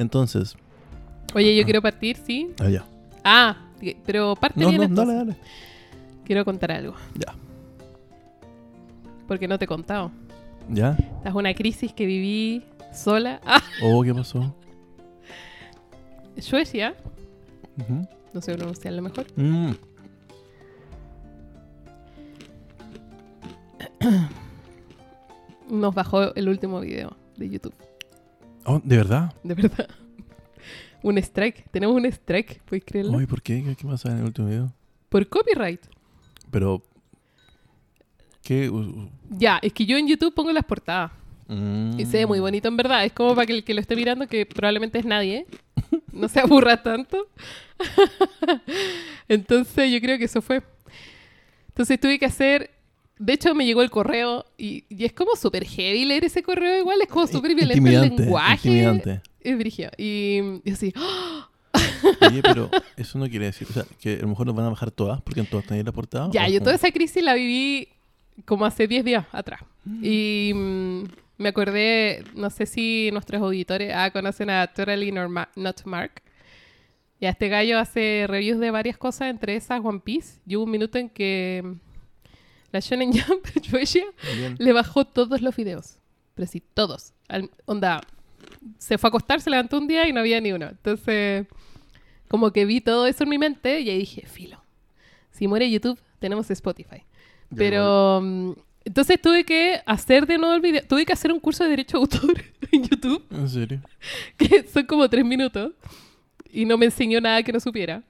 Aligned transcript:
Entonces, 0.00 0.56
Oye, 1.34 1.54
yo 1.54 1.62
quiero 1.64 1.82
partir, 1.82 2.16
¿sí? 2.16 2.50
allá. 2.58 2.84
Ah, 3.22 3.56
pero 4.06 4.34
parte 4.34 4.58
No, 4.58 4.68
bien 4.70 4.78
no, 4.80 4.86
entonces. 4.86 5.14
dale, 5.14 5.32
dale. 5.32 5.40
Quiero 6.24 6.44
contar 6.44 6.72
algo. 6.72 6.94
Ya. 7.14 7.34
Porque 9.28 9.46
no 9.46 9.58
te 9.58 9.66
he 9.66 9.68
contado. 9.68 10.10
¿Ya? 10.70 10.92
Esta 11.18 11.28
es 11.28 11.34
una 11.34 11.52
crisis 11.54 11.92
que 11.92 12.06
viví 12.06 12.64
sola. 12.94 13.40
Ah, 13.44 13.62
Oh, 13.82 14.02
¿qué 14.02 14.14
pasó? 14.14 14.54
Suecia. 16.38 16.94
No 18.32 18.40
sé 18.40 18.54
pronunciarlo 18.56 19.02
mejor. 19.02 19.26
Mm. 19.36 19.72
Nos 25.70 25.94
bajó 25.94 26.34
el 26.34 26.48
último 26.48 26.80
video 26.80 27.16
de 27.36 27.48
YouTube. 27.48 27.74
Oh, 28.64 28.80
¿de 28.82 28.96
verdad? 28.96 29.34
De 29.42 29.54
verdad. 29.54 29.88
Un 31.02 31.18
strike. 31.18 31.70
Tenemos 31.70 31.96
un 31.96 32.04
strike, 32.04 32.60
¿puedes 32.64 32.84
creerlo? 32.84 33.18
Ay, 33.18 33.26
¿por 33.26 33.40
qué? 33.40 33.74
¿Qué, 33.78 33.86
pasa 33.86 34.10
en 34.10 34.18
el 34.18 34.24
último 34.24 34.48
video? 34.48 34.72
Por 35.08 35.26
copyright. 35.28 35.80
Pero... 36.50 36.82
¿Qué? 38.42 38.70
Ya, 39.30 39.58
es 39.62 39.72
que 39.72 39.86
yo 39.86 39.96
en 39.96 40.06
YouTube 40.06 40.34
pongo 40.34 40.52
las 40.52 40.64
portadas. 40.64 41.10
Mm. 41.48 41.98
Y 41.98 42.04
se 42.04 42.18
ve 42.18 42.26
muy 42.26 42.38
bonito 42.38 42.68
en 42.68 42.76
verdad. 42.76 43.04
Es 43.04 43.12
como 43.12 43.34
para 43.34 43.46
que 43.46 43.54
el 43.54 43.64
que 43.64 43.72
lo 43.72 43.80
esté 43.80 43.96
mirando, 43.96 44.26
que 44.26 44.44
probablemente 44.44 44.98
es 44.98 45.06
nadie, 45.06 45.46
no 46.12 46.28
se 46.28 46.40
aburra 46.40 46.82
tanto. 46.82 47.28
Entonces 49.28 49.90
yo 49.90 50.00
creo 50.00 50.18
que 50.18 50.24
eso 50.24 50.42
fue. 50.42 50.62
Entonces 51.68 51.98
tuve 51.98 52.18
que 52.18 52.26
hacer... 52.26 52.70
De 53.20 53.34
hecho 53.34 53.54
me 53.54 53.66
llegó 53.66 53.82
el 53.82 53.90
correo 53.90 54.46
y, 54.56 54.84
y 54.88 55.04
es 55.04 55.12
como 55.12 55.36
súper 55.36 55.64
heavy 55.64 56.06
leer 56.06 56.24
ese 56.24 56.42
correo 56.42 56.78
igual. 56.78 57.02
Es 57.02 57.08
como 57.08 57.26
súper 57.26 57.54
violento 57.54 57.86
el 57.86 58.16
lenguaje. 58.16 58.68
intimidante. 58.68 59.20
Es 59.40 59.58
brígido. 59.58 59.90
Y, 59.98 60.40
y 60.64 60.70
así... 60.72 60.92
¡ah! 60.96 61.48
Oye, 62.28 62.42
pero 62.42 62.70
eso 62.96 63.18
no 63.18 63.28
quiere 63.28 63.44
decir, 63.44 63.66
o 63.70 63.72
sea, 63.74 63.84
que 64.00 64.14
a 64.14 64.22
lo 64.22 64.28
mejor 64.28 64.46
nos 64.46 64.56
van 64.56 64.66
a 64.66 64.70
bajar 64.70 64.90
todas 64.90 65.20
porque 65.20 65.40
en 65.40 65.46
todas 65.46 65.66
tenéis 65.66 65.84
la 65.84 65.92
portada. 65.92 66.30
Ya, 66.32 66.46
¿o 66.46 66.48
yo 66.48 66.60
toda 66.60 66.74
esa 66.74 66.90
crisis 66.90 67.22
la 67.22 67.34
viví 67.34 67.88
como 68.44 68.64
hace 68.64 68.88
10 68.88 69.04
días 69.04 69.26
atrás. 69.32 69.60
Y 70.02 70.52
mm, 70.54 71.02
me 71.38 71.48
acordé, 71.50 72.24
no 72.34 72.48
sé 72.50 72.64
si 72.64 73.10
nuestros 73.12 73.42
auditores 73.42 73.92
ah, 73.94 74.10
conocen 74.10 74.50
a 74.50 74.66
Totally 74.66 75.12
Norma- 75.12 75.50
Not 75.56 75.84
Mark. 75.84 76.22
Y 77.20 77.26
a 77.26 77.30
este 77.30 77.48
gallo 77.48 77.78
hace 77.78 78.24
reviews 78.26 78.58
de 78.60 78.70
varias 78.70 78.96
cosas, 78.96 79.28
entre 79.28 79.56
esas 79.56 79.84
One 79.84 80.00
Piece. 80.00 80.40
Y 80.46 80.56
hubo 80.56 80.64
un 80.64 80.70
minuto 80.70 80.96
en 80.98 81.10
que 81.10 81.62
mm, 81.62 81.89
la 82.72 82.80
Shonen 82.80 83.12
Jump, 83.12 83.46
Shueisha, 83.62 84.00
le 84.58 84.72
bajó 84.72 85.04
todos 85.04 85.40
los 85.42 85.54
videos. 85.56 85.96
Pero 86.34 86.48
sí, 86.48 86.62
todos. 86.74 87.12
Al- 87.28 87.50
onda, 87.66 88.00
se 88.78 88.98
fue 88.98 89.08
a 89.08 89.10
acostar, 89.10 89.40
se 89.40 89.50
levantó 89.50 89.78
un 89.78 89.86
día 89.88 90.08
y 90.08 90.12
no 90.12 90.20
había 90.20 90.40
ni 90.40 90.52
uno. 90.52 90.68
Entonces, 90.68 91.46
como 92.28 92.52
que 92.52 92.64
vi 92.64 92.80
todo 92.80 93.06
eso 93.06 93.24
en 93.24 93.28
mi 93.30 93.38
mente 93.38 93.80
y 93.80 93.90
ahí 93.90 93.98
dije, 93.98 94.26
filo. 94.26 94.62
Si 95.32 95.48
muere 95.48 95.70
YouTube, 95.70 95.98
tenemos 96.18 96.50
Spotify. 96.50 97.02
Pero 97.56 98.20
mm, 98.22 98.52
entonces 98.84 99.20
tuve 99.20 99.44
que 99.44 99.80
hacer 99.86 100.26
de 100.26 100.38
nuevo 100.38 100.54
el 100.54 100.60
video. 100.60 100.82
Tuve 100.86 101.04
que 101.04 101.12
hacer 101.12 101.32
un 101.32 101.40
curso 101.40 101.64
de 101.64 101.70
derecho 101.70 101.96
de 101.98 102.02
autor 102.02 102.42
en 102.72 102.84
YouTube, 102.84 103.24
¿En 103.30 103.48
serio? 103.48 103.80
que 104.36 104.62
son 104.68 104.84
como 104.86 105.08
tres 105.10 105.24
minutos. 105.24 105.72
Y 106.52 106.64
no 106.64 106.78
me 106.78 106.86
enseñó 106.86 107.20
nada 107.20 107.42
que 107.42 107.52
no 107.52 107.60
supiera. 107.60 108.02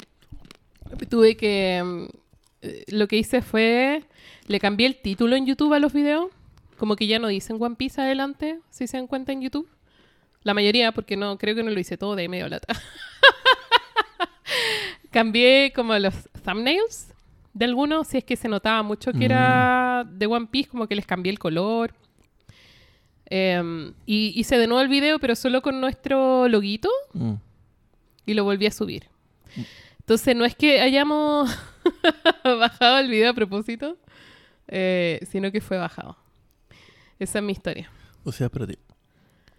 Tuve 1.08 1.36
que... 1.36 1.82
mm, 1.84 2.04
eh, 2.62 2.84
Lo 2.88 3.06
que 3.08 3.16
hice 3.16 3.42
fue... 3.42 4.02
Le 4.50 4.58
cambié 4.58 4.88
el 4.88 4.96
título 4.96 5.36
en 5.36 5.46
YouTube 5.46 5.72
a 5.74 5.78
los 5.78 5.92
videos. 5.92 6.26
Como 6.76 6.96
que 6.96 7.06
ya 7.06 7.20
no 7.20 7.28
dicen 7.28 7.56
One 7.60 7.76
Piece 7.76 8.00
adelante, 8.00 8.58
si 8.68 8.88
se 8.88 8.96
dan 8.96 9.06
cuenta 9.06 9.30
en 9.30 9.42
YouTube. 9.42 9.68
La 10.42 10.54
mayoría, 10.54 10.90
porque 10.90 11.16
no 11.16 11.38
creo 11.38 11.54
que 11.54 11.62
no 11.62 11.70
lo 11.70 11.78
hice 11.78 11.96
todo 11.96 12.16
de 12.16 12.28
medio 12.28 12.48
lata. 12.48 12.74
Cambié 15.10 15.72
como 15.72 15.96
los 15.98 16.14
thumbnails 16.44 17.14
de 17.54 17.64
algunos, 17.64 18.08
si 18.08 18.18
es 18.18 18.24
que 18.24 18.34
se 18.34 18.48
notaba 18.48 18.82
mucho 18.82 19.12
que 19.12 19.24
era 19.24 20.04
de 20.10 20.26
One 20.26 20.48
Piece, 20.50 20.68
como 20.68 20.88
que 20.88 20.96
les 20.96 21.06
cambié 21.06 21.30
el 21.30 21.38
color. 21.38 21.94
Em, 23.26 23.92
y 24.04 24.32
hice 24.34 24.58
de 24.58 24.66
nuevo 24.66 24.82
el 24.82 24.88
video, 24.88 25.20
pero 25.20 25.36
solo 25.36 25.62
con 25.62 25.80
nuestro 25.80 26.48
loguito 26.48 26.90
Mm. 27.12 27.34
y 28.26 28.34
lo 28.34 28.42
volví 28.42 28.66
a 28.66 28.72
subir. 28.72 29.04
Entonces, 30.00 30.34
no 30.34 30.44
es 30.44 30.56
que 30.56 30.80
hayamos 30.80 31.56
bajado 32.44 32.98
el 32.98 33.08
video 33.08 33.30
a 33.30 33.34
propósito, 33.34 33.96
eh, 34.70 35.20
sino 35.30 35.52
que 35.52 35.60
fue 35.60 35.76
bajado. 35.76 36.16
Esa 37.18 37.38
es 37.40 37.44
mi 37.44 37.52
historia. 37.52 37.90
O 38.24 38.32
sea, 38.32 38.46
espérate. 38.46 38.78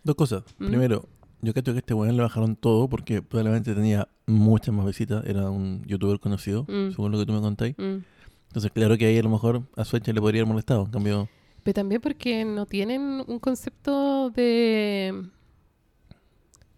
Dos 0.03 0.15
cosas. 0.15 0.43
Mm. 0.57 0.67
Primero, 0.67 1.07
yo 1.41 1.53
creo 1.53 1.63
que 1.63 1.71
a 1.71 1.73
este 1.75 1.93
weón 1.93 2.15
le 2.17 2.23
bajaron 2.23 2.55
todo 2.55 2.87
porque 2.89 3.21
probablemente 3.21 3.73
tenía 3.75 4.07
muchas 4.25 4.73
más 4.73 4.85
visitas. 4.85 5.23
Era 5.25 5.49
un 5.49 5.83
youtuber 5.85 6.19
conocido, 6.19 6.63
Mm. 6.63 6.91
según 6.91 7.11
lo 7.11 7.19
que 7.19 7.25
tú 7.25 7.33
me 7.33 7.41
contáis. 7.41 7.75
Mm. 7.77 7.99
Entonces, 8.47 8.71
claro 8.71 8.97
que 8.97 9.05
ahí 9.05 9.17
a 9.17 9.23
lo 9.23 9.29
mejor 9.29 9.61
a 9.77 9.85
Suecha 9.85 10.11
le 10.11 10.19
podría 10.19 10.41
haber 10.41 10.49
molestado. 10.51 10.85
En 10.85 10.91
cambio, 10.91 11.29
Pero 11.63 11.73
también 11.75 12.01
porque 12.01 12.43
no 12.43 12.65
tienen 12.65 13.23
un 13.27 13.39
concepto 13.39 14.29
de... 14.31 15.27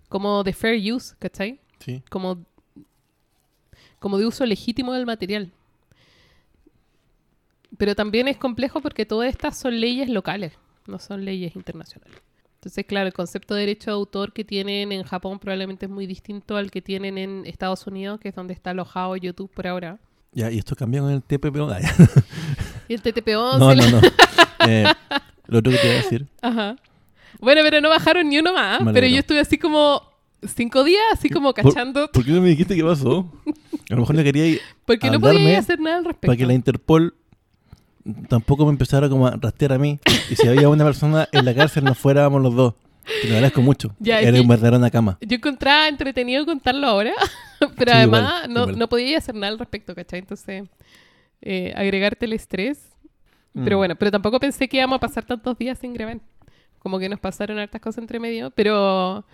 como 0.09 0.43
de 0.43 0.53
fair 0.53 0.93
use, 0.93 1.15
¿cachai? 1.19 1.59
sí. 1.79 2.03
Como, 2.09 2.45
como 3.99 4.17
de 4.17 4.25
uso 4.25 4.45
legítimo 4.45 4.93
del 4.93 5.05
material. 5.05 5.51
Pero 7.77 7.95
también 7.95 8.27
es 8.27 8.37
complejo 8.37 8.81
porque 8.81 9.05
todas 9.05 9.29
estas 9.29 9.57
son 9.57 9.79
leyes 9.79 10.09
locales, 10.09 10.53
no 10.87 10.99
son 10.99 11.25
leyes 11.25 11.55
internacionales. 11.55 12.17
Entonces, 12.55 12.85
claro, 12.85 13.07
el 13.07 13.13
concepto 13.13 13.55
de 13.55 13.61
derecho 13.61 13.91
de 13.91 13.95
autor 13.95 14.31
que 14.31 14.45
tienen 14.45 14.91
en 14.91 15.03
Japón 15.03 15.39
probablemente 15.39 15.85
es 15.87 15.91
muy 15.91 16.07
distinto 16.07 16.55
al 16.55 16.71
que 16.71 16.81
tienen 16.81 17.17
en 17.17 17.45
Estados 17.45 17.85
Unidos, 17.87 18.19
que 18.21 18.29
es 18.29 18.35
donde 18.35 18.53
está 18.53 18.69
alojado 18.69 19.17
YouTube 19.17 19.51
por 19.51 19.67
ahora. 19.67 19.99
Ya, 20.31 20.49
y 20.49 20.59
esto 20.59 20.75
cambia 20.75 21.01
con 21.01 21.11
el 21.11 21.21
TPP. 21.21 21.57
Ah, 21.69 21.79
ya. 21.81 21.93
Y 22.87 22.93
el 22.93 23.03
TTP-11. 23.03 23.59
No, 23.59 23.75
no, 23.75 23.89
no. 23.89 24.01
Eh, 24.65 24.85
lo 25.47 25.59
otro 25.59 25.73
que 25.73 25.77
te 25.77 25.87
iba 25.87 25.95
a 25.95 26.03
decir. 26.03 26.27
Ajá. 26.41 26.77
Bueno, 27.41 27.59
pero 27.63 27.81
no 27.81 27.89
bajaron 27.89 28.29
ni 28.29 28.39
uno 28.39 28.53
más. 28.53 28.81
Pero 28.93 29.07
yo 29.07 29.19
estuve 29.19 29.41
así 29.41 29.57
como 29.57 30.01
cinco 30.47 30.85
días, 30.85 31.03
así 31.11 31.29
como 31.29 31.53
cachando, 31.53 32.09
¿Por 32.11 32.23
qué 32.23 32.31
no 32.31 32.39
me 32.39 32.49
dijiste 32.49 32.75
qué 32.75 32.83
pasó? 32.83 33.29
A 33.89 33.93
lo 33.93 34.01
mejor 34.01 34.15
no 34.15 34.23
quería 34.23 34.47
ir 34.47 34.61
porque 34.85 35.11
no 35.11 35.19
podía 35.19 35.59
hacer 35.59 35.81
nada 35.81 35.97
al 35.97 36.05
respecto. 36.05 36.27
para 36.27 36.37
que 36.37 36.45
la 36.45 36.53
Interpol 36.53 37.15
tampoco 38.27 38.65
me 38.65 38.71
empezara 38.71 39.09
como 39.09 39.27
a 39.27 39.31
rastrear 39.31 39.73
a 39.73 39.77
mí. 39.77 39.99
Y 40.29 40.35
si 40.35 40.47
había 40.47 40.69
una 40.69 40.83
persona 40.83 41.27
en 41.31 41.45
la 41.45 41.53
cárcel, 41.53 41.83
no 41.83 41.95
fuéramos 41.95 42.41
los 42.41 42.55
dos. 42.55 42.73
Te 43.21 43.27
lo 43.27 43.33
agradezco 43.35 43.61
mucho. 43.61 43.93
Ya, 43.99 44.21
es 44.21 44.27
Eres 44.27 44.41
un 44.41 44.47
verdadero 44.47 44.79
nakama. 44.79 45.17
Yo 45.21 45.35
encontraba 45.35 45.87
entretenido 45.89 46.45
contarlo 46.45 46.87
ahora, 46.87 47.11
pero 47.77 47.91
Sí, 47.91 47.97
además 47.97 48.21
igual, 48.45 48.53
no, 48.53 48.61
igual. 48.61 48.79
no 48.79 48.89
podía 48.89 49.17
hacer 49.17 49.35
nada 49.35 49.51
al 49.51 49.59
respecto, 49.59 49.93
¿cachai? 49.93 50.19
Entonces, 50.19 50.63
eh, 51.41 51.73
agregarte 51.75 52.25
el 52.25 52.33
estrés. 52.33 52.89
Mm. 53.53 53.63
Pero 53.65 53.77
bueno, 53.77 53.95
pero 53.95 54.11
tampoco 54.11 54.39
pensé 54.39 54.67
que 54.67 54.77
íbamos 54.77 54.97
a 54.97 54.99
pasar 54.99 55.25
tantos 55.25 55.57
días 55.57 55.77
sin 55.79 55.93
grabar. 55.93 56.19
Como 56.79 56.99
que 56.99 57.07
nos 57.09 57.19
pasaron 57.19 57.59
hartas 57.59 57.81
cosas 57.81 57.99
entre 57.99 58.19
medio, 58.19 58.51
pero 58.51 59.25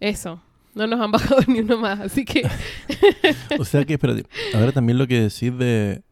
eso, 0.00 0.42
no 0.74 0.86
nos 0.86 1.00
han 1.00 1.10
bajado 1.12 1.40
ni 1.46 1.60
uno 1.60 1.78
más, 1.78 2.00
así 2.00 2.24
que 2.24 2.46
O 3.58 3.64
sea 3.64 3.84
que, 3.84 3.94
espérate, 3.94 4.24
ahora 4.54 4.72
también 4.72 4.98
lo 4.98 5.06
que 5.06 5.20
decís 5.20 5.56
de, 5.56 6.02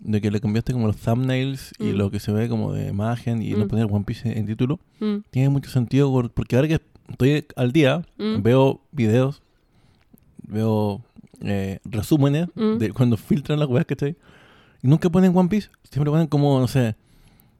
de 0.00 0.20
que 0.20 0.30
le 0.30 0.40
cambiaste 0.40 0.72
como 0.72 0.86
los 0.86 0.96
thumbnails 0.96 1.72
y 1.78 1.92
Mm. 1.92 1.96
lo 1.96 2.10
que 2.10 2.20
se 2.20 2.32
ve 2.32 2.48
como 2.48 2.72
de 2.72 2.88
imagen 2.88 3.42
y 3.42 3.50
no 3.52 3.66
Mm. 3.66 3.68
poner 3.68 3.86
One 3.90 4.04
Piece 4.04 4.36
en 4.38 4.46
título, 4.46 4.80
mm, 4.98 5.16
tiene 5.30 5.48
mucho 5.50 5.70
sentido 5.70 6.10
por- 6.10 6.30
porque 6.30 6.56
ahora 6.56 6.68
que 6.68 6.80
estoy 7.08 7.46
al 7.56 7.72
día, 7.72 8.04
Mm. 8.18 8.42
veo 8.42 8.80
videos, 8.92 9.42
veo 10.46 11.02
eh, 11.42 11.78
resúmenes 11.84 12.48
Mm. 12.54 12.76
de 12.78 12.92
cuando 12.92 13.16
filtran 13.16 13.58
las 13.58 13.68
weas, 13.68 13.86
¿cachai? 13.86 14.14
Y 14.82 14.88
nunca 14.88 15.08
ponen 15.08 15.34
One 15.34 15.48
Piece, 15.48 15.68
siempre 15.90 16.10
ponen 16.10 16.26
como, 16.26 16.60
no 16.60 16.68
sé, 16.68 16.96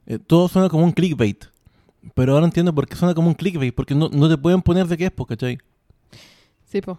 eh, 0.05 0.19
todo 0.19 0.47
suena 0.47 0.69
como 0.69 0.83
un 0.83 0.91
clickbait. 0.91 1.45
Pero 2.15 2.33
ahora 2.33 2.45
entiendo 2.45 2.73
por 2.75 2.87
qué 2.87 2.95
suena 2.95 3.13
como 3.15 3.27
un 3.29 3.33
clickbait, 3.35 3.73
porque 3.73 3.95
no, 3.95 4.09
no 4.09 4.29
te 4.29 4.37
pueden 4.37 4.61
poner 4.61 4.85
de 4.87 4.97
qué 4.97 5.05
es, 5.05 5.11
¿cachai? 5.27 5.57
sí, 6.65 6.79
po. 6.81 6.97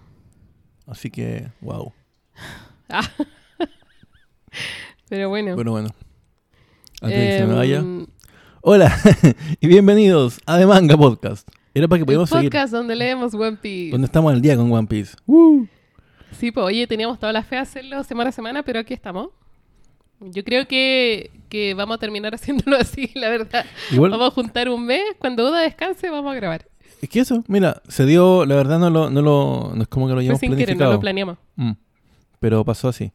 Así 0.86 1.08
que, 1.10 1.48
wow. 1.60 1.92
Ah. 2.88 3.08
Pero 5.12 5.28
bueno. 5.28 5.54
Bueno, 5.56 5.72
bueno. 5.72 5.88
Antes 7.02 7.18
de 7.20 7.26
que 7.26 7.38
se 7.40 7.44
me 7.44 7.52
vaya. 7.52 7.80
Em, 7.80 8.06
Hola 8.62 8.98
y 9.60 9.66
bienvenidos 9.66 10.40
a 10.46 10.56
The 10.56 10.64
Manga 10.64 10.96
Podcast. 10.96 11.46
Era 11.74 11.86
para 11.86 11.98
que 11.98 12.06
podamos 12.06 12.30
seguir 12.30 12.48
podcast 12.48 12.72
donde 12.72 12.96
leemos 12.96 13.34
One 13.34 13.58
Piece. 13.58 13.90
donde 13.90 14.06
estamos 14.06 14.32
al 14.32 14.40
día 14.40 14.56
con 14.56 14.72
One 14.72 14.88
Piece. 14.88 15.14
Sí, 16.30 16.50
pues 16.50 16.64
oye, 16.64 16.86
teníamos 16.86 17.18
toda 17.18 17.30
la 17.34 17.42
fe 17.42 17.56
de 17.56 17.60
hacerlo 17.60 18.02
semana 18.04 18.30
a 18.30 18.32
semana, 18.32 18.62
pero 18.62 18.78
aquí 18.80 18.94
estamos. 18.94 19.28
Yo 20.18 20.42
creo 20.44 20.66
que, 20.66 21.30
que 21.50 21.74
vamos 21.74 21.96
a 21.96 21.98
terminar 21.98 22.34
haciéndolo 22.34 22.78
así, 22.78 23.10
la 23.14 23.28
verdad. 23.28 23.66
Igual, 23.90 24.12
Vamos 24.12 24.28
a 24.28 24.30
juntar 24.30 24.70
un 24.70 24.86
mes, 24.86 25.02
cuando 25.18 25.46
Oda 25.46 25.60
descanse 25.60 26.08
vamos 26.08 26.32
a 26.32 26.36
grabar. 26.36 26.66
es 27.02 27.08
que 27.10 27.20
eso, 27.20 27.44
mira, 27.48 27.82
se 27.86 28.06
dio, 28.06 28.46
la 28.46 28.54
verdad 28.54 28.78
no 28.78 28.88
lo, 28.88 29.10
no 29.10 29.20
lo, 29.20 29.72
no 29.74 29.82
es 29.82 29.88
como 29.88 30.08
que 30.08 30.14
lo 30.14 30.22
Fue 30.22 30.36
sin 30.38 30.56
querer, 30.56 30.70
no 30.70 30.78
planificado. 30.78 30.92
lo 30.94 31.00
planeamos. 31.00 31.38
Mm. 31.56 31.72
Pero 32.40 32.64
pasó 32.64 32.88
así. 32.88 33.12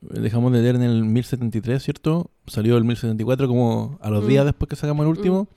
Dejamos 0.00 0.52
de 0.52 0.62
leer 0.62 0.76
en 0.76 0.82
el 0.82 1.04
1073, 1.04 1.82
¿cierto? 1.82 2.30
salió 2.46 2.76
el 2.76 2.84
1074 2.84 3.48
como 3.48 3.98
a 4.00 4.10
los 4.10 4.24
Mm. 4.24 4.28
días 4.28 4.44
después 4.44 4.68
que 4.68 4.76
sacamos 4.76 5.02
el 5.04 5.08
último. 5.10 5.48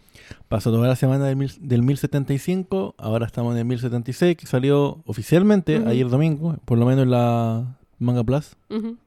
Pasó 0.49 0.71
toda 0.71 0.87
la 0.87 0.95
semana 0.95 1.25
del, 1.25 1.35
mil- 1.35 1.57
del 1.59 1.83
1075, 1.83 2.95
ahora 2.97 3.25
estamos 3.27 3.53
en 3.53 3.59
el 3.59 3.65
1076, 3.65 4.35
que 4.37 4.47
salió 4.47 5.01
oficialmente 5.05 5.79
Ujú. 5.79 5.89
ayer 5.89 6.09
domingo, 6.09 6.57
por 6.65 6.77
lo 6.79 6.85
menos 6.85 7.03
en 7.03 7.11
la 7.11 7.77
Manga 7.99 8.23
Plus. 8.23 8.55
Ujú. 8.69 8.97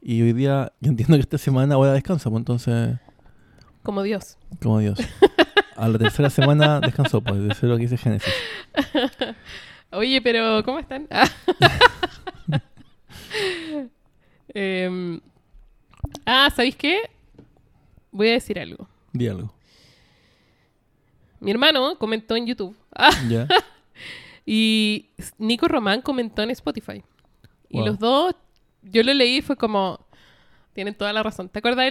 Y 0.00 0.22
hoy 0.22 0.32
día, 0.32 0.72
yo 0.80 0.90
entiendo 0.90 1.16
que 1.16 1.20
esta 1.22 1.38
semana 1.38 1.74
ahora 1.74 1.92
descansa, 1.92 2.30
pues 2.30 2.40
entonces, 2.40 2.98
Como 3.82 4.02
Dios. 4.02 4.38
como 4.62 4.78
Dios. 4.78 4.98
A 5.76 5.88
la 5.88 5.98
tercera 5.98 6.30
semana 6.30 6.80
descansó, 6.84 7.20
pues, 7.20 7.40
de 7.42 7.54
ser 7.54 7.68
lo 7.68 7.76
que 7.76 7.82
dice 7.82 7.98
Génesis. 7.98 8.32
Oye, 9.92 10.20
pero 10.22 10.62
¿cómo 10.64 10.78
están? 10.78 11.06
Ah. 14.58 14.60
Em, 14.60 15.20
ah, 16.26 16.50
¿sabéis 16.50 16.76
qué? 16.76 17.10
Voy 18.10 18.28
a 18.28 18.32
decir 18.32 18.58
algo. 18.58 18.88
Di 19.12 19.28
algo. 19.28 19.52
Mi 21.40 21.52
hermano 21.52 21.96
comentó 21.98 22.34
en 22.34 22.46
YouTube 22.46 22.76
ah, 22.92 23.12
¿Ya? 23.28 23.46
y 24.44 25.10
Nico 25.38 25.68
Román 25.68 26.02
comentó 26.02 26.42
en 26.42 26.50
Spotify. 26.50 27.04
Y 27.68 27.80
los 27.80 27.98
dos, 27.98 28.34
yo 28.82 29.02
lo 29.02 29.14
leí 29.14 29.36
y 29.36 29.42
fue 29.42 29.54
como, 29.56 30.00
tienen 30.72 30.94
toda 30.94 31.12
la 31.12 31.22
razón. 31.22 31.48
¿Te 31.48 31.60
acuerdas 31.60 31.86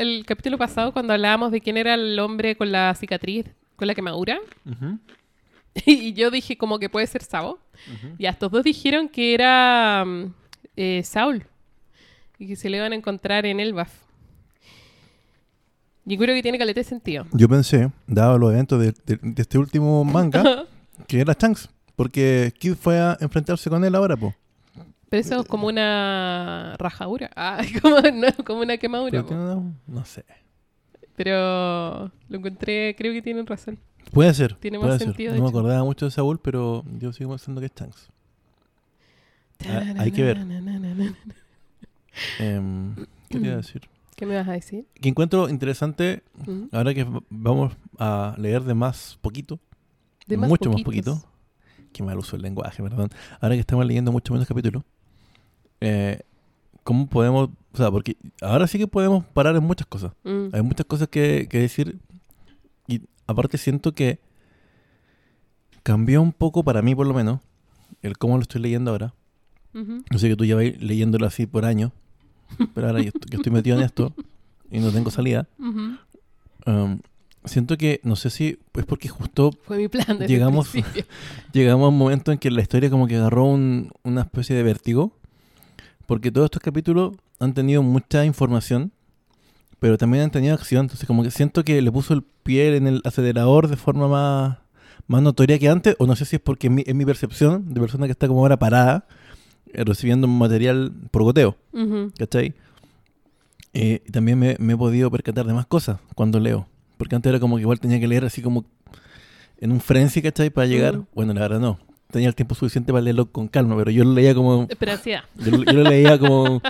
el 0.00 0.24
capítulo 0.24 0.56
pasado 0.56 0.92
cuando 0.92 1.12
hablábamos 1.12 1.50
de 1.50 1.60
quién 1.60 1.76
era 1.76 1.94
el 1.94 2.18
hombre 2.20 2.56
con 2.56 2.72
la 2.72 2.94
cicatriz, 2.94 3.46
con 3.76 3.86
la 3.86 3.94
quemadura? 3.94 4.38
Y 5.86 6.12
yo 6.12 6.32
dije 6.32 6.58
como 6.58 6.80
que 6.80 6.88
puede 6.88 7.06
ser 7.06 7.22
Sabo. 7.22 7.60
Y 8.18 8.26
a 8.26 8.30
estos 8.30 8.50
dos 8.50 8.64
dijeron 8.64 9.08
que 9.08 9.32
era 9.32 10.04
mm, 10.04 10.34
eh, 10.74 11.02
Saul. 11.04 11.46
Y 12.38 12.46
que 12.46 12.56
se 12.56 12.70
le 12.70 12.76
iban 12.76 12.92
a 12.92 12.94
encontrar 12.94 13.46
en 13.46 13.60
Elbaf. 13.60 13.92
Yo 16.04 16.16
creo 16.16 16.34
que 16.34 16.42
tiene 16.42 16.58
caleta 16.58 16.80
de 16.80 16.84
sentido. 16.84 17.26
Yo 17.32 17.48
pensé, 17.48 17.90
dado 18.06 18.38
los 18.38 18.52
eventos 18.52 18.80
de, 18.80 18.92
de- 19.04 19.18
de 19.20 19.42
este 19.42 19.58
último 19.58 20.04
manga, 20.04 20.64
que 21.06 21.20
era 21.20 21.36
Shanks. 21.38 21.68
Porque 21.96 22.52
Kid 22.58 22.74
fue 22.76 22.98
a 22.98 23.16
enfrentarse 23.20 23.68
con 23.68 23.84
él 23.84 23.94
ahora, 23.94 24.16
po. 24.16 24.32
Pero 25.10 25.20
eso 25.20 25.40
es 25.40 25.46
como 25.48 25.66
una 25.66 26.76
rajadura. 26.78 27.30
Ah, 27.36 27.60
como, 27.82 28.00
no, 28.00 28.28
como 28.44 28.60
una 28.60 28.76
quemadura. 28.78 29.22
No 29.86 30.04
sé. 30.04 30.24
Pero 31.16 32.04
lo 32.28 32.38
encontré, 32.38 32.94
creo 32.96 33.12
que 33.12 33.20
tienen 33.20 33.46
razón. 33.46 33.78
Puede 34.12 34.32
ser. 34.32 34.54
Tiene 34.54 34.78
puede 34.78 34.92
más 34.92 34.98
ser. 34.98 35.08
sentido, 35.08 35.34
No 35.34 35.42
me 35.42 35.48
acordaba 35.48 35.82
mucho 35.84 36.04
de 36.06 36.10
Saúl, 36.12 36.38
pero 36.40 36.84
yo 36.98 37.12
sigo 37.12 37.30
pensando 37.30 37.60
que 37.60 37.66
es 37.66 37.72
Shanks. 37.74 38.08
Ah, 39.68 39.94
hay 39.98 40.12
que 40.12 40.22
ver. 40.22 40.38
Em, 42.38 42.94
¿Qué 43.28 43.38
te 43.38 43.46
iba 43.46 43.54
a 43.54 43.58
decir? 43.58 43.82
¿Qué 44.16 44.26
me 44.26 44.34
vas 44.34 44.48
a 44.48 44.52
decir? 44.52 44.86
Que 45.00 45.08
encuentro 45.08 45.48
interesante, 45.48 46.22
Mm. 46.46 46.64
ahora 46.72 46.92
que 46.94 47.06
vamos 47.30 47.72
a 47.98 48.34
leer 48.38 48.62
de 48.64 48.74
más 48.74 49.18
poquito, 49.20 49.58
De 50.26 50.36
más 50.36 50.48
mucho 50.48 50.70
más 50.70 50.82
poquitos. 50.82 51.20
poquito. 51.20 51.28
Qué 51.92 52.02
mal 52.02 52.18
uso 52.18 52.36
el 52.36 52.42
lenguaje, 52.42 52.82
perdón. 52.82 53.10
Ahora 53.40 53.54
que 53.54 53.60
estamos 53.60 53.86
leyendo 53.86 54.10
mucho 54.12 54.32
menos 54.32 54.46
capítulos, 54.48 54.82
eh, 55.80 56.20
¿cómo 56.84 57.06
podemos...? 57.08 57.50
O 57.72 57.76
sea, 57.76 57.90
porque 57.90 58.16
ahora 58.42 58.66
sí 58.66 58.78
que 58.78 58.86
podemos 58.88 59.24
parar 59.26 59.54
en 59.56 59.62
muchas 59.64 59.86
cosas. 59.86 60.12
Mm. 60.24 60.48
Hay 60.52 60.62
muchas 60.62 60.86
cosas 60.86 61.08
que, 61.08 61.46
que 61.48 61.60
decir. 61.60 61.98
Y 62.88 63.02
aparte 63.26 63.56
siento 63.58 63.92
que 63.94 64.18
cambió 65.82 66.20
un 66.22 66.32
poco, 66.32 66.64
para 66.64 66.82
mí 66.82 66.94
por 66.94 67.06
lo 67.06 67.14
menos, 67.14 67.40
el 68.02 68.18
cómo 68.18 68.36
lo 68.36 68.42
estoy 68.42 68.60
leyendo 68.62 68.90
ahora. 68.90 69.14
Ujú. 69.74 70.02
Yo 70.10 70.18
sé 70.18 70.28
que 70.28 70.36
tú 70.36 70.44
ya 70.44 70.56
vas 70.56 70.64
leyéndolo 70.80 71.26
así 71.26 71.46
por 71.46 71.64
años, 71.64 71.92
pero 72.74 72.88
ahora 72.88 73.00
yo 73.00 73.08
estoy, 73.08 73.28
que 73.30 73.36
estoy 73.36 73.52
metido 73.52 73.76
en 73.78 73.84
esto 73.84 74.12
y 74.70 74.78
no 74.80 74.90
tengo 74.90 75.10
salida. 75.10 75.46
Um, 76.66 77.00
siento 77.44 77.76
que, 77.78 78.00
no 78.02 78.16
sé 78.16 78.30
si 78.30 78.58
es 78.74 78.84
porque 78.84 79.08
justo 79.08 79.52
Fue 79.62 79.78
mi 79.78 79.88
plan 79.88 80.18
desde 80.18 80.26
Llegamos- 80.28 80.70
llegamos 81.52 81.84
a 81.86 81.88
un 81.88 81.98
momento 81.98 82.32
en 82.32 82.38
que 82.38 82.50
la 82.50 82.60
historia 82.60 82.90
como 82.90 83.06
que 83.06 83.16
agarró 83.16 83.44
un- 83.46 83.90
una 84.02 84.22
especie 84.22 84.54
de 84.56 84.62
vértigo, 84.62 85.12
porque 86.06 86.30
todos 86.30 86.46
estos 86.46 86.62
capítulos 86.62 87.12
han 87.38 87.54
tenido 87.54 87.82
mucha 87.82 88.24
información, 88.24 88.92
pero 89.78 89.96
también 89.96 90.24
han 90.24 90.30
tenido 90.30 90.54
acción, 90.54 90.86
entonces 90.86 91.06
como 91.06 91.22
que 91.22 91.30
siento 91.30 91.64
que 91.64 91.80
le 91.80 91.92
puso 91.92 92.12
el 92.14 92.22
pie 92.42 92.76
en 92.76 92.86
el 92.86 93.00
acelerador 93.04 93.68
de 93.68 93.76
forma 93.76 94.08
más, 94.08 94.58
más 95.06 95.22
notoria 95.22 95.58
que 95.58 95.68
antes, 95.68 95.94
o 95.98 96.06
no 96.06 96.16
sé 96.16 96.24
si 96.24 96.36
es 96.36 96.42
porque 96.42 96.66
es 96.66 96.72
mi, 96.72 96.82
es 96.86 96.94
mi 96.94 97.04
percepción 97.06 97.72
de 97.72 97.80
persona 97.80 98.06
que 98.06 98.12
está 98.12 98.26
como 98.26 98.40
ahora 98.40 98.58
parada, 98.58 99.06
recibiendo 99.74 100.26
material 100.28 100.92
por 101.10 101.22
goteo, 101.22 101.56
Ujú. 101.72 102.12
¿cachai? 102.18 102.54
Eh, 103.74 104.02
también 104.12 104.38
me, 104.38 104.56
me 104.58 104.72
he 104.72 104.76
podido 104.76 105.10
percatar 105.10 105.46
de 105.46 105.52
más 105.54 105.66
cosas 105.66 105.98
cuando 106.14 106.40
leo, 106.40 106.66
porque 106.96 107.14
antes 107.14 107.30
era 107.30 107.38
como 107.40 107.56
que 107.56 107.62
igual 107.62 107.78
tenía 107.80 108.00
que 108.00 108.08
leer 108.08 108.24
así 108.24 108.42
como 108.42 108.64
en 109.60 109.72
un 109.72 109.80
frenzy, 109.80 110.22
¿cachai? 110.22 110.50
Para 110.50 110.66
llegar, 110.66 110.96
Mm. 110.98 111.06
bueno, 111.14 111.34
la 111.34 111.40
verdad 111.42 111.60
no, 111.60 111.78
tenía 112.10 112.28
el 112.28 112.34
tiempo 112.34 112.54
suficiente 112.54 112.92
para 112.92 113.02
leerlo 113.02 113.26
con 113.30 113.48
calma, 113.48 113.76
pero 113.76 113.90
yo 113.90 114.04
lo 114.04 114.12
leía 114.14 114.34
como, 114.34 114.66
ansiedad. 114.88 115.24
yo, 115.36 115.50
lo- 115.50 115.64
yo 115.64 115.72
lo 115.72 115.82
leía 115.84 116.18
como 116.18 116.62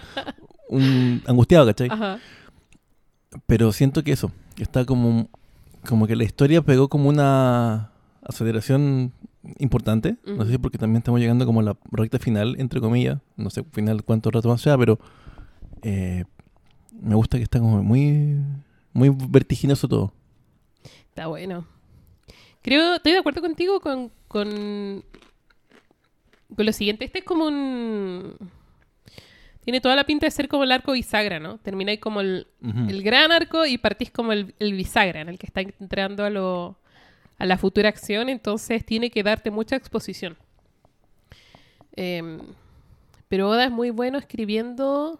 un 0.69 1.23
angustiado, 1.27 1.67
¿cachai? 1.67 1.89
Ajá. 1.91 2.19
Pero 3.47 3.73
siento 3.73 4.03
que 4.03 4.12
eso, 4.12 4.33
está 4.59 4.85
como, 4.85 5.29
como 5.87 6.06
que 6.06 6.17
la 6.17 6.25
historia 6.25 6.62
pegó 6.62 6.89
como 6.89 7.09
una 7.09 7.91
aceleración 8.23 9.12
importante. 9.59 10.17
No 10.25 10.45
sé 10.45 10.53
si 10.53 10.59
porque 10.59 10.79
también 10.79 10.99
estamos 10.99 11.21
llegando 11.21 11.47
como 11.47 11.61
a 11.61 11.62
la 11.62 11.77
recta 11.91 12.19
final, 12.19 12.56
entre 12.59 12.81
comillas. 12.81 13.19
No 13.37 13.50
sé 13.50 13.65
final 13.73 14.05
cuánto 14.05 14.31
rato 14.31 14.49
más 14.49 14.61
sea, 14.61 14.77
pero 14.77 14.99
eh, 15.83 16.25
me 17.00 17.15
gusta 17.15 17.39
que 17.39 17.45
está 17.45 17.59
como 17.59 17.83
muy, 17.83 18.37
muy 18.93 19.11
vertiginoso 19.11 19.89
todo. 19.89 20.12
Está 21.09 21.27
bueno. 21.27 21.67
Creo, 22.62 22.97
estoy 22.97 23.12
de 23.12 23.19
acuerdo 23.19 23.41
contigo 23.41 23.81
con, 23.81 24.11
con, 24.27 25.05
con 26.55 26.67
lo 26.67 26.73
siguiente. 26.73 27.05
Este 27.05 27.21
es 27.21 27.25
como 27.25 27.47
un... 27.47 28.37
Tiene 29.62 29.81
toda 29.81 29.97
la 29.97 30.05
pinta 30.05 30.27
de 30.27 30.31
ser 30.31 30.49
como 30.49 30.65
el 30.65 30.73
arco 30.73 30.93
bisagra, 30.93 31.39
¿no? 31.39 31.59
Termináis 31.59 32.00
como 32.00 32.23
el, 32.23 32.47
el 32.89 33.03
gran 33.03 33.33
arco 33.33 33.67
y 33.67 33.77
partís 33.77 34.11
como 34.11 34.33
el, 34.33 34.55
el 34.59 34.73
bisagra, 34.73 35.21
en 35.21 35.29
el 35.29 35.39
que 35.39 35.47
está 35.47 35.61
entrando 35.61 36.25
a, 36.25 36.31
lo, 36.31 36.79
a 37.38 37.46
la 37.46 37.56
futura 37.56 37.88
acción, 37.88 38.29
entonces 38.29 38.85
tiene 38.85 39.11
que 39.11 39.23
darte 39.23 39.50
mucha 39.50 39.76
exposición. 39.76 40.37
Em, 41.96 42.38
pero 43.29 43.49
Oda 43.49 43.64
es 43.64 43.70
muy 43.70 43.90
bueno 43.90 44.19
escribiendo 44.19 45.19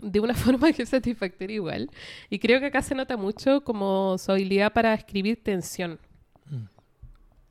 de 0.00 0.20
una 0.20 0.34
forma 0.34 0.72
que 0.72 0.82
es 0.82 0.88
satisfactoria 0.88 1.54
igual. 1.56 1.90
Y 2.30 2.38
creo 2.38 2.60
que 2.60 2.66
acá 2.66 2.82
se 2.82 2.94
nota 2.94 3.16
mucho 3.16 3.62
como 3.62 4.16
su 4.18 4.32
habilidad 4.32 4.72
para 4.72 4.94
escribir 4.94 5.42
tensión. 5.42 5.98
Mm. 6.46 6.64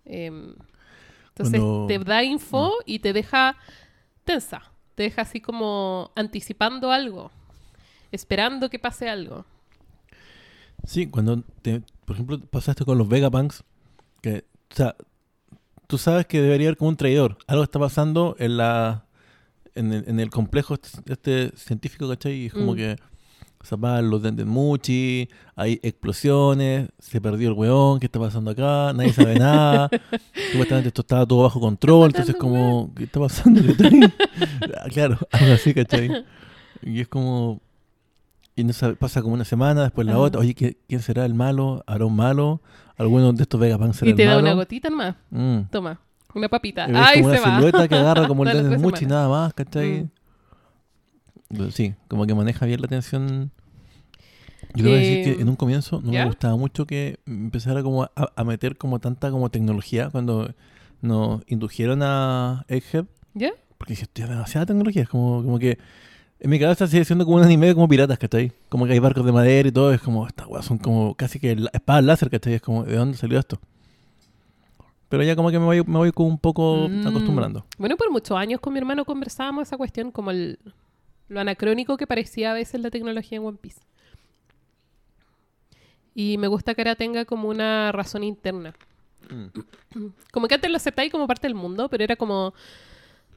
Em, 0.05 0.55
entonces 1.29 1.59
Cuando- 1.61 1.88
te 1.88 2.00
da 2.00 2.24
info 2.24 2.71
y 2.86 3.00
te 3.00 3.13
deja 3.13 3.55
tensa. 4.25 4.63
Te 4.95 5.03
deja 5.03 5.21
así 5.21 5.39
como 5.39 6.12
anticipando 6.15 6.91
algo. 6.91 7.31
Esperando 8.12 8.69
que 8.69 8.79
pase 8.79 9.10
algo. 9.10 9.45
Sí, 10.85 11.07
cuando, 11.07 11.43
te, 11.61 11.81
por 12.05 12.15
ejemplo, 12.15 12.39
pasaste 12.39 12.85
con 12.85 12.97
los 12.97 13.07
Vegapunks, 13.07 13.63
que, 14.21 14.45
o 14.71 14.75
sea, 14.75 14.95
tú 15.88 15.97
sabes 15.97 16.25
que 16.25 16.41
debería 16.41 16.67
haber 16.69 16.77
como 16.77 16.89
un 16.89 16.97
traidor. 16.97 17.38
Algo 17.47 17.63
está 17.63 17.79
pasando 17.79 18.35
en 18.39 18.57
la 18.57 19.05
en 19.73 19.93
el, 19.93 20.03
en 20.07 20.19
el 20.19 20.29
complejo 20.29 20.73
este, 20.73 21.00
este 21.13 21.51
científico, 21.57 22.09
¿cachai? 22.09 22.33
Y 22.33 22.45
es 22.47 22.53
como 22.53 22.73
Mm. 22.73 22.75
que 22.75 22.95
se 23.63 23.75
apagan 23.75 24.09
los 24.09 24.21
Dendemuchi, 24.23 25.29
hay 25.55 25.79
explosiones, 25.83 26.89
se 27.00 27.21
perdió 27.21 27.50
el 27.50 27.53
weón, 27.53 28.00
¿qué 28.00 28.07
está 28.07 28.19
pasando 28.19 28.51
acá? 28.51 28.91
Nadie 28.93 29.13
sabe 29.13 29.35
nada. 29.39 29.88
Supuestamente 30.51 30.88
esto 30.89 31.01
estaba 31.01 31.25
todo 31.25 31.43
bajo 31.43 31.59
control, 31.61 32.07
entonces 32.07 32.35
como, 32.35 32.91
¿qué 32.95 33.03
está 33.05 33.19
pasando? 33.19 33.61
Ah, 34.77 34.88
claro, 34.89 35.17
algo 35.31 35.53
así, 35.53 35.73
¿cachai? 35.73 36.25
Y 36.81 37.01
es 37.01 37.07
como... 37.07 37.61
Y 38.55 38.63
no 38.63 38.74
sabe- 38.74 38.96
pasa 38.96 39.22
como 39.22 39.34
una 39.34 39.46
semana, 39.46 39.84
después 39.84 40.05
la 40.05 40.13
Ajá. 40.13 40.22
otra. 40.22 40.41
Oye, 40.41 40.53
¿quién, 40.53 41.01
será 41.01 41.25
el 41.25 41.34
malo? 41.34 41.84
¿Habrá 41.88 42.05
un 42.05 42.15
malo? 42.15 42.62
¿Alguno 42.98 43.31
de 43.34 43.43
estos 43.43 43.60
Vegapunks 43.60 43.98
será 43.98 44.10
Y 44.10 44.12
el 44.12 44.17
te 44.17 44.25
da 44.25 44.31
malo? 44.36 44.41
una 44.43 44.53
gotita 44.53 44.89
nomás. 44.89 45.15
Mm. 45.29 45.60
Toma, 45.72 46.00
una 46.36 46.50
papita. 46.50 46.88
Y 46.88 46.91
ves 46.91 47.01
¡Ay, 47.03 47.22
como 47.22 47.34
se 47.34 47.39
una 47.41 47.50
va! 47.50 47.55
silueta 47.58 47.88
que 47.88 47.96
agarra 47.96 48.27
como 48.27 48.43
el 48.48 48.51
tres 48.67 48.79
mucho 48.81 49.03
y 49.03 49.08
nada 49.08 49.27
más, 49.29 49.53
¿cachai? 49.53 50.10
Mm. 51.50 51.70
Sí, 51.72 51.93
como 52.08 52.25
que 52.25 52.34
maneja 52.36 52.65
bien 52.65 52.81
la 52.81 52.88
tensión. 52.88 53.51
Yo 54.75 54.86
debo 54.86 54.96
decir 54.96 55.17
Eh, 55.17 55.24
que 55.36 55.41
en 55.41 55.50
un 55.50 55.55
comienzo 55.55 56.01
no 56.01 56.12
¿ya? 56.13 56.22
me 56.22 56.27
gustaba 56.27 56.55
mucho 56.55 56.86
que 56.86 57.20
empezara 57.25 57.84
como 57.84 58.03
a, 58.03 58.12
a 58.36 58.43
meter 58.46 58.77
como 58.77 59.00
tanta 59.00 59.29
como 59.31 59.50
tecnología 59.50 60.10
cuando 60.12 60.53
nos 61.01 61.41
indujeron 61.48 62.03
a 62.03 62.63
Egghead. 62.70 63.05
¿Ya? 63.34 63.51
Porque 63.77 63.93
dije, 63.93 64.03
hostia, 64.03 64.27
demasiada 64.27 64.65
tecnología. 64.67 65.01
Es 65.03 65.10
como, 65.10 65.43
como 65.43 65.58
que 65.60 65.77
en 66.43 66.50
mi 66.50 66.60
cabeza 66.60 66.88
sigue 66.88 67.05
siendo 67.05 67.24
como 67.24 67.38
un 67.38 67.43
anime 67.43 67.74
como 67.74 67.88
piratas, 67.88 68.17
¿cachai? 68.17 68.51
Como 68.67 68.86
que 68.86 68.93
hay 68.93 69.00
barcos 69.00 69.25
de 69.25 69.31
madera 69.31 69.69
y 69.69 69.71
todo. 69.71 69.93
Es 69.93 70.01
como, 70.01 70.27
estas 70.27 70.48
weas 70.48 70.65
son 70.65 70.77
como 70.79 71.13
casi 71.15 71.39
que 71.39 71.55
espadas 71.71 72.03
láser, 72.03 72.29
¿cachai? 72.29 72.55
Es 72.55 72.62
como, 72.62 72.83
¿de 72.83 72.95
dónde 72.95 73.17
salió 73.17 73.38
esto? 73.39 73.60
Pero 75.07 75.24
ya 75.24 75.36
como 75.36 75.51
que 75.51 75.60
me 75.60 75.65
voy, 75.65 75.83
me 75.83 75.98
voy 75.98 76.12
como 76.12 76.29
un 76.29 76.38
poco 76.39 76.88
Mm. 76.89 77.07
acostumbrando. 77.07 77.65
Bueno, 77.77 77.95
por 77.98 78.10
muchos 78.12 78.36
años 78.38 78.60
con 78.60 78.74
mi 78.74 78.79
hermano 78.79 79.05
conversábamos 79.05 79.67
esa 79.67 79.77
cuestión 79.77 80.10
como 80.12 80.31
el, 80.31 80.57
lo 81.27 81.39
anacrónico 81.41 81.95
que 81.98 82.07
parecía 82.07 82.51
a 82.51 82.53
veces 82.53 82.81
la 82.81 82.89
tecnología 82.89 83.38
en 83.38 83.45
One 83.45 83.57
Piece. 83.62 83.81
Y 86.15 86.38
me 86.38 86.48
gusta 86.48 86.74
que 86.75 86.81
ahora 86.81 86.95
tenga 86.95 87.25
como 87.25 87.48
una 87.50 87.91
razón 87.91 88.24
interna. 88.24 88.74
Mm. 89.29 90.07
Como 90.31 90.48
que 90.48 90.55
antes 90.55 90.69
lo 90.71 90.77
aceptáis 90.77 91.12
como 91.12 91.27
parte 91.27 91.48
del 91.48 91.55
mundo, 91.55 91.88
pero 91.89 92.03
era 92.03 92.15
como... 92.15 92.53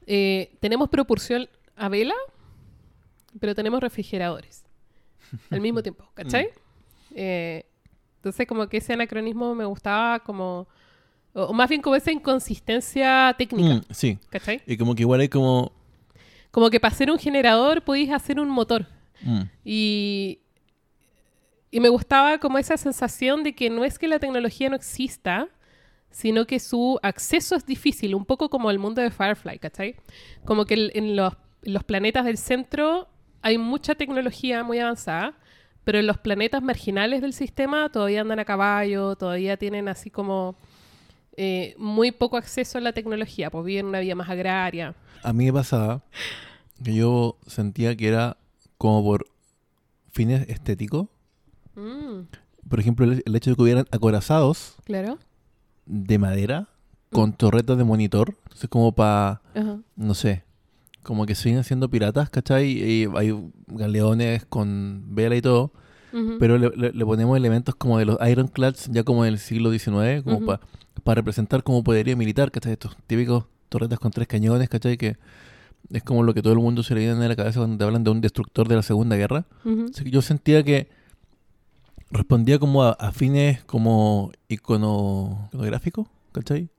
eh, 0.07 0.51
tenemos 0.59 0.89
propulsión 0.89 1.47
a 1.77 1.89
vela, 1.89 2.15
pero 3.39 3.53
tenemos 3.55 3.79
refrigeradores. 3.81 4.63
Al 5.49 5.61
mismo 5.61 5.81
tiempo, 5.81 6.09
¿cachai? 6.13 6.49
Eh, 7.15 7.65
entonces 8.17 8.47
como 8.47 8.67
que 8.67 8.77
ese 8.77 8.93
anacronismo 8.93 9.53
me 9.55 9.65
gustaba 9.65 10.19
como... 10.19 10.67
O, 11.33 11.43
o 11.45 11.53
más 11.53 11.67
bien 11.69 11.81
como 11.81 11.95
esa 11.95 12.11
inconsistencia 12.11 13.33
técnica, 13.37 13.75
Mm, 13.75 13.81
sí. 13.93 14.17
¿cachai? 14.29 14.61
Y 14.65 14.77
como 14.77 14.95
que 14.95 15.01
igual 15.03 15.19
hay 15.21 15.29
como... 15.29 15.71
Como 16.51 16.69
que 16.69 16.79
para 16.79 16.93
hacer 16.93 17.11
un 17.11 17.19
generador 17.19 17.81
podéis 17.83 18.11
hacer 18.11 18.39
un 18.39 18.49
motor. 18.49 18.87
mm, 19.21 19.41
Y, 19.65 20.39
y 21.71 21.79
me 21.81 21.89
gustaba 21.89 22.37
como 22.37 22.57
esa 22.57 22.77
sensación 22.77 23.43
de 23.43 23.53
que 23.53 23.69
no 23.69 23.83
es 23.83 23.99
que 23.99 24.07
la 24.07 24.19
tecnología 24.19 24.69
no 24.69 24.75
exista, 24.77 25.49
sino 26.09 26.45
que 26.47 26.59
su 26.61 26.97
acceso 27.03 27.55
es 27.57 27.65
difícil, 27.65 28.15
un 28.15 28.23
poco 28.25 28.49
como 28.49 28.71
el 28.71 28.79
mundo 28.79 29.01
de 29.01 29.11
Firefly, 29.11 29.59
¿cachai? 29.59 29.95
Como 30.45 30.63
que 30.65 30.91
en 30.93 31.17
los, 31.17 31.33
los 31.63 31.83
planetas 31.83 32.23
del 32.23 32.37
centro 32.37 33.09
hay 33.45 33.59
mucha 33.59 33.93
tecnología 33.93 34.63
muy 34.63 34.79
avanzada, 34.79 35.35
pero 35.83 35.99
en 35.99 36.07
los 36.07 36.17
planetas 36.17 36.63
marginales 36.63 37.21
del 37.21 37.31
sistema 37.31 37.89
todavía 37.89 38.21
andan 38.21 38.39
a 38.39 38.45
caballo, 38.45 39.15
todavía 39.15 39.55
tienen 39.55 39.87
así 39.87 40.09
como 40.09 40.55
eh, 41.37 41.75
muy 41.77 42.11
poco 42.11 42.37
acceso 42.37 42.79
a 42.79 42.81
la 42.81 42.91
tecnología, 42.91 43.51
pues 43.51 43.63
viven 43.63 43.85
una 43.85 43.99
vida 43.99 44.15
más 44.15 44.29
agraria. 44.31 44.95
A 45.21 45.31
mí 45.31 45.45
me 45.45 45.53
pasaba 45.53 46.01
que 46.83 46.95
yo 46.95 47.37
sentía 47.45 47.95
que 47.95 48.07
era 48.07 48.37
como 48.79 49.03
por 49.03 49.27
fines 50.11 50.49
estéticos. 50.49 51.07
Mm, 51.75 52.21
Por 52.67 52.79
ejemplo, 52.79 53.05
el, 53.05 53.35
hecho 53.35 53.51
de 53.51 53.55
que 53.55 53.61
hubieran 53.61 53.85
acorazados 53.91 54.73
claro. 54.85 55.19
de 55.85 56.17
madera 56.17 56.67
con 57.11 57.33
torretas 57.33 57.77
de 57.77 57.83
monitor. 57.83 58.33
Entonces 58.45 58.71
como 58.71 58.91
para, 58.93 59.43
Ajá. 59.53 59.77
no 59.95 60.15
sé, 60.15 60.44
como 61.05 61.25
que 61.25 61.35
siguen 61.35 61.63
siendo 61.63 61.89
piratas, 61.89 62.29
¿cachai? 62.29 62.67
Y 62.71 63.07
hay 63.15 63.33
galeones 63.67 64.45
con 64.45 65.03
vela 65.15 65.35
y 65.37 65.41
todo. 65.41 65.71
Pero 66.39 66.57
le, 66.57 66.69
le- 66.77 66.93
le 66.93 67.05
ponemos 67.05 67.35
elementos 67.35 67.75
como 67.75 67.97
de 67.99 68.05
los 68.05 68.17
Ironclads 68.25 68.87
ya 68.89 69.03
como 69.03 69.25
del 69.25 69.37
siglo 69.37 69.69
XIX, 69.69 70.23
como 70.23 70.37
Ujú. 70.37 70.45
para 71.03 71.15
representar 71.15 71.61
como 71.61 71.83
poderío 71.83 72.15
militar, 72.15 72.51
¿cachai? 72.51 72.71
Estos 72.71 72.95
típicos 73.05 73.43
torretas 73.67 73.99
con 73.99 74.11
tres 74.11 74.25
cañones, 74.27 74.69
¿cachai? 74.69 74.97
Que 74.97 75.17
es 75.91 76.03
como 76.03 76.23
lo 76.23 76.33
que 76.33 76.41
todo 76.41 76.53
el 76.53 76.59
mundo 76.59 76.83
se 76.83 76.95
le 76.95 77.01
viene 77.01 77.25
a 77.25 77.27
la 77.27 77.35
cabeza 77.35 77.59
cuando 77.59 77.77
te 77.77 77.83
hablan 77.83 78.05
de 78.05 78.11
un 78.11 78.21
destructor 78.21 78.67
de 78.69 78.75
la 78.77 78.81
Segunda 78.81 79.17
Guerra. 79.17 79.45
Ujú. 79.65 79.87
Así 79.93 80.05
que 80.05 80.09
yo 80.11 80.21
sentía 80.21 80.63
que 80.63 80.87
respondía 82.11 82.59
como 82.59 82.83
a, 82.83 82.91
a 82.91 83.11
fines 83.11 83.63
como 83.65 84.31
icono, 84.47 85.49
iconográficos, 85.51 86.07
¿cachai? 86.31 86.69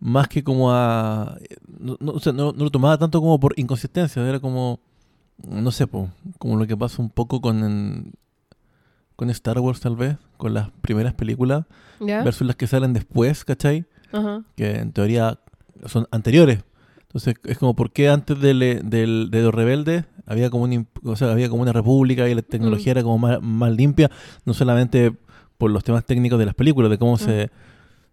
Más 0.00 0.28
que 0.28 0.44
como 0.44 0.70
a... 0.72 1.36
No, 1.80 1.96
no, 2.00 2.12
o 2.12 2.20
sea, 2.20 2.32
no- 2.32 2.52
no 2.52 2.64
lo 2.64 2.70
tomaba 2.70 2.96
tanto 2.98 3.20
como 3.20 3.38
por 3.40 3.54
inconsistencia, 3.58 4.26
era 4.26 4.38
como... 4.40 4.80
No 5.46 5.70
sé, 5.70 5.86
po, 5.86 6.08
como 6.38 6.56
lo 6.56 6.66
que 6.66 6.76
pasa 6.76 7.00
un 7.00 7.10
poco 7.10 7.40
con, 7.40 8.12
con 9.16 9.30
Star 9.30 9.58
Wars 9.60 9.80
tal 9.80 9.94
vez, 9.96 10.16
con 10.36 10.52
las 10.54 10.70
primeras 10.80 11.14
películas, 11.14 11.64
versus 12.00 12.46
las 12.46 12.56
que 12.56 12.66
salen 12.66 12.92
después, 12.92 13.44
¿cachai? 13.44 13.84
Ajá. 14.12 14.42
que 14.56 14.78
en 14.78 14.90
teoría 14.92 15.38
son 15.86 16.06
anteriores. 16.10 16.64
Entonces 17.02 17.34
es 17.44 17.58
como 17.58 17.74
por 17.76 17.92
qué 17.92 18.08
antes 18.08 18.40
del, 18.40 18.58
del- 18.88 19.28
de 19.30 19.42
los 19.42 19.54
rebeldes 19.54 20.04
había 20.26 20.50
como, 20.50 20.64
un, 20.64 20.86
o 21.04 21.14
sea, 21.16 21.30
había 21.30 21.48
como 21.48 21.62
una 21.62 21.72
república 21.72 22.28
y 22.28 22.34
la 22.34 22.42
tecnología 22.42 22.92
Mm. 22.92 22.96
era 22.96 23.02
como 23.02 23.18
más, 23.18 23.40
más 23.42 23.70
limpia, 23.72 24.10
no 24.44 24.54
solamente 24.54 25.14
por 25.56 25.70
los 25.70 25.84
temas 25.84 26.04
técnicos 26.04 26.38
de 26.38 26.46
las 26.46 26.54
películas, 26.54 26.90
de 26.90 26.98
cómo 26.98 27.14
Mm. 27.14 27.18
se, 27.18 27.50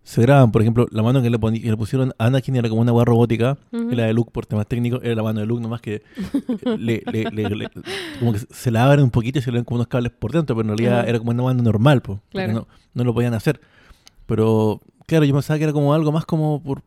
se 0.07 0.21
graban. 0.21 0.51
Por 0.51 0.61
ejemplo, 0.61 0.85
la 0.91 1.01
mano 1.01 1.19
que 1.21 1.29
le, 1.31 1.37
que 1.39 1.69
le 1.71 1.75
pusieron 1.77 2.13
a 2.19 2.27
Anakin 2.27 2.55
era 2.55 2.69
como 2.69 2.79
una 2.81 2.93
hueá 2.93 3.03
robótica 3.05 3.57
Ujú. 3.73 3.91
y 3.91 3.95
la 3.95 4.05
de 4.05 4.13
Luke 4.13 4.29
por 4.31 4.45
temas 4.45 4.67
técnicos 4.67 5.01
era 5.03 5.15
la 5.15 5.23
mano 5.23 5.39
de 5.39 5.47
Luke 5.47 5.61
nomás 5.63 5.81
que 5.81 6.03
le, 6.77 7.01
le- 7.11 7.23
le- 7.31 7.49
le- 7.55 7.69
como 8.19 8.33
que 8.33 8.39
se 8.39 8.69
la 8.71 8.85
abren 8.85 9.03
un 9.05 9.09
poquito 9.11 9.39
y 9.39 9.41
se 9.41 9.51
le 9.51 9.57
ven 9.57 9.65
como 9.65 9.77
unos 9.77 9.87
cables 9.87 10.11
por 10.11 10.31
dentro, 10.31 10.55
pero 10.55 10.69
en 10.71 10.77
realidad 10.77 10.99
Ajá. 11.01 11.09
era 11.09 11.17
como 11.17 11.31
una 11.31 11.41
mano 11.43 11.63
normal, 11.63 12.01
po, 12.01 12.21
Claro. 12.29 12.53
no, 12.53 12.67
no 12.93 13.03
lo 13.03 13.13
podían 13.13 13.33
hacer. 13.33 13.59
Pero 14.25 14.79
claro, 15.07 15.25
yo 15.25 15.33
pensaba 15.33 15.57
que 15.57 15.63
era 15.65 15.73
como 15.73 15.93
algo 15.93 16.11
más 16.11 16.25
como 16.25 16.61
por 16.61 16.81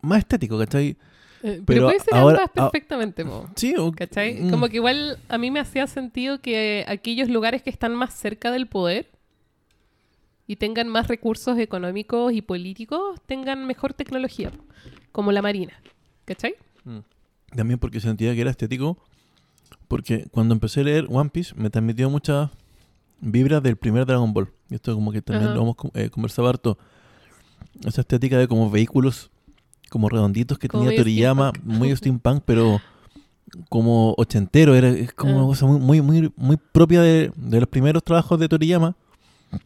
más 0.00 0.18
estético, 0.20 0.58
¿cachai? 0.58 0.96
Eh, 1.42 1.60
pero, 1.64 1.64
Pero 1.66 1.86
puede 1.88 2.00
ser 2.00 2.14
ahora- 2.14 2.38
ambas 2.38 2.50
ah- 2.56 2.70
perfectamente, 2.70 3.24
po, 3.24 3.46
Sí, 3.54 3.74
o, 3.76 3.92
¿cachai? 3.92 4.42
mm, 4.42 4.50
Como 4.50 4.68
que 4.68 4.76
igual 4.76 5.18
a 5.28 5.38
mí 5.38 5.50
me 5.50 5.60
hacía 5.60 5.86
sentido 5.86 6.40
que 6.40 6.84
aquellos 6.88 7.28
lugares 7.28 7.62
que 7.62 7.70
están 7.70 7.94
más 7.94 8.14
cerca 8.14 8.50
del 8.50 8.66
poder 8.66 9.10
y 10.46 10.56
tengan 10.56 10.88
más 10.88 11.08
recursos 11.08 11.58
económicos 11.58 12.32
y 12.32 12.42
políticos 12.42 13.20
tengan 13.26 13.66
mejor 13.66 13.94
tecnología, 13.94 14.50
como 15.12 15.32
la 15.32 15.42
marina, 15.42 15.72
¿cachai? 16.24 16.54
También 17.54 17.78
porque 17.78 18.00
sentía 18.00 18.34
que 18.34 18.40
era 18.40 18.50
estético, 18.50 18.98
porque 19.88 20.26
cuando 20.30 20.54
empecé 20.54 20.80
a 20.80 20.84
leer 20.84 21.06
One 21.08 21.30
Piece 21.30 21.54
me 21.56 21.70
transmitió 21.70 22.10
muchas 22.10 22.50
vibras 23.20 23.62
del 23.62 23.76
primer 23.76 24.04
Dragon 24.06 24.32
Ball. 24.32 24.48
Y 24.68 24.74
esto 24.74 24.94
como 24.94 25.12
que 25.12 25.22
también 25.22 25.48
Ajá. 25.50 25.54
lo 25.56 25.62
hemos 25.62 25.76
eh, 25.94 26.10
conversado 26.10 26.48
harto. 26.48 26.78
Esa 27.84 28.00
estética 28.02 28.38
de 28.38 28.48
como 28.48 28.70
vehículos 28.70 29.30
como 29.90 30.08
redonditos 30.08 30.58
que 30.58 30.66
Como 30.68 30.84
tenía 30.84 30.98
Toriyama, 30.98 31.52
muy 31.62 31.94
steampunk, 31.96 32.42
pero 32.44 32.80
como 33.68 34.14
ochentero, 34.18 34.74
era 34.74 34.88
es 34.88 35.12
como 35.12 35.32
Ah. 35.32 35.36
una 35.36 35.46
cosa 35.46 35.66
muy, 35.66 35.78
muy, 35.80 36.00
muy, 36.02 36.32
muy 36.36 36.56
propia 36.56 37.02
de, 37.02 37.30
de 37.36 37.60
los 37.60 37.68
primeros 37.68 38.02
trabajos 38.02 38.38
de 38.40 38.48
Toriyama. 38.48 38.96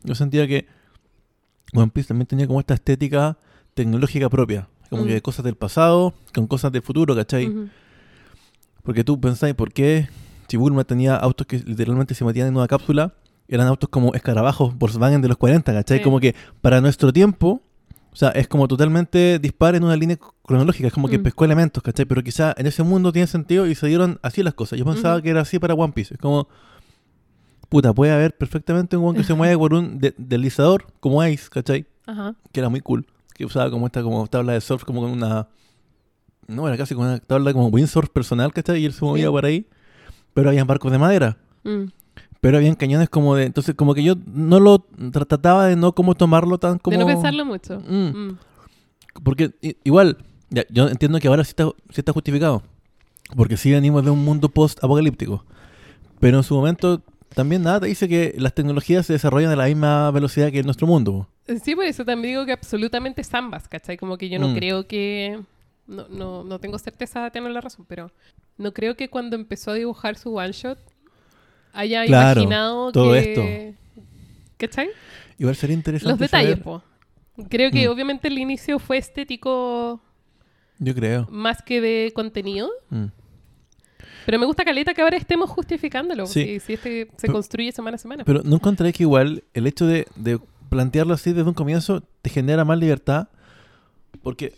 Yo 0.04 0.14
sentía 0.14 0.46
que 0.46 0.66
One 1.74 1.90
Piece 1.92 2.08
también 2.08 2.26
tenía 2.26 2.46
como 2.46 2.60
esta 2.60 2.74
estética 2.74 3.38
tecnológica 3.74 4.28
propia, 4.28 4.68
como 4.90 5.04
Mm. 5.04 5.06
que 5.06 5.22
cosas 5.22 5.44
del 5.44 5.54
pasado 5.56 6.14
con 6.34 6.46
cosas 6.46 6.72
del 6.72 6.82
futuro, 6.82 7.14
¿cachai? 7.14 7.52
Porque 8.82 9.04
tú 9.04 9.20
pensáis, 9.20 9.54
¿por 9.54 9.72
qué 9.72 10.08
si 10.48 10.56
Bulma 10.56 10.84
tenía 10.84 11.16
autos 11.16 11.46
que 11.46 11.58
literalmente 11.58 12.14
se 12.14 12.24
metían 12.24 12.48
en 12.48 12.56
una 12.56 12.66
cápsula? 12.66 13.12
Eran 13.48 13.66
autos 13.66 13.88
como 13.88 14.14
escarabajos 14.14 14.76
Volkswagen 14.76 15.20
de 15.22 15.28
los 15.28 15.36
40, 15.36 15.72
¿cachai? 15.72 15.98
Sí. 15.98 16.04
Como 16.04 16.20
que 16.20 16.34
para 16.60 16.80
nuestro 16.80 17.12
tiempo, 17.12 17.62
o 18.12 18.16
sea, 18.16 18.30
es 18.30 18.48
como 18.48 18.66
totalmente 18.68 19.38
dispar 19.38 19.74
en 19.74 19.84
una 19.84 19.96
línea 19.96 20.18
cronológica, 20.44 20.88
es 20.88 20.92
como 20.94 21.08
que 21.08 21.18
Mm. 21.18 21.22
pescó 21.22 21.44
elementos, 21.44 21.82
¿cachai? 21.82 22.06
Pero 22.06 22.22
quizá 22.22 22.54
en 22.56 22.66
ese 22.66 22.82
mundo 22.82 23.12
tiene 23.12 23.26
sentido 23.26 23.66
y 23.66 23.74
se 23.74 23.86
dieron 23.86 24.18
así 24.22 24.42
las 24.42 24.54
cosas. 24.54 24.78
Yo 24.78 24.84
pensaba 24.84 25.20
que 25.22 25.30
era 25.30 25.42
así 25.42 25.58
para 25.58 25.74
One 25.74 25.92
Piece. 25.92 26.14
Es 26.14 26.20
como, 26.20 26.48
puta, 27.68 27.92
puede 27.92 28.12
haber 28.12 28.36
perfectamente 28.36 28.96
un 28.96 29.04
one 29.08 29.18
que 29.18 29.24
se 29.24 29.34
mueve 29.34 29.56
por 29.58 29.74
un 29.74 29.98
de- 29.98 30.14
deslizador 30.16 30.86
como 31.00 31.20
Ace, 31.22 31.48
¿cachai? 31.50 31.86
Ajá. 32.06 32.34
que 32.52 32.60
era 32.60 32.68
muy 32.70 32.80
cool, 32.80 33.06
que 33.34 33.44
usaba 33.44 33.70
como 33.70 33.86
esta 33.86 34.02
como 34.02 34.26
tabla 34.28 34.54
de 34.54 34.60
surf, 34.62 34.84
como 34.84 35.02
con 35.02 35.10
una... 35.10 35.48
No, 36.46 36.66
era 36.66 36.78
casi 36.78 36.94
como 36.94 37.06
una 37.06 37.18
tabla 37.18 37.52
como 37.52 37.66
windsurf 37.68 38.08
personal, 38.08 38.52
¿cachai? 38.54 38.80
Y 38.80 38.86
él 38.86 38.94
se 38.94 39.04
movía 39.04 39.26
Sí. 39.26 39.30
por 39.30 39.44
ahí. 39.44 39.66
Pero 40.32 40.48
habían 40.48 40.66
barcos 40.66 40.90
de 40.90 40.96
madera. 40.98 41.36
Mm. 41.64 41.84
Pero 42.40 42.56
habían 42.56 42.74
cañones 42.76 43.10
como 43.10 43.34
de... 43.34 43.44
Entonces 43.44 43.74
como 43.74 43.92
que 43.92 44.02
yo 44.02 44.14
no 44.32 44.58
lo 44.60 44.86
tra- 44.88 45.26
trataba 45.26 45.66
de 45.66 45.76
no 45.76 45.92
como 45.94 46.14
tomarlo 46.14 46.56
tan 46.56 46.78
como... 46.78 46.96
De 46.96 47.04
no 47.04 47.06
pensarlo 47.06 47.44
mucho. 47.44 47.80
Mm. 47.80 48.28
Mm. 48.28 48.38
Porque 49.22 49.50
igual, 49.84 50.16
ya, 50.48 50.64
yo 50.70 50.88
entiendo 50.88 51.18
que 51.20 51.28
ahora 51.28 51.44
sí 51.44 51.50
está, 51.50 51.64
sí 51.90 52.00
está 52.00 52.12
justificado. 52.12 52.62
Porque 53.36 53.58
sí 53.58 53.70
venimos 53.70 54.02
de 54.04 54.10
un 54.10 54.24
mundo 54.24 54.48
post-apocalíptico. 54.48 55.44
Pero 56.20 56.38
en 56.38 56.44
su 56.44 56.54
momento 56.54 57.02
también 57.38 57.62
nada 57.62 57.78
te 57.78 57.86
dice 57.86 58.08
que 58.08 58.34
las 58.36 58.52
tecnologías 58.52 59.06
se 59.06 59.12
desarrollan 59.12 59.52
a 59.52 59.56
la 59.56 59.66
misma 59.66 60.10
velocidad 60.10 60.50
que 60.50 60.58
en 60.58 60.64
nuestro 60.66 60.88
mundo. 60.88 61.28
Sí, 61.62 61.76
por 61.76 61.84
eso 61.84 62.04
también 62.04 62.32
digo 62.34 62.44
que 62.44 62.50
absolutamente 62.52 63.20
es 63.20 63.32
ambas, 63.32 63.68
¿cachai? 63.68 63.96
Como 63.96 64.18
que 64.18 64.28
yo 64.28 64.40
no 64.40 64.48
Mm. 64.48 64.54
creo 64.56 64.86
que... 64.88 65.40
No, 65.86 66.08
no, 66.08 66.42
no 66.42 66.58
tengo 66.58 66.78
certeza 66.80 67.22
de 67.22 67.30
tener 67.30 67.52
la 67.52 67.60
razón, 67.60 67.86
pero 67.88 68.10
no 68.56 68.72
creo 68.74 68.96
que 68.96 69.08
cuando 69.08 69.36
empezó 69.36 69.70
a 69.70 69.74
dibujar 69.74 70.16
su 70.16 70.34
one 70.34 70.50
shot 70.50 70.78
haya 71.72 72.04
Claro, 72.06 72.40
imaginado 72.40 72.90
todo 72.92 73.12
que... 73.12 73.74
¿Cachai? 74.56 74.88
Igual 75.38 75.54
sería 75.54 75.74
interesante 75.74 76.10
Los 76.10 76.18
detalles, 76.18 76.58
saber- 76.58 76.64
po. 76.64 76.82
Creo 77.48 77.70
que 77.70 77.86
Mm. 77.88 77.92
obviamente 77.92 78.26
el 78.26 78.36
inicio 78.38 78.80
fue 78.80 78.98
estético 78.98 80.00
Yo 80.80 80.92
creo. 80.92 81.28
más 81.30 81.62
que 81.62 81.80
de 81.80 82.12
contenido, 82.14 82.68
Mm. 82.90 83.04
Pero 84.28 84.38
me 84.38 84.44
gusta 84.44 84.62
Caleta 84.62 84.92
que 84.92 85.00
ahora 85.00 85.16
estemos 85.16 85.48
justificándolo. 85.48 86.26
Sí. 86.26 86.44
Si, 86.44 86.60
si 86.60 86.72
este 86.74 87.04
se 87.16 87.22
Pero- 87.22 87.32
construye 87.32 87.72
semana 87.72 87.94
a 87.94 87.98
semana. 87.98 88.24
Pero 88.26 88.42
no 88.44 88.56
encontré 88.56 88.92
que 88.92 89.04
igual 89.04 89.42
el 89.54 89.66
hecho 89.66 89.86
de, 89.86 90.06
de 90.16 90.38
plantearlo 90.68 91.14
así 91.14 91.32
desde 91.32 91.48
un 91.48 91.54
comienzo 91.54 92.02
te 92.20 92.28
genera 92.28 92.62
más 92.66 92.78
libertad 92.78 93.28
porque 94.22 94.52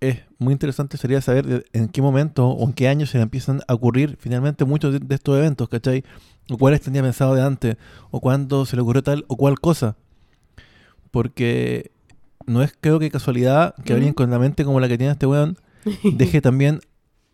es 0.00 0.18
muy 0.38 0.52
interesante 0.52 0.98
sería 0.98 1.22
saber 1.22 1.64
en 1.72 1.88
qué 1.88 2.02
momento 2.02 2.48
o 2.48 2.66
en 2.66 2.74
qué 2.74 2.86
año 2.88 3.06
se 3.06 3.18
empiezan 3.18 3.62
a 3.66 3.72
ocurrir 3.72 4.18
finalmente 4.20 4.66
muchos 4.66 4.92
de, 4.92 4.98
de 4.98 5.14
estos 5.14 5.38
eventos, 5.38 5.70
¿cachai? 5.70 6.04
O 6.50 6.58
cuáles 6.58 6.82
tenía 6.82 7.00
pensado 7.00 7.34
de 7.34 7.40
antes, 7.40 7.76
o 8.10 8.20
cuándo 8.20 8.66
se 8.66 8.76
le 8.76 8.82
ocurrió 8.82 9.02
tal 9.02 9.24
o 9.28 9.38
cual 9.38 9.58
cosa. 9.58 9.96
Porque 11.10 11.92
no 12.44 12.62
es 12.62 12.74
creo 12.78 12.98
que 12.98 13.10
casualidad 13.10 13.74
que 13.86 13.94
alguien 13.94 14.12
con 14.12 14.30
la 14.30 14.38
mente 14.38 14.66
como 14.66 14.80
la 14.80 14.88
que 14.88 14.98
tiene 14.98 15.12
este 15.12 15.24
weón 15.24 15.56
deje 16.04 16.42
también 16.42 16.80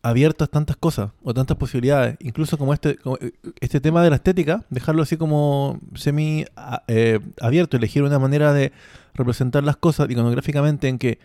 abiertas 0.03 0.49
tantas 0.51 0.77
cosas 0.77 1.11
o 1.23 1.35
tantas 1.35 1.57
posibilidades. 1.57 2.17
Incluso 2.21 2.57
como 2.59 2.73
este, 2.75 2.97
como, 2.97 3.17
eh, 3.21 3.33
este 3.61 3.81
tema 3.81 4.03
de 4.03 4.11
la 4.11 4.17
estética, 4.17 4.65
dejarlo 4.71 5.03
así 5.03 5.17
como 5.17 5.79
semi 5.95 6.45
a- 6.57 6.83
eh, 6.89 7.21
abierto, 7.41 7.77
elegir 7.77 8.03
una 8.03 8.19
manera 8.19 8.53
de 8.53 8.73
representar 9.15 9.63
las 9.65 9.77
cosas 9.77 10.11
iconográficamente 10.11 10.89
en 10.89 10.99
que 10.99 11.19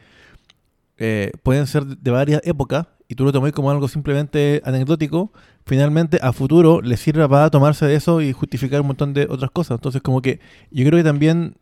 eh, 0.97 1.31
pueden 1.43 1.67
ser 1.67 1.85
de 1.85 2.11
varias 2.11 2.41
épocas 2.45 2.87
y 3.07 3.15
tú 3.15 3.25
lo 3.25 3.31
tomes 3.33 3.51
como 3.51 3.69
algo 3.69 3.87
simplemente 3.87 4.61
anecdótico, 4.65 5.31
finalmente 5.65 6.19
a 6.21 6.31
futuro 6.33 6.81
le 6.81 6.97
sirva 6.97 7.27
para 7.27 7.49
tomarse 7.49 7.85
de 7.85 7.95
eso 7.95 8.21
y 8.21 8.31
justificar 8.31 8.81
un 8.81 8.87
montón 8.87 9.13
de 9.13 9.27
otras 9.29 9.51
cosas. 9.51 9.75
Entonces 9.77 10.01
como 10.01 10.21
que 10.21 10.39
yo 10.71 10.85
creo 10.85 10.97
que 10.97 11.03
también 11.03 11.57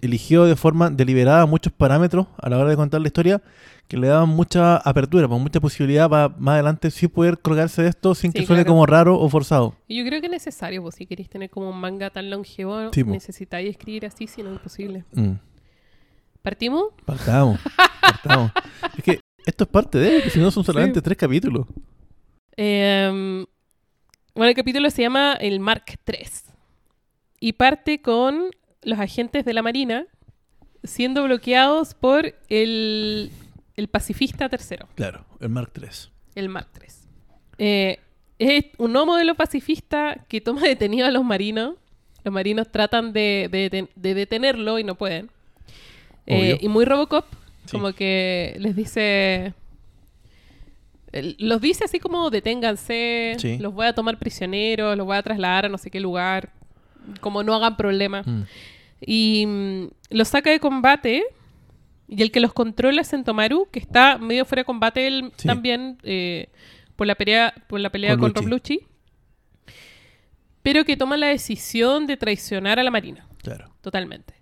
eligió 0.00 0.44
de 0.44 0.54
forma 0.56 0.90
deliberada 0.90 1.46
muchos 1.46 1.72
parámetros 1.72 2.26
a 2.38 2.48
la 2.50 2.58
hora 2.58 2.70
de 2.70 2.76
contar 2.76 3.00
la 3.00 3.06
historia 3.08 3.42
que 3.88 3.96
le 3.96 4.06
daban 4.06 4.28
mucha 4.28 4.76
apertura, 4.76 5.28
pues, 5.28 5.40
mucha 5.40 5.60
posibilidad 5.60 6.08
para 6.08 6.28
más 6.38 6.54
adelante 6.54 6.90
sí 6.90 7.08
poder 7.08 7.38
colgarse 7.38 7.82
de 7.82 7.88
esto 7.88 8.14
sin 8.14 8.32
Sí, 8.32 8.38
que 8.40 8.46
suene 8.46 8.62
claro. 8.62 8.72
como 8.74 8.86
raro 8.86 9.18
o 9.18 9.28
forzado. 9.28 9.74
Y 9.88 9.98
yo 9.98 10.04
creo 10.06 10.20
que 10.20 10.26
es 10.28 10.32
necesario, 10.32 10.82
pues 10.82 10.94
si 10.94 11.06
queréis 11.06 11.28
tener 11.28 11.50
como 11.50 11.68
un 11.70 11.78
manga 11.78 12.08
tan 12.10 12.30
longevo, 12.30 12.90
Sí, 12.92 13.02
necesitáis 13.04 13.68
escribir 13.70 14.06
así, 14.06 14.26
si 14.26 14.42
no 14.42 14.50
es 14.50 14.56
imposible. 14.56 15.04
Mm. 15.12 15.32
¿Partimos? 16.42 16.84
Partamos, 17.04 17.60
partamos. 18.00 18.50
Es 18.96 19.04
que 19.04 19.20
esto 19.44 19.64
es 19.64 19.70
parte 19.70 19.98
de, 19.98 20.22
que 20.22 20.30
si 20.30 20.38
no 20.38 20.50
son 20.50 20.64
solamente 20.64 21.00
Sí. 21.00 21.04
tres 21.04 21.18
capítulos. 21.18 21.66
Eh, 22.56 23.44
bueno, 24.34 24.48
el 24.48 24.54
capítulo 24.56 24.90
se 24.90 25.02
llama 25.02 25.34
el 25.34 25.60
Mark 25.60 25.84
III. 26.06 26.26
Y 27.40 27.52
parte 27.54 28.00
con 28.00 28.50
los 28.82 28.98
agentes 28.98 29.44
de 29.44 29.52
la 29.54 29.62
Marina 29.62 30.06
siendo 30.84 31.22
bloqueados 31.24 31.94
por 31.94 32.34
el, 32.48 33.30
el 33.76 33.88
pacifista 33.88 34.48
tercero, 34.48 34.88
Claro, 34.96 35.24
el 35.40 35.48
Mark 35.48 35.70
3. 35.72 36.10
el 36.34 36.48
Mark 36.48 36.68
III. 36.80 36.88
Eh, 37.58 37.98
es 38.38 38.64
un 38.78 38.92
nuevo 38.92 39.06
modelo 39.06 39.34
pacifista 39.36 40.24
que 40.28 40.40
toma 40.40 40.62
detenido 40.62 41.06
a 41.06 41.10
los 41.12 41.24
marinos. 41.24 41.76
Los 42.24 42.34
marinos 42.34 42.70
tratan 42.72 43.12
de, 43.12 43.48
de- 43.52 43.68
de- 43.70 43.88
de 43.94 44.14
detenerlo 44.14 44.78
y 44.78 44.84
no 44.84 44.96
pueden. 44.96 45.30
Eh, 46.26 46.58
y 46.60 46.68
muy 46.68 46.84
Robocop, 46.84 47.26
Sí. 47.66 47.72
como 47.76 47.92
que 47.92 48.56
les 48.58 48.74
dice... 48.74 49.54
el- 51.12 51.36
Los 51.38 51.60
dice 51.60 51.84
así 51.84 51.98
como 52.00 52.30
deténganse, 52.30 53.36
Sí. 53.38 53.58
los 53.58 53.72
voy 53.74 53.86
a 53.86 53.94
tomar 53.94 54.18
prisioneros, 54.18 54.96
los 54.96 55.06
voy 55.06 55.16
a 55.16 55.22
trasladar 55.22 55.66
a 55.66 55.68
no 55.68 55.78
sé 55.78 55.90
qué 55.90 56.00
lugar, 56.00 56.50
como 57.20 57.42
no 57.42 57.54
hagan 57.54 57.76
problema. 57.76 58.22
Mm. 58.22 58.42
Y 59.04 59.44
mm, 59.46 59.86
los 60.10 60.28
saca 60.28 60.50
de 60.50 60.60
combate. 60.60 61.24
Y 62.08 62.20
el 62.22 62.30
que 62.30 62.40
los 62.40 62.52
controla 62.52 63.00
es 63.00 63.08
Sentomaru, 63.08 63.68
que 63.70 63.78
está 63.78 64.18
medio 64.18 64.44
fuera 64.44 64.60
de 64.60 64.64
combate 64.66 65.06
él 65.06 65.32
Sí. 65.36 65.48
también 65.48 65.96
eh, 66.02 66.48
por 66.96 67.06
la 67.06 67.14
pelea, 67.14 67.54
por 67.68 67.80
la 67.80 67.88
pelea 67.90 68.16
Con 68.18 68.32
con, 68.32 68.32
Lucci. 68.32 68.40
Rob 68.42 68.48
Lucci. 68.50 68.80
Pero 70.62 70.84
que 70.84 70.96
toma 70.96 71.16
la 71.16 71.28
decisión 71.28 72.06
de 72.06 72.16
traicionar 72.16 72.78
a 72.78 72.82
la 72.84 72.90
Marina, 72.90 73.26
Claro. 73.42 73.72
totalmente. 73.80 74.34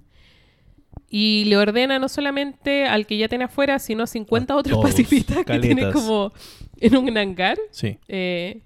Y 1.09 1.45
le 1.47 1.57
ordena 1.57 1.99
no 1.99 2.09
solamente 2.09 2.87
al 2.87 3.07
que 3.07 3.17
ya 3.17 3.29
tiene 3.29 3.45
afuera, 3.45 3.79
sino 3.79 4.03
a 4.05 4.07
50 4.07 4.53
A 4.55 4.57
otros 4.57 4.75
todos, 4.79 4.91
pacifistas 4.91 5.45
que 5.45 5.59
tiene 5.61 5.91
como 5.93 6.33
en 6.79 6.97
un 6.97 7.17
hangar. 7.17 7.59
Sí. 7.71 7.99
eh, 8.09 8.63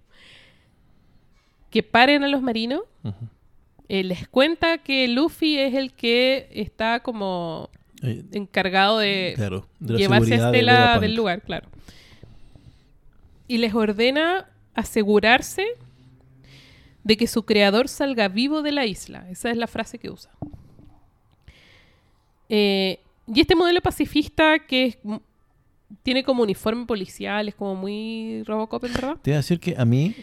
que 1.70 1.82
paren 1.82 2.22
a 2.24 2.28
los 2.28 2.40
marinos. 2.42 2.82
Eh, 3.88 4.04
les 4.04 4.28
cuenta 4.28 4.78
que 4.78 5.08
Luffy 5.08 5.58
es 5.58 5.74
el 5.74 5.92
que 5.92 6.48
está 6.52 7.00
como 7.00 7.70
encargado 8.02 8.98
de 8.98 9.32
claro, 9.36 9.66
de 9.78 9.92
la 9.94 9.98
llevarse 9.98 10.34
a 10.34 10.50
de 10.50 10.58
Estela 10.58 10.98
del 10.98 11.14
lugar, 11.14 11.42
claro. 11.42 11.68
Y 13.48 13.58
les 13.58 13.74
ordena 13.74 14.50
asegurarse 14.74 15.66
de 17.02 17.16
que 17.16 17.26
su 17.26 17.44
creador 17.44 17.88
salga 17.88 18.28
vivo 18.28 18.62
de 18.62 18.72
la 18.72 18.86
isla. 18.86 19.28
Esa 19.30 19.50
es 19.50 19.56
la 19.56 19.66
frase 19.66 19.98
que 19.98 20.10
usa. 20.10 20.30
Eh, 22.48 23.00
y 23.26 23.40
este 23.40 23.54
modelo 23.54 23.80
pacifista 23.80 24.58
que 24.58 24.86
es 24.86 24.98
tiene 26.02 26.24
como 26.24 26.42
uniforme 26.42 26.86
policial, 26.86 27.48
es 27.48 27.54
como 27.54 27.74
muy 27.74 28.42
Robocop, 28.44 28.82
verdad. 28.82 29.16
Te 29.22 29.30
iba 29.30 29.36
a 29.36 29.40
decir 29.42 29.60
que 29.60 29.74
a 29.76 29.84
mí 29.84 30.14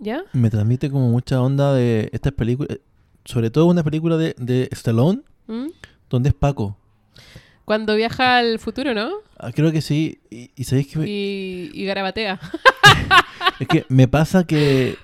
¿Ya? 0.00 0.22
me 0.32 0.48
transmite 0.50 0.90
como 0.90 1.08
mucha 1.10 1.40
onda 1.40 1.74
de 1.74 2.08
estas 2.12 2.32
películas, 2.32 2.76
eh, 2.76 2.80
sobre 3.24 3.50
todo 3.50 3.66
una 3.66 3.84
película 3.84 4.16
de, 4.16 4.34
de 4.38 4.68
Stallone, 4.72 5.20
¿Mm? 5.46 5.66
donde 6.08 6.30
es 6.30 6.34
Paco. 6.34 6.76
Cuando 7.66 7.94
viaja 7.94 8.38
al 8.38 8.58
futuro, 8.58 8.94
¿no? 8.94 9.10
Ah, 9.38 9.52
creo 9.52 9.70
que 9.70 9.80
sí. 9.80 10.18
Y, 10.30 10.50
y 10.56 10.64
sabéis 10.64 10.88
que 10.88 10.98
me- 10.98 11.06
Y, 11.08 11.70
y 11.72 11.84
garabatea. 11.84 12.40
es 13.60 13.68
que 13.68 13.84
me 13.88 14.08
pasa 14.08 14.44
que, 14.44 14.96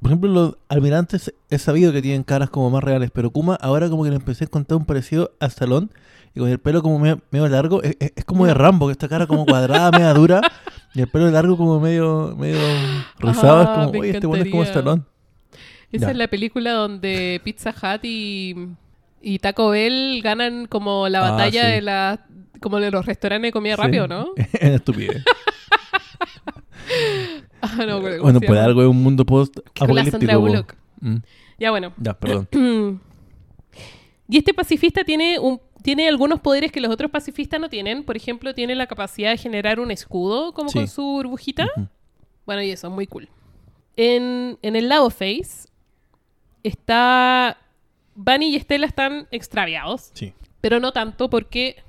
por 0.00 0.10
ejemplo, 0.10 0.30
los 0.30 0.56
almirantes 0.68 1.34
he 1.50 1.58
sabido 1.58 1.92
que 1.92 2.00
tienen 2.00 2.22
caras 2.22 2.48
como 2.50 2.70
más 2.70 2.82
reales, 2.82 3.10
pero 3.12 3.30
Kuma 3.30 3.56
ahora 3.56 3.90
como 3.90 4.04
que 4.04 4.10
le 4.10 4.16
empecé 4.16 4.44
a 4.44 4.46
contar 4.46 4.78
un 4.78 4.86
parecido 4.86 5.32
a 5.40 5.46
Stallone 5.46 5.88
y 6.34 6.40
con 6.40 6.48
el 6.48 6.58
pelo 6.58 6.82
como 6.82 6.98
medio, 6.98 7.20
medio 7.30 7.48
largo, 7.48 7.82
es 7.82 8.24
como 8.24 8.46
de 8.46 8.54
Rambo, 8.54 8.86
que 8.86 8.92
esta 8.92 9.08
cara 9.08 9.26
como 9.26 9.44
cuadrada, 9.46 9.90
media 9.92 10.12
dura, 10.14 10.40
y 10.94 11.00
el 11.00 11.08
pelo 11.08 11.30
largo 11.30 11.56
como 11.56 11.80
medio, 11.80 12.34
medio 12.38 12.58
rizado, 13.18 13.62
es 13.62 13.68
Ah, 13.68 13.84
como, 13.86 14.00
oye, 14.00 14.10
este 14.10 14.26
bueno 14.26 14.44
es 14.44 14.50
como. 14.50 14.62
Stallone. 14.62 15.02
Esa 15.92 16.06
Ya. 16.06 16.10
es 16.12 16.16
la 16.18 16.28
película 16.28 16.72
donde 16.72 17.40
Pizza 17.44 17.70
Hut 17.70 18.00
y, 18.04 18.54
y 19.22 19.38
Taco 19.38 19.70
Bell 19.70 20.20
ganan 20.22 20.66
como 20.66 21.08
la 21.08 21.26
Ah, 21.26 21.30
batalla 21.32 21.66
sí. 21.66 21.72
de 21.72 21.82
la 21.82 22.26
como 22.60 22.80
de 22.80 22.90
los 22.90 23.04
restaurantes 23.04 23.48
de 23.48 23.52
comida 23.52 23.76
Sí. 23.76 23.82
rápido, 23.82 24.08
¿no? 24.08 24.28
en 24.54 24.72
estupidez. 24.72 25.22
Ah, 27.62 27.84
no, 27.86 28.00
bueno, 28.00 28.40
pues 28.40 28.50
llama. 28.50 28.64
algo 28.64 28.80
de 28.82 28.86
un 28.88 29.02
mundo 29.02 29.24
post 29.24 29.56
Bullock. 29.80 30.76
Mm, 31.00 31.16
Ya 31.58 31.70
bueno. 31.70 31.92
Ya, 31.96 32.12
perdón. 32.14 32.48
y 34.28 34.38
este 34.38 34.54
pacifista 34.54 35.04
tiene 35.04 35.38
un 35.38 35.60
tiene 35.82 36.08
algunos 36.08 36.40
poderes 36.40 36.72
que 36.72 36.80
los 36.80 36.90
otros 36.90 37.10
pacifistas 37.10 37.60
no 37.60 37.68
tienen. 37.68 38.04
Por 38.04 38.16
ejemplo, 38.16 38.54
tiene 38.54 38.74
la 38.74 38.86
capacidad 38.86 39.30
de 39.30 39.36
generar 39.36 39.78
un 39.78 39.90
escudo 39.90 40.54
como 40.54 40.70
Sí. 40.70 40.78
con 40.78 40.88
su 40.88 41.02
burbujita. 41.02 41.68
Bueno, 42.46 42.62
y 42.62 42.70
eso, 42.70 42.88
muy 42.88 43.06
cool. 43.06 43.28
En, 43.96 44.58
en 44.62 44.76
el 44.76 44.88
lado 44.88 45.10
face 45.10 45.68
está... 46.62 47.58
Bunny 48.16 48.50
y 48.50 48.56
Estela 48.56 48.86
están 48.86 49.26
extraviados, 49.32 50.10
Sí, 50.14 50.32
pero 50.60 50.78
no 50.78 50.92
tanto 50.92 51.28
porque 51.28 51.82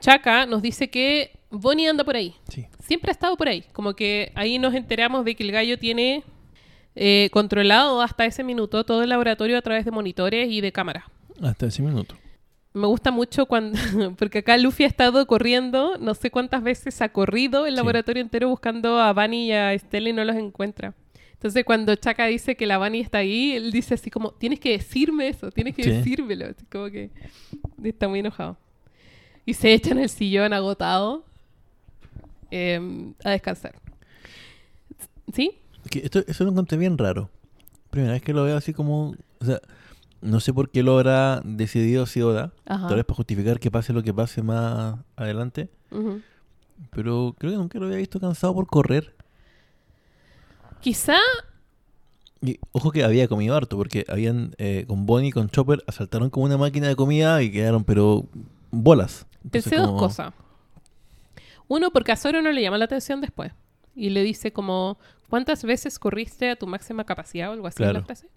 Chaka 0.00 0.46
nos 0.46 0.62
dice 0.62 0.88
que 0.88 1.38
Bonnie 1.50 1.88
anda 1.88 2.04
por 2.04 2.16
ahí. 2.16 2.34
sí. 2.48 2.66
Siempre 2.80 3.10
ha 3.10 3.12
estado 3.12 3.36
por 3.36 3.48
ahí. 3.48 3.64
Como 3.74 3.92
que 3.94 4.32
ahí 4.34 4.58
nos 4.58 4.72
enteramos 4.74 5.26
de 5.26 5.34
que 5.36 5.42
el 5.44 5.52
gallo 5.52 5.78
tiene 5.78 6.24
eh, 6.96 7.28
controlado 7.32 8.00
hasta 8.00 8.24
ese 8.24 8.42
minuto 8.42 8.82
todo 8.84 9.02
el 9.02 9.10
laboratorio 9.10 9.58
a 9.58 9.62
través 9.62 9.84
de 9.84 9.90
monitores 9.90 10.50
y 10.50 10.62
de 10.62 10.72
cámaras. 10.72 11.04
Hasta 11.42 11.66
ese 11.66 11.82
minuto. 11.82 12.14
Me 12.74 12.86
gusta 12.86 13.10
mucho 13.10 13.46
cuando, 13.46 13.78
porque 14.18 14.38
acá 14.38 14.56
Luffy 14.56 14.84
ha 14.84 14.86
estado 14.86 15.26
corriendo, 15.26 15.96
no 15.98 16.14
sé 16.14 16.30
cuántas 16.30 16.62
veces 16.62 17.00
ha 17.02 17.08
corrido 17.10 17.66
el 17.66 17.72
Sí. 17.74 17.76
laboratorio 17.76 18.22
entero 18.22 18.48
buscando 18.48 19.00
a 19.00 19.12
Bunny 19.12 19.46
y 19.48 19.52
a 19.52 19.72
Estela 19.72 20.10
y 20.10 20.12
no 20.12 20.24
los 20.24 20.36
encuentra. 20.36 20.94
Entonces 21.32 21.64
cuando 21.64 21.94
Chaka 21.94 22.26
dice 22.26 22.56
que 22.56 22.66
la 22.66 22.78
Bunny 22.78 23.00
está 23.00 23.18
ahí, 23.18 23.52
él 23.52 23.70
dice 23.72 23.94
así 23.94 24.10
como, 24.10 24.32
tienes 24.32 24.58
que 24.60 24.70
decirme 24.72 25.28
eso, 25.28 25.50
tienes 25.50 25.74
que 25.74 25.84
Sí. 25.84 25.90
decírmelo. 25.90 26.46
Así 26.46 26.66
como 26.66 26.90
que 26.90 27.10
está 27.84 28.08
muy 28.08 28.18
enojado. 28.20 28.56
Y 29.46 29.54
se 29.54 29.72
echa 29.72 29.92
en 29.92 30.00
el 30.00 30.08
sillón 30.08 30.52
agotado 30.52 31.24
em, 32.50 33.14
a 33.24 33.30
descansar. 33.30 33.74
¿Sí? 35.32 35.52
Que 35.90 36.00
esto, 36.00 36.22
eso 36.26 36.44
lo 36.44 36.50
encontré 36.50 36.76
bien 36.78 36.98
raro. 36.98 37.30
Primera 37.90 38.12
vez 38.14 38.22
que 38.22 38.32
lo 38.32 38.44
veo 38.44 38.56
así 38.56 38.72
como... 38.72 39.14
O 39.40 39.44
sea, 39.44 39.60
no 40.20 40.40
sé 40.40 40.52
por 40.52 40.70
qué 40.70 40.82
lo 40.82 40.98
habrá 40.98 41.40
decidido 41.44 42.04
así 42.04 42.20
Oda. 42.22 42.52
Ajá. 42.66 42.88
Tal 42.88 42.96
vez 42.96 43.04
para 43.04 43.16
justificar 43.16 43.60
que 43.60 43.70
pase 43.70 43.92
lo 43.92 44.02
que 44.02 44.12
pase 44.12 44.42
más 44.42 44.98
adelante. 45.16 45.70
Pero 46.90 47.34
creo 47.38 47.52
que 47.52 47.58
nunca 47.58 47.78
lo 47.78 47.86
había 47.86 47.98
visto 47.98 48.20
cansado 48.20 48.54
por 48.54 48.66
correr. 48.66 49.14
Quizá 50.80 51.16
Y 52.40 52.58
ojo 52.72 52.92
que 52.92 53.02
había 53.02 53.26
comido 53.26 53.56
harto, 53.56 53.76
porque 53.76 54.04
habían 54.08 54.54
eh, 54.58 54.84
con 54.86 55.06
Bonnie 55.06 55.28
y 55.28 55.32
con 55.32 55.48
Chopper 55.48 55.82
asaltaron 55.86 56.30
como 56.30 56.46
una 56.46 56.56
máquina 56.56 56.86
de 56.86 56.94
comida 56.94 57.42
y 57.42 57.50
quedaron, 57.50 57.82
pero 57.84 58.26
bolas. 58.70 59.26
Entonces, 59.44 59.70
Pensé 59.70 59.76
dos 59.76 59.98
cosas. 59.98 60.32
Uno, 61.66 61.90
porque 61.90 62.12
a 62.12 62.16
Zoro 62.16 62.40
no 62.40 62.50
le 62.50 62.62
llama 62.62 62.78
la 62.78 62.86
atención 62.86 63.20
después. 63.20 63.52
Y 63.94 64.10
le 64.10 64.22
dice 64.22 64.52
como, 64.52 64.98
¿cuántas 65.28 65.64
veces 65.64 65.98
corriste 65.98 66.50
a 66.50 66.56
tu 66.56 66.66
máxima 66.66 67.04
capacidad 67.04 67.50
o 67.50 67.52
algo 67.52 67.66
así 67.66 67.82
en 67.82 67.92
la 67.92 68.02
frase? 68.02 68.28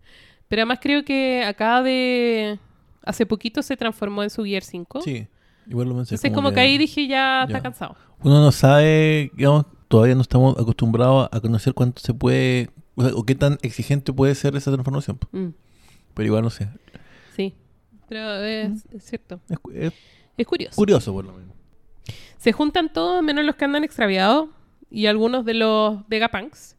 Pero 0.51 0.63
además 0.63 0.79
creo 0.81 1.05
que 1.05 1.45
acá 1.45 1.81
de... 1.81 2.59
Hace 3.05 3.25
poquito 3.25 3.61
se 3.63 3.77
transformó 3.77 4.21
en 4.21 4.29
su 4.29 4.43
Gear 4.43 4.63
5. 4.63 4.99
Sí, 5.01 5.25
igual 5.65 5.87
lo 5.87 5.95
pensé. 5.95 6.15
Entonces 6.15 6.33
como 6.35 6.51
que 6.51 6.59
ahí 6.59 6.77
dije 6.77 7.07
ya 7.07 7.45
está 7.45 7.61
cansado. 7.61 7.95
Uno 8.21 8.41
no 8.41 8.51
sabe, 8.51 9.31
digamos, 9.33 9.65
todavía 9.87 10.13
no 10.13 10.21
estamos 10.21 10.59
acostumbrados 10.59 11.29
a 11.31 11.39
conocer 11.39 11.73
cuánto 11.73 12.01
se 12.01 12.13
puede, 12.13 12.69
o, 12.95 13.03
sea, 13.03 13.15
o 13.15 13.23
qué 13.23 13.33
tan 13.33 13.59
exigente 13.61 14.11
puede 14.11 14.35
ser 14.35 14.57
esa 14.57 14.71
transformación. 14.73 15.19
Mm, 15.31 15.47
Pero 16.13 16.27
igual 16.27 16.43
no 16.43 16.49
sé. 16.49 16.67
sí. 17.33 17.55
Pero 18.09 18.35
es, 18.43 18.85
es 18.91 19.03
cierto. 19.05 19.39
Es 19.73 19.93
Es 20.37 20.45
curioso. 20.45 20.75
curioso, 20.75 21.13
por 21.13 21.23
lo 21.23 21.31
menos. 21.31 21.55
Se 22.37 22.51
juntan 22.51 22.91
todos 22.91 23.23
menos 23.23 23.45
los 23.45 23.55
que 23.55 23.63
andan 23.63 23.85
extraviados 23.85 24.49
y 24.89 25.05
algunos 25.05 25.45
de 25.45 25.53
los 25.53 26.05
Vegapunks 26.09 26.75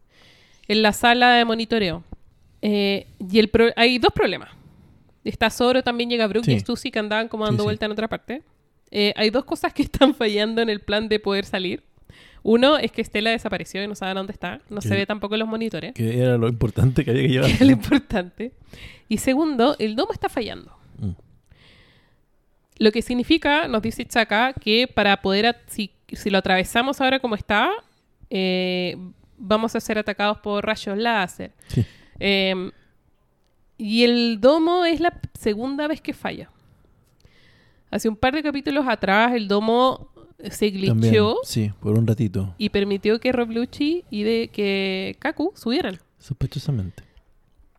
en 0.69 0.83
la 0.83 0.93
sala 0.93 1.31
de 1.31 1.47
monitoreo. 1.47 2.05
Eh, 2.63 3.07
y 3.31 3.39
el 3.39 3.49
pro- 3.49 3.73
hay 3.77 3.99
dos 3.99 4.13
problemas. 4.13 4.49
Está 5.25 5.51
Zoro, 5.51 5.83
también 5.83 6.09
llega 6.11 6.27
Brook 6.27 6.47
y. 6.49 6.61
Susie 6.61 6.91
que 6.91 6.99
andaban 6.99 7.29
como 7.29 7.45
dando 7.45 7.63
sí. 7.63 7.67
vuelta 7.67 7.87
en 7.87 7.93
otra 7.93 8.09
parte. 8.09 8.43
Eh, 8.91 9.13
hay 9.17 9.31
dos 9.31 9.45
cosas 9.45 9.73
que 9.73 9.83
están 9.89 10.15
fallando 10.15 10.63
en 10.63 10.71
el 10.71 10.81
plan 10.81 11.09
de 11.09 11.19
poder 11.21 11.45
salir. 11.45 11.83
Uno 12.45 12.77
es 12.77 12.91
que 12.91 13.05
Stella 13.05 13.31
desapareció 13.31 13.83
y 13.85 13.87
no 13.87 13.95
sabe 13.95 14.15
dónde 14.15 14.33
está. 14.33 14.61
No 14.69 14.81
se 14.81 14.95
ve 14.97 15.07
tampoco 15.07 15.35
en 15.37 15.41
los 15.41 15.49
monitores. 15.49 15.93
Que 15.95 16.19
era 16.19 16.37
lo 16.37 16.49
importante 16.49 17.05
que 17.05 17.13
había 17.13 17.23
que 17.23 17.29
llevar. 17.29 17.47
que 17.49 17.55
es 17.55 17.61
lo 17.61 17.71
importante. 17.71 18.53
Y 19.09 19.19
segundo, 19.19 19.77
el 19.79 19.95
domo 19.95 20.13
está 20.13 20.29
fallando. 20.29 20.77
Mm. 20.99 21.11
Lo 22.79 22.91
que 22.91 23.01
significa, 23.01 23.69
nos 23.69 23.81
dice 23.83 24.05
Chaka, 24.07 24.55
que 24.55 24.89
para 24.89 25.23
poder, 25.23 25.57
si, 25.69 25.93
si 26.13 26.31
lo 26.31 26.39
atravesamos 26.39 27.01
ahora 27.01 27.21
como 27.21 27.37
está, 27.37 27.71
eh, 28.29 28.97
vamos 29.39 29.77
a 29.77 29.81
ser 29.81 29.99
atacados 29.99 30.39
por 30.39 30.65
rayos 30.67 30.99
láser. 30.99 31.53
Sí. 31.69 31.87
Eh, 32.21 32.71
y 33.79 34.05
el 34.05 34.41
domo 34.41 34.85
es 34.85 35.01
la 35.01 35.13
segunda 35.35 35.89
vez 35.89 36.01
que 36.01 36.13
falla. 36.15 36.51
Hace 37.91 38.09
un 38.09 38.17
par 38.17 38.35
de 38.35 38.43
capítulos 38.43 38.87
atrás 38.89 39.33
el 39.35 39.49
domo 39.49 40.09
se 40.51 40.71
glitchó 40.71 41.37
sí, 41.45 41.73
por 41.81 41.97
un 41.99 42.07
ratito. 42.07 42.55
y 42.59 42.71
permitió 42.71 43.21
que 43.21 43.33
Rob 43.33 43.51
Lucci 43.51 44.05
y 44.11 44.23
de 44.23 44.49
que 44.53 45.17
Kaku 45.19 45.53
subieran. 45.55 45.99
Sospechosamente. 46.19 47.03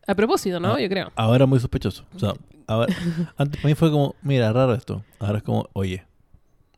A 0.06 0.14
propósito, 0.14 0.60
¿no? 0.60 0.74
Ah. 0.74 0.80
Yo 0.80 0.88
creo. 0.88 1.12
Ahora 1.16 1.46
muy 1.46 1.58
sospechoso. 1.58 2.04
O 2.14 2.18
sea, 2.18 2.34
ahora- 2.66 2.94
antes 3.36 3.60
para 3.60 3.68
mí 3.70 3.74
fue 3.74 3.90
como, 3.90 4.14
mira, 4.22 4.52
raro 4.52 4.74
esto. 4.74 5.02
Ahora 5.18 5.38
es 5.38 5.44
como, 5.44 5.68
oye, 5.72 6.04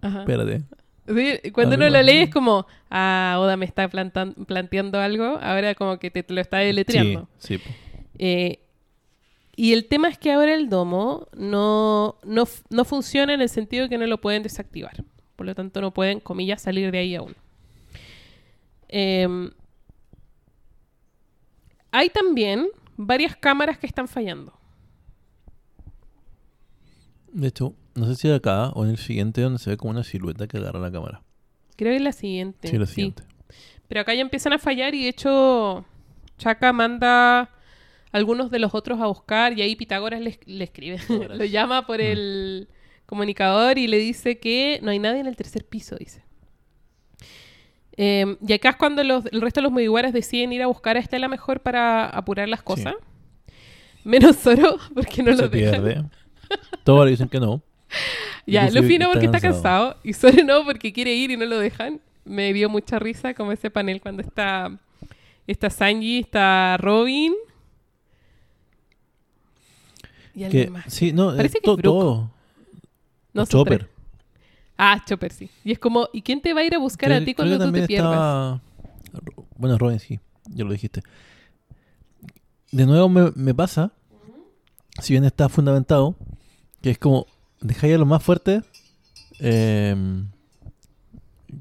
Ajá. 0.00 0.20
espérate. 0.20 0.62
Sí, 1.06 1.50
cuando 1.52 1.76
uno 1.76 1.88
lo 1.88 2.02
lee 2.02 2.18
es 2.18 2.30
como, 2.30 2.66
ah, 2.90 3.36
Oda 3.38 3.56
me 3.56 3.64
está 3.64 3.88
planteando 3.88 5.00
algo, 5.00 5.38
ahora 5.40 5.74
como 5.74 5.98
que 5.98 6.10
te, 6.10 6.22
te 6.22 6.34
lo 6.34 6.40
está 6.40 6.58
deletreando. 6.58 7.28
Sí, 7.38 7.58
sí. 7.58 7.64
Eh, 8.18 8.60
y 9.54 9.72
el 9.72 9.86
tema 9.86 10.08
es 10.08 10.18
que 10.18 10.32
ahora 10.32 10.54
el 10.54 10.68
domo 10.68 11.28
no, 11.34 12.16
no, 12.24 12.46
no 12.68 12.84
funciona 12.84 13.32
en 13.32 13.40
el 13.40 13.48
sentido 13.48 13.84
de 13.84 13.88
que 13.88 13.98
no 13.98 14.06
lo 14.06 14.20
pueden 14.20 14.42
desactivar. 14.42 15.02
Por 15.34 15.46
lo 15.46 15.54
tanto, 15.54 15.80
no 15.80 15.94
pueden, 15.94 16.20
comillas, 16.20 16.62
salir 16.62 16.90
de 16.90 16.98
ahí 16.98 17.14
aún. 17.14 17.34
Em, 18.88 19.50
hay 21.90 22.10
también 22.10 22.68
varias 22.96 23.36
cámaras 23.36 23.78
que 23.78 23.86
están 23.86 24.08
fallando. 24.08 24.52
De 27.32 27.48
hecho, 27.48 27.74
no 27.96 28.06
sé 28.06 28.14
si 28.14 28.30
acá 28.30 28.70
o 28.70 28.84
en 28.84 28.90
el 28.90 28.98
siguiente 28.98 29.40
donde 29.40 29.58
se 29.58 29.70
ve 29.70 29.76
como 29.76 29.90
una 29.90 30.04
silueta 30.04 30.46
que 30.46 30.58
agarra 30.58 30.78
la 30.80 30.90
cámara. 30.92 31.22
Creo 31.76 31.92
que 31.92 31.96
es 31.96 32.02
la 32.02 32.12
siguiente. 32.12 32.68
Sí, 32.68 32.76
sí. 32.78 32.86
siguiente. 32.86 33.22
Pero 33.88 34.00
acá 34.00 34.14
ya 34.14 34.20
empiezan 34.20 34.52
a 34.52 34.58
fallar 34.58 34.94
y 34.94 35.02
de 35.04 35.08
hecho 35.10 35.84
Chaka 36.38 36.72
manda 36.72 37.40
a 37.40 37.50
algunos 38.12 38.50
de 38.50 38.58
los 38.58 38.74
otros 38.74 39.00
a 39.00 39.06
buscar 39.06 39.56
y 39.58 39.62
ahí 39.62 39.76
Pitágoras 39.76 40.20
le, 40.20 40.38
le 40.46 40.64
escribe. 40.64 40.98
Lo 41.08 41.44
llama 41.44 41.86
por 41.86 42.00
el 42.00 42.68
comunicador 43.06 43.78
y 43.78 43.86
le 43.86 43.98
dice 43.98 44.38
que 44.38 44.80
no 44.82 44.90
hay 44.90 44.98
nadie 44.98 45.20
en 45.20 45.26
el 45.26 45.36
tercer 45.36 45.64
piso, 45.64 45.96
dice. 45.96 46.24
Eh, 47.98 48.36
y 48.46 48.52
acá 48.52 48.70
es 48.70 48.76
cuando 48.76 49.02
los- 49.04 49.24
el 49.26 49.40
resto 49.40 49.60
de 49.60 49.62
los 49.62 49.72
Mugiwaras 49.72 50.12
deciden 50.12 50.52
ir 50.52 50.62
a 50.62 50.66
buscar 50.66 50.96
a 50.96 51.00
Estela 51.00 51.28
mejor 51.28 51.60
para 51.60 52.06
apurar 52.06 52.48
las 52.48 52.62
cosas. 52.62 52.94
Menos 54.04 54.36
Zoro, 54.36 54.76
porque 54.94 55.22
no 55.22 55.34
se 55.34 55.42
lo 55.42 55.48
dejan. 55.48 55.82
pierde. 55.82 56.04
Todos 56.84 57.04
le 57.04 57.12
dicen 57.12 57.28
que 57.28 57.40
no. 57.40 57.62
Ya, 58.46 58.70
Luffy 58.70 58.98
no 58.98 59.10
porque 59.10 59.26
está 59.26 59.40
cansado. 59.40 59.96
y 60.04 60.12
Zoro 60.12 60.44
no 60.44 60.64
porque 60.64 60.92
quiere 60.92 61.12
ir 61.14 61.30
y 61.32 61.36
no 61.36 61.44
lo 61.46 61.58
dejan. 61.58 62.00
Me 62.24 62.52
dio 62.52 62.68
mucha 62.68 62.98
risa 63.00 63.34
como 63.34 63.50
ese 63.52 63.70
panel 63.70 64.00
cuando 64.00 64.22
está 64.22 64.70
está 65.48 65.68
Sanji, 65.70 66.20
está 66.20 66.76
Robin 66.78 67.32
y 70.34 70.44
alguien 70.44 70.64
Que, 70.66 70.70
más. 70.70 70.84
sí, 70.92 71.12
no, 71.12 71.34
Parece 71.34 71.58
eh, 71.58 71.60
que 71.60 71.64
to- 71.66 71.76
Brook. 71.76 71.82
todo. 71.94 72.30
No, 73.32 73.46
Chopper. 73.46 73.78
tres. 73.84 73.90
Ah, 74.76 75.02
Chopper, 75.06 75.32
sí. 75.32 75.48
Y 75.64 75.72
es 75.72 75.78
como, 75.78 76.08
¿y 76.12 76.22
quién 76.22 76.40
te 76.42 76.52
va 76.52 76.60
a 76.60 76.64
ir 76.64 76.74
a 76.74 76.78
buscar 76.78 77.08
Creo- 77.08 77.18
a 77.18 77.24
ti 77.24 77.26
que 77.26 77.34
cuando 77.36 77.58
tú 77.58 77.72
te 77.72 77.86
pierdas? 77.86 78.60
Bueno, 79.56 79.78
Robin, 79.78 79.98
sí, 79.98 80.20
ya 80.50 80.64
lo 80.64 80.72
dijiste. 80.72 81.02
De 82.70 82.84
nuevo 82.84 83.08
me, 83.08 83.30
me 83.34 83.54
pasa, 83.54 83.92
si 85.00 85.14
bien 85.14 85.24
está 85.24 85.48
fundamentado, 85.48 86.14
que 86.82 86.90
es 86.90 86.98
como, 86.98 87.26
dejáis 87.66 87.94
a 87.94 87.98
los 87.98 88.06
más 88.06 88.22
fuertes 88.22 88.62
em, 89.38 90.28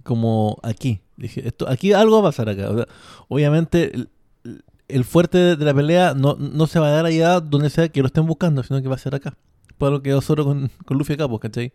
como 0.03 0.57
aquí. 0.63 1.01
Dije, 1.17 1.47
esto, 1.47 1.69
aquí 1.69 1.93
algo 1.93 2.21
va 2.21 2.29
a 2.29 2.31
pasar 2.31 2.49
acá. 2.49 2.69
Obviamente, 3.27 4.07
el, 4.87 5.03
fuerte 5.05 5.37
de, 5.37 5.55
de 5.55 5.65
la 5.65 5.73
pelea 5.73 6.13
no, 6.13 6.35
no 6.35 6.67
se 6.67 6.79
va 6.79 6.87
a 6.87 6.91
dar 6.91 7.05
allá 7.05 7.39
donde 7.39 7.69
sea 7.69 7.89
que 7.89 8.01
lo 8.01 8.07
estén 8.07 8.25
buscando, 8.25 8.63
sino 8.63 8.81
que 8.81 8.87
va 8.87 8.95
a 8.95 8.99
ser 8.99 9.15
acá. 9.15 9.37
Por 9.77 9.91
lo 9.91 10.01
que 10.01 10.09
quedó 10.09 10.21
solo 10.21 10.45
con, 10.45 10.71
con 10.85 10.97
Luffy 10.97 11.13
acá, 11.13 11.27
pues, 11.27 11.41
¿cachai? 11.41 11.73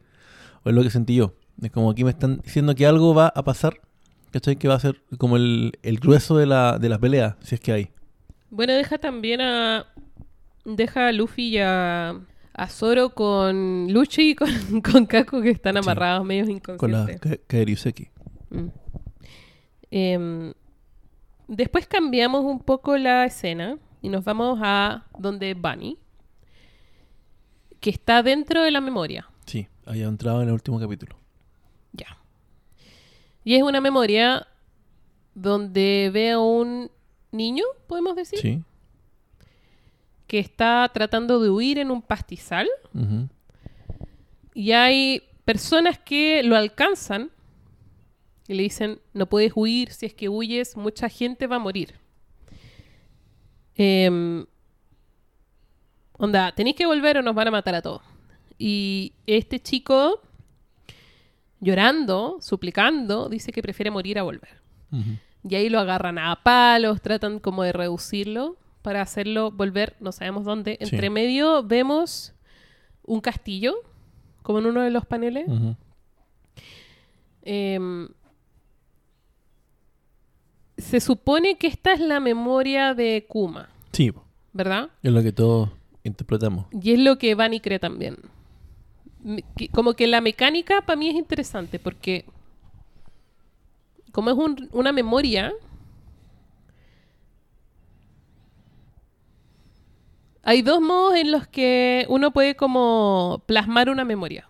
O 0.63 0.71
es 0.71 0.75
lo 0.75 0.83
que 0.83 0.91
sentí 0.91 1.15
yo. 1.15 1.35
Es 1.63 1.71
como 1.71 1.91
aquí 1.91 2.05
me 2.05 2.11
están 2.11 2.41
diciendo 2.43 2.75
que 2.75 2.87
algo 2.87 3.15
va 3.15 3.29
a 3.29 3.43
pasar, 3.43 3.81
¿cachai? 4.31 4.57
Que 4.57 4.69
va 4.69 4.75
a 4.75 4.81
ser 4.81 5.03
como 5.19 5.37
el, 5.37 5.73
el 5.83 5.99
grueso 5.99 6.37
de 6.37 6.47
la, 6.47 6.79
de 6.79 6.89
la 6.89 6.99
pelea, 6.99 7.37
si 7.43 7.55
es 7.55 7.61
que 7.61 7.73
hay. 7.73 7.91
Bueno, 8.51 8.73
deja 8.75 8.99
también 8.99 9.41
a. 9.41 9.87
Deja 10.65 11.09
a 11.09 11.13
Luffy 11.13 11.49
y 11.49 11.59
a, 11.59 12.21
a 12.55 12.69
Zoro 12.69 13.15
con 13.15 13.93
Luchi 13.93 14.31
y 14.31 14.35
con, 14.35 14.49
con 14.83 15.07
Kaku 15.07 15.43
que 15.43 15.51
están 15.51 15.75
Sí. 15.75 15.79
amarrados, 15.79 16.25
medios 16.27 16.49
Con 16.77 16.93
la 16.93 16.99
inconscientes. 17.03 17.39
Ka- 17.39 17.45
Kaeryuseki. 17.47 18.09
Mm. 18.51 18.67
Em, 19.91 20.53
después 21.49 21.87
cambiamos 21.87 22.45
un 22.45 22.61
poco 22.61 22.97
la 22.97 23.25
escena 23.25 23.79
y 24.03 24.09
nos 24.09 24.25
vamos 24.25 24.59
a 24.63 25.07
donde 25.19 25.55
Bunny, 25.55 25.99
que 27.81 27.91
está 27.91 28.23
dentro 28.23 28.63
de 28.63 28.71
la 28.71 28.81
memoria. 28.81 29.29
Sí, 29.47 29.67
había 29.87 30.07
entrado 30.07 30.43
en 30.43 30.49
el 30.49 30.55
último 30.55 30.79
capítulo. 30.79 31.17
Ya. 31.93 32.19
Y 33.45 33.55
es 33.57 33.63
una 33.63 33.81
memoria 33.81 34.47
donde 35.35 36.11
ve 36.13 36.33
a 36.33 36.39
un 36.39 36.91
niño, 37.33 37.65
podemos 37.87 38.15
decir, 38.17 38.39
Sí. 38.39 38.63
Que 40.31 40.39
está 40.39 40.89
tratando 40.95 41.41
de 41.41 41.51
huir 41.51 41.81
en 41.81 41.91
un 41.91 42.03
pastizal. 42.03 42.69
Y 44.55 44.71
hay 44.71 45.25
personas 45.45 45.99
que 45.99 46.45
lo 46.45 46.55
alcanzan 46.55 47.33
y 48.47 48.55
le 48.55 48.63
dicen, 48.63 49.01
no 49.13 49.27
puedes 49.27 49.51
huir, 49.57 49.91
si 49.91 50.07
es 50.07 50.15
que 50.15 50.29
huyes, 50.29 50.77
mucha 50.77 51.09
gente 51.09 51.49
va 51.49 51.57
a 51.57 51.59
morir. 51.59 51.95
Em, 53.75 54.47
onda, 56.13 56.53
tenéis 56.53 56.77
que 56.77 56.87
volver 56.87 57.19
o 57.19 57.23
nos 57.23 57.35
van 57.35 57.49
a 57.49 57.51
matar 57.51 57.75
a 57.75 57.83
todos. 57.83 58.03
Y 58.57 59.15
este 59.27 59.59
chico, 59.59 60.23
llorando, 61.59 62.37
suplicando, 62.41 63.29
dice 63.29 63.51
que 63.51 63.63
prefiere 63.63 63.91
morir 63.91 64.17
a 64.17 64.23
volver. 64.23 64.61
Y 65.43 65.57
ahí 65.57 65.69
lo 65.69 65.81
agarran 65.81 66.21
a 66.21 66.41
palos, 66.45 67.03
tratan 67.03 67.41
como 67.41 67.65
de 67.65 67.73
reducirlo 67.73 68.61
para 68.83 69.03
hacerlo 69.03 69.51
volver, 69.51 69.97
no 70.01 70.13
sabemos 70.13 70.45
dónde. 70.45 70.79
Sí. 70.81 70.89
Entre 70.95 71.11
medio 71.11 71.63
vemos 71.63 72.33
un 73.05 73.21
castillo, 73.21 73.75
como 74.43 74.59
en 74.61 74.67
uno 74.67 74.83
de 74.83 74.91
los 74.91 75.05
paneles. 75.07 75.47
Em, 77.43 78.09
se 80.79 81.01
supone 81.01 81.57
que 81.59 81.67
esta 81.67 81.93
es 81.93 82.01
la 82.01 82.21
memoria 82.21 82.95
de 82.95 83.27
Kuma, 83.29 83.69
Sí. 83.93 84.13
¿verdad? 84.53 84.91
es 85.03 85.13
lo 85.13 85.23
que 85.23 85.33
todos 85.33 85.69
interpretamos. 86.05 86.67
Y 86.73 86.93
es 86.93 86.99
lo 87.01 87.19
que 87.19 87.35
Bunny 87.35 87.61
cree 87.61 87.79
también. 87.79 88.17
Como 89.73 89.93
que 89.93 90.07
la 90.07 90.23
mecánica 90.23 90.81
para 90.83 90.97
mí 90.97 91.09
es 91.11 91.15
interesante 91.15 91.79
porque 91.79 92.25
como 94.13 94.31
es 94.31 94.37
un- 94.37 94.69
una 94.73 94.93
memoria, 94.93 95.53
hay 100.51 100.63
dos 100.63 100.81
modos 100.81 101.15
en 101.15 101.31
los 101.31 101.47
que 101.47 102.07
uno 102.09 102.33
puede 102.33 102.57
como 102.57 103.41
plasmar 103.47 103.89
una 103.89 104.05
memoria. 104.05 104.49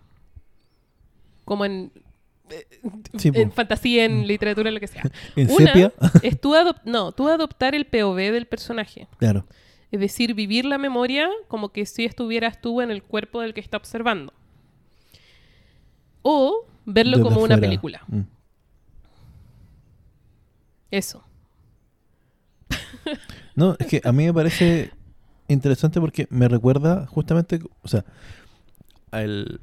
Como 1.44 1.66
en, 1.66 1.92
Sí, 3.18 3.30
po. 3.30 3.38
en 3.38 3.52
fantasía, 3.52 4.06
en 4.06 4.26
literatura, 4.26 4.68
en 4.68 4.74
lo 4.74 4.80
que 4.80 4.86
sea. 4.86 5.02
En 5.36 5.50
Una 5.50 5.66
sepia, 5.66 5.92
es 6.22 6.40
tú, 6.40 6.54
no, 6.86 7.12
tú 7.12 7.28
adoptar 7.28 7.74
el 7.74 7.84
POV 7.84 8.16
del 8.16 8.46
personaje. 8.46 9.08
claro. 9.18 9.44
Es 9.92 10.00
decir, 10.00 10.34
vivir 10.34 10.64
la 10.64 10.78
memoria 10.78 11.28
como 11.48 11.70
que 11.70 11.84
si 11.84 12.06
estuvieras 12.06 12.60
tú 12.62 12.80
en 12.80 12.90
el 12.92 13.02
cuerpo 13.02 13.42
del 13.42 13.52
que 13.52 13.60
está 13.60 13.76
observando. 13.76 14.32
O 16.22 16.64
verlo 16.86 17.18
Desde 17.18 17.28
como 17.28 17.42
una 17.42 17.58
película. 17.58 18.04
Mm. 18.06 18.20
Eso. 20.92 21.24
No, 23.54 23.76
es 23.80 23.86
que 23.88 24.00
a 24.04 24.12
mí 24.12 24.24
me 24.24 24.32
parece 24.32 24.92
interesante 25.52 26.00
porque 26.00 26.26
me 26.30 26.48
recuerda 26.48 27.06
justamente, 27.06 27.60
o 27.82 27.88
sea, 27.88 28.04
al... 29.10 29.60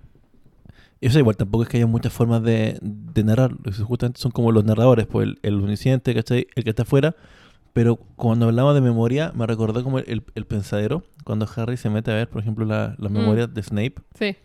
Eso 0.99 1.19
igual 1.19 1.37
tampoco 1.37 1.63
es 1.63 1.69
que 1.69 1.77
haya 1.77 1.85
muchas 1.85 2.11
formas 2.11 2.41
de, 2.41 2.79
de 2.81 3.23
narrar. 3.23 3.51
Eso 3.65 3.85
Justamente 3.85 4.19
son 4.19 4.31
como 4.31 4.51
los 4.51 4.65
narradores, 4.65 5.05
pues 5.05 5.27
el, 5.27 5.39
el 5.43 5.53
omnisciente, 5.55 6.13
¿cachai? 6.15 6.47
El 6.55 6.63
que 6.63 6.71
está 6.71 6.83
afuera. 6.83 7.15
Pero 7.73 7.97
cuando 8.15 8.47
hablamos 8.47 8.73
de 8.73 8.81
memoria, 8.81 9.31
me 9.35 9.45
recordó 9.45 9.83
como 9.83 9.99
el, 9.99 10.23
el 10.33 10.45
pensadero. 10.45 11.03
Cuando 11.23 11.47
Harry 11.55 11.77
se 11.77 11.91
mete 11.91 12.09
a 12.09 12.15
ver, 12.15 12.27
por 12.27 12.41
ejemplo, 12.41 12.65
la- 12.65 12.95
las 12.97 13.11
Mm. 13.11 13.15
memorias 13.15 13.53
de 13.53 13.61
Snape. 13.61 13.93
Sí, 14.17 14.35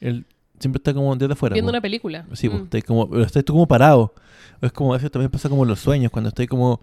Él 0.00 0.24
siempre 0.60 0.78
está 0.78 0.94
como 0.94 1.16
desde 1.16 1.32
afuera. 1.32 1.54
viendo 1.54 1.70
po. 1.70 1.74
una 1.74 1.80
película. 1.80 2.26
Sí, 2.34 2.48
pues, 2.48 2.60
Mm. 2.60 2.64
estáis 2.66 2.84
como, 2.84 3.16
estáis 3.18 3.44
tú 3.44 3.52
como 3.52 3.66
parado. 3.66 4.14
Es 4.60 4.70
como, 4.70 4.92
veces 4.92 5.10
también 5.10 5.32
pasa 5.32 5.48
como 5.48 5.64
en 5.64 5.68
los 5.70 5.80
sueños, 5.80 6.12
cuando 6.12 6.28
estáis 6.28 6.48
como 6.48 6.80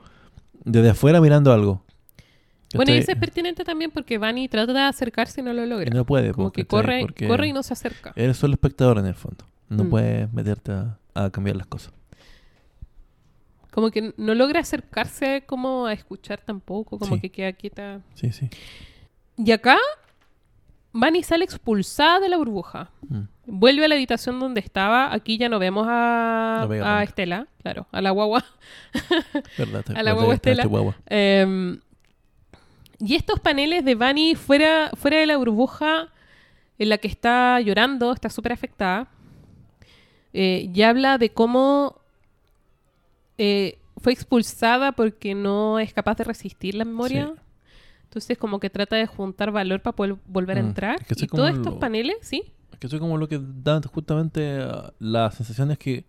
desde 0.65 0.89
afuera 0.89 1.21
mirando 1.21 1.53
algo. 1.53 1.85
Bueno, 2.75 2.93
y 2.93 2.97
eso 2.97 3.11
es 3.11 3.17
pertinente 3.17 3.63
también 3.63 3.89
porque 3.91 4.17
Vanny 4.17 4.47
trata 4.47 4.73
de 4.73 4.79
acercarse 4.81 5.41
y 5.41 5.43
no 5.43 5.53
lo 5.53 5.63
Y 5.63 5.67
logra. 5.67 5.89
no 5.91 6.05
puede, 6.05 6.31
Como 6.33 6.51
que 6.51 6.65
corre, 6.65 7.01
Porque 7.01 7.27
corre 7.27 7.47
y 7.47 7.53
no 7.53 7.63
se 7.63 7.73
acerca. 7.73 8.13
Eres 8.15 8.37
solo 8.37 8.53
espectador 8.53 8.97
en 8.99 9.05
el 9.07 9.15
fondo. 9.15 9.45
No 9.69 9.85
Mm. 9.85 9.89
puedes 9.89 10.33
meterte 10.33 10.71
a, 10.73 10.97
a 11.15 11.29
cambiar 11.31 11.55
las 11.55 11.65
cosas. 11.67 11.93
Como 13.71 13.91
que 13.91 14.13
no 14.17 14.33
logra 14.35 14.59
acercarse 14.61 15.43
como 15.45 15.85
a 15.85 15.93
escuchar 15.93 16.41
tampoco, 16.41 16.97
como 16.97 17.15
Sí. 17.15 17.21
que 17.21 17.29
queda 17.31 17.53
quieta. 17.53 18.01
Sí, 18.15 18.31
sí. 18.31 18.49
Y 19.37 19.51
acá, 19.51 19.77
Vanny 20.91 21.21
sale 21.23 21.45
expulsada 21.45 22.19
de 22.19 22.29
la 22.29 22.37
burbuja. 22.37 22.89
Mm. 23.07 23.21
Vuelve 23.45 23.85
a 23.85 23.87
la 23.87 23.95
habitación 23.95 24.39
donde 24.39 24.59
estaba. 24.59 25.13
Aquí 25.13 25.37
ya 25.37 25.49
no 25.49 25.59
vemos 25.59 25.85
a, 25.87 26.63
a. 26.83 27.03
Estela, 27.03 27.47
claro, 27.61 27.87
a 27.91 28.01
la 28.01 28.09
guagua. 28.11 28.43
¿Verdad? 29.57 29.85
A 29.95 30.03
la 30.03 30.13
guagua 30.13 30.33
Estela. 30.35 30.65
guagua. 30.65 30.95
Em, 31.07 31.79
y 32.99 33.15
estos 33.15 33.39
paneles 33.39 33.85
de 33.85 33.95
Vanny 33.95 34.35
fuera, 34.35 34.91
fuera 34.95 35.17
de 35.17 35.25
la 35.25 35.37
burbuja 35.37 36.09
en 36.77 36.89
la 36.89 36.97
que 36.97 37.07
está 37.07 37.59
llorando, 37.61 38.11
está 38.13 38.29
súper 38.29 38.51
afectada, 38.53 39.07
eh, 40.33 40.69
y 40.73 40.81
habla 40.83 41.17
de 41.17 41.29
cómo 41.31 41.99
eh, 43.37 43.77
fue 43.97 44.13
expulsada 44.13 44.91
porque 44.93 45.35
no 45.35 45.79
es 45.79 45.93
capaz 45.93 46.15
de 46.17 46.23
resistir 46.23 46.75
la 46.75 46.85
memoria. 46.85 47.31
Sí. 47.35 47.41
Entonces 48.03 48.37
como 48.37 48.59
que 48.59 48.69
trata 48.69 48.95
de 48.95 49.05
juntar 49.05 49.51
valor 49.51 49.81
para 49.81 49.95
poder 49.95 50.15
volver 50.25 50.57
a 50.57 50.63
Mm, 50.63 50.67
entrar. 50.67 50.95
es 51.01 51.07
que 51.17 51.25
y 51.25 51.27
todos 51.27 51.49
estos 51.51 51.73
lo- 51.73 51.79
paneles, 51.79 52.17
¿sí? 52.21 52.43
Es 52.73 52.79
que 52.79 52.87
eso 52.87 52.95
es 52.95 52.99
como 52.99 53.17
lo 53.17 53.27
que 53.27 53.39
da 53.41 53.81
justamente 53.93 54.59
ah, 54.61 54.93
la 54.99 55.31
sensación 55.31 55.71
es 55.71 55.77
que 55.77 56.05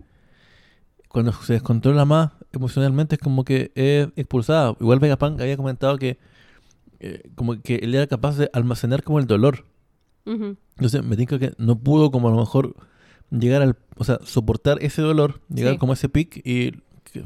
cuando 1.08 1.32
se 1.32 1.54
descontrola 1.54 2.04
más 2.04 2.30
emocionalmente 2.52 3.16
es 3.16 3.20
como 3.20 3.44
que 3.44 3.72
es 3.74 4.08
expulsada. 4.16 4.76
Igual 4.80 4.98
Vegapunk 5.00 5.40
había 5.40 5.56
comentado 5.56 5.98
que 5.98 6.18
eh, 7.00 7.30
como 7.34 7.60
que 7.60 7.76
él 7.76 7.94
era 7.94 8.06
capaz 8.06 8.36
de 8.36 8.50
almacenar 8.52 9.02
como 9.02 9.18
el 9.18 9.26
dolor. 9.26 9.64
Entonces 10.26 11.02
me 11.02 11.16
tinca 11.16 11.38
que 11.40 11.52
no 11.58 11.76
pudo 11.78 12.10
como 12.12 12.28
a 12.28 12.30
lo 12.30 12.38
mejor 12.38 12.76
llegar 13.30 13.62
al, 13.62 13.76
o 13.96 14.04
sea, 14.04 14.18
soportar 14.24 14.78
ese 14.80 15.02
dolor, 15.02 15.40
llegar 15.48 15.72
Sí. 15.74 15.78
como 15.78 15.92
a 15.92 15.94
ese 15.94 16.08
pic 16.08 16.40
y 16.46 16.72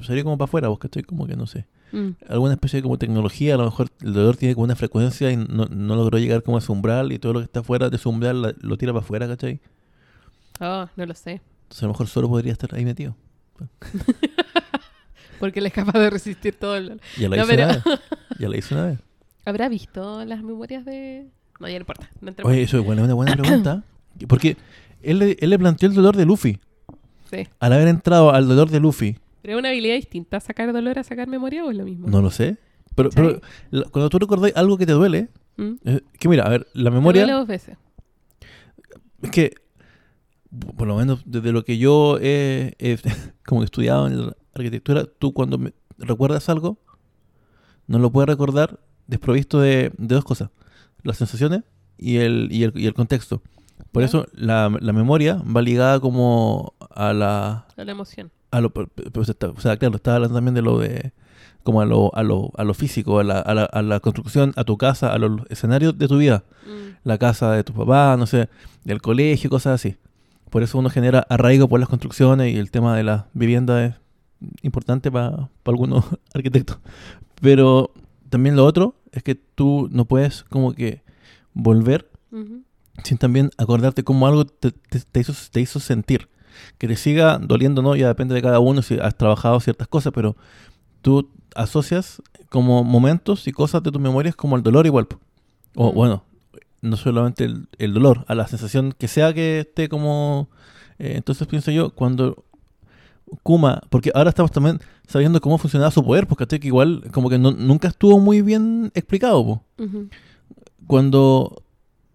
sería 0.02 0.22
como 0.22 0.38
para 0.38 0.46
afuera, 0.48 0.68
vos 0.68 0.78
que 0.78 0.86
estoy 0.86 1.02
como 1.02 1.26
que 1.26 1.36
no 1.36 1.46
sé. 1.46 1.66
Mm. 1.92 2.10
Alguna 2.28 2.54
especie 2.54 2.78
de 2.78 2.82
como 2.82 2.96
tecnología, 2.98 3.54
a 3.54 3.58
lo 3.58 3.64
mejor 3.64 3.88
el 4.00 4.14
dolor 4.14 4.36
tiene 4.36 4.54
como 4.54 4.64
una 4.64 4.74
frecuencia 4.76 5.30
y 5.30 5.36
no, 5.36 5.66
no 5.66 5.96
logró 5.96 6.18
llegar 6.18 6.42
como 6.42 6.56
a 6.56 6.60
ese 6.60 6.72
umbral 6.72 7.12
y 7.12 7.18
todo 7.18 7.34
lo 7.34 7.40
que 7.40 7.44
está 7.44 7.62
fuera 7.62 7.90
de 7.90 7.98
su 7.98 8.08
umbral 8.08 8.40
la- 8.42 8.54
lo 8.60 8.78
tira 8.78 8.92
para 8.92 9.04
afuera, 9.04 9.28
¿cachai? 9.28 9.60
Oh, 10.60 10.86
no 10.96 11.04
lo 11.06 11.14
sé. 11.14 11.42
Entonces 11.64 11.82
a 11.82 11.86
lo 11.86 11.92
mejor 11.92 12.06
solo 12.06 12.28
podría 12.28 12.52
estar 12.52 12.74
ahí 12.74 12.84
metido. 12.86 13.14
Porque 15.38 15.60
él 15.60 15.66
es 15.66 15.72
capaz 15.72 15.98
de 15.98 16.10
resistir 16.10 16.54
todo 16.58 16.76
el... 16.76 17.00
Ya 17.18 17.28
la 17.28 17.36
No, 17.36 17.42
hizo 17.42 17.50
pero- 17.50 17.64
una 17.64 17.72
vez. 17.74 17.84
Ya 18.38 18.48
la 18.48 18.56
hizo 18.56 18.74
una 18.74 18.86
vez. 18.86 18.98
¿Habrá 19.44 19.68
visto 19.68 20.24
las 20.24 20.42
memorias 20.42 20.84
de...? 20.84 21.26
No, 21.60 21.68
ya 21.68 21.74
no 21.74 21.80
importa. 21.80 22.10
No 22.20 22.32
Oye, 22.44 22.62
eso 22.62 22.78
es 22.78 22.86
una 22.86 23.14
buena 23.14 23.36
pregunta. 23.36 23.84
Porque 24.28 24.56
él, 25.02 25.18
le- 25.18 25.36
él 25.40 25.50
le 25.50 25.58
planteó 25.58 25.88
el 25.88 25.94
dolor 25.94 26.16
de 26.16 26.24
Luffy. 26.24 26.58
Sí. 27.30 27.46
Al 27.60 27.72
haber 27.72 27.88
entrado 27.88 28.32
al 28.32 28.46
dolor 28.48 28.70
de 28.70 28.80
Luffy, 28.80 29.16
¿Pero 29.42 29.54
es 29.54 29.58
una 29.58 29.68
habilidad 29.68 29.96
distinta 29.96 30.40
sacar 30.40 30.72
dolor 30.72 30.98
a 30.98 31.04
sacar 31.04 31.28
memoria 31.28 31.64
o 31.64 31.70
es 31.70 31.76
lo 31.76 31.84
mismo? 31.84 32.08
no 32.08 32.22
lo 32.22 32.30
sé. 32.30 32.56
Pero, 32.94 33.10
¿Cachai? 33.10 33.26
pero 33.26 33.40
la- 33.70 33.84
cuando 33.90 34.08
tú 34.08 34.18
recordás 34.18 34.52
algo 34.56 34.78
que 34.78 34.86
te 34.86 34.92
duele, 34.92 35.28
¿Mm? 35.56 35.72
eh, 35.84 36.00
que 36.18 36.28
mira, 36.28 36.44
a 36.44 36.48
ver, 36.48 36.66
la 36.74 36.90
Me 36.90 36.96
memoria... 36.96 37.22
duele 37.22 37.32
dos 37.38 37.46
veces. 37.46 37.76
Es 39.22 39.30
que, 39.30 39.54
por 40.76 40.86
lo 40.86 40.96
menos 40.96 41.22
desde 41.26 41.52
lo 41.52 41.64
que 41.64 41.76
yo 41.78 42.18
he, 42.20 42.74
he 42.78 42.96
como 43.46 43.62
estudiado 43.64 44.06
en 44.06 44.26
la 44.26 44.36
arquitectura, 44.54 45.04
tú 45.18 45.32
cuando 45.32 45.58
me- 45.58 45.74
recuerdas 45.98 46.48
algo, 46.48 46.78
no 47.86 47.98
lo 47.98 48.10
puedes 48.12 48.28
recordar 48.28 48.80
desprovisto 49.06 49.60
de, 49.60 49.92
de 49.96 50.14
dos 50.14 50.24
cosas, 50.24 50.50
las 51.02 51.16
sensaciones 51.18 51.62
y 51.98 52.16
el, 52.16 52.48
y 52.50 52.64
el, 52.64 52.72
y 52.76 52.86
el 52.86 52.94
contexto. 52.94 53.42
Por 53.92 54.02
Ya. 54.02 54.06
eso 54.06 54.26
la, 54.32 54.76
la 54.80 54.92
memoria 54.92 55.42
va 55.44 55.62
ligada 55.62 56.00
como 56.00 56.74
a 56.90 57.12
la... 57.12 57.66
A 57.76 57.84
la 57.84 57.92
emoción. 57.92 58.30
A 58.50 58.60
lo, 58.60 58.72
está- 59.26 59.48
o 59.50 59.60
sea, 59.60 59.76
claro, 59.76 59.96
estaba 59.96 60.16
hablando 60.16 60.36
también 60.36 60.54
de 60.54 60.62
lo 60.62 60.78
de... 60.78 61.12
Como 61.62 61.80
a 61.80 61.86
lo, 61.86 62.14
a 62.14 62.22
lo, 62.22 62.50
a 62.58 62.64
lo 62.64 62.74
físico, 62.74 63.20
a 63.20 63.24
la, 63.24 63.38
a, 63.40 63.54
la, 63.54 63.64
a 63.64 63.80
la 63.82 64.00
construcción, 64.00 64.52
a 64.56 64.64
tu 64.64 64.76
casa, 64.76 65.12
a 65.12 65.18
los 65.18 65.40
escenarios 65.48 65.96
de 65.98 66.08
tu 66.08 66.18
vida 66.18 66.44
Mm. 66.66 66.96
la 67.08 67.18
casa 67.18 67.52
de 67.52 67.62
tu 67.64 67.72
papá, 67.74 68.16
no 68.18 68.26
sé, 68.26 68.48
del 68.84 69.00
colegio, 69.02 69.48
cosas 69.50 69.74
así. 69.74 69.96
Por 70.50 70.62
eso 70.62 70.78
uno 70.78 70.88
genera 70.90 71.26
arraigo 71.28 71.68
por 71.68 71.78
las 71.80 71.88
construcciones 71.88 72.52
y 72.54 72.58
el 72.58 72.70
tema 72.70 72.96
de 72.96 73.02
la 73.02 73.26
vivienda 73.34 73.84
es 73.84 73.94
importante 74.62 75.10
para 75.10 75.48
algunos 75.64 76.04
arquitectos. 76.34 76.78
Pero 77.40 77.90
también 78.34 78.56
lo 78.56 78.64
otro 78.64 78.96
es 79.12 79.22
que 79.22 79.36
tú 79.36 79.88
no 79.92 80.06
puedes 80.06 80.42
como 80.44 80.72
que 80.74 81.02
volver 81.52 82.10
sin 83.04 83.16
también 83.16 83.50
acordarte 83.58 84.02
cómo 84.02 84.26
algo 84.26 84.44
te, 84.44 84.72
te- 84.72 84.98
te 85.00 85.20
hizo, 85.20 85.32
te 85.52 85.60
hizo 85.60 85.78
sentir. 85.78 86.28
Que 86.78 86.88
te 86.88 86.96
siga 86.96 87.38
doliendo, 87.38 87.80
¿no? 87.80 87.94
Ya 87.94 88.08
depende 88.08 88.34
de 88.34 88.42
cada 88.42 88.58
uno 88.58 88.82
si 88.82 88.98
has 88.98 89.16
trabajado 89.16 89.60
ciertas 89.60 89.86
cosas, 89.86 90.12
pero 90.12 90.36
tú 91.00 91.30
asocias 91.54 92.20
como 92.48 92.82
momentos 92.82 93.46
y 93.46 93.52
cosas 93.52 93.82
de 93.84 93.92
tus 93.92 94.00
memorias 94.02 94.34
como 94.34 94.56
el 94.56 94.62
dolor 94.64 94.84
igual. 94.86 95.06
O 95.76 95.92
bueno, 95.92 96.24
no 96.82 96.96
solamente 96.96 97.44
el, 97.44 97.68
el 97.78 97.94
dolor, 97.94 98.24
a 98.26 98.34
la 98.34 98.48
sensación 98.48 98.92
que 98.98 99.06
sea 99.06 99.32
que 99.32 99.60
esté 99.60 99.88
como... 99.88 100.48
eh, 100.98 101.12
entonces 101.16 101.46
pienso 101.46 101.70
yo, 101.70 101.90
cuando 101.90 102.44
Kuma, 103.44 103.80
porque 103.90 104.10
ahora 104.14 104.30
estamos 104.30 104.50
también 104.50 104.80
sabiendo 105.06 105.40
cómo 105.40 105.58
funcionaba 105.58 105.90
su 105.90 106.04
poder, 106.04 106.26
porque 106.26 106.46
que 106.58 106.66
igual 106.66 107.04
como 107.12 107.28
que 107.30 107.38
no- 107.38 107.52
nunca 107.52 107.88
estuvo 107.88 108.18
muy 108.20 108.42
bien 108.42 108.90
explicado. 108.94 109.44
po 109.44 109.64
Ujú. 109.78 110.08
cuando 110.86 111.62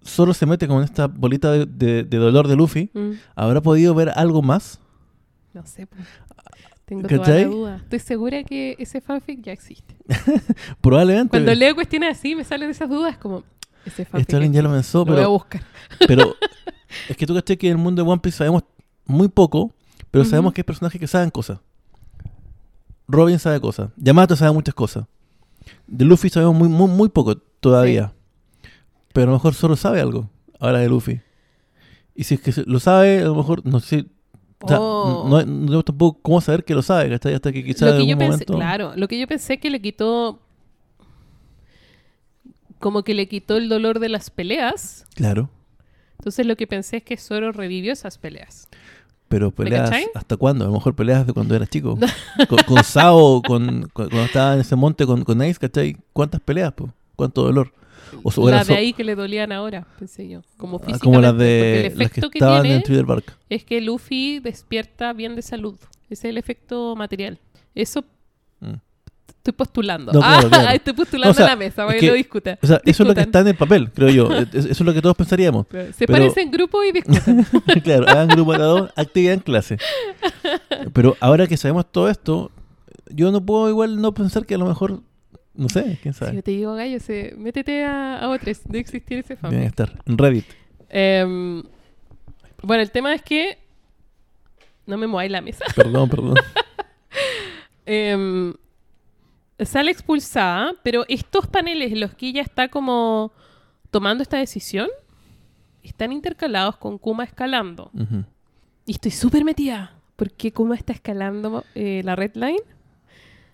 solo 0.01 0.33
se 0.33 0.45
mete 0.45 0.67
con 0.67 0.83
esta 0.83 1.07
bolita 1.07 1.51
de, 1.51 1.65
de- 1.65 2.03
de 2.03 2.17
dolor 2.17 2.47
de 2.47 2.55
Luffy, 2.55 2.89
Mm. 2.93 3.11
¿habrá 3.35 3.61
podido 3.61 3.93
ver 3.95 4.09
algo 4.15 4.41
más? 4.41 4.79
No 5.53 5.65
sé. 5.65 5.87
po. 5.87 5.95
Tengo 6.85 7.03
toda 7.07 7.19
¿Cachai? 7.19 7.41
la 7.43 7.47
duda. 7.49 7.75
Estoy 7.83 7.99
segura 7.99 8.43
que 8.43 8.75
ese 8.79 9.01
fanfic 9.01 9.41
ya 9.43 9.51
existe. 9.51 9.95
Probablemente. 10.81 11.29
Cuando 11.29 11.53
leo 11.53 11.75
cuestiones 11.75 12.17
así 12.17 12.35
me 12.35 12.43
salen 12.43 12.69
esas 12.71 12.89
dudas 12.89 13.17
como... 13.17 13.43
Ese 13.85 14.05
fanfic 14.05 14.21
Esto 14.21 14.37
alguien 14.37 14.53
ya 14.53 14.61
lo 14.61 14.71
pensó, 14.71 14.99
Lo 14.99 15.05
voy 15.05 15.13
a 15.13 15.17
pero, 15.17 15.29
buscar. 15.31 15.61
pero 16.07 16.35
es 17.07 17.15
que 17.17 17.25
tú 17.27 17.33
caché 17.35 17.57
que 17.57 17.67
en 17.67 17.77
el 17.77 17.83
mundo 17.83 18.03
de 18.03 18.09
One 18.09 18.19
Piece 18.21 18.37
sabemos 18.39 18.63
muy 19.05 19.27
poco, 19.27 19.71
pero 20.11 20.25
sabemos 20.25 20.53
que 20.53 20.61
hay 20.61 20.65
personajes 20.65 20.99
que 20.99 21.07
saben 21.07 21.29
cosas. 21.29 21.59
Robin 23.09 23.39
sabe 23.39 23.59
cosas. 23.59 23.89
Yamato 23.97 24.35
sabe 24.35 24.51
muchas 24.53 24.75
cosas. 24.75 25.05
De 25.87 26.05
Luffy 26.05 26.29
sabemos 26.29 26.55
muy, 26.55 26.69
muy, 26.69 26.87
muy 26.87 27.09
poco 27.09 27.35
todavía. 27.37 28.13
Pero 29.13 29.23
a 29.23 29.31
lo 29.31 29.33
mejor 29.33 29.55
solo 29.55 29.75
sabe 29.75 29.99
algo 29.99 30.29
ahora 30.59 30.79
de 30.79 30.87
Luffy. 30.87 31.19
Y 32.15 32.23
si 32.23 32.35
es 32.35 32.41
que 32.41 32.53
lo 32.65 32.79
sabe, 32.79 33.19
a 33.21 33.25
lo 33.25 33.35
mejor, 33.35 33.65
no 33.65 33.79
sé, 33.79 34.05
O 34.61 34.67
sea, 34.67 34.77
Oh. 34.79 35.25
no, 35.27 35.43
no 35.45 35.83
tampoco 35.83 36.19
cómo 36.21 36.39
saber 36.41 36.63
que 36.63 36.75
lo 36.75 36.81
sabe, 36.81 37.09
¿cachai? 37.09 37.33
Hasta 37.33 37.51
que 37.51 37.63
quizás 37.63 37.81
lo 37.81 37.87
en 37.87 37.93
que 37.93 37.97
algún 37.97 38.09
yo 38.09 38.17
pensé, 38.17 38.31
momento... 38.31 38.53
claro, 38.55 38.91
lo 38.95 39.07
que 39.07 39.19
yo 39.19 39.27
pensé 39.27 39.57
que 39.59 39.69
le 39.69 39.81
quitó 39.81 40.39
como 42.79 43.03
que 43.03 43.13
le 43.13 43.27
quitó 43.27 43.57
el 43.57 43.69
dolor 43.69 43.99
de 43.99 44.09
las 44.09 44.29
peleas. 44.29 45.05
Claro. 45.15 45.49
Entonces 46.17 46.45
lo 46.45 46.55
que 46.55 46.67
pensé 46.67 46.97
es 46.97 47.03
que 47.03 47.17
Zoro 47.17 47.51
revivió 47.51 47.93
esas 47.93 48.17
peleas. 48.17 48.67
Pero 49.29 49.51
peleas? 49.51 49.91
¿hasta 50.15 50.35
cuándo? 50.37 50.65
A 50.65 50.67
lo 50.67 50.73
mejor 50.73 50.95
peleas 50.95 51.25
de 51.25 51.33
cuando 51.33 51.55
eras 51.55 51.69
chico. 51.69 51.97
con, 52.49 52.59
con 52.67 52.83
Sao, 52.83 53.41
con, 53.41 53.81
con- 53.93 54.09
cuando 54.09 54.23
estaba 54.23 54.55
en 54.55 54.61
ese 54.61 54.75
monte 54.75 55.05
con, 55.05 55.23
con 55.23 55.41
Ace, 55.41 55.55
¿cachai? 55.59 55.95
¿Cuántas 56.13 56.41
peleas, 56.41 56.73
po? 56.73 56.91
¿Cuánto 57.15 57.43
dolor? 57.43 57.71
O 58.23 58.49
Las 58.49 58.67
de 58.67 58.73
ahí 58.75 58.93
que 58.93 59.03
le 59.03 59.13
dolían 59.15 59.51
ahora, 59.51 59.85
pensé 59.99 60.27
yo. 60.27 60.41
Como 60.57 60.77
ah, 60.77 60.79
físicamente. 60.79 61.05
como 61.05 61.21
las 61.21 61.37
de 61.37 61.87
el 61.87 61.97
las 61.99 62.11
que 62.11 62.21
que, 62.21 62.27
estaban 62.39 62.63
tiene 62.63 62.77
en 62.77 62.83
Twitter 62.83 63.05
Bark. 63.05 63.37
es 63.49 63.63
que 63.63 63.81
Luffy 63.81 64.39
despierta 64.39 65.13
bien 65.13 65.35
de 65.35 65.43
salud. 65.43 65.75
Ese 66.09 66.27
es 66.27 66.31
el 66.31 66.37
efecto 66.39 66.95
material. 66.95 67.39
Eso 67.75 68.03
Mm. 68.61 68.73
Estoy 69.29 69.53
postulando. 69.53 70.11
No, 70.11 70.19
claro, 70.19 70.47
ah, 70.47 70.49
claro. 70.49 70.69
estoy 70.75 70.93
postulando 70.93 71.27
No, 71.27 71.31
o 71.31 71.33
sea, 71.35 71.45
a 71.45 71.49
la 71.49 71.55
mesa, 71.55 71.85
para 71.85 71.89
es 71.95 71.95
que, 71.95 72.05
que- 72.05 72.11
lo 72.11 72.13
discuta. 72.17 72.59
O 72.61 72.67
sea, 72.67 72.81
eso 72.85 73.03
es 73.03 73.07
lo 73.09 73.15
que 73.15 73.21
está 73.21 73.39
en 73.39 73.47
el 73.47 73.55
papel, 73.55 73.91
creo 73.91 74.09
yo. 74.09 74.31
Es- 74.33 74.53
Eso 74.53 74.69
es 74.69 74.81
lo 74.81 74.93
que 74.93 75.01
todos 75.01 75.15
pensaríamos. 75.15 75.65
Se 75.69 76.05
pero- 76.07 76.13
parecen 76.19 76.43
en 76.47 76.51
grupo 76.51 76.83
y 76.83 76.91
discutan. 76.91 77.45
claro, 77.83 78.07
hagan 78.09 78.27
grupo 78.27 78.53
de 78.53 78.59
dos, 78.59 78.89
actividad 78.95 79.33
en 79.33 79.39
clase. 79.39 79.77
Pero 80.93 81.15
ahora 81.19 81.47
que 81.47 81.57
sabemos 81.57 81.91
todo 81.91 82.09
esto, 82.09 82.51
yo 83.09 83.31
no 83.31 83.45
puedo 83.45 83.69
igual 83.69 84.01
no 84.01 84.13
pensar 84.13 84.45
que 84.45 84.55
a 84.55 84.57
lo 84.57 84.65
mejor, 84.65 85.01
no 85.55 85.69
sé, 85.69 85.97
quién 86.01 86.13
si 86.13 86.19
sabe. 86.19 86.35
yo 86.35 86.43
te 86.43 86.51
digo, 86.51 86.75
gallo, 86.75 86.99
se, 86.99 87.33
métete 87.37 87.83
a, 87.85 88.19
a 88.19 88.29
otros. 88.29 88.59
Debe 88.65 88.79
existir 88.79 89.19
ese 89.19 89.35
Deben 89.35 89.51
fanfic. 89.51 89.65
estar 89.67 90.03
en 90.05 90.17
Reddit. 90.17 90.45
Em, 90.89 91.63
Bueno, 92.63 92.81
el 92.83 92.91
tema 92.91 93.13
es 93.13 93.21
que. 93.21 93.57
No 94.85 94.97
me 94.97 95.05
mueváis 95.05 95.31
la 95.31 95.41
mesa. 95.41 95.65
Perdón, 95.75 96.09
perdón. 96.09 96.33
Em, 97.85 98.53
sale 99.65 99.91
expulsada, 99.91 100.73
pero 100.83 101.05
estos 101.07 101.47
paneles 101.47 101.91
en 101.91 101.99
los 101.99 102.13
que 102.15 102.27
ella 102.29 102.41
está 102.41 102.67
como 102.69 103.31
tomando 103.91 104.21
esta 104.23 104.37
decisión 104.37 104.87
están 105.83 106.11
intercalados 106.11 106.77
con 106.77 106.97
Kuma 106.97 107.23
escalando. 107.23 107.91
Y 108.85 108.91
estoy 108.93 109.11
súper 109.11 109.43
metida. 109.45 109.95
porque 110.15 110.51
Kuma 110.51 110.75
está 110.75 110.93
escalando 110.93 111.63
eh, 111.75 112.01
la 112.03 112.15
red 112.15 112.31
line? 112.35 112.61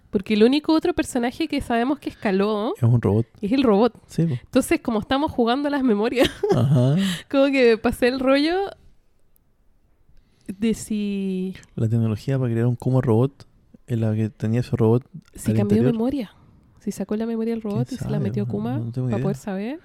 Porque 0.09 0.33
el 0.33 0.43
único 0.43 0.73
otro 0.73 0.93
personaje 0.93 1.47
que 1.47 1.59
sabemos 1.61 1.99
que 1.99 2.09
escaló 2.09 2.73
Es 2.77 2.83
un 2.83 3.01
robot. 3.01 3.27
es 3.41 3.51
el 3.51 3.63
robot. 3.63 3.93
Sí. 4.07 4.21
Entonces, 4.23 4.79
como 4.81 4.99
estamos 4.99 5.31
jugando 5.31 5.67
a 5.67 5.71
las 5.71 5.83
memorias, 5.83 6.29
Ajá. 6.55 6.95
como 7.29 7.47
que 7.51 7.77
pasé 7.77 8.07
el 8.07 8.19
rollo 8.19 8.69
de 10.47 10.73
si, 10.73 11.55
La 11.75 11.87
tecnología 11.89 12.37
para 12.39 12.51
crear 12.51 12.67
un 12.67 12.75
Kuma 12.75 13.01
robot 13.01 13.45
en 13.87 14.01
la 14.01 14.13
que 14.15 14.29
tenía 14.29 14.59
ese 14.61 14.75
robot. 14.75 15.03
si 15.33 15.47
cambió 15.53 15.77
interior. 15.77 15.91
memoria. 15.93 16.31
Si 16.79 16.91
sacó 16.91 17.15
la 17.15 17.25
memoria 17.25 17.53
del 17.53 17.61
robot 17.63 17.91
y 17.91 17.95
se 17.97 18.09
la 18.09 18.19
metió 18.19 18.45
No- 18.45 18.51
Kuma 18.51 18.77
no 18.77 18.91
tengo 18.91 19.07
para 19.07 19.17
idea. 19.17 19.23
poder 19.23 19.37
saber. 19.37 19.79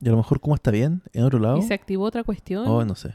Y 0.00 0.08
a 0.08 0.10
lo 0.10 0.16
mejor 0.18 0.40
Kuma 0.40 0.56
está 0.56 0.70
bien 0.70 1.00
en 1.12 1.24
otro 1.24 1.38
lado. 1.38 1.56
Y 1.58 1.62
se 1.62 1.72
activó 1.74 2.04
otra 2.04 2.22
cuestión. 2.24 2.66
Oh, 2.66 2.84
no 2.84 2.94
sé. 2.94 3.14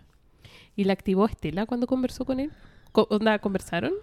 Y 0.76 0.86
la 0.86 0.94
activó 0.94 1.26
Estela 1.28 1.65
cuando 1.65 1.86
conversó 1.88 2.26
con 2.26 2.39
él. 2.39 2.52
Co- 2.92 3.08
onda, 3.12 3.38
¿Conversaron? 3.39 3.94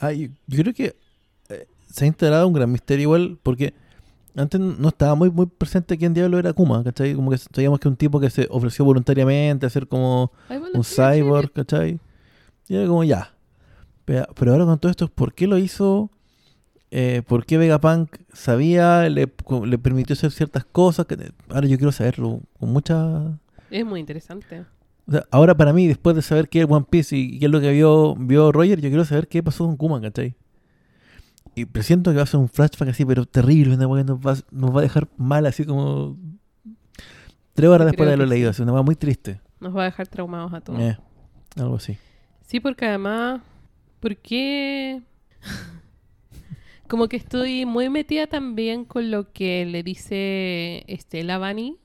Ah, 0.00 0.12
yo, 0.12 0.28
yo 0.46 0.62
creo 0.62 0.74
que 0.74 0.96
eh, 1.48 1.66
se 1.90 2.04
ha 2.04 2.08
integrado 2.08 2.46
un 2.46 2.52
gran 2.52 2.70
misterio 2.70 3.02
igual, 3.04 3.38
porque 3.42 3.74
antes 4.36 4.60
no 4.60 4.88
estaba 4.88 5.14
muy 5.14 5.30
muy 5.30 5.46
presente 5.46 5.98
quién 5.98 6.14
diablo 6.14 6.38
era 6.38 6.52
Kuma, 6.52 6.84
¿cachai? 6.84 7.14
Como 7.14 7.30
que 7.30 7.38
sabíamos 7.38 7.80
que 7.80 7.88
un 7.88 7.96
tipo 7.96 8.20
que 8.20 8.30
se 8.30 8.46
ofreció 8.50 8.84
voluntariamente 8.84 9.66
a 9.66 9.70
ser 9.70 9.88
como 9.88 10.30
Ay, 10.48 10.58
bueno, 10.58 10.78
un 10.78 10.84
cyborg, 10.84 11.52
¿cachai? 11.52 11.98
Y 12.68 12.76
era 12.76 12.86
como 12.86 13.04
ya. 13.04 13.34
Pero, 14.04 14.26
pero 14.34 14.52
ahora 14.52 14.64
con 14.64 14.78
todo 14.78 14.90
esto, 14.90 15.08
¿por 15.08 15.34
qué 15.34 15.46
lo 15.46 15.58
hizo? 15.58 16.10
Eh, 16.90 17.22
¿Por 17.26 17.44
qué 17.44 17.58
Vegapunk 17.58 18.16
sabía? 18.32 19.08
Le, 19.08 19.30
le 19.66 19.78
permitió 19.78 20.14
hacer 20.14 20.30
ciertas 20.30 20.64
cosas? 20.64 21.06
Que, 21.06 21.32
ahora 21.50 21.66
yo 21.66 21.76
quiero 21.76 21.92
saberlo 21.92 22.40
con 22.58 22.72
mucha... 22.72 23.38
Es 23.70 23.84
muy 23.84 24.00
interesante. 24.00 24.64
O 25.06 25.12
sea, 25.12 25.24
ahora 25.30 25.54
para 25.56 25.72
mí, 25.72 25.86
después 25.86 26.16
de 26.16 26.22
saber 26.22 26.48
qué 26.48 26.60
es 26.60 26.66
One 26.68 26.86
Piece 26.88 27.16
y 27.16 27.38
qué 27.38 27.46
es 27.46 27.50
lo 27.52 27.60
que 27.60 27.72
vio, 27.72 28.14
vio 28.14 28.52
Roger, 28.52 28.80
yo 28.80 28.88
quiero 28.88 29.04
saber 29.04 29.28
qué 29.28 29.42
pasó 29.42 29.66
con 29.66 29.76
Kuma, 29.76 30.00
¿cachai? 30.00 30.34
Y 31.54 31.64
presiento 31.66 32.10
que 32.10 32.18
va 32.18 32.22
a 32.22 32.26
ser 32.26 32.40
un 32.40 32.48
flashback 32.48 32.90
así, 32.90 33.04
pero 33.04 33.26
terrible, 33.26 33.74
una 33.74 33.86
weá 33.86 34.04
que 34.04 34.12
nos 34.12 34.20
va, 34.20 34.36
nos 34.50 34.74
va 34.74 34.80
a 34.80 34.82
dejar 34.82 35.08
mal, 35.16 35.44
así 35.46 35.64
como... 35.64 36.16
Tres 37.52 37.68
horas 37.68 37.86
después 37.86 38.06
de 38.06 38.14
haberlo 38.14 38.26
leído, 38.26 38.52
sí. 38.52 38.56
así, 38.56 38.62
una 38.62 38.72
weá 38.72 38.82
muy 38.82 38.94
triste. 38.94 39.40
Nos 39.60 39.76
va 39.76 39.82
a 39.82 39.84
dejar 39.86 40.06
traumados 40.06 40.52
a 40.52 40.60
todos. 40.60 40.80
Eh, 40.80 40.96
algo 41.56 41.76
así. 41.76 41.98
Sí, 42.48 42.60
porque 42.60 42.86
además, 42.86 43.42
¿por 44.00 44.16
qué? 44.16 45.02
Como 46.88 47.06
que 47.06 47.18
estoy 47.18 47.66
muy 47.66 47.90
metida 47.90 48.26
también 48.26 48.86
con 48.86 49.10
lo 49.10 49.30
que 49.34 49.66
le 49.66 49.82
dice 49.82 50.82
Estela 50.86 51.34
a 51.34 51.38
Bunny. 51.38 51.76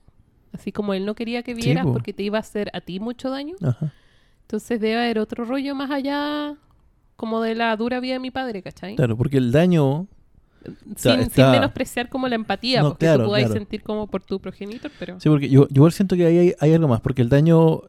Así 0.54 0.72
como 0.72 0.94
él 0.94 1.04
no 1.04 1.14
quería 1.14 1.42
que 1.42 1.52
vieras 1.52 1.84
po. 1.84 1.92
porque 1.92 2.14
te 2.14 2.22
iba 2.22 2.38
a 2.38 2.40
hacer 2.40 2.70
a 2.72 2.80
ti 2.80 2.98
mucho 2.98 3.28
daño. 3.28 3.56
Ajá. 3.60 3.92
Entonces 4.42 4.80
debe 4.80 4.96
haber 5.02 5.18
otro 5.18 5.44
rollo 5.44 5.74
más 5.74 5.90
allá, 5.90 6.56
como 7.16 7.42
de 7.42 7.54
la 7.54 7.76
dura 7.76 8.00
vida 8.00 8.14
de 8.14 8.20
mi 8.20 8.30
padre, 8.30 8.62
¿cachai? 8.62 8.96
Claro, 8.96 9.18
porque 9.18 9.36
el 9.36 9.52
daño... 9.52 10.06
sin, 10.96 11.20
está- 11.20 11.28
sin 11.28 11.50
menospreciar 11.50 12.08
como 12.08 12.26
la 12.28 12.36
empatía, 12.36 12.80
No, 12.80 12.90
porque 12.90 13.04
claro, 13.04 13.24
tú 13.24 13.30
claro. 13.32 13.52
sentir 13.52 13.82
como 13.82 14.06
por 14.06 14.22
tu 14.22 14.40
progenitor, 14.40 14.90
pero... 14.98 15.20
Sí, 15.20 15.28
porque 15.28 15.50
yo, 15.50 15.68
yo 15.68 15.90
siento 15.90 16.16
que 16.16 16.24
ahí 16.24 16.38
hay, 16.38 16.54
hay 16.58 16.72
algo 16.72 16.88
más, 16.88 17.02
porque 17.02 17.20
el 17.20 17.28
daño 17.28 17.82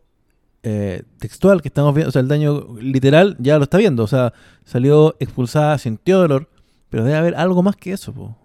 eh, 0.67 1.03
textual 1.19 1.61
que 1.61 1.67
estamos 1.69 1.93
viendo, 1.93 2.09
o 2.09 2.11
sea, 2.11 2.21
el 2.21 2.27
daño 2.27 2.75
literal 2.81 3.35
ya 3.39 3.57
lo 3.57 3.63
está 3.65 3.77
viendo, 3.77 4.03
o 4.03 4.07
sea, 4.07 4.33
salió 4.63 5.15
expulsada, 5.19 5.77
sintió 5.77 6.17
dolor, 6.19 6.49
pero 6.89 7.03
debe 7.03 7.15
haber 7.17 7.35
algo 7.35 7.61
más 7.63 7.75
que 7.75 7.91
eso, 7.93 8.11
po. 8.13 8.35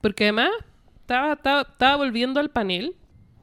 Porque 0.00 0.24
además 0.24 0.48
estaba, 1.00 1.34
estaba, 1.34 1.60
estaba 1.62 1.96
volviendo 1.96 2.40
al 2.40 2.48
panel, 2.50 2.94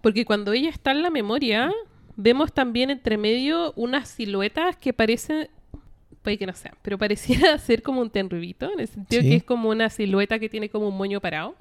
porque 0.02 0.26
cuando 0.26 0.52
ella 0.54 0.70
está 0.70 0.92
en 0.92 1.04
la 1.04 1.10
memoria, 1.12 1.72
vemos 2.16 2.52
también 2.54 2.90
entre 2.90 3.18
medio 3.18 3.72
unas 3.76 4.10
siluetas 4.10 4.76
que 4.78 4.94
parecen, 4.94 5.50
puede 6.24 6.40
que 6.40 6.48
no 6.48 6.54
sean, 6.54 6.74
pero 6.82 6.98
pareciera 6.98 7.58
ser 7.60 7.84
como 7.84 8.02
un 8.02 8.10
tenrubito, 8.10 8.72
en 8.74 8.80
el 8.80 8.88
sentido 8.88 9.22
Sí. 9.22 9.30
que 9.30 9.36
es 9.36 9.44
como 9.44 9.70
una 9.70 9.90
silueta 9.92 10.40
que 10.40 10.50
tiene 10.50 10.70
como 10.70 10.88
un 10.90 10.98
moño 10.98 11.22
parado. 11.22 11.56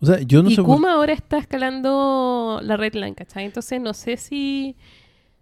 O 0.00 0.06
sea, 0.06 0.20
yo 0.20 0.42
no 0.42 0.50
y 0.50 0.54
sé... 0.54 0.62
por- 0.62 0.74
Kuma 0.74 0.92
ahora 0.94 1.12
está 1.12 1.38
escalando 1.38 2.60
la 2.62 2.76
red 2.76 2.94
line, 2.94 3.14
¿cachai? 3.14 3.44
Entonces 3.44 3.80
no 3.80 3.94
sé 3.94 4.16
si... 4.16 4.76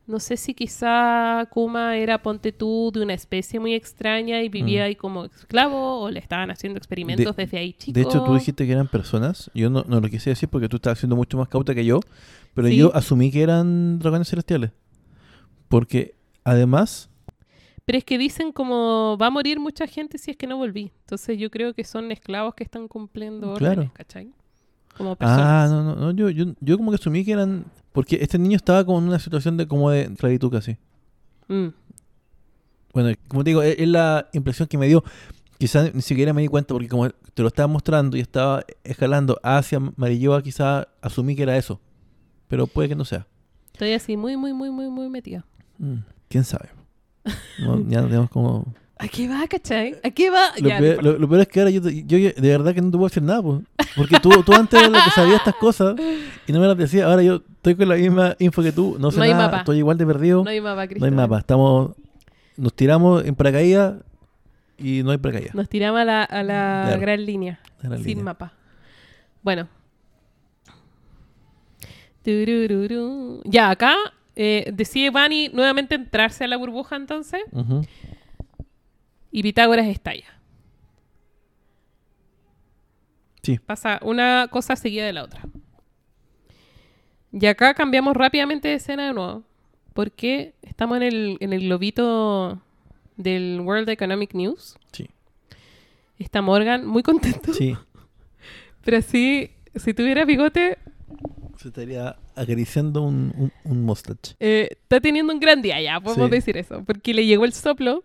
No 0.05 0.19
sé 0.19 0.37
si 0.37 0.53
quizá 0.53 1.47
Kuma 1.51 1.97
era, 1.97 2.21
ponte 2.23 2.51
tú, 2.51 2.91
de 2.93 3.03
una 3.03 3.15
especie 3.15 3.61
muy 3.61 3.73
extraña 3.73 4.43
y 4.43 4.49
vivía 4.49 4.83
Mm. 4.83 4.85
ahí 4.87 4.97
como 4.97 5.25
esclavo, 5.27 6.01
o 6.01 6.11
le 6.11 6.19
estaban 6.19 6.51
haciendo 6.51 6.77
experimentos 6.77 7.37
desde 7.37 7.57
ahí 7.59 7.73
chico. 7.73 7.93
De 7.95 8.03
hecho, 8.05 8.23
tú 8.25 8.35
dijiste 8.35 8.67
que 8.67 8.73
eran 8.73 8.89
personas. 8.89 9.49
Yo 9.55 9.71
no, 9.71 9.85
no 9.87 10.01
lo 10.01 10.09
quise 10.09 10.31
decir 10.31 10.49
porque 10.49 10.69
tú 10.69 10.77
estabas 10.77 10.99
siendo 10.99 11.15
mucho 11.15 11.39
más 11.39 11.47
cauta 11.49 11.73
que 11.73 11.85
yo. 11.85 12.01
Pero 12.53 12.67
Sí. 12.67 12.77
yo 12.77 12.95
asumí 12.97 13.31
que 13.31 13.43
eran 13.43 14.01
dragones 14.01 14.29
celestiales. 14.29 14.73
Porque 15.69 16.15
además, 16.45 17.09
Pero 17.85 17.99
es 17.99 18.05
que 18.05 18.19
dicen 18.19 18.53
como 18.53 19.17
va 19.21 19.27
a 19.27 19.31
morir 19.31 19.59
mucha 19.61 19.87
gente 19.87 20.19
si 20.19 20.33
es 20.33 20.37
que 20.37 20.47
no 20.49 20.57
volví. 20.57 20.91
Entonces 21.01 21.39
yo 21.39 21.49
creo 21.51 21.75
que 21.75 21.85
son 21.85 22.11
esclavos 22.13 22.55
que 22.55 22.65
están 22.65 22.89
cumpliendo 22.89 23.55
Claro. 23.55 23.73
órdenes, 23.83 23.93
¿cachai? 23.93 24.33
Como 24.97 25.17
personas. 25.17 25.71
Ah, 25.71 25.75
no, 25.75 25.83
no, 25.83 25.95
no, 25.95 26.11
yo, 26.13 26.31
yo, 26.31 26.47
yo 26.61 26.77
como 26.77 26.91
que 26.91 26.97
asumí 26.97 27.25
que 27.25 27.33
eran... 27.33 27.65
Porque 27.93 28.19
este 28.23 28.39
niño 28.39 28.57
estaba 28.57 28.85
como 28.85 28.99
en 28.99 29.05
una 29.05 29.19
situación 29.19 29.57
de 29.57 29.67
como 29.67 29.91
de 29.91 30.03
esclavitud 30.03 30.51
casi. 30.51 30.77
Mm. 31.49 31.69
Bueno, 32.95 33.15
como 33.29 33.45
te 33.45 33.51
digo, 33.51 33.63
es, 33.63 33.79
es 33.79 33.89
la 33.89 34.29
impresión 34.33 34.69
que 34.69 34.79
me 34.79 34.87
dio. 34.87 35.05
Quizás 35.59 35.95
ni 35.95 36.03
siquiera 36.03 36.33
me 36.33 36.43
di 36.43 36.49
cuenta 36.49 36.75
porque 36.75 36.89
como 36.89 37.09
te 37.11 37.43
lo 37.43 37.49
estaba 37.49 37.67
mostrando 37.67 38.17
y 38.17 38.21
estaba 38.21 38.65
escalando 38.85 39.39
hacia 39.43 39.81
Marilloa, 39.97 40.43
quizás 40.43 40.87
asumí 41.01 41.37
que 41.37 41.43
era 41.43 41.57
eso. 41.57 41.81
Pero 42.49 42.67
puede 42.67 42.89
que 42.89 42.95
no 42.95 43.05
sea. 43.05 43.27
Estoy 43.73 43.93
así 43.93 44.17
muy, 44.17 44.37
muy, 44.37 44.53
muy, 44.53 44.71
muy, 44.71 44.91
muy 44.91 45.09
metida. 45.09 45.45
Mm, 45.79 45.99
¿Quién 46.29 46.45
sabe? 46.45 46.71
No, 47.61 47.79
ya 47.89 48.03
no 48.03 48.09
tenemos 48.09 48.31
como... 48.31 48.75
¿A 49.03 49.09
qué 49.09 49.29
va, 49.29 49.47
cachai? 49.49 49.97
¿A 50.05 50.11
qué 50.11 50.31
va? 50.31 50.51
Lo, 50.61 50.69
Ya, 50.69 50.79
peor, 50.79 50.91
importa. 50.93 51.11
lo- 51.11 51.19
lo 51.19 51.29
peor 51.29 51.41
es 51.43 51.49
que 51.49 51.59
ahora 51.61 51.71
yo, 51.71 51.81
yo 51.89 52.19
de 52.19 52.33
verdad 52.41 52.73
que 52.75 52.81
no 52.81 52.91
te 52.91 52.97
puedo 52.97 53.09
decir 53.09 53.23
nada. 53.23 53.43
Porque 53.97 54.21
tú, 54.21 54.31
tú 54.45 54.55
antes 54.55 54.79
eras 54.81 54.93
la 54.93 55.05
que 55.05 55.11
sabía 55.11 55.37
estas 55.37 55.57
cosas 55.57 55.97
y 56.47 56.53
no 56.53 56.61
me 56.61 56.67
las 56.67 56.77
decías. 56.77 57.07
Ahora 57.07 57.23
yo 57.23 57.43
estoy 57.55 57.75
con 57.75 57.89
la 57.89 57.97
misma 57.97 58.37
info 58.39 58.63
que 58.63 58.73
tú. 58.73 58.97
No 59.01 59.11
sé 59.11 59.17
No 59.19 59.25
hay 59.25 59.31
nada, 59.33 59.47
mapa. 59.47 59.59
estoy 59.59 59.79
igual 59.79 59.99
de 59.99 60.07
perdido. 60.07 60.45
no 60.45 60.51
hay 60.51 60.61
mapa, 60.61 60.87
No 60.87 61.05
hay 61.05 61.11
mapa. 61.11 61.39
Estamos... 61.39 61.93
Nos 62.57 62.75
tiramos 62.75 63.25
en 63.25 63.35
paracaídas 63.35 63.95
y 64.79 65.03
no 65.03 65.11
hay 65.11 65.19
paracaídas. 65.19 65.55
Nos 65.55 65.69
tiramos 65.69 66.01
a 66.01 66.05
la, 66.05 66.23
a 66.23 66.43
la 66.43 66.83
Claro. 66.87 67.01
gran 67.01 67.25
línea. 67.27 67.61
Sin 67.81 68.03
línea. 68.05 68.25
mapa. 68.25 68.53
Bueno. 69.43 69.69
Ya, 73.45 73.71
acá 73.71 73.95
eh, 74.37 74.71
decide 74.73 75.11
Bunny 75.11 75.49
nuevamente 75.53 75.95
entrarse 75.95 76.45
a 76.45 76.47
la 76.49 76.57
burbuja 76.57 76.97
entonces 76.97 77.43
Ujú. 77.53 77.83
Y 79.33 79.43
Pitágoras 79.43 79.87
estalla. 79.87 80.27
Sí. 83.43 83.59
Pasa 83.59 83.99
una 84.03 84.49
cosa 84.51 84.77
seguida 84.77 85.05
de 85.05 85.13
la 85.13 85.25
otra. 85.25 85.43
Y 87.33 87.47
acá 87.47 87.75
cambiamos 87.75 88.17
rápidamente 88.17 88.69
de 88.69 88.75
escena 88.75 89.07
de 89.09 89.15
nuevo. 89.15 89.43
Porque 89.95 90.55
estamos 90.63 90.97
en 90.99 91.03
el, 91.03 91.37
en 91.41 91.53
el 91.53 91.63
globito 91.63 92.63
del 93.17 93.61
World 93.61 93.89
Economic 93.89 94.35
News. 94.35 94.77
Sí. 94.93 95.09
Está 96.19 96.41
Morgan 96.41 96.87
muy 96.87 97.03
contento. 97.03 97.53
Sí. 97.53 97.77
Pero 98.85 98.99
así, 98.99 99.51
si 99.75 99.93
tuviera 99.95 100.25
bigote, 100.25 100.79
Se 101.59 101.69
estaría 101.69 102.17
acariciando 102.37 103.03
un, 103.03 103.33
un, 103.37 103.53
un 103.65 103.83
mustache. 103.85 104.35
eh, 104.41 104.69
está 104.71 105.01
teniendo 105.01 105.33
un 105.33 105.41
gran 105.41 105.63
día 105.63 105.81
ya, 105.81 106.01
podemos 106.01 106.29
Sí. 106.29 106.37
decir 106.37 106.57
eso. 106.57 106.85
Porque 106.85 107.13
le 107.13 107.27
llegó 107.27 107.45
el 107.45 107.53
soplo 107.53 108.03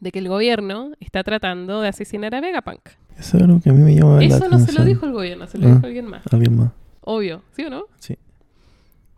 de 0.00 0.12
que 0.12 0.18
el 0.18 0.28
gobierno 0.28 0.92
está 1.00 1.22
tratando 1.24 1.80
de 1.80 1.88
asesinar 1.88 2.34
a 2.34 2.40
Vegapunk. 2.40 2.80
Eso 3.18 3.36
es 3.38 3.42
algo 3.42 3.60
que 3.60 3.70
a 3.70 3.72
mí 3.72 3.82
me 3.82 3.94
llama 3.94 4.16
la 4.18 4.24
Eso 4.24 4.48
no 4.48 4.58
se 4.58 4.72
lo 4.72 4.84
dijo 4.84 5.06
el 5.06 5.12
gobierno, 5.12 5.46
se 5.46 5.58
lo 5.58 5.68
Ah. 5.68 5.74
dijo 5.74 5.86
alguien 5.86 6.06
más. 6.06 6.22
Alguien 6.30 6.56
más. 6.56 6.70
Obvio, 7.00 7.42
¿sí 7.54 7.64
o 7.64 7.70
no? 7.70 7.84
Sí. 7.98 8.18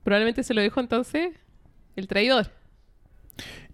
Probablemente 0.05 0.43
se 0.43 0.55
lo 0.55 0.61
dijo 0.63 0.79
entonces 0.81 1.35
el 1.97 2.07
traidor. 2.07 2.51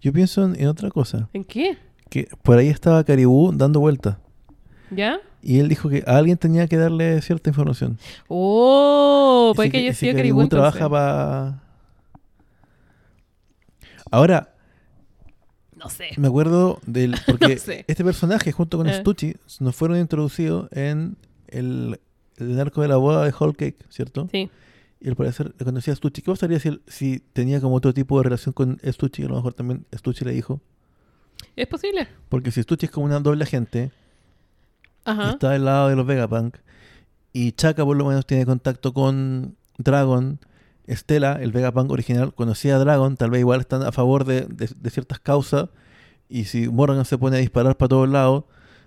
Yo 0.01 0.11
pienso 0.13 0.43
en, 0.45 0.59
en 0.59 0.67
otra 0.67 0.89
cosa. 0.89 1.29
¿En 1.33 1.43
qué? 1.43 1.77
Que 2.09 2.27
por 2.43 2.57
ahí 2.57 2.69
estaba 2.69 3.03
Caribú 3.03 3.51
dando 3.53 3.79
vueltas. 3.79 4.17
¿Ya? 4.91 5.19
Y 5.41 5.59
él 5.59 5.67
dijo 5.69 5.89
que 5.89 6.03
a 6.07 6.17
alguien 6.17 6.37
tenía 6.37 6.67
que 6.67 6.77
darle 6.77 7.21
cierta 7.21 7.49
información. 7.49 7.97
¡Oh! 8.27 9.53
Puede 9.55 9.69
que 9.69 9.77
haya 9.77 9.93
sido 9.93 10.15
Caribú 10.15 10.47
trabaja 10.47 10.89
para... 10.89 11.61
Ahora, 14.11 14.54
No 15.85 15.89
sé. 15.89 16.09
me 16.17 16.27
acuerdo 16.27 16.79
del... 16.85 17.15
Porque 17.25 17.55
No 17.55 17.61
sé. 17.61 17.85
este 17.87 18.03
personaje 18.03 18.51
junto 18.51 18.77
con 18.77 18.87
Eh. 18.89 18.99
Stucci 18.99 19.35
nos 19.59 19.75
fueron 19.75 19.97
introducidos 19.99 20.67
en 20.71 21.15
el, 21.47 21.99
el 22.37 22.59
arco 22.59 22.81
de 22.81 22.87
la 22.89 22.97
boda 22.97 23.23
de 23.23 23.33
Whole 23.37 23.53
Cake, 23.55 23.77
¿cierto? 23.89 24.27
Sí. 24.31 24.49
y 24.99 25.07
al 25.09 25.15
parecer 25.15 25.53
le 25.57 25.65
conocía 25.65 25.93
a 25.93 25.95
Stucci. 25.95 26.21
¿Qué 26.21 26.31
pasaría 26.31 26.59
si, 26.59 26.81
si 26.87 27.19
tenía 27.33 27.61
como 27.61 27.75
otro 27.75 27.93
tipo 27.93 28.17
de 28.17 28.23
relación 28.23 28.53
con 28.53 28.79
Stucci? 28.83 29.23
A 29.23 29.27
lo 29.27 29.35
mejor 29.35 29.53
también 29.53 29.85
Stucci 29.95 30.25
le 30.25 30.31
dijo. 30.31 30.59
¿Es 31.55 31.67
posible? 31.67 32.07
Porque 32.29 32.51
si 32.51 32.61
Stucci 32.63 32.87
es 32.87 32.91
como 32.91 33.05
una 33.05 33.19
doble 33.19 33.43
agente 33.43 33.91
Ajá. 35.05 35.31
está 35.31 35.51
del 35.51 35.65
lado 35.65 35.89
de 35.89 35.95
los 35.95 36.05
Vegapunk 36.05 36.57
y 37.33 37.51
Chaka 37.51 37.85
por 37.85 37.95
lo 37.95 38.05
menos 38.05 38.25
tiene 38.25 38.45
contacto 38.45 38.93
con 38.93 39.55
Dragon, 39.77 40.39
Estela, 40.87 41.39
el 41.41 41.51
Vegapunk 41.51 41.89
original, 41.91 42.33
conocía 42.33 42.75
a 42.75 42.79
Dragon, 42.79 43.17
tal 43.17 43.31
vez 43.31 43.39
igual 43.39 43.59
están 43.61 43.83
a 43.83 43.91
favor 43.91 44.23
de, 44.25 44.41
de- 44.41 44.69
de 44.75 44.89
ciertas 44.89 45.19
causas 45.19 45.69
y 46.29 46.45
si 46.45 46.67
Morgan 46.69 47.05
se 47.05 47.17
pone 47.17 47.37
a 47.37 47.39
disparar 47.39 47.75
para 47.77 47.89
todos 47.89 48.09
lados, 48.09 48.43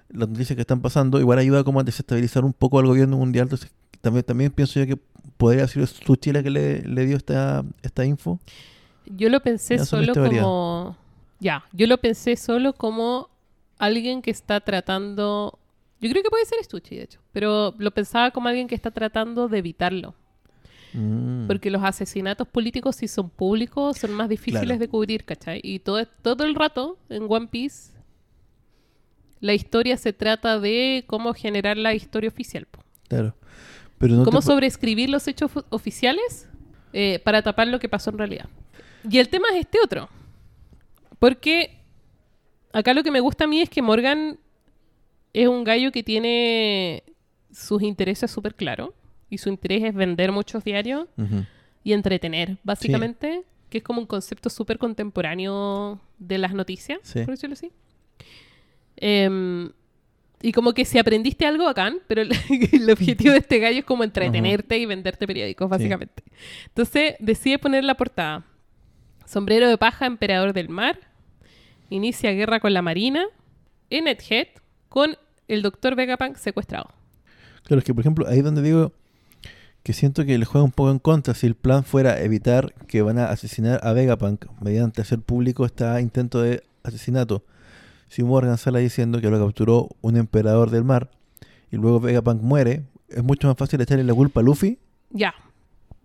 las 0.08 0.28
noticias 0.28 0.54
que 0.56 0.62
están 0.62 0.80
pasando, 0.80 1.20
igual 1.20 1.38
ayuda 1.38 1.64
como 1.64 1.80
a 1.80 1.84
desestabilizar 1.84 2.44
un 2.44 2.52
poco 2.52 2.78
al 2.78 2.86
gobierno 2.86 3.16
mundial. 3.16 3.44
Entonces, 3.44 3.70
también, 4.00 4.24
también 4.24 4.50
pienso 4.50 4.80
yo 4.80 4.86
que 4.86 4.98
podría 5.36 5.66
sido 5.68 5.86
Stucci 5.86 6.32
la 6.32 6.42
que 6.42 6.50
le, 6.50 6.82
le 6.82 7.04
dio 7.06 7.16
esta, 7.16 7.64
esta 7.82 8.04
info. 8.04 8.40
Yo 9.06 9.28
lo 9.28 9.40
pensé 9.40 9.78
solo 9.84 10.12
como... 10.14 10.96
Ya, 11.40 11.64
yo 11.72 11.86
lo 11.86 11.98
pensé 11.98 12.36
solo 12.36 12.72
como 12.72 13.28
alguien 13.78 14.22
que 14.22 14.30
está 14.30 14.60
tratando... 14.60 15.58
Yo 16.00 16.10
creo 16.10 16.22
que 16.22 16.30
puede 16.30 16.44
ser 16.46 16.62
Stucci, 16.64 16.96
de 16.96 17.02
hecho. 17.02 17.20
Pero 17.32 17.74
lo 17.78 17.90
pensaba 17.92 18.30
como 18.30 18.48
alguien 18.48 18.66
que 18.68 18.74
está 18.74 18.90
tratando 18.90 19.48
de 19.48 19.58
evitarlo. 19.58 20.14
Mm. 20.92 21.46
Porque 21.46 21.70
los 21.70 21.82
asesinatos 21.82 22.48
políticos, 22.48 22.96
si 22.96 23.08
son 23.08 23.28
públicos, 23.30 23.98
son 23.98 24.12
más 24.12 24.28
difíciles 24.28 24.62
Claro. 24.64 24.78
de 24.78 24.88
cubrir, 24.88 25.24
¿cachai? 25.24 25.60
Y 25.62 25.80
todo, 25.80 26.06
todo 26.06 26.44
el 26.44 26.54
rato 26.54 26.98
en 27.08 27.26
One 27.28 27.48
Piece, 27.48 27.92
la 29.40 29.54
historia 29.54 29.96
se 29.96 30.12
trata 30.12 30.58
de 30.58 31.04
cómo 31.06 31.34
generar 31.34 31.76
la 31.76 31.94
historia 31.94 32.28
oficial. 32.28 32.66
po. 32.66 32.80
Claro. 33.08 33.34
Pero 33.98 34.14
no 34.14 34.24
cómo 34.24 34.40
sobreescribir 34.42 35.10
los 35.10 35.26
hechos 35.28 35.50
oficiales 35.70 36.48
eh, 36.92 37.20
para 37.24 37.42
tapar 37.42 37.68
lo 37.68 37.78
que 37.78 37.88
pasó 37.88 38.10
en 38.10 38.18
realidad. 38.18 38.48
Y 39.08 39.18
el 39.18 39.28
tema 39.28 39.48
es 39.52 39.60
este 39.60 39.78
otro. 39.82 40.08
Porque 41.18 41.78
acá 42.72 42.94
lo 42.94 43.02
que 43.02 43.10
me 43.10 43.20
gusta 43.20 43.44
a 43.44 43.46
mí 43.46 43.60
es 43.60 43.68
que 43.68 43.82
Morgan 43.82 44.38
es 45.32 45.48
un 45.48 45.64
gallo 45.64 45.90
que 45.92 46.02
tiene 46.02 47.02
sus 47.52 47.82
intereses 47.82 48.30
súper 48.30 48.54
claros. 48.54 48.90
Y 49.30 49.38
su 49.38 49.48
interés 49.48 49.84
es 49.84 49.94
vender 49.94 50.32
muchos 50.32 50.64
diarios 50.64 51.06
y 51.84 51.92
entretener, 51.92 52.58
básicamente. 52.64 53.42
Que 53.68 53.78
es 53.78 53.84
como 53.84 54.00
un 54.00 54.06
concepto 54.06 54.48
súper 54.48 54.78
contemporáneo 54.78 56.00
de 56.18 56.38
las 56.38 56.54
noticias, 56.54 57.00
Sí. 57.02 57.20
por 57.20 57.30
decirlo 57.34 57.52
así. 57.52 57.70
Em, 58.96 59.70
y 60.40 60.52
como 60.52 60.72
que 60.72 60.84
si 60.84 60.98
aprendiste 60.98 61.44
algo 61.46 61.64
bacán, 61.64 61.98
pero 62.06 62.22
el, 62.22 62.30
el 62.72 62.90
objetivo 62.90 63.32
de 63.32 63.38
este 63.38 63.58
gallo 63.58 63.80
es 63.80 63.84
como 63.84 64.04
entretenerte 64.04 64.78
y 64.78 64.86
venderte 64.86 65.26
periódicos, 65.26 65.68
básicamente. 65.68 66.22
Entonces 66.68 67.14
decide 67.18 67.58
poner 67.58 67.84
la 67.84 67.94
portada. 67.96 68.44
Sombrero 69.26 69.68
de 69.68 69.76
paja, 69.76 70.06
emperador 70.06 70.52
del 70.52 70.68
mar. 70.68 70.98
Inicia 71.90 72.32
guerra 72.32 72.60
con 72.60 72.72
la 72.72 72.82
marina. 72.82 73.24
En 73.90 74.06
Head 74.06 74.48
con 74.88 75.16
el 75.48 75.62
doctor 75.62 75.94
Vegapunk 75.94 76.36
secuestrado. 76.36 76.90
Claro, 77.64 77.78
es 77.80 77.84
que 77.84 77.92
por 77.94 78.00
ejemplo, 78.00 78.26
ahí 78.26 78.38
es 78.38 78.44
donde 78.44 78.62
digo 78.62 78.92
que 79.88 79.94
siento 79.94 80.26
que 80.26 80.36
le 80.36 80.44
juega 80.44 80.66
un 80.66 80.70
poco 80.70 80.90
en 80.90 80.98
contra 80.98 81.32
si 81.32 81.46
el 81.46 81.54
plan 81.54 81.82
fuera 81.82 82.20
evitar 82.20 82.74
que 82.88 83.00
van 83.00 83.18
a 83.18 83.30
asesinar 83.30 83.80
a 83.82 83.94
Vegapunk 83.94 84.44
mediante 84.60 85.00
hacer 85.00 85.18
público 85.18 85.64
este 85.64 85.86
intento 86.02 86.42
de 86.42 86.62
asesinato. 86.82 87.42
Si 88.08 88.22
Morgan 88.22 88.58
sale 88.58 88.80
diciendo 88.80 89.18
que 89.22 89.30
lo 89.30 89.42
capturó 89.42 89.88
un 90.02 90.18
emperador 90.18 90.68
del 90.68 90.84
mar 90.84 91.10
y 91.72 91.76
luego 91.76 92.00
Vegapunk 92.00 92.42
muere, 92.42 92.82
es 93.08 93.24
mucho 93.24 93.48
más 93.48 93.56
fácil 93.56 93.80
echarle 93.80 94.04
la 94.04 94.12
culpa 94.12 94.40
a 94.40 94.42
Luffy. 94.42 94.78
Ya, 95.08 95.32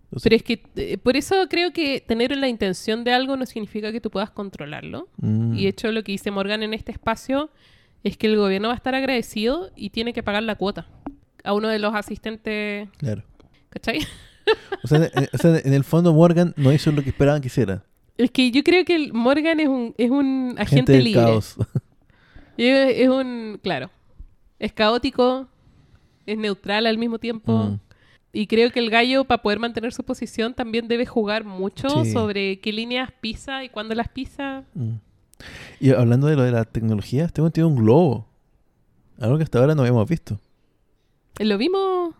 Entonces, 0.04 0.22
Pero 0.22 0.36
es 0.36 0.42
que 0.42 0.62
eh, 0.76 0.96
por 0.96 1.18
eso 1.18 1.34
creo 1.50 1.74
que 1.74 2.00
tener 2.00 2.34
la 2.34 2.48
intención 2.48 3.04
de 3.04 3.12
algo 3.12 3.36
no 3.36 3.44
significa 3.44 3.92
que 3.92 4.00
tú 4.00 4.08
puedas 4.10 4.30
controlarlo. 4.30 5.08
mm, 5.18 5.58
Y 5.58 5.64
de 5.64 5.68
hecho 5.68 5.92
lo 5.92 6.02
que 6.02 6.12
dice 6.12 6.30
Morgan 6.30 6.62
en 6.62 6.72
este 6.72 6.90
espacio 6.90 7.50
es 8.02 8.16
que 8.16 8.28
el 8.28 8.38
gobierno 8.38 8.68
va 8.68 8.72
a 8.72 8.78
estar 8.78 8.94
agradecido 8.94 9.72
y 9.76 9.90
tiene 9.90 10.14
que 10.14 10.22
pagar 10.22 10.42
la 10.42 10.54
cuota 10.54 10.86
a 11.44 11.52
uno 11.52 11.68
de 11.68 11.78
los 11.78 11.94
asistentes, 11.94 12.88
claro. 12.96 13.22
¿Cachai? 13.74 14.00
O 14.82 14.86
sea, 14.86 14.98
en, 14.98 15.28
o 15.32 15.38
sea, 15.38 15.58
en 15.58 15.72
el 15.72 15.84
fondo 15.84 16.12
Morgan 16.12 16.52
no 16.58 16.70
hizo 16.70 16.92
lo 16.92 17.02
que 17.02 17.08
esperaban 17.08 17.40
que 17.40 17.46
hiciera. 17.46 17.82
Es 18.18 18.30
que 18.30 18.50
yo 18.50 18.62
creo 18.62 18.84
que 18.84 18.94
el 18.94 19.12
Morgan 19.14 19.58
es 19.58 19.68
un, 19.68 19.94
es 19.96 20.10
un 20.10 20.48
Gente 20.50 20.62
agente 20.62 20.92
del 20.92 21.04
libre. 21.04 21.22
caos. 21.22 21.56
Es, 22.58 22.96
es 23.00 23.08
un, 23.08 23.58
claro, 23.62 23.90
es 24.58 24.72
caótico, 24.74 25.48
es 26.26 26.36
neutral 26.38 26.86
al 26.86 26.98
mismo 26.98 27.18
tiempo. 27.18 27.52
Mm. 27.70 27.78
Y 28.34 28.46
creo 28.46 28.70
que 28.70 28.80
el 28.80 28.90
gallo, 28.90 29.24
para 29.24 29.40
poder 29.42 29.58
mantener 29.58 29.92
su 29.94 30.04
posición, 30.04 30.52
también 30.54 30.86
debe 30.88 31.06
jugar 31.06 31.44
mucho 31.44 32.04
Sí. 32.04 32.12
sobre 32.12 32.60
qué 32.60 32.70
líneas 32.72 33.10
pisa 33.22 33.64
y 33.64 33.70
cuándo 33.70 33.94
las 33.94 34.08
pisa. 34.08 34.64
Mm. 34.74 34.96
Y 35.80 35.90
hablando 35.92 36.26
de 36.26 36.36
lo 36.36 36.42
de 36.42 36.52
la 36.52 36.64
tecnología, 36.64 37.24
este 37.24 37.40
weón 37.40 37.50
tiene 37.52 37.66
un 37.68 37.76
globo. 37.76 38.28
Algo 39.18 39.36
que 39.38 39.44
hasta 39.44 39.58
ahora 39.58 39.74
no 39.74 39.80
habíamos 39.82 40.06
visto. 40.08 40.38
Lo 41.40 41.56
vimos 41.58 42.14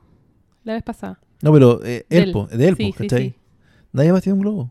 la 0.65 0.73
vez 0.73 0.83
pasada. 0.83 1.21
No, 1.45 1.53
pero 1.53 1.81
eh, 1.85 2.07
Del. 2.09 2.23
él, 2.25 2.33
po, 2.33 2.47
de 2.47 2.69
él, 2.69 2.77
po, 2.77 2.83
Sí, 2.83 2.93
¿cachai? 2.93 3.23
sí. 3.31 3.35
Nadie 3.93 4.13
más 4.13 4.23
tiene 4.23 4.35
un 4.35 4.41
globo. 4.41 4.71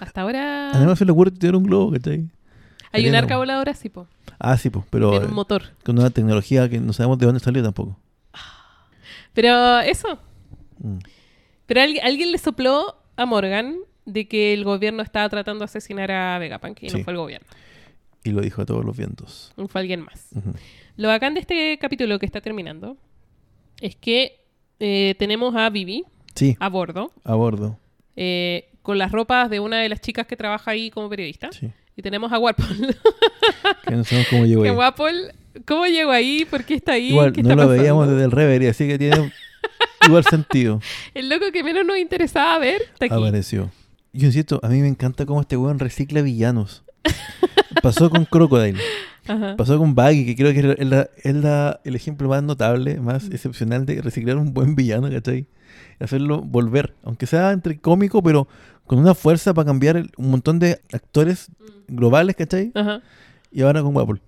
Hasta 0.00 0.20
ahora 0.22 0.70
A 0.70 0.74
nadie 0.74 0.86
más 0.86 0.98
se 0.98 1.04
le 1.04 1.12
ocurre 1.12 1.30
tener 1.30 1.54
un 1.56 1.62
globo, 1.64 1.92
¿cachai? 1.92 2.28
hay 2.92 3.00
un 3.02 3.06
Sería 3.06 3.18
arca 3.20 3.36
voladora, 3.38 3.74
sí, 3.74 3.88
po. 3.88 4.06
Ah, 4.38 4.56
sí, 4.58 4.70
pues, 4.70 4.84
pero 4.90 5.10
Tiene 5.10 5.26
eh, 5.26 5.28
un 5.28 5.34
motor. 5.34 5.62
con 5.84 5.98
una 5.98 6.10
tecnología 6.10 6.68
que 6.68 6.78
no 6.80 6.92
sabemos 6.92 7.18
de 7.18 7.26
dónde 7.26 7.40
salió 7.40 7.62
tampoco. 7.62 7.98
Pero 9.32 9.80
eso. 9.80 10.18
Mm. 10.78 10.98
Pero 11.66 11.80
alguien, 11.80 12.04
alguien 12.04 12.32
le 12.32 12.38
sopló 12.38 12.96
a 13.16 13.26
Morgan 13.26 13.76
de 14.04 14.28
que 14.28 14.52
el 14.52 14.64
gobierno 14.64 15.02
estaba 15.02 15.28
tratando 15.28 15.60
de 15.60 15.64
asesinar 15.66 16.10
a 16.10 16.38
Vegapunk 16.38 16.82
y 16.82 16.90
Sí. 16.90 16.98
no 16.98 17.04
fue 17.04 17.12
el 17.12 17.18
gobierno. 17.18 17.46
Y 18.22 18.30
lo 18.30 18.40
dijo 18.42 18.62
a 18.62 18.66
todos 18.66 18.84
los 18.84 18.96
vientos. 18.96 19.52
Fue 19.68 19.80
alguien 19.80 20.00
más. 20.02 20.28
Lo 20.96 21.08
bacán 21.08 21.34
de 21.34 21.40
este 21.40 21.78
capítulo 21.78 22.18
que 22.18 22.26
está 22.26 22.40
terminando 22.40 22.96
es 23.80 23.96
que 23.96 24.43
eh, 24.80 25.14
tenemos 25.18 25.54
a 25.56 25.68
Vivi 25.70 26.04
Sí, 26.34 26.56
a 26.60 26.68
bordo 26.68 27.12
a 27.24 27.34
bordo. 27.34 27.78
eh, 28.16 28.68
con 28.82 28.98
las 28.98 29.12
ropas 29.12 29.48
de 29.48 29.60
una 29.60 29.78
de 29.80 29.88
las 29.88 30.00
chicas 30.00 30.26
que 30.26 30.36
trabaja 30.36 30.70
ahí 30.72 30.90
como 30.90 31.08
periodista. 31.08 31.50
Sí. 31.52 31.70
Y 31.96 32.02
tenemos 32.02 32.32
a 32.32 32.38
Warpol. 32.38 32.66
Que 33.86 33.94
no 33.94 34.04
sabemos 34.04 34.28
cómo 34.28 34.44
llegó 34.46 34.62
que 34.64 34.68
ahí. 34.70 34.76
Warpol, 34.76 35.32
¿cómo 35.66 35.86
llegó 35.86 36.10
ahí? 36.10 36.44
¿Por 36.44 36.64
qué 36.64 36.74
está 36.74 36.92
ahí? 36.92 37.08
Igual, 37.10 37.32
¿Qué 37.32 37.42
no 37.42 37.50
está 37.50 37.62
lo 37.62 37.68
veíamos 37.70 38.08
desde 38.08 38.24
el 38.24 38.30
reverie, 38.30 38.68
así 38.68 38.86
que 38.86 38.98
tiene 38.98 39.32
igual 40.06 40.24
sentido. 40.24 40.80
El 41.14 41.28
loco 41.30 41.46
que 41.52 41.62
menos 41.62 41.86
nos 41.86 41.96
interesaba 41.96 42.58
ver 42.58 42.82
está 42.92 43.06
aquí. 43.06 43.14
Apareció. 43.14 43.70
Yo 44.12 44.26
insisto, 44.26 44.60
a 44.62 44.68
mí 44.68 44.80
me 44.80 44.88
encanta 44.88 45.24
cómo 45.24 45.40
este 45.40 45.56
weón 45.56 45.78
recicla 45.78 46.20
villanos. 46.22 46.84
Pasó 47.82 48.10
con 48.10 48.24
Crocodile. 48.24 48.78
Ajá. 49.26 49.56
Pasó 49.56 49.78
con 49.78 49.94
Baggy, 49.94 50.26
que 50.26 50.36
creo 50.36 50.52
que 50.52 50.76
es, 50.82 50.88
la- 50.88 51.08
es 51.22 51.34
la- 51.34 51.80
el 51.84 51.96
ejemplo 51.96 52.28
más 52.28 52.42
notable, 52.42 53.00
más 53.00 53.30
excepcional 53.30 53.86
de 53.86 54.02
reciclar 54.02 54.36
un 54.36 54.52
buen 54.52 54.74
villano, 54.74 55.10
¿cachai? 55.10 55.46
Y 56.00 56.04
hacerlo 56.04 56.40
volver, 56.42 56.94
aunque 57.02 57.26
sea 57.26 57.50
entre 57.52 57.78
cómico, 57.78 58.22
pero 58.22 58.46
con 58.86 58.98
una 58.98 59.14
fuerza 59.14 59.54
para 59.54 59.66
cambiar 59.66 59.96
el- 59.96 60.10
un 60.16 60.30
montón 60.30 60.58
de 60.58 60.80
actores 60.92 61.48
globales, 61.88 62.36
¿cachai? 62.36 62.70
Ajá. 62.74 63.00
Y 63.50 63.62
ahora 63.62 63.82
con 63.82 63.96
Wapple. 63.96 64.20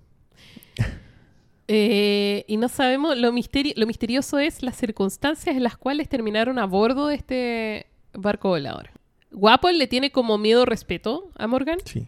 Eh, 1.69 2.45
y 2.47 2.55
no 2.57 2.69
sabemos, 2.69 3.17
lo, 3.17 3.33
misteri- 3.33 3.73
lo 3.75 3.85
misterioso 3.87 4.39
es 4.39 4.63
las 4.63 4.77
circunstancias 4.77 5.55
en 5.55 5.63
las 5.63 5.75
cuales 5.77 6.07
terminaron 6.07 6.59
a 6.59 6.65
bordo 6.65 7.07
de 7.07 7.15
este 7.15 7.87
barco 8.13 8.49
volador. 8.49 8.89
Guapo 9.31 9.69
le 9.69 9.87
tiene 9.87 10.11
como 10.11 10.37
miedo 10.37 10.65
respeto 10.65 11.29
a 11.35 11.45
Morgan. 11.47 11.79
Sí. 11.83 12.07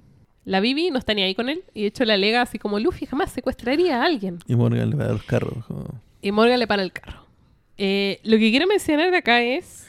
La 0.50 0.62
Bibi 0.62 0.90
no 0.90 0.98
está 0.98 1.14
ni 1.14 1.22
ahí 1.22 1.36
con 1.36 1.48
él. 1.48 1.64
Y 1.76 1.82
de 1.82 1.88
hecho 1.90 2.06
la 2.06 2.16
alega 2.16 2.42
así 2.42 2.58
como 2.58 2.80
Luffy 2.80 3.06
jamás 3.06 3.32
secuestraría 3.32 4.02
a 4.02 4.06
alguien. 4.06 4.40
Y 4.48 4.56
Morgan 4.56 4.90
le 4.90 4.96
va 4.96 5.04
a 5.04 5.08
dar 5.08 5.16
los 5.16 5.26
carros. 5.26 5.64
Y 6.24 6.32
Morgan 6.32 6.60
le 6.60 6.66
para 6.66 6.82
el 6.82 6.92
carro. 6.92 7.24
Eh, 7.78 8.20
lo 8.24 8.38
que 8.40 8.50
quiero 8.50 8.66
mencionar 8.66 9.12
de 9.12 9.18
acá 9.18 9.44
es 9.44 9.88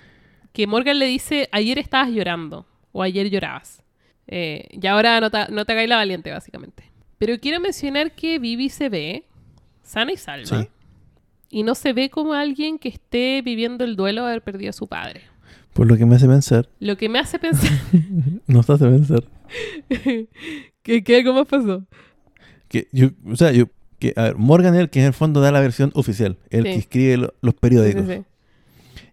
que 0.52 0.66
Morgan 0.66 0.98
le 0.98 1.06
dice, 1.06 1.48
ayer 1.50 1.78
estabas 1.78 2.11
llorando. 2.11 2.66
O 2.92 3.02
ayer 3.02 3.30
llorabas. 3.30 3.82
Eh, 4.26 4.68
y 4.70 4.86
ahora 4.86 5.18
no 5.22 5.30
te, 5.30 5.50
no 5.50 5.64
te 5.64 5.72
hagáis 5.72 5.88
la 5.88 5.96
valiente, 5.96 6.30
básicamente. 6.30 6.84
Pero 7.16 7.40
quiero 7.40 7.58
mencionar 7.58 8.12
que 8.12 8.38
Vivi 8.38 8.68
se 8.68 8.90
ve 8.90 9.24
sana 9.82 10.12
y 10.12 10.18
salva. 10.18 10.62
Sí. 10.62 10.68
Y 11.48 11.62
no 11.62 11.74
se 11.74 11.94
ve 11.94 12.11
como 12.11 12.34
alguien 12.34 12.78
que 12.78 12.90
esté 12.90 13.40
viviendo 13.40 13.82
el 13.84 13.96
duelo 13.96 14.24
de 14.24 14.28
haber 14.28 14.42
perdido 14.42 14.70
a 14.70 14.74
su 14.74 14.86
padre. 14.86 15.22
Por 15.72 15.86
lo 15.86 15.96
que 15.96 16.04
me 16.04 16.16
hace 16.16 16.26
pensar, 16.26 16.68
Lo 16.80 16.98
que 16.98 17.08
me 17.08 17.18
hace 17.18 17.38
pensar... 17.38 17.70
nos 18.46 18.68
hace 18.68 18.84
pensar, 18.84 19.24
¿Qué, 20.82 21.05
qué 21.05 21.16
algo 21.16 21.34
más 21.34 21.46
pasó? 21.46 21.84
que 22.68 22.86
yo, 22.92 23.09
o 23.26 23.34
sea, 23.36 23.51
yo, 23.53 23.66
que, 23.98 24.12
a 24.16 24.22
ver, 24.24 24.36
Morgan 24.36 24.74
es 24.74 24.80
el 24.80 24.90
que 24.90 25.01
en 25.01 25.07
el 25.07 25.12
fondo 25.12 25.40
da 25.40 25.51
la 25.51 25.61
versión 25.61 25.90
oficial, 25.94 26.38
el 26.51 26.62
Sí. 26.64 26.68
que 26.72 26.78
escribe 26.78 27.16
lo- 27.16 27.34
los 27.42 27.55
periódicos. 27.55 28.07
sí, 28.07 28.12
sí. 28.14 28.22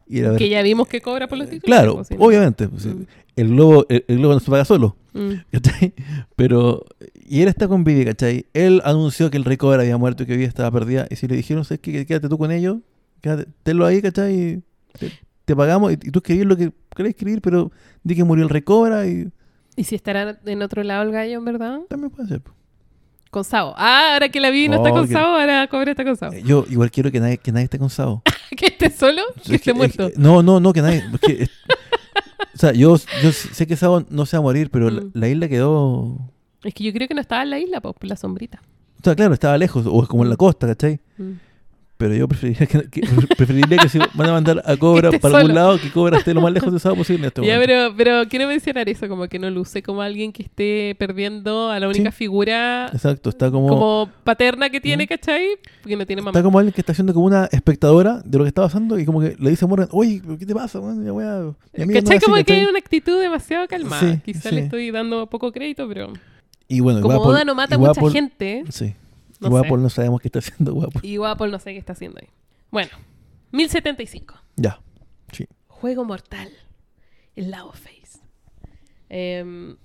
Y 0.09 0.21
la 0.21 0.35
Que 0.37 0.47
ya 0.47 0.61
vimos 0.61 0.87
que 0.87 1.01
cobra 1.01 1.27
por 1.27 1.37
los 1.37 1.49
títulos. 1.49 1.65
Claro, 1.65 1.95
pues, 1.95 2.09
obviamente. 2.17 2.69
pues, 2.69 2.85
Mm. 2.85 3.01
El 3.35 3.49
globo, 3.49 3.85
el, 3.89 4.05
el 4.07 4.17
globo 4.17 4.33
no 4.35 4.39
se 4.39 4.49
paga 4.49 4.63
solo, 4.65 4.95
Mm. 5.13 5.31
¿cachai? 5.51 5.93
Pero, 6.35 6.85
y 7.27 7.41
él 7.41 7.47
está 7.49 7.67
con 7.67 7.83
Vivi, 7.83 8.05
¿cachai? 8.05 8.45
Él 8.53 8.81
anunció 8.85 9.29
que 9.29 9.37
el 9.37 9.43
rey 9.45 9.57
Cobra 9.57 9.81
había 9.81 9.97
muerto 9.97 10.23
y 10.23 10.25
que 10.27 10.33
Vivi 10.33 10.45
estaba 10.45 10.71
perdida. 10.71 11.07
Y 11.09 11.15
si 11.17 11.27
le 11.27 11.35
dijeron, 11.35 11.65
¿sabes 11.65 11.79
qué? 11.81 12.05
Quédate 12.05 12.29
tú 12.29 12.37
con 12.37 12.51
ellos, 12.51 12.77
quédate, 13.21 13.47
tenlo 13.63 13.85
ahí, 13.85 14.01
¿cachai? 14.01 14.61
te 15.45 15.55
pagamos 15.55 15.91
y, 15.91 15.95
y 15.95 16.11
tú 16.11 16.19
escribís 16.19 16.45
lo 16.45 16.57
que 16.57 16.71
querés 16.95 17.11
escribir, 17.11 17.41
pero 17.41 17.71
di 18.03 18.15
que 18.15 18.23
murió 18.23 18.43
el 18.43 18.49
recobra 18.49 19.05
y 19.07 19.29
¿Y 19.77 19.85
si 19.85 19.95
estará 19.95 20.37
en 20.45 20.61
otro 20.61 20.83
lado 20.83 21.03
el 21.03 21.11
gallo, 21.11 21.37
en 21.37 21.45
verdad? 21.45 21.79
también 21.87 22.09
puede 22.11 22.27
ser. 22.27 22.41
Con 23.31 23.43
Sabo. 23.43 23.73
Ah, 23.77 24.13
ahora 24.13 24.29
que 24.29 24.39
la 24.39 24.49
vi 24.49 24.67
no 24.67 24.77
Oh, 24.77 24.85
está 24.85 24.89
con 24.97 25.07
que- 25.07 25.13
Sabo, 25.13 25.35
ahora 25.35 25.67
Cobra 25.67 25.91
está 25.91 26.03
con 26.03 26.15
Sabo. 26.17 26.33
Eh, 26.33 26.43
Yo 26.45 26.65
igual 26.69 26.89
quiero 26.91 27.11
que 27.11 27.19
nadie, 27.19 27.37
que 27.37 27.51
nadie 27.51 27.65
esté 27.65 27.77
con 27.79 27.89
Sabo. 27.89 28.23
¿Que 28.57 28.65
esté 28.67 28.89
solo? 28.89 29.21
Que 29.45 29.55
Es 29.55 29.61
esté 29.61 29.71
es 29.71 29.77
muerto. 29.77 30.09
no, 30.17 30.41
no, 30.43 30.59
no, 30.59 30.73
que 30.73 30.81
nadie. 30.81 31.03
es- 31.27 31.49
o 32.55 32.57
sea, 32.57 32.71
yo, 32.73 32.97
yo 33.21 33.31
sé 33.31 33.67
que 33.67 33.75
Sabo 33.75 34.03
no 34.09 34.25
se 34.25 34.35
va 34.37 34.39
a 34.39 34.43
morir, 34.43 34.69
pero 34.71 34.89
la, 34.89 35.01
Mm. 35.01 35.11
la 35.13 35.27
isla 35.29 35.47
quedó. 35.47 36.17
Es 36.63 36.73
que 36.73 36.83
yo 36.83 36.91
creo 36.93 37.07
que 37.07 37.13
no 37.13 37.21
estaba 37.21 37.43
en 37.43 37.49
la 37.51 37.59
isla, 37.59 37.79
pues, 37.81 37.93
por 37.95 38.07
la 38.09 38.15
sombrita. 38.15 38.61
O 38.99 39.03
sea, 39.03 39.13
claro, 39.15 39.33
estaba 39.33 39.57
lejos, 39.57 39.85
o 39.87 40.01
es 40.01 40.09
como 40.09 40.23
en 40.23 40.29
la 40.31 40.37
costa, 40.37 40.65
¿cachai? 40.65 40.99
Mm. 41.17 41.31
Pero 41.97 42.13
yo 42.13 42.27
preferiría 42.27 42.67
que, 42.67 42.89
que- 42.89 43.01
preferiría 43.37 43.77
que 43.79 43.89
si 43.89 43.97
van 43.97 44.29
a 44.29 44.31
mandar 44.33 44.61
a 44.65 44.77
Cobra 44.77 45.09
para 45.19 45.39
algún 45.39 45.55
lado, 45.55 45.79
que 45.79 45.89
Cobra 45.91 46.19
esté 46.19 46.33
lo 46.33 46.41
más 46.41 46.53
lejos 46.53 46.71
de 46.71 46.79
Sabo 46.79 46.95
posible 46.97 47.21
en 47.23 47.25
este 47.29 47.41
Ya, 47.45 47.55
momento. 47.55 47.73
pero, 47.73 47.93
pero 47.97 48.29
quiero 48.29 48.47
mencionar 48.47 48.87
eso, 48.87 49.07
como 49.07 49.27
que 49.27 49.39
no 49.39 49.49
luce 49.49 49.81
como 49.81 50.03
alguien 50.03 50.31
que 50.31 50.43
esté 50.43 50.95
perdiendo 50.99 51.71
a 51.71 51.79
la 51.79 51.87
única 51.87 52.11
Sí. 52.11 52.17
figura 52.17 52.87
Exacto, 52.93 53.29
está 53.31 53.49
como, 53.49 53.67
como 53.67 54.09
paterna 54.23 54.69
que 54.69 54.79
tiene, 54.79 55.05
Mm. 55.05 55.07
¿cachai? 55.07 55.47
Porque 55.81 55.95
no 55.97 56.05
tiene 56.05 56.21
mamá. 56.21 56.31
está 56.31 56.43
como 56.43 56.59
alguien 56.59 56.73
que 56.73 56.81
está 56.81 56.91
haciendo 56.91 57.13
como 57.15 57.25
una 57.25 57.45
espectadora 57.51 58.21
de 58.23 58.37
lo 58.37 58.43
que 58.43 58.49
está 58.49 58.61
pasando 58.61 58.99
y 58.99 59.05
como 59.05 59.19
que 59.19 59.35
le 59.39 59.49
dice 59.49 59.65
a 59.65 59.67
Morgan, 59.67 59.89
oye, 59.91 60.21
¿pero 60.23 60.37
¿qué 60.37 60.45
te 60.45 60.53
pasa? 60.53 60.77
a- 60.77 60.81
mi 60.81 61.09
amiga 61.09 61.33
no 61.41 61.55
¿Cachai? 61.73 62.17
así, 62.17 62.25
Como 62.25 62.35
que 62.37 62.43
¿cachai?". 62.43 62.59
hay 62.61 62.65
una 62.67 62.77
actitud 62.79 63.19
demasiado 63.19 63.67
calmada. 63.67 63.99
Sí, 64.01 64.21
Quizá 64.23 64.49
sí. 64.49 64.55
le 64.55 64.61
estoy 64.61 64.91
dando 64.91 65.25
poco 65.27 65.51
crédito, 65.51 65.87
pero 65.87 66.13
Y 66.67 66.79
bueno, 66.79 67.01
como 67.01 67.17
Oda 67.21 67.43
no 67.43 67.55
mata 67.55 67.73
a 67.75 67.77
mucha 67.79 68.01
gente, 68.11 68.63
Sí. 68.69 68.93
No 69.39 69.47
y 69.47 69.51
Guapol 69.51 69.79
sé. 69.79 69.83
no 69.83 69.89
sabemos 69.89 70.21
qué 70.21 70.27
está 70.29 70.39
haciendo 70.39 70.71
y 70.71 71.17
no 71.51 71.59
sé 71.59 71.71
qué 71.73 71.77
está 71.77 71.93
haciendo 71.93 72.19
ahí. 72.21 72.27
Bueno, 72.71 72.91
1075. 73.51 74.35
Ya. 74.55 74.79
Sí. 75.31 75.47
Juego 75.67 76.03
mortal. 76.05 76.49
El 77.35 77.51
Lao 77.51 77.71
Face. 77.71 78.19
Em, 79.09 79.77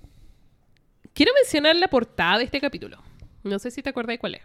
quiero 1.13 1.31
mencionar 1.35 1.75
la 1.75 1.87
portada 1.87 2.39
de 2.39 2.45
este 2.45 2.59
capítulo. 2.59 2.97
No 3.43 3.59
sé 3.59 3.71
si 3.71 3.81
te 3.83 3.89
acuerdas 3.89 4.17
cuál 4.19 4.35
es. 4.35 4.41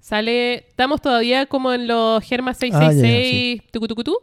Sale. 0.00 0.66
Estamos 0.68 1.00
todavía 1.00 1.46
como 1.46 1.72
en 1.72 1.86
los 1.86 2.22
Germa 2.24 2.50
Ah, 2.50 2.54
ya, 2.60 2.68
ya, 2.68 2.78
666 2.90 3.62
tucutucutú, 3.70 4.16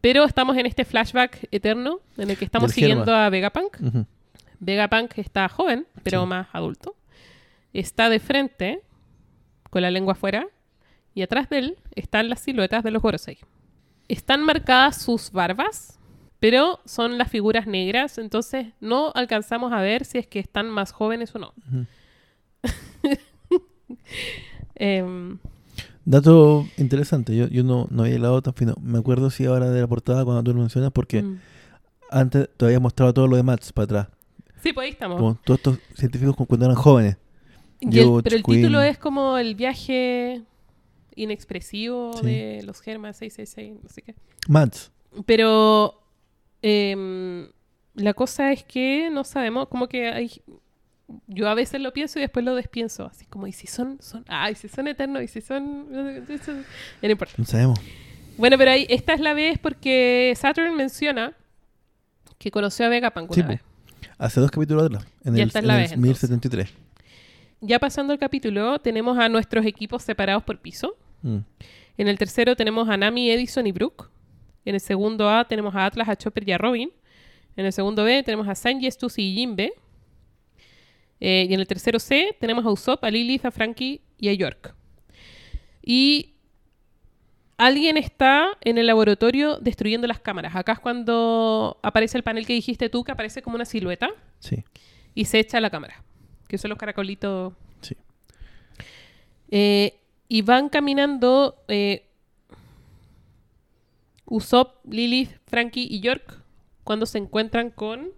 Pero 0.00 0.24
estamos 0.24 0.56
en 0.56 0.66
este 0.66 0.84
flashback 0.84 1.48
eterno 1.50 2.00
en 2.18 2.30
el 2.30 2.36
que 2.36 2.44
estamos 2.44 2.72
Germa. 2.72 2.86
siguiendo 2.88 3.14
a 3.14 3.28
Vegapunk. 3.30 3.76
Vegapunk 4.60 5.18
está 5.18 5.48
joven, 5.48 5.86
pero 6.02 6.22
Sí. 6.22 6.26
más 6.28 6.48
adulto. 6.52 6.94
Está 7.72 8.08
de 8.08 8.20
frente, 8.20 8.82
con 9.70 9.82
la 9.82 9.90
lengua 9.90 10.12
afuera, 10.12 10.46
y 11.14 11.22
atrás 11.22 11.48
de 11.50 11.58
él 11.58 11.76
están 11.94 12.28
las 12.28 12.40
siluetas 12.40 12.82
de 12.84 12.90
los 12.90 13.02
Gorosei. 13.02 13.38
Están 14.08 14.42
marcadas 14.44 15.00
sus 15.00 15.30
barbas, 15.30 15.98
pero 16.40 16.80
son 16.84 17.18
las 17.18 17.30
figuras 17.30 17.66
negras, 17.66 18.18
entonces 18.18 18.68
no 18.80 19.12
alcanzamos 19.14 19.72
a 19.72 19.80
ver 19.80 20.04
si 20.04 20.18
es 20.18 20.26
que 20.26 20.38
están 20.40 20.68
más 20.68 20.92
jóvenes 20.92 21.34
o 21.34 21.38
no. 21.38 21.54
Em, 24.74 25.38
Dato 26.04 26.66
interesante, 26.78 27.36
yo, 27.36 27.46
yo 27.46 27.62
no, 27.62 27.86
no 27.90 28.02
había 28.02 28.18
lado 28.18 28.42
tan 28.42 28.54
fino. 28.54 28.74
Me 28.80 28.98
acuerdo 28.98 29.30
sí 29.30 29.44
ahora 29.44 29.70
de 29.70 29.80
la 29.80 29.86
portada 29.86 30.24
cuando 30.24 30.42
tú 30.42 30.52
lo 30.52 30.60
mencionas 30.60 30.90
porque 30.90 31.22
mm. 31.22 31.40
antes 32.10 32.48
te 32.56 32.64
había 32.64 32.80
mostrado 32.80 33.14
todo 33.14 33.28
lo 33.28 33.36
de 33.36 33.44
Mats 33.44 33.72
para 33.72 33.84
atrás. 33.84 34.08
Sí, 34.62 34.72
pues 34.72 34.86
ahí 34.86 34.90
estamos. 34.90 35.18
Como 35.18 35.34
todos 35.44 35.58
estos 35.58 35.78
científicos 35.94 36.34
cu- 36.34 36.46
cuando 36.46 36.66
eran 36.66 36.76
jóvenes. 36.76 37.16
Y 37.90 37.98
el- 37.98 38.22
pero 38.22 38.36
el 38.36 38.42
título 38.42 38.80
es 38.82 38.96
como 38.98 39.36
el 39.38 39.54
viaje 39.54 40.42
inexpresivo 41.16 42.12
Sí. 42.20 42.26
de 42.26 42.62
los 42.64 42.80
Germas 42.80 43.16
666, 43.18 43.82
no 43.82 43.88
sé 43.88 44.02
qué. 44.02 44.14
Mats. 44.48 44.90
Pero 45.26 46.00
em, 46.62 47.48
la 47.94 48.14
cosa 48.14 48.52
es 48.52 48.64
que 48.64 49.10
no 49.10 49.24
sabemos, 49.24 49.68
como 49.68 49.88
que 49.88 50.08
hay... 50.08 50.30
Yo 51.26 51.48
a 51.48 51.54
veces 51.54 51.80
lo 51.80 51.92
pienso 51.92 52.18
y 52.18 52.22
después 52.22 52.42
lo 52.44 52.54
despienso, 52.54 53.04
así 53.04 53.26
como, 53.26 53.46
¿y 53.46 53.52
si 53.52 53.66
son, 53.66 53.98
son, 54.00 54.24
ah, 54.28 54.50
¿y 54.50 54.54
si 54.54 54.68
son 54.68 54.88
eternos? 54.88 55.22
¿Y 55.22 55.28
si 55.28 55.42
son...? 55.42 55.90
No 55.92 57.10
importa. 57.10 57.34
No 57.36 57.44
sabemos. 57.44 57.78
Bueno, 58.38 58.56
pero 58.56 58.70
ahí, 58.70 58.86
esta 58.88 59.12
es 59.12 59.20
la 59.20 59.34
vez 59.34 59.58
porque 59.58 60.32
Saturn 60.36 60.74
menciona 60.74 61.34
que 62.38 62.50
conoció 62.50 62.86
a 62.86 62.88
Vegapunk 62.88 63.30
una 63.32 63.46
vez. 63.46 63.60
Hace 64.16 64.40
dos 64.40 64.50
capítulos 64.50 64.84
atrás. 64.86 65.04
En 65.24 65.34
Ya 65.34 65.42
el, 65.42 65.48
esta 65.48 65.58
es 65.58 65.62
en 65.64 65.68
la 65.68 65.74
el 65.74 65.80
vez, 65.82 65.92
entonces. 65.92 66.22
1073. 66.22 66.74
Ya 67.64 67.78
pasando 67.78 68.12
el 68.12 68.18
capítulo, 68.18 68.80
tenemos 68.80 69.16
a 69.18 69.28
nuestros 69.28 69.64
equipos 69.64 70.02
separados 70.02 70.42
por 70.42 70.58
piso. 70.60 70.96
Mm. 71.22 71.38
En 71.96 72.08
el 72.08 72.18
tercero 72.18 72.56
tenemos 72.56 72.88
a 72.88 72.96
Nami, 72.96 73.30
Edison 73.30 73.66
y 73.66 73.72
Brooke. 73.72 74.06
En 74.64 74.74
el 74.74 74.80
segundo 74.80 75.30
A 75.30 75.46
tenemos 75.46 75.72
a 75.76 75.86
Atlas, 75.86 76.08
a 76.08 76.16
Chopper 76.16 76.48
y 76.48 76.52
a 76.52 76.58
Robin. 76.58 76.90
En 77.56 77.64
el 77.64 77.72
segundo 77.72 78.02
B 78.02 78.22
tenemos 78.24 78.48
a 78.48 78.56
Sanji, 78.56 78.90
Stussy 78.90 79.22
y 79.22 79.34
Jimbe. 79.36 79.72
Eh, 81.20 81.46
y 81.48 81.54
en 81.54 81.60
el 81.60 81.66
tercero 81.68 82.00
C 82.00 82.36
tenemos 82.40 82.66
a 82.66 82.70
Usopp, 82.70 83.04
a 83.04 83.10
Lilith, 83.10 83.44
a 83.44 83.52
Frankie 83.52 84.00
y 84.18 84.28
a 84.28 84.32
York. 84.32 84.74
Y 85.84 86.34
alguien 87.58 87.96
está 87.96 88.58
en 88.62 88.76
el 88.78 88.88
laboratorio 88.88 89.58
destruyendo 89.60 90.08
las 90.08 90.18
cámaras. 90.18 90.56
Acá 90.56 90.72
es 90.72 90.78
cuando 90.80 91.78
aparece 91.82 92.16
el 92.16 92.24
panel 92.24 92.44
que 92.44 92.54
dijiste 92.54 92.88
tú, 92.88 93.04
que 93.04 93.12
aparece 93.12 93.40
como 93.40 93.54
una 93.54 93.64
silueta 93.66 94.10
Sí. 94.40 94.64
y 95.14 95.26
se 95.26 95.38
echa 95.38 95.60
la 95.60 95.70
cámara. 95.70 96.02
Que 96.52 96.58
son 96.58 96.68
los 96.68 96.76
caracolitos. 96.78 97.54
Sí. 97.80 97.96
Eh, 99.50 99.98
y 100.28 100.42
van 100.42 100.68
caminando 100.68 101.64
eh, 101.66 102.10
Usopp, 104.26 104.84
Lilith, 104.84 105.30
Frankie 105.46 105.86
y 105.90 106.00
York 106.00 106.42
cuando 106.84 107.06
se 107.06 107.16
encuentran 107.16 107.70
con 107.70 108.10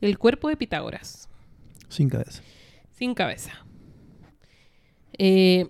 el 0.00 0.18
cuerpo 0.18 0.48
de 0.48 0.56
Pitágoras, 0.56 1.28
Sin 1.88 2.08
cabeza. 2.08 2.42
sin 2.90 3.14
cabeza. 3.14 3.64
Eh, 5.16 5.68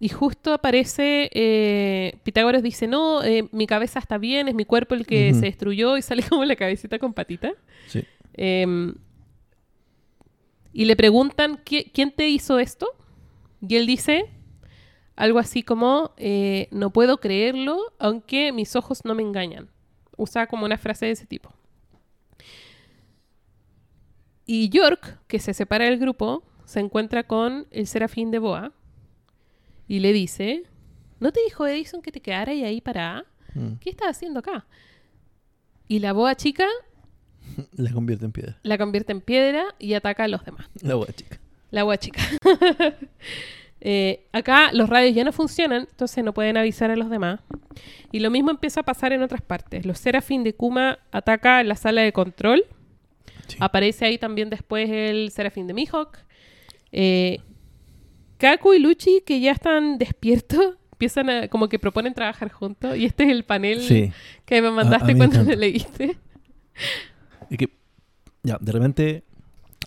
y 0.00 0.08
justo 0.08 0.52
aparece, 0.52 1.30
eh, 1.32 2.18
Pitágoras 2.24 2.64
dice, 2.64 2.88
no, 2.88 3.22
eh, 3.22 3.48
mi 3.52 3.68
cabeza 3.68 4.00
está 4.00 4.18
bien, 4.18 4.48
es 4.48 4.54
mi 4.56 4.64
cuerpo 4.64 4.96
el 4.96 5.06
que 5.06 5.32
se 5.32 5.42
destruyó 5.42 5.96
y 5.96 6.02
sale 6.02 6.24
como 6.28 6.44
la 6.44 6.56
cabecita 6.56 6.98
con 6.98 7.14
patita. 7.14 7.52
Sí. 7.86 8.02
Y 10.78 10.84
le 10.84 10.94
preguntan, 10.94 11.56
"¿Qui- 11.64 11.90
¿quién 11.94 12.10
te 12.12 12.28
hizo 12.28 12.58
esto? 12.58 12.86
Y 13.66 13.76
él 13.76 13.86
dice 13.86 14.26
algo 15.16 15.38
así 15.38 15.62
como, 15.62 16.12
eh, 16.18 16.68
no 16.70 16.90
puedo 16.92 17.18
creerlo, 17.18 17.78
aunque 17.98 18.52
mis 18.52 18.76
ojos 18.76 19.02
no 19.06 19.14
me 19.14 19.22
engañan. 19.22 19.70
Usa 20.18 20.46
como 20.46 20.66
una 20.66 20.76
frase 20.76 21.06
de 21.06 21.12
ese 21.12 21.24
tipo. 21.26 21.50
Y 24.44 24.68
York, 24.68 25.18
que 25.26 25.38
se 25.38 25.54
separa 25.54 25.86
del 25.86 25.98
grupo, 25.98 26.42
se 26.66 26.80
encuentra 26.80 27.22
con 27.26 27.66
el 27.70 27.86
serafín 27.86 28.30
de 28.30 28.38
Boa 28.38 28.72
y 29.88 30.00
le 30.00 30.12
dice, 30.12 30.64
¿no 31.20 31.32
te 31.32 31.40
dijo 31.44 31.66
Edison 31.66 32.02
que 32.02 32.12
te 32.12 32.20
quedaras 32.20 32.54
ahí 32.54 32.82
parada? 32.82 33.24
Mm. 33.54 33.76
¿Qué 33.80 33.88
estás 33.90 34.08
haciendo 34.08 34.40
acá? 34.40 34.66
Y 35.88 36.00
la 36.00 36.12
boa 36.12 36.34
chica 36.34 36.66
La 37.76 37.90
convierte 37.92 38.24
en 38.24 38.32
piedra. 38.32 38.56
la 38.62 38.78
convierte 38.78 39.12
en 39.12 39.20
piedra 39.20 39.64
y 39.78 39.94
ataca 39.94 40.24
a 40.24 40.28
los 40.28 40.44
demás. 40.44 40.66
La 40.82 40.94
boa 40.94 41.08
chica. 41.14 41.38
La 41.70 41.80
agua 41.82 41.96
chica. 41.98 42.20
Eh, 43.88 44.26
acá 44.32 44.72
los 44.72 44.88
radios 44.88 45.14
ya 45.14 45.22
no 45.22 45.32
funcionan, 45.32 45.86
entonces 45.90 46.24
no 46.24 46.32
pueden 46.32 46.56
avisar 46.56 46.90
a 46.90 46.96
los 46.96 47.08
demás. 47.10 47.40
Y 48.10 48.20
lo 48.20 48.30
mismo 48.30 48.50
empieza 48.50 48.80
a 48.80 48.82
pasar 48.82 49.12
en 49.12 49.22
otras 49.22 49.42
partes. 49.42 49.84
Los 49.86 49.98
Serafín 49.98 50.42
de 50.42 50.54
Kuma 50.54 50.98
ataca 51.12 51.62
la 51.62 51.76
sala 51.76 52.00
de 52.00 52.12
control. 52.12 52.64
Sí. 53.46 53.58
Aparece 53.60 54.06
ahí 54.06 54.18
también 54.18 54.50
después 54.50 54.88
el 54.90 55.30
Serafín 55.30 55.66
de 55.68 55.74
Mihawk. 55.74 56.18
Eh, 56.90 57.38
Kaku 58.38 58.72
y 58.74 58.78
Luchi, 58.80 59.20
que 59.24 59.38
ya 59.40 59.52
están 59.52 59.98
despiertos, 59.98 60.76
empiezan 60.92 61.30
a, 61.30 61.48
como 61.48 61.68
que 61.68 61.78
proponen 61.78 62.14
trabajar 62.14 62.50
juntos. 62.50 62.96
Y 62.96 63.04
este 63.04 63.24
es 63.24 63.30
el 63.30 63.44
panel 63.44 63.80
Sí. 63.82 64.10
que 64.46 64.62
me 64.62 64.70
mandaste 64.70 65.12
a 65.12 65.14
me 65.14 65.16
cuando 65.18 65.44
lo 65.44 65.54
leíste. 65.54 66.16
Y 67.50 67.56
que, 67.56 67.70
ya, 68.42 68.58
de 68.60 68.72
repente 68.72 69.24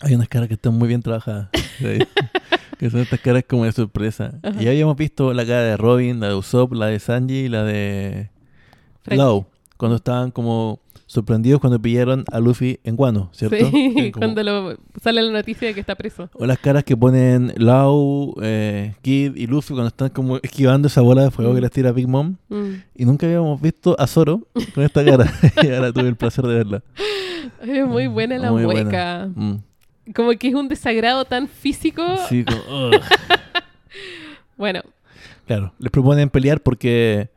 hay 0.00 0.14
unas 0.14 0.28
caras 0.28 0.48
que 0.48 0.54
están 0.54 0.74
muy 0.74 0.88
bien 0.88 1.02
trabajadas. 1.02 1.48
¿sí? 1.78 1.98
que 2.78 2.90
son 2.90 3.00
estas 3.00 3.20
caras 3.20 3.44
como 3.46 3.64
de 3.64 3.72
sorpresa. 3.72 4.40
Y 4.58 4.64
ya 4.64 4.70
habíamos 4.70 4.96
visto 4.96 5.34
la 5.34 5.44
cara 5.44 5.62
de 5.62 5.76
Robin, 5.76 6.20
la 6.20 6.28
de 6.28 6.34
Usopp, 6.34 6.72
la 6.72 6.86
de 6.86 6.98
Sanji 6.98 7.34
y 7.34 7.48
la 7.48 7.64
de 7.64 8.30
Frankie. 9.02 9.18
Lau. 9.18 9.46
Cuando 9.76 9.96
estaban 9.96 10.30
como 10.30 10.80
sorprendidos 11.10 11.60
cuando 11.60 11.82
pillaron 11.82 12.24
a 12.30 12.38
Luffy 12.38 12.78
en 12.84 12.94
Guano, 12.94 13.30
¿cierto? 13.32 13.56
Sí, 13.68 14.10
como- 14.12 14.26
cuando 14.26 14.42
lo, 14.44 14.76
sale 15.02 15.20
la 15.22 15.32
noticia 15.32 15.66
de 15.66 15.74
que 15.74 15.80
está 15.80 15.96
preso. 15.96 16.30
O 16.34 16.46
las 16.46 16.58
caras 16.60 16.84
que 16.84 16.96
ponen 16.96 17.52
Lau, 17.56 18.34
eh, 18.40 18.94
Kid 19.02 19.34
y 19.34 19.48
Luffy 19.48 19.74
cuando 19.74 19.88
están 19.88 20.10
como 20.10 20.36
esquivando 20.36 20.86
esa 20.86 21.00
bola 21.00 21.24
de 21.24 21.32
fuego 21.32 21.50
Mm. 21.50 21.54
que 21.56 21.60
les 21.62 21.70
tira 21.72 21.90
Big 21.90 22.06
Mom. 22.06 22.36
Mm. 22.48 22.70
Y 22.94 23.04
nunca 23.06 23.26
habíamos 23.26 23.60
visto 23.60 23.96
a 23.98 24.06
Zoro 24.06 24.46
con 24.72 24.84
esta 24.84 25.04
cara. 25.04 25.24
y 25.62 25.68
ahora 25.72 25.92
tuve 25.92 26.06
el 26.08 26.14
placer 26.16 26.44
de 26.46 26.54
verla. 26.54 26.82
Es 27.60 27.84
muy 27.86 28.06
buena 28.06 28.38
la 28.38 28.52
Muy 28.52 28.64
buena. 28.64 28.82
mueca. 28.84 29.28
Mm. 29.34 29.54
Como 30.14 30.30
que 30.32 30.46
es 30.48 30.54
un 30.54 30.68
desagrado 30.68 31.24
tan 31.24 31.48
físico. 31.48 32.02
Sí, 32.28 32.44
como. 32.44 32.90
Bueno, 34.56 34.80
Claro, 35.46 35.72
les 35.80 35.90
proponen 35.90 36.30
pelear 36.30 36.60
porque 36.60 37.30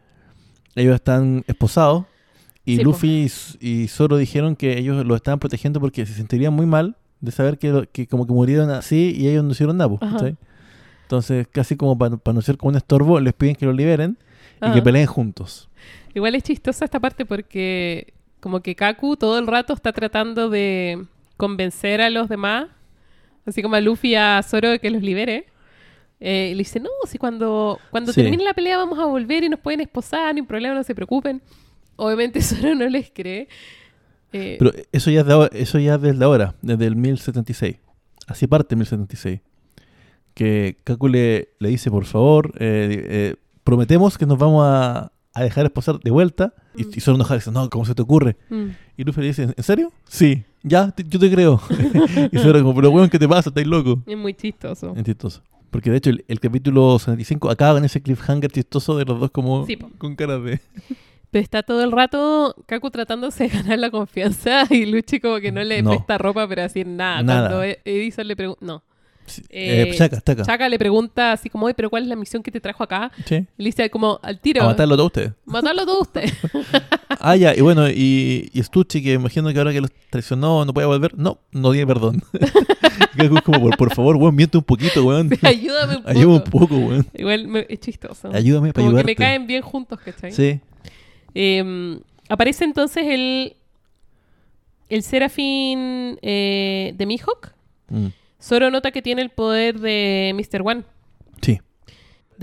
ellos 0.76 0.94
están 0.94 1.44
esposados 1.48 2.06
y 2.66 2.78
Sí, 2.78 2.84
Luffy 2.84 3.32
y 3.60 3.88
Zoro 3.88 4.18
dijeron 4.18 4.56
que 4.56 4.78
ellos 4.78 5.06
lo 5.06 5.16
estaban 5.16 5.40
protegiendo 5.40 5.80
porque 5.80 6.06
se 6.06 6.14
sentirían 6.14 6.54
muy 6.54 6.66
mal 6.66 6.96
de 7.22 7.32
saber 7.32 7.58
que, 7.58 7.70
lo- 7.70 7.90
que 7.92 8.08
como 8.08 8.26
que 8.26 8.34
murieron 8.34 8.70
así 8.70 9.14
y 9.18 9.28
ellos 9.28 9.44
no 9.44 9.52
hicieron 9.52 9.78
nada. 9.78 9.92
Ajá. 10.00 10.12
¿cachai? 10.14 10.38
Entonces, 11.04 11.48
casi 11.52 11.76
como 11.76 11.98
para, 11.98 12.18
para 12.18 12.34
no 12.36 12.42
ser 12.42 12.58
como 12.58 12.70
un 12.70 12.76
estorbo, 12.78 13.20
les 13.20 13.34
piden 13.34 13.56
que 13.56 13.66
lo 13.66 13.74
liberen 13.74 14.18
y 14.66 14.72
que 14.72 14.82
peleen 14.82 15.06
juntos. 15.08 15.70
Igual 16.14 16.36
es 16.36 16.44
chistosa 16.44 16.86
esta 16.86 17.00
parte 17.00 17.26
porque 17.26 18.14
como 18.40 18.62
que 18.62 18.76
Kaku 18.76 19.18
todo 19.18 19.38
el 19.40 19.48
rato 19.48 19.74
está 19.74 19.92
tratando 19.92 20.50
de 20.50 21.06
convencer 21.38 22.02
a 22.02 22.10
los 22.10 22.30
demás, 22.30 22.68
así 23.46 23.62
como 23.62 23.76
a 23.76 23.82
Luffy 23.82 24.10
y 24.12 24.16
a 24.16 24.42
Zoro 24.44 24.70
de 24.70 24.80
que 24.80 24.90
los 24.90 25.02
libere. 25.02 25.48
Eh, 26.22 26.50
y 26.52 26.56
le 26.56 26.60
dice, 26.60 26.80
no, 26.80 26.90
si 27.06 27.18
cuando, 27.18 27.78
cuando 27.92 28.14
Sí. 28.14 28.22
termine 28.22 28.44
la 28.46 28.54
pelea 28.54 28.78
vamos 28.78 28.98
a 29.00 29.06
volver 29.06 29.44
y 29.44 29.50
nos 29.50 29.60
pueden 29.60 29.82
esposar, 29.82 30.34
ni 30.34 30.40
un 30.42 30.48
problema, 30.48 30.74
no 30.76 30.84
se 30.84 30.96
preocupen. 30.96 31.42
Obviamente 31.96 32.42
Zoro 32.44 32.76
no 32.76 32.88
les 32.88 33.12
cree. 33.12 33.48
Eh, 34.32 34.56
Pero 34.60 34.72
eso 34.92 35.12
ya 35.12 35.22
es 35.22 35.26
de 35.28 35.50
eso 35.54 35.78
ya 35.80 35.96
es 35.96 36.02
desde 36.02 36.24
ahora, 36.26 36.56
desde 36.62 36.86
el 36.88 36.96
1076. 36.96 37.76
Así 38.28 38.48
parte 38.48 38.74
el 38.76 38.80
1076. 38.80 39.42
Que 40.34 40.78
Kaku 40.84 41.08
le, 41.08 41.50
le 41.60 41.70
dice, 41.70 41.92
por 41.92 42.06
favor, 42.06 42.52
eh, 42.58 43.06
eh, 43.10 43.36
prometemos 43.64 44.18
que 44.18 44.26
nos 44.26 44.40
vamos 44.40 44.66
a, 44.66 45.12
a 45.34 45.44
dejar 45.44 45.66
esposar 45.66 46.00
de 46.00 46.10
vuelta. 46.12 46.54
Y, 46.76 46.86
Mm. 46.86 46.90
y 46.96 47.00
Zoro 47.02 47.16
enojado 47.16 47.36
dice, 47.40 47.52
no, 47.52 47.70
¿cómo 47.70 47.86
se 47.86 47.94
te 47.94 48.02
ocurre? 48.02 48.36
mm. 48.50 48.66
Y 48.98 49.04
Luffy 49.04 49.22
le 49.22 49.28
dice, 49.28 49.44
¿en 49.56 49.64
serio? 49.64 49.92
Sí, 50.08 50.44
ya, 50.64 50.90
te- 50.92 51.04
yo 51.08 51.20
te 51.20 51.30
creo. 51.32 51.62
y 52.32 52.38
Zoro 52.40 52.60
como, 52.64 52.74
pero 52.74 52.90
weón, 52.90 53.10
¿qué 53.10 53.20
te 53.20 53.28
pasa? 53.28 53.50
¿Estáis 53.50 53.68
loco? 53.68 54.02
Es 54.08 54.18
muy 54.18 54.34
chistoso. 54.34 54.94
Es 54.96 55.04
chistoso. 55.04 55.44
Porque 55.70 55.92
de 55.92 55.98
hecho 55.98 56.10
el, 56.10 56.26
el 56.28 56.40
capítulo 56.40 56.98
75 56.98 57.52
acaba 57.52 57.78
en 57.78 57.86
ese 57.86 58.02
cliffhanger 58.02 58.52
chistoso 58.52 58.98
de 58.98 59.06
los 59.06 59.20
dos 59.20 59.30
como 59.32 59.66
Sí, 59.68 59.78
con 60.00 60.16
cara 60.16 60.40
de... 60.40 60.60
Pero 61.34 61.44
está 61.44 61.64
todo 61.64 61.84
el 61.84 61.92
rato 61.92 62.56
Kaku 62.68 62.90
tratándose 62.92 63.46
de 63.46 63.50
ganar 63.50 63.80
la 63.80 63.90
confianza 63.92 64.64
y 64.70 64.86
Luchi 64.86 65.20
como 65.20 65.40
que 65.42 65.52
no 65.52 65.62
le 65.64 65.82
No. 65.82 65.90
presta 65.90 66.18
ropa, 66.18 66.48
pero 66.48 66.64
así 66.64 66.86
nada. 66.86 67.22
Nada. 67.24 67.48
Cuando 67.50 67.64
E- 67.66 67.82
Edison 67.84 68.26
le 68.28 68.36
pregunta... 68.38 68.66
No. 68.66 68.84
Sí, 69.26 69.42
Eh, 69.50 69.90
eh, 69.90 69.96
Chaka, 69.96 70.20
Chaka. 70.22 70.44
Chaka 70.44 70.68
le 70.68 70.78
pregunta 70.78 71.32
así 71.32 71.50
como, 71.50 71.66
oye, 71.66 71.74
pero 71.74 71.90
¿cuál 71.90 72.04
es 72.04 72.10
la 72.10 72.16
misión 72.18 72.44
que 72.44 72.52
te 72.52 72.60
trajo 72.60 72.84
acá? 72.84 73.10
Sí. 73.26 73.36
Y 73.58 73.64
le 73.64 73.66
dice 73.70 73.90
como 73.90 74.20
al 74.22 74.40
tiro. 74.42 74.62
A 74.64 74.66
matarlo 74.66 74.96
a 74.96 74.98
todos 74.98 75.08
ustedes. 75.08 75.32
Matarlo 75.46 75.86
todo 75.86 76.02
usted. 76.02 76.30
Ah, 77.26 77.38
ya, 77.38 77.56
y 77.56 77.62
bueno, 77.62 77.88
y, 77.90 78.50
y 78.54 78.64
Stucci, 78.64 79.02
que 79.02 79.14
imagino 79.14 79.50
que 79.54 79.58
ahora 79.58 79.72
que 79.72 79.80
los 79.80 79.92
traicionó 80.10 80.66
no 80.66 80.74
puede 80.74 80.88
volver. 80.88 81.18
No, 81.18 81.38
no 81.52 81.72
tiene 81.72 81.88
perdón. 81.88 82.22
Kaku 83.18 83.36
es 83.38 83.42
como, 83.44 83.62
por, 83.62 83.78
por 83.78 83.96
favor, 83.96 84.16
weón, 84.18 84.36
miente 84.36 84.58
un 84.58 84.64
poquito, 84.64 85.06
weón. 85.06 85.30
Ayúdame 85.44 85.96
un 85.98 86.02
poco. 86.04 86.10
Ayúdame 86.10 86.34
un 86.36 86.44
poco, 86.44 86.76
weón. 86.76 87.08
Igual 87.14 87.48
me- 87.48 87.66
es 87.70 87.80
chistoso. 87.80 88.30
Ayúdame 88.34 88.74
para 88.74 88.84
como 88.86 88.96
que 88.98 89.02
ayudarte. 89.02 89.12
me 89.12 89.16
caen 89.16 89.48
bien 89.48 89.62
juntos, 89.62 90.00
¿cachai? 90.04 90.32
Sí. 90.34 90.60
Eh, 91.36 92.00
aparece 92.30 92.64
entonces 92.66 93.06
el 93.08 93.56
el 94.90 95.02
Serafín 95.04 96.20
eh, 96.22 96.94
de 96.96 97.06
Mihawk. 97.06 97.54
Mm. 97.90 98.08
Zoro 98.42 98.70
nota 98.70 98.92
que 98.92 99.02
tiene 99.02 99.22
el 99.22 99.30
poder 99.30 99.80
de 99.80 100.34
Mr. 100.36 100.62
One, 100.64 100.84
Sí. 101.42 101.60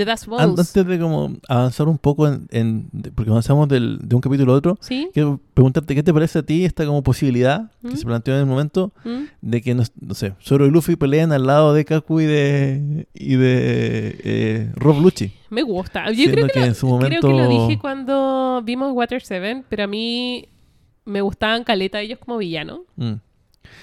De 0.01 0.05
Das 0.07 0.25
An- 0.25 0.31
Bones. 0.31 0.59
Antes 0.69 0.87
de 0.87 0.99
como 0.99 1.37
avanzar 1.49 1.89
un 1.89 1.99
poco 1.99 2.27
en, 2.27 2.89
porque 3.15 3.31
avanzamos 3.31 3.69
del- 3.69 3.99
de 4.03 4.15
un 4.15 4.21
capítulo 4.21 4.53
a 4.53 4.57
otro, 4.57 4.79
¿Sí? 4.81 5.09
quiero 5.13 5.39
preguntarte 5.55 5.95
qué 5.95 6.03
te 6.03 6.13
parece 6.13 6.39
a 6.41 6.43
ti 6.43 6.65
esta 6.65 6.85
como 6.87 7.03
posibilidad 7.03 7.71
¿Mm? 7.83 7.89
que 7.91 7.97
se 7.97 8.05
planteó 8.05 8.35
en 8.35 8.41
el 8.41 8.47
momento 8.47 8.93
¿Mm? 9.05 9.25
de 9.41 9.63
que 9.63 9.75
no, 9.75 9.83
no 10.01 10.15
sé, 10.15 10.35
Zoro 10.43 10.67
y 10.67 10.71
Luffy 10.71 10.97
peleen 10.97 11.33
al 11.33 11.47
lado 11.47 11.73
de 11.75 11.85
Kaku 11.85 12.21
y 12.21 12.25
de 12.27 13.07
y 13.15 13.35
de 13.37 14.21
eh, 14.25 14.73
Rob 14.75 15.01
Lucci. 15.01 15.33
Me 15.51 15.63
gusta. 15.63 16.09
Yo 16.09 16.15
Siendo 16.15 16.33
creo 16.35 16.47
que, 16.47 16.53
que 16.53 16.61
lo, 16.61 16.67
en 16.67 16.75
su 16.75 16.87
momento- 16.87 17.09
creo 17.21 17.21
que 17.37 17.43
lo 17.43 17.49
dije 17.67 17.79
cuando 17.81 18.63
vimos 18.65 18.93
Water 18.93 19.21
7, 19.23 19.65
pero 19.69 19.85
a 19.85 19.87
mí 19.87 20.47
me 21.05 21.21
gustaban 21.23 21.65
caleta 21.65 22.01
ellos 22.01 22.19
como 22.25 22.39
villanos. 22.39 22.81
Mm. 22.97 23.15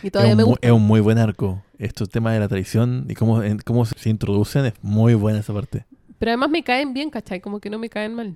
Y 0.04 0.08
Es 0.08 0.12
todavía 0.12 0.34
un, 0.34 0.38
me 0.38 0.44
gusta. 0.44 0.68
es 0.68 0.74
un 0.74 0.84
muy 0.84 1.00
buen 1.02 1.18
arco. 1.18 1.62
Estos 1.80 2.10
temas 2.10 2.34
de 2.34 2.40
la 2.40 2.48
traición 2.48 3.06
y 3.10 3.14
cómo, 3.14 3.44
en- 3.44 3.60
cómo 3.60 3.86
se 3.86 4.10
introducen 4.10 4.66
es 4.66 4.74
muy 4.82 5.14
buena 5.14 5.40
esa 5.40 5.54
parte. 5.54 5.86
Pero 6.20 6.32
además 6.32 6.50
me 6.50 6.64
caen 6.64 6.94
bien, 6.94 7.10
¿cachai? 7.10 7.40
Como 7.42 7.60
que 7.60 7.70
no 7.70 7.78
me 7.80 7.90
caen 7.90 8.14
mal. 8.16 8.36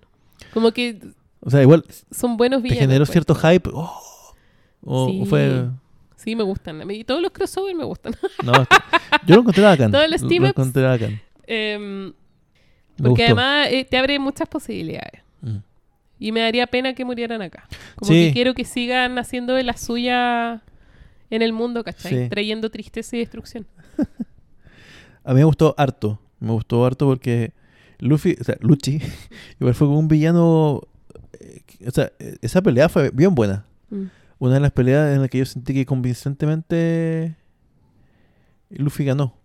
Como 0.53 0.71
que 0.71 0.99
O 1.39 1.49
sea, 1.49 1.61
igual 1.61 1.83
son 2.11 2.37
buenos 2.37 2.59
te 2.61 2.63
villanos. 2.63 2.81
generó 2.81 3.05
pues. 3.05 3.11
cierto 3.11 3.35
hype. 3.35 3.69
oh, 3.73 4.01
o, 4.83 5.07
Sí. 5.09 5.19
o 5.21 5.25
fue. 5.25 5.65
Sí, 6.15 6.35
me 6.35 6.43
gustan. 6.43 6.89
Y 6.91 7.03
todos 7.03 7.21
los 7.21 7.31
crossovers 7.31 7.75
me 7.75 7.83
gustan. 7.83 8.13
No, 8.43 8.53
está- 8.61 8.83
yo 9.25 9.35
lo 9.35 9.41
encontré 9.41 9.63
bacán. 9.63 9.91
Todos 9.91 10.09
los 10.09 10.21
Lo- 10.21 10.27
team 10.27 10.43
Lo 10.43 10.49
encontré 10.49 10.83
bacán. 10.83 11.21
Em, 11.47 12.05
Me 12.97 13.09
porque 13.09 13.25
además 13.25 13.67
eh, 13.71 13.85
te 13.89 13.97
abre 13.97 14.19
muchas 14.19 14.47
posibilidades. 14.47 15.21
Mm. 15.41 15.57
Y 16.19 16.31
me 16.31 16.41
daría 16.41 16.67
pena 16.67 16.93
que 16.93 17.03
murieran 17.03 17.41
acá. 17.41 17.67
Como 17.95 18.11
Sí. 18.11 18.27
que 18.27 18.33
quiero 18.33 18.53
que 18.53 18.63
sigan 18.65 19.17
haciendo 19.17 19.55
de 19.55 19.63
la 19.63 19.75
suya 19.75 20.61
en 21.31 21.41
el 21.41 21.51
mundo, 21.53 21.83
¿cachai? 21.83 22.23
Sí. 22.25 22.29
Trayendo 22.29 22.69
tristeza 22.69 23.15
y 23.15 23.19
destrucción. 23.19 23.65
A 25.23 25.29
mí 25.33 25.39
me 25.39 25.43
gustó 25.45 25.73
harto. 25.77 26.19
Me 26.39 26.51
gustó 26.51 26.85
harto 26.85 27.05
porque 27.07 27.53
Luffy, 28.01 28.35
o 28.39 28.43
sea, 28.43 28.57
Luchi, 28.59 28.99
igual 29.59 29.73
fue 29.75 29.87
como 29.87 29.99
un 29.99 30.07
villano. 30.09 30.81
eh, 31.39 31.61
O 31.87 31.91
sea, 31.91 32.11
esa 32.41 32.61
pelea 32.61 32.89
fue 32.89 33.09
bien 33.11 33.33
buena. 33.33 33.65
Mm. 33.89 34.05
Una 34.39 34.55
de 34.55 34.59
las 34.59 34.71
peleas 34.71 35.13
en 35.15 35.21
las 35.21 35.29
que 35.29 35.37
yo 35.37 35.45
sentí 35.45 35.73
que 35.73 35.85
convincentemente 35.85 37.35
Luffy 38.69 39.05
ganó. 39.05 39.35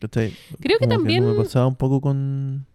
¿Cachai? 0.00 0.32
Creo 0.60 0.78
que 0.78 0.86
también- 0.86 1.24
me 1.26 1.34
pasaba 1.34 1.66
un 1.66 1.76
poco 1.76 2.00
con. 2.00 2.66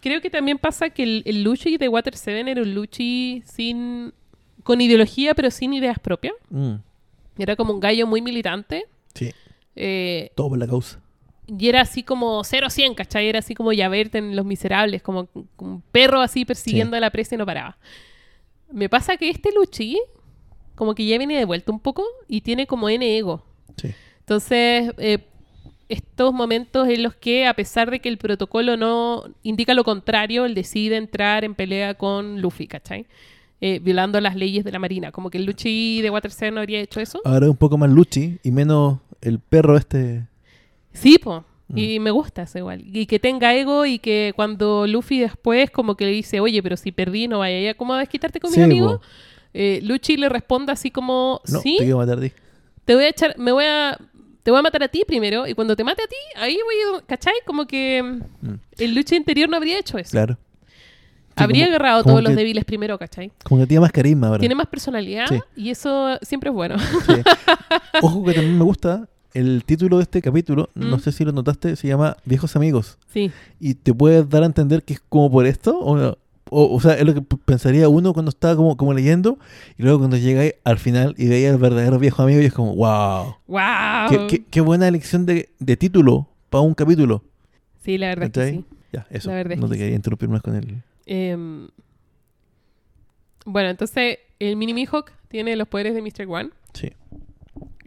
Creo 0.00 0.20
que 0.20 0.30
también 0.30 0.58
pasa 0.58 0.90
que 0.90 1.02
el, 1.02 1.22
el 1.26 1.42
Luchi 1.42 1.78
de 1.78 1.88
Water 1.88 2.16
7 2.16 2.48
era 2.50 2.62
un 2.62 2.74
Luchi 2.74 3.42
sin... 3.46 4.12
con 4.62 4.80
ideología, 4.80 5.34
pero 5.34 5.50
sin 5.50 5.72
ideas 5.72 5.98
propias. 5.98 6.34
Mm, 6.50 6.74
Era 7.38 7.56
como 7.56 7.72
un 7.72 7.80
gallo 7.80 8.06
muy 8.06 8.20
militante. 8.22 8.84
sí, 9.14 9.32
eh, 9.74 10.30
todo 10.36 10.50
por 10.50 10.58
la 10.58 10.66
causa. 10.66 11.00
Y 11.46 11.68
era 11.68 11.82
así 11.82 12.02
como 12.02 12.42
0 12.44 12.70
100, 12.70 12.94
¿cachai? 12.94 13.28
Era 13.28 13.38
así 13.38 13.54
como 13.54 13.72
Yaverte 13.72 14.18
en 14.18 14.34
Los 14.36 14.44
Miserables, 14.44 15.02
como, 15.02 15.26
como 15.56 15.74
un 15.74 15.82
perro 15.92 16.20
así 16.20 16.44
persiguiendo 16.44 16.94
Sí. 16.94 16.98
a 16.98 17.00
la 17.00 17.10
presa 17.10 17.34
y 17.34 17.38
no 17.38 17.46
paraba. 17.46 17.76
Me 18.72 18.88
pasa 18.88 19.16
que 19.16 19.30
este 19.30 19.50
Luchi, 19.54 19.98
como 20.74 20.94
que 20.94 21.06
ya 21.06 21.18
viene 21.18 21.36
de 21.38 21.44
vuelta 21.44 21.70
un 21.72 21.80
poco 21.80 22.04
y 22.28 22.40
tiene 22.40 22.66
como 22.66 22.88
N 22.88 23.16
ego. 23.16 23.44
Sí. 23.76 23.90
Entonces, 24.20 24.92
eh, 24.98 25.18
estos 25.88 26.32
momentos 26.34 26.88
en 26.88 27.04
los 27.04 27.14
que, 27.14 27.46
a 27.46 27.54
pesar 27.54 27.92
de 27.92 28.00
que 28.00 28.08
el 28.08 28.18
protocolo 28.18 28.76
no 28.76 29.22
indica 29.44 29.72
lo 29.72 29.84
contrario, 29.84 30.44
él 30.44 30.54
decide 30.54 30.96
entrar 30.96 31.44
en 31.44 31.54
pelea 31.54 31.94
con 31.94 32.40
Luffy, 32.40 32.66
¿cachai? 32.66 33.06
Eh, 33.60 33.78
violando 33.78 34.20
las 34.20 34.34
leyes 34.34 34.64
de 34.64 34.72
la 34.72 34.80
Marina. 34.80 35.12
Como 35.12 35.30
que 35.30 35.38
el 35.38 35.44
Luchi 35.44 36.02
de 36.02 36.10
Water 36.10 36.32
7 36.32 36.50
no 36.50 36.58
habría 36.60 36.80
hecho 36.80 36.98
eso. 37.00 37.20
Ahora 37.24 37.46
es 37.46 37.50
un 37.50 37.56
poco 37.56 37.78
más 37.78 37.88
Luchi 37.88 38.38
y 38.42 38.50
menos 38.50 38.98
el 39.20 39.38
perro 39.38 39.76
este. 39.76 40.26
Sí, 40.96 41.18
po. 41.18 41.44
Mm. 41.68 41.78
Y 41.78 41.98
me 42.00 42.10
gusta 42.10 42.42
eso 42.42 42.58
igual. 42.58 42.82
Y 42.84 43.06
que 43.06 43.18
tenga 43.18 43.54
ego 43.54 43.86
y 43.86 43.98
que 43.98 44.32
cuando 44.36 44.86
Luffy 44.86 45.18
después 45.18 45.70
como 45.70 45.96
que 45.96 46.04
le 46.04 46.12
dice, 46.12 46.38
oye, 46.40 46.62
pero 46.62 46.76
si 46.76 46.92
perdí 46.92 47.26
no 47.28 47.40
vaya 47.40 47.70
a 47.70 47.74
como 47.74 47.94
a 47.94 47.98
desquitarte 47.98 48.38
con 48.40 48.52
Sí, 48.52 48.60
amigos. 48.62 48.98
po. 48.98 49.04
Eh, 49.52 49.80
Luchi 49.82 50.16
le 50.16 50.28
responde 50.28 50.70
así 50.72 50.90
como, 50.90 51.40
No, 51.48 51.60
sí, 51.60 51.76
te 51.78 51.84
quiero 51.84 51.96
matar, 51.98 52.20
di. 52.20 52.30
te 52.84 52.94
voy 52.94 53.04
a 53.04 53.08
echar, 53.08 53.36
me 53.38 53.52
voy 53.52 53.64
a, 53.64 53.98
te 54.42 54.50
voy 54.50 54.60
a 54.60 54.62
matar 54.62 54.82
a 54.82 54.88
ti 54.88 55.02
primero 55.06 55.46
y 55.46 55.54
cuando 55.54 55.74
te 55.74 55.82
mate 55.82 56.02
a 56.02 56.06
ti, 56.06 56.14
ahí 56.36 56.56
voy 56.62 56.98
a, 56.98 57.06
¿cachai? 57.06 57.34
Como 57.46 57.66
que 57.66 58.02
mm, 58.02 58.54
el 58.78 58.94
Luchi 58.94 59.16
interior 59.16 59.48
no 59.48 59.56
habría 59.56 59.78
hecho 59.78 59.98
eso. 59.98 60.10
claro. 60.10 60.36
Sí, 61.38 61.42
habría 61.42 61.64
como- 61.66 61.74
agarrado 61.76 62.00
a 62.00 62.02
como 62.02 62.14
todos 62.14 62.24
los 62.24 62.36
débiles 62.36 62.64
primero, 62.64 62.98
¿cachai? 62.98 63.30
Como 63.44 63.60
que 63.60 63.66
tiene 63.66 63.80
más 63.80 63.92
carisma 63.92 64.28
ahora. 64.28 64.40
Tiene 64.40 64.54
más 64.54 64.68
personalidad 64.68 65.26
Sí. 65.28 65.40
y 65.56 65.70
eso 65.70 66.16
siempre 66.22 66.48
es 66.50 66.54
bueno. 66.54 66.76
Ojo 68.02 68.24
que 68.24 68.32
también 68.34 68.56
me 68.56 68.64
gusta 68.64 69.08
el 69.38 69.62
título 69.64 69.96
de 69.98 70.04
este 70.04 70.22
capítulo, 70.22 70.70
no 70.74 70.96
Mm. 70.96 71.00
sé 71.00 71.12
si 71.12 71.24
lo 71.24 71.32
notaste, 71.32 71.76
se 71.76 71.88
llama 71.88 72.16
Viejos 72.24 72.56
Amigos. 72.56 72.98
sí. 73.08 73.30
¿Y 73.60 73.74
te 73.74 73.92
puedes 73.94 74.28
dar 74.28 74.42
a 74.42 74.46
entender 74.46 74.82
que 74.82 74.94
es 74.94 75.00
como 75.08 75.30
por 75.30 75.46
esto? 75.46 75.78
¿O, 75.78 75.96
no? 75.96 76.18
o, 76.50 76.74
o 76.76 76.80
sea, 76.80 76.94
es 76.94 77.04
lo 77.04 77.12
que 77.14 77.22
pensaría 77.44 77.88
uno 77.88 78.12
cuando 78.12 78.28
estaba 78.30 78.54
como, 78.56 78.76
como 78.76 78.94
leyendo 78.94 79.38
y 79.76 79.82
luego 79.82 79.98
cuando 79.98 80.16
llega 80.16 80.44
al 80.64 80.78
final 80.78 81.14
y 81.18 81.26
veía 81.28 81.50
al 81.50 81.58
verdadero 81.58 81.98
viejo 81.98 82.22
amigo 82.22 82.40
y 82.40 82.44
es 82.44 82.52
como, 82.52 82.74
wow, 82.76 83.34
¡Wow! 83.48 84.08
qué, 84.10 84.26
qué- 84.28 84.44
qué 84.50 84.60
buena 84.60 84.86
elección 84.86 85.26
de, 85.26 85.48
de 85.58 85.76
título 85.76 86.28
para 86.50 86.62
un 86.62 86.74
capítulo. 86.74 87.24
Sí, 87.84 87.98
la 87.98 88.08
verdad 88.08 88.26
es 88.26 88.32
que 88.32 88.50
sí. 88.58 88.64
Ya, 88.92 89.06
eso. 89.10 89.30
La 89.30 89.36
verdad 89.36 89.52
es 89.54 89.58
no 89.60 89.66
que 89.66 89.72
te 89.74 89.78
quería 89.78 89.96
interrumpir 89.96 90.28
más 90.28 90.40
con 90.42 90.54
el... 90.54 90.82
Em, 91.06 91.68
bueno, 93.44 93.68
entonces 93.70 94.18
el 94.38 94.56
mini 94.56 94.74
Mihawk 94.74 95.10
tiene 95.28 95.56
los 95.56 95.68
poderes 95.68 95.94
de 95.94 96.02
Mr. 96.02 96.26
One. 96.28 96.50
Sí. 96.74 96.92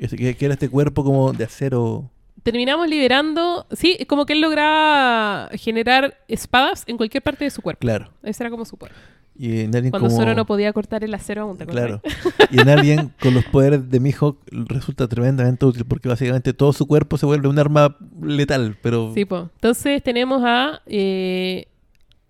Que, 0.08 0.36
que- 0.36 0.46
era 0.46 0.54
este 0.54 0.70
cuerpo 0.70 1.04
como 1.04 1.34
de 1.34 1.44
acero. 1.44 2.10
Terminamos 2.44 2.88
liberando. 2.88 3.68
Sí, 3.72 3.98
como 4.08 4.26
que 4.26 4.34
él 4.34 4.42
lograba 4.42 5.50
generar 5.54 6.18
espadas 6.28 6.84
en 6.88 6.98
cualquier 6.98 7.22
parte 7.22 7.44
de 7.44 7.52
su 7.52 7.62
cuerpo. 7.62 7.82
Claro. 7.82 8.10
Ese 8.24 8.44
era 8.44 8.50
como 8.50 8.64
su 8.66 8.78
poder. 8.78 8.96
Y 9.38 9.62
en 9.62 9.74
alguien 9.76 9.92
Cuando 9.92 10.10
como... 10.10 10.20
Zoro 10.20 10.34
no 10.36 10.46
podía 10.46 10.74
cortar 10.74 11.04
el 11.04 11.14
acero 11.14 11.44
aún, 11.44 11.58
¿te? 11.58 11.66
Claro. 11.66 12.02
Y 12.52 12.60
en 12.60 12.68
alguien 12.70 13.14
con 13.22 13.34
los 13.34 13.46
poderes 13.46 13.90
de 13.90 14.00
Mihawk 14.00 14.38
resulta 14.52 15.08
tremendamente 15.08 15.66
útil 15.66 15.86
porque 15.86 16.10
básicamente 16.10 16.52
todo 16.54 16.74
su 16.74 16.86
cuerpo 16.88 17.18
se 17.18 17.26
vuelve 17.26 17.48
un 17.48 17.58
arma 17.60 17.96
letal, 18.22 18.76
pero 18.82 19.14
Sí, 19.14 19.24
po. 19.26 19.50
Entonces 19.56 20.02
tenemos 20.04 20.42
a. 20.44 20.82
eh, 20.88 21.68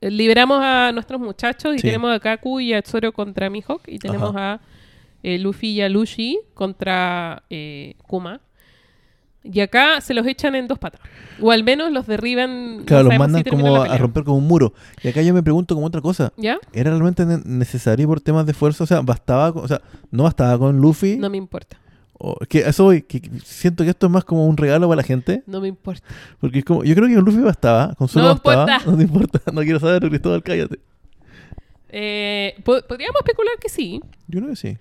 liberamos 0.02 0.62
a 0.64 0.92
nuestros 0.92 1.20
muchachos 1.20 1.76
y 1.76 1.80
Sí. 1.80 1.88
tenemos 1.88 2.12
a 2.16 2.20
Kaku 2.20 2.60
y 2.60 2.74
a 2.74 2.82
Zoro 2.82 3.12
contra 3.12 3.50
Mihawk 3.50 3.82
y 3.88 3.98
tenemos 4.00 4.34
a 4.36 4.60
eh, 5.24 5.38
Luffy 5.40 5.70
y 5.72 5.82
a 5.82 5.90
Lucy 5.90 6.40
contra 6.54 7.44
eh, 7.50 7.96
Kuma. 8.08 8.42
Y 9.42 9.62
acá 9.62 10.02
se 10.02 10.14
los 10.14 10.28
echan 10.28 10.54
en 10.56 10.68
dos 10.68 10.78
patas. 10.80 11.00
O 11.42 11.52
al 11.52 11.64
menos 11.64 11.92
los 11.94 12.06
derriban. 12.06 12.80
no 12.80 12.86
Claro, 12.86 13.06
los 13.10 13.18
mandan 13.18 13.44
si 13.44 13.50
como 13.50 13.84
a 13.84 13.98
romper 13.98 14.26
como 14.26 14.38
un 14.38 14.48
muro. 14.48 14.74
Y 15.02 15.08
acá 15.08 15.22
yo 15.22 15.34
me 15.34 15.42
pregunto 15.42 15.76
como 15.76 15.88
otra 15.88 16.02
cosa. 16.02 16.34
¿Ya? 16.36 16.60
¿Era 16.74 16.92
realmente 16.92 17.26
ne- 17.26 17.42
necesario 17.46 18.06
por 18.08 18.20
temas 18.20 18.46
de 18.46 18.54
fuerza? 18.54 18.84
O 18.84 18.88
sea, 18.88 19.00
bastaba, 19.02 19.54
con- 19.54 19.64
o 19.64 19.68
sea, 19.68 19.82
no 20.12 20.24
bastaba 20.24 20.60
con 20.60 20.78
Luffy. 20.78 21.16
No 21.18 21.30
me 21.30 21.38
importa. 21.38 21.80
O- 22.22 22.36
que 22.50 22.60
eso 22.60 22.84
voy, 22.84 23.02
que 23.02 23.22
siento 23.46 23.86
que 23.86 23.92
esto 23.92 24.08
es 24.08 24.12
más 24.12 24.26
como 24.26 24.46
un 24.46 24.58
regalo 24.58 24.90
para 24.90 24.98
la 24.98 25.04
gente. 25.04 25.42
No 25.48 25.62
me 25.62 25.70
importa. 25.70 26.06
Porque 26.42 26.60
es 26.60 26.66
como, 26.66 26.84
yo 26.84 26.94
creo 26.94 27.08
que 27.08 27.16
con 27.16 27.24
Luffy 27.24 27.40
bastaba, 27.40 27.96
con 27.96 28.10
solo 28.10 28.26
No 28.26 28.32
bastaba. 28.34 28.64
importa. 28.64 28.92
No 28.92 28.98
te 28.98 29.04
importa, 29.04 29.40
no 29.54 29.62
quiero 29.62 29.80
saber, 29.80 30.02
Cristóbal, 30.10 30.44
cállate. 30.44 30.80
Eh, 31.90 32.56
po- 32.66 32.82
podríamos 32.88 33.16
especular 33.20 33.54
que 33.60 33.70
sí. 33.70 34.02
Yo 34.28 34.40
creo 34.42 34.50
que 34.50 34.56
sí. 34.58 34.78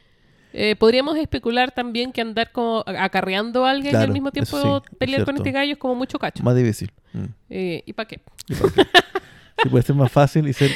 Eh, 0.52 0.76
podríamos 0.76 1.16
especular 1.18 1.72
también 1.72 2.10
que 2.12 2.20
andar 2.22 2.52
como 2.52 2.82
acarreando 2.86 3.66
a 3.66 3.70
alguien 3.70 3.92
y 3.94 3.96
al 3.96 4.10
mismo 4.12 4.30
tiempo 4.32 4.60
sí, 4.60 4.66
es 4.90 4.96
pelear 4.98 5.24
con 5.24 5.36
este 5.36 5.50
gallo 5.52 5.72
es 5.72 5.78
como 5.78 5.94
mucho 5.94 6.18
cacho. 6.18 6.42
Más 6.42 6.56
difícil. 6.56 6.90
Mm. 7.12 7.24
Eh, 7.50 7.82
¿Y 7.86 7.92
para 7.92 8.08
qué? 8.08 8.20
Sí, 9.62 9.68
puede 9.68 9.82
ser 9.84 9.96
más 9.96 10.10
fácil 10.12 10.46
y, 10.48 10.52
ser, 10.52 10.70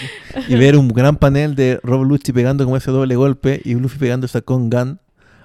y 0.49 0.55
ver 0.57 0.77
un 0.77 0.89
gran 0.89 1.17
panel 1.17 1.55
de 1.55 1.79
Rob 1.85 2.03
Lucci 2.05 2.33
pegando 2.33 2.65
como 2.65 2.77
ese 2.77 2.91
doble 2.91 3.15
golpe 3.17 3.61
y 3.65 3.75
Luffy 3.75 3.97
pegando 3.99 4.27
esa 4.27 4.41
con 4.43 4.69
Gun 4.71 4.99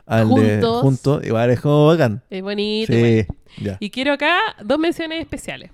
al 0.07 0.28
de 0.30 0.34
Juntos. 0.59 0.82
junto. 0.82 1.21
Igual 1.23 1.51
es 1.51 1.61
como 1.61 1.86
bacán. 1.88 2.23
Es 2.30 2.41
bonito. 2.41 2.91
Sí, 2.91 2.99
bueno. 2.99 3.25
ya. 3.61 3.78
Y 3.80 3.91
quiero 3.91 4.11
acá 4.13 4.39
dos 4.63 4.80
menciones 4.80 5.19
especiales. 5.21 5.69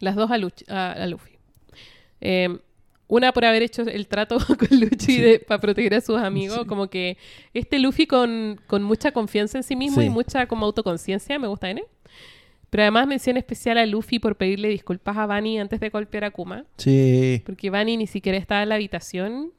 Las 0.00 0.16
dos 0.16 0.30
a, 0.30 0.36
Luch- 0.38 0.68
a- 0.68 0.92
a 0.92 1.06
Luffy. 1.06 1.32
Eh, 2.20 2.58
una 3.08 3.32
por 3.32 3.44
haber 3.44 3.62
hecho 3.62 3.82
el 3.82 4.06
trato 4.06 4.38
con 4.46 4.80
Luchi 4.80 5.16
Sí. 5.16 5.40
para 5.46 5.60
proteger 5.60 5.94
a 5.94 6.00
sus 6.00 6.18
amigos. 6.18 6.58
Sí. 6.60 6.66
Como 6.66 6.88
que 6.88 7.16
este 7.54 7.78
Luffy 7.78 8.06
con, 8.06 8.60
con 8.66 8.82
mucha 8.82 9.12
confianza 9.12 9.58
en 9.58 9.64
sí 9.64 9.74
mismo 9.76 10.00
Sí. 10.00 10.06
y 10.06 10.10
mucha 10.10 10.46
como 10.46 10.66
autoconciencia, 10.66 11.38
me 11.38 11.48
gusta 11.48 11.70
N. 11.70 11.82
Pero 12.70 12.82
además 12.82 13.06
mención 13.06 13.38
especial 13.38 13.78
a 13.78 13.86
Luffy 13.86 14.18
por 14.18 14.36
pedirle 14.36 14.68
disculpas 14.68 15.16
a 15.16 15.26
Bunny 15.26 15.58
antes 15.58 15.80
de 15.80 15.88
golpear 15.88 16.24
a 16.24 16.30
Kuma. 16.30 16.66
Sí. 16.76 17.42
Porque 17.46 17.70
Bunny 17.70 17.96
ni 17.96 18.06
siquiera 18.06 18.36
estaba 18.36 18.62
en 18.62 18.68
la 18.68 18.74
habitación. 18.74 19.52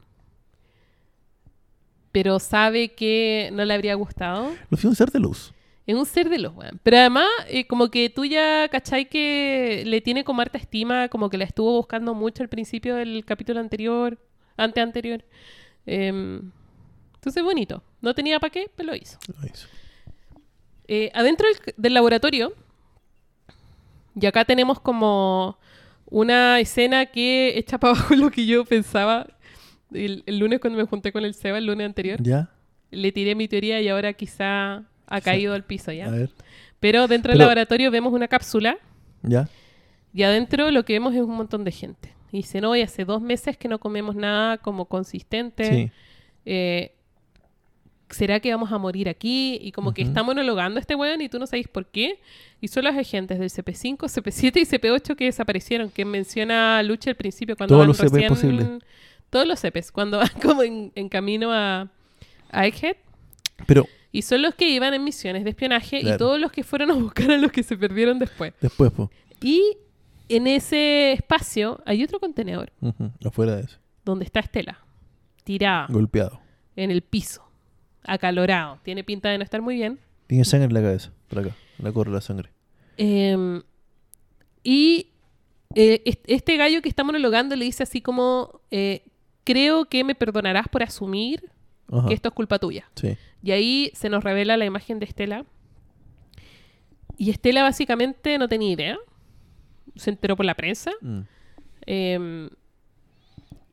Pero 2.11 2.39
sabe 2.39 2.89
que 2.93 3.49
no 3.53 3.65
le 3.65 3.73
habría 3.73 3.95
gustado. 3.95 4.49
Luffy 4.69 4.81
es 4.81 4.85
un 4.85 4.95
ser 4.95 5.11
de 5.11 5.19
luz. 5.19 5.53
Es 5.89 5.95
un 5.95 6.05
ser 6.05 6.29
de 6.29 6.37
los 6.37 6.55
weón. 6.55 6.79
Pero 6.83 6.97
además, 6.97 7.25
eh, 7.47 7.65
como 7.65 7.89
que 7.89 8.11
tú 8.11 8.23
ya, 8.23 8.69
¿cachai? 8.69 9.09
Que 9.09 9.81
le 9.87 10.01
tiene 10.01 10.23
como 10.23 10.39
harta 10.39 10.59
estima, 10.59 11.09
como 11.09 11.31
que 11.31 11.37
la 11.39 11.45
estuvo 11.45 11.71
buscando 11.71 12.13
mucho 12.13 12.43
al 12.43 12.47
principio 12.47 12.95
del 12.95 13.25
capítulo 13.25 13.59
anterior, 13.59 14.19
ante 14.55 14.81
anterior. 14.81 15.25
Em, 15.87 16.51
entonces, 17.15 17.41
bonito. 17.43 17.81
No 18.01 18.13
tenía 18.13 18.39
para 18.39 18.51
qué, 18.51 18.69
pero 18.75 18.91
lo 18.91 18.95
hizo. 18.95 19.17
Lo 19.35 19.47
hizo. 19.47 19.67
Eh, 20.87 21.09
adentro 21.15 21.47
del, 21.47 21.73
del 21.75 21.93
laboratorio, 21.95 22.53
y 24.13 24.27
acá 24.27 24.45
tenemos 24.45 24.79
como 24.79 25.57
una 26.05 26.59
escena 26.59 27.07
que 27.07 27.57
echa 27.57 27.79
para 27.79 27.93
abajo 27.97 28.13
lo 28.13 28.29
que 28.29 28.45
yo 28.45 28.63
pensaba 28.63 29.25
el, 29.91 30.21
el 30.27 30.37
lunes 30.37 30.59
cuando 30.59 30.77
me 30.77 30.85
junté 30.85 31.11
con 31.11 31.25
el 31.25 31.33
Seba, 31.33 31.57
el 31.57 31.65
lunes 31.65 31.87
anterior. 31.87 32.21
¿Ya? 32.21 32.51
Le 32.91 33.11
tiré 33.11 33.33
mi 33.33 33.47
teoría 33.47 33.81
y 33.81 33.87
ahora 33.87 34.13
quizá 34.13 34.83
ha 35.09 35.21
caído 35.21 35.53
al 35.53 35.63
piso 35.63 35.91
ya. 35.91 36.07
A 36.07 36.11
ver. 36.11 36.29
Pero 36.79 37.07
dentro 37.07 37.31
del 37.31 37.37
Pero- 37.39 37.49
laboratorio 37.49 37.91
vemos 37.91 38.13
una 38.13 38.27
cápsula 38.27 38.77
¿Ya? 39.23 39.49
y 40.13 40.23
adentro 40.23 40.71
lo 40.71 40.85
que 40.85 40.93
vemos 40.93 41.13
es 41.13 41.21
un 41.21 41.35
montón 41.35 41.63
de 41.63 41.71
gente. 41.71 42.13
Y 42.31 42.37
dicen, 42.37 42.63
hoy 42.65 42.81
hace 42.81 43.05
dos 43.05 43.21
meses 43.21 43.57
que 43.57 43.67
no 43.67 43.79
comemos 43.79 44.15
nada 44.15 44.57
como 44.59 44.85
consistente. 44.85 45.73
Sí. 45.73 45.91
Eh, 46.45 46.91
¿Será 48.11 48.39
que 48.39 48.51
vamos 48.51 48.71
a 48.71 48.77
morir 48.79 49.07
aquí? 49.07 49.59
Y 49.61 49.71
como 49.71 49.93
que 49.93 50.01
está 50.01 50.23
monologando 50.23 50.79
este 50.79 50.95
weón 50.95 51.21
y 51.21 51.29
tú 51.29 51.37
no 51.37 51.45
sabes 51.45 51.67
por 51.67 51.85
qué. 51.85 52.19
Y 52.59 52.67
son 52.67 52.85
los 52.85 52.95
agentes 52.95 53.37
del 53.37 53.49
CP5, 53.51 53.97
CP7 53.97 54.57
y 54.61 54.65
CP8 54.65 55.15
que 55.15 55.25
desaparecieron, 55.25 55.91
que 55.91 56.05
menciona 56.05 56.81
Lucha 56.81 57.11
al 57.11 57.15
principio 57.15 57.55
cuando 57.55 57.75
Todos 57.75 57.87
los 57.87 57.97
CP 57.97 58.27
posibles. 58.27 58.67
Todos 59.29 59.47
los 59.47 59.59
CPs, 59.59 59.91
cuando 59.91 60.17
van 60.19 60.29
como 60.41 60.63
en, 60.63 60.91
en 60.95 61.07
camino 61.07 61.51
a, 61.53 61.87
a 62.51 62.65
Egghead. 62.67 62.95
Pero 63.67 63.85
Y 64.11 64.23
son 64.23 64.41
los 64.41 64.55
que 64.55 64.67
iban 64.69 64.93
en 64.93 65.03
misiones 65.03 65.43
de 65.43 65.51
espionaje 65.51 65.99
y 66.01 66.17
todos 66.17 66.39
los 66.39 66.51
que 66.51 66.63
fueron 66.63 66.89
a 66.91 66.93
buscar 66.95 67.29
a 67.31 67.37
los 67.37 67.51
que 67.51 67.61
se 67.63 67.77
perdieron 67.77 68.17
después. 68.19 68.53
después, 68.59 68.91
pues. 68.91 69.09
Y 69.41 69.77
en 70.29 70.47
ese 70.47 71.11
espacio 71.13 71.81
hay 71.85 72.03
otro 72.03 72.19
contenedor 72.19 72.71
afuera 73.23 73.55
de 73.55 73.63
eso. 73.63 73.77
donde 74.05 74.25
está 74.25 74.39
Estela, 74.39 74.79
tirada 75.43 75.87
Golpeado. 75.89 76.39
en 76.75 76.89
el 76.91 77.01
piso, 77.03 77.43
acalorado. 78.03 78.79
Tiene 78.83 79.03
pinta 79.03 79.29
de 79.29 79.37
no 79.37 79.43
estar 79.43 79.61
muy 79.61 79.75
bien. 79.75 79.99
Tiene 80.27 80.43
sangre 80.45 80.67
en 80.67 80.73
la 80.73 80.81
cabeza. 80.81 81.11
Por 81.27 81.39
acá. 81.39 81.55
La 81.77 81.91
corre 81.91 82.11
la 82.11 82.21
sangre. 82.21 82.49
Eh, 82.97 83.61
y 84.63 85.07
eh, 85.75 86.01
est- 86.05 86.25
este 86.27 86.57
gallo 86.57 86.81
que 86.81 86.89
está 86.89 87.03
monologando 87.03 87.55
le 87.55 87.65
dice 87.65 87.83
así 87.83 88.01
como, 88.01 88.61
eh, 88.71 89.03
creo 89.43 89.85
que 89.85 90.03
me 90.03 90.15
perdonarás 90.15 90.67
por 90.67 90.83
asumir 90.83 91.49
Ajá. 91.91 92.07
que 92.07 92.13
esto 92.13 92.29
es 92.29 92.35
culpa 92.35 92.59
tuya. 92.59 92.89
Sí. 92.95 93.17
Y 93.43 93.51
ahí 93.51 93.91
se 93.93 94.09
nos 94.09 94.23
revela 94.23 94.57
la 94.57 94.65
imagen 94.65 94.99
de 94.99 95.05
Estela. 95.05 95.45
Y 97.17 97.29
Estela 97.31 97.63
básicamente 97.63 98.37
no 98.37 98.47
tenía 98.47 98.71
idea. 98.71 98.97
Se 99.95 100.09
enteró 100.09 100.35
por 100.35 100.45
la 100.45 100.55
prensa. 100.55 100.91
Mm. 101.01 101.19
Eh, 101.85 102.49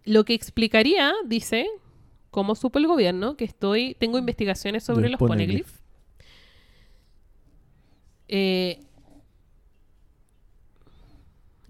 lo 0.05 0.25
que 0.25 0.35
explicaría, 0.35 1.13
dice, 1.27 1.67
cómo 2.31 2.55
supo 2.55 2.79
el 2.79 2.87
gobierno, 2.87 3.37
que 3.37 3.45
estoy, 3.45 3.97
tengo 3.99 4.19
investigaciones 4.19 4.85
sobre 4.85 5.03
Del 5.03 5.13
los 5.13 5.19
poneglyph. 5.19 5.67
poneglyphs. 5.67 5.83
Eh, 8.29 8.81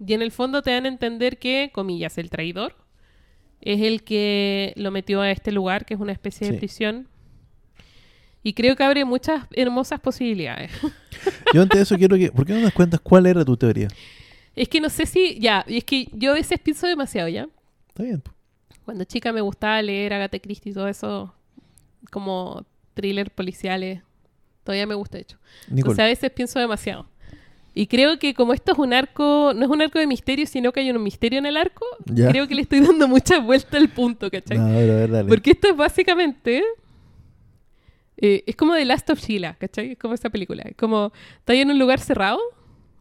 y 0.05 0.13
en 0.13 0.21
el 0.21 0.31
fondo 0.31 0.61
te 0.61 0.71
dan 0.71 0.85
a 0.85 0.89
entender 0.89 1.39
que, 1.39 1.71
comillas, 1.73 2.17
el 2.17 2.29
traidor 2.29 2.75
es 3.61 3.81
el 3.81 4.03
que 4.03 4.73
lo 4.75 4.91
metió 4.91 5.21
a 5.21 5.31
este 5.31 5.51
lugar, 5.51 5.85
que 5.85 5.93
es 5.95 5.99
una 5.99 6.11
especie 6.11 6.47
de 6.47 6.53
Sí. 6.53 6.57
prisión. 6.59 7.07
Y 8.43 8.53
creo 8.53 8.75
que 8.75 8.83
abre 8.83 9.03
muchas 9.03 9.45
hermosas 9.51 9.99
posibilidades. 9.99 10.71
Yo 11.53 11.61
antes 11.61 11.77
de 11.79 11.83
eso 11.83 11.97
quiero 11.97 12.15
que... 12.17 12.31
¿Por 12.31 12.45
qué 12.45 12.53
no 12.53 12.61
nos 12.61 12.71
cuentas 12.73 12.99
cuál 13.01 13.25
era 13.25 13.43
tu 13.43 13.57
teoría? 13.57 13.87
es 14.55 14.69
que 14.69 14.81
no 14.81 14.89
sé 14.89 15.05
si, 15.05 15.37
ya, 15.39 15.63
es 15.67 15.83
que 15.83 16.09
yo 16.13 16.31
a 16.31 16.33
veces 16.33 16.59
pienso 16.59 16.87
demasiado, 16.87 17.27
¿ya? 17.29 17.47
Está 17.89 18.01
bien. 18.01 18.23
Cuando 18.85 19.03
chica 19.03 19.31
me 19.31 19.41
gustaba 19.41 19.79
leer 19.83 20.13
Agatha 20.13 20.39
Christie 20.39 20.71
y 20.71 20.73
todo 20.73 20.87
eso, 20.87 21.31
como 22.09 22.65
thriller 22.95 23.29
policiales. 23.29 24.01
Todavía 24.63 24.87
me 24.87 24.95
gusta, 24.95 25.17
de 25.17 25.21
hecho. 25.23 25.37
Nicole. 25.67 25.79
Entonces 25.81 25.99
a 26.03 26.07
veces 26.07 26.31
pienso 26.31 26.57
demasiado. 26.59 27.07
Y 27.77 27.87
creo 27.87 28.17
que 28.17 28.33
como 28.33 28.53
esto 28.53 28.71
es 28.71 28.77
un 28.79 28.91
arco, 28.93 29.51
no 29.55 29.63
es 29.65 29.69
un 29.69 29.81
arco 29.81 29.99
de 29.99 30.07
misterio, 30.07 30.47
sino 30.47 30.71
que 30.71 30.79
hay 30.79 30.89
un 30.89 31.01
misterio 31.03 31.37
en 31.39 31.45
el 31.45 31.57
arco, 31.57 31.85
Ya. 32.05 32.29
creo 32.29 32.47
que 32.47 32.55
le 32.55 32.61
estoy 32.63 32.79
dando 32.79 33.07
mucha 33.15 33.39
vuelta 33.39 33.77
al 33.77 33.89
punto, 33.89 34.31
¿cachai? 34.31 34.57
No, 34.57 34.65
a 34.65 34.71
ver, 34.71 34.89
a 34.89 34.95
ver, 34.95 35.11
dale. 35.11 35.29
Porque 35.29 35.51
esto 35.51 35.67
es 35.69 35.75
básicamente... 35.77 36.63
eh, 38.17 38.43
es 38.47 38.55
como 38.55 38.73
The 38.73 38.85
Last 38.85 39.09
of 39.11 39.19
Sheila, 39.19 39.53
¿cachai? 39.59 39.91
Es 39.91 39.97
como 39.99 40.13
esa 40.15 40.29
película. 40.29 40.63
Es 40.63 40.75
como, 40.75 41.11
está 41.37 41.53
ahí 41.53 41.61
en 41.61 41.69
un 41.69 41.77
lugar 41.77 41.99
cerrado, 41.99 42.39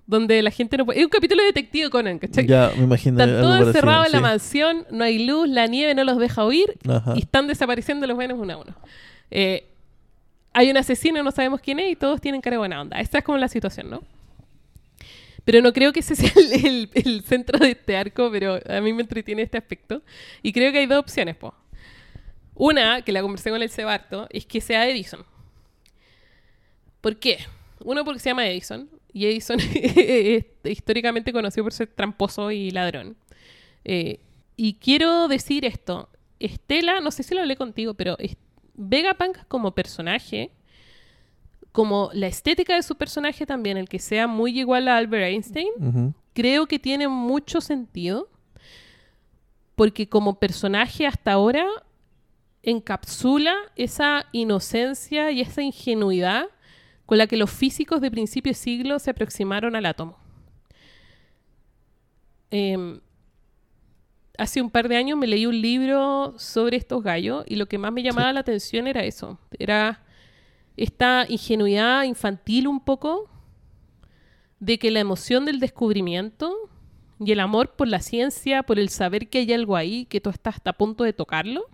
donde 0.07 0.43
la 0.43 0.51
gente 0.51 0.77
no 0.77 0.85
puede... 0.85 0.99
Es 1.01 1.05
un 1.07 1.11
capítulo 1.11 1.41
de 1.43 1.47
Detective 1.49 1.89
Conan, 1.91 2.19
¿cachai? 2.19 2.47
Ya, 2.47 2.71
me 2.77 2.85
imagino 2.85 3.19
Están 3.19 3.41
todos 3.41 3.67
encerrados 3.69 4.07
en 4.07 4.13
la 4.13 4.19
sí. 4.19 4.23
mansión, 4.23 4.87
no 4.91 5.05
hay 5.05 5.25
luz, 5.27 5.49
la 5.49 5.67
nieve 5.69 5.95
no 5.95 6.05
los 6.05 6.19
deja 6.19 6.45
huir 6.45 6.77
Ajá. 6.89 7.15
y 7.17 7.21
están 7.21 7.47
desapareciendo 7.47 8.07
los 8.07 8.15
buenos 8.15 8.39
uno 8.39 8.53
a 8.53 8.57
uno. 8.59 8.75
Eh, 9.31 9.65
hay 10.53 10.71
un 10.71 10.77
asesino, 10.77 11.23
no 11.23 11.31
sabemos 11.31 11.61
quién 11.61 11.79
es 11.81 11.91
y 11.93 11.97
todos 11.97 12.21
tienen 12.21 12.41
cara 12.43 12.55
de 12.55 12.59
buena 12.59 12.81
onda. 12.83 13.01
Esta 13.01 13.19
es 13.19 13.25
como 13.25 13.39
la 13.39 13.49
situación, 13.49 13.89
¿no? 13.91 14.03
Pero 15.47 15.63
no 15.63 15.73
creo 15.73 15.95
que 15.95 16.01
ese 16.01 16.17
sea 16.17 16.33
el, 16.37 16.67
el- 16.67 16.91
el 16.95 17.23
centro 17.25 17.59
de 17.59 17.71
este 17.73 17.97
arco, 17.97 18.31
pero 18.33 18.61
a 18.69 18.83
mí 18.83 18.93
me 18.93 19.03
entretiene 19.03 19.43
este 19.43 19.59
aspecto. 19.59 20.03
Y 20.43 20.53
creo 20.53 20.73
que 20.73 20.81
hay 20.81 20.87
dos 20.87 20.99
opciones, 21.01 21.37
po. 21.37 21.55
Una, 22.55 23.03
que 23.03 23.13
la 23.13 23.23
conversé 23.23 23.51
con 23.51 23.63
el 23.63 23.71
Cebarto, 23.71 24.27
es 24.31 24.47
que 24.47 24.61
sea 24.61 24.89
Edison. 24.89 25.25
¿Por 27.01 27.17
qué? 27.19 27.39
Uno, 27.85 28.05
porque 28.05 28.21
se 28.21 28.31
llama 28.31 28.47
Edison. 28.47 28.89
Y 29.13 29.27
Edison 29.27 29.59
es 29.75 30.45
históricamente 30.65 31.33
conocido 31.33 31.65
por 31.65 31.73
ser 31.73 31.89
tramposo 31.89 32.51
y 32.51 32.71
ladrón. 32.71 33.17
Eh, 33.85 34.21
y 34.57 34.75
quiero 34.75 35.29
decir 35.29 35.65
esto. 35.65 36.09
Estela, 36.39 37.01
no 37.01 37.11
sé 37.11 37.23
si 37.23 37.35
lo 37.35 37.41
hablé 37.41 37.57
contigo, 37.57 37.95
pero 37.95 38.17
Vegapunk 38.75 39.39
como 39.49 39.75
personaje, 39.75 40.51
como 41.77 42.09
la 42.15 42.27
estética 42.27 42.75
de 42.75 42.83
su 42.83 42.95
personaje 42.97 43.45
también, 43.45 43.77
el 43.77 43.87
que 43.87 43.99
sea 43.99 44.27
muy 44.27 44.59
igual 44.59 44.89
a 44.89 44.97
Albert 44.97 45.25
Einstein, 45.27 46.15
creo 46.33 46.67
que 46.67 46.79
tiene 46.79 47.07
mucho 47.07 47.61
sentido. 47.61 48.31
Porque 49.75 50.09
como 50.09 50.39
personaje 50.39 51.07
hasta 51.07 51.33
ahora 51.33 51.67
encapsula 52.63 53.55
esa 53.77 54.25
inocencia 54.33 55.31
y 55.33 55.43
esa 55.43 55.61
ingenuidad 55.61 56.47
con 57.05 57.19
la 57.19 57.27
que 57.27 57.37
los 57.37 57.51
físicos 57.51 58.01
de 58.01 58.11
principio 58.11 58.51
de 58.53 58.55
siglo 58.55 58.99
se 58.99 59.11
aproximaron 59.11 59.77
al 59.77 59.85
átomo. 59.85 60.17
Em, 62.51 63.01
hace 64.39 64.63
un 64.63 64.71
par 64.71 64.89
de 64.89 64.97
años 64.97 65.19
me 65.19 65.27
leí 65.27 65.45
un 65.45 65.61
libro 65.61 66.35
sobre 66.39 66.79
estos 66.79 67.03
gallos 67.03 67.45
y 67.47 67.57
lo 67.57 67.67
que 67.67 67.77
más 67.77 67.93
me 67.93 68.03
llamaba 68.03 68.29
Sí. 68.31 68.35
la 68.35 68.41
atención 68.41 68.87
era 68.87 69.05
eso. 69.05 69.39
Era 69.59 70.01
esta 70.77 71.27
ingenuidad 71.29 72.05
infantil 72.05 72.69
un 72.69 72.81
poco 72.81 73.29
de 74.61 74.79
que 74.79 74.91
la 74.91 75.01
emoción 75.01 75.45
del 75.45 75.61
descubrimiento 75.61 76.55
y 77.19 77.33
el 77.33 77.41
amor 77.41 77.77
por 77.77 77.89
la 77.89 78.01
ciencia, 78.01 78.63
por 78.63 78.79
el 78.79 78.89
saber 78.89 79.29
que 79.29 79.39
hay 79.39 79.53
algo 79.53 79.77
ahí, 79.77 80.07
que 80.07 80.21
tú 80.21 80.31
estás 80.31 80.57
hasta 80.57 80.71
a 80.71 80.73
punto 80.75 81.05
de 81.05 81.13
tocarlo, 81.13 81.67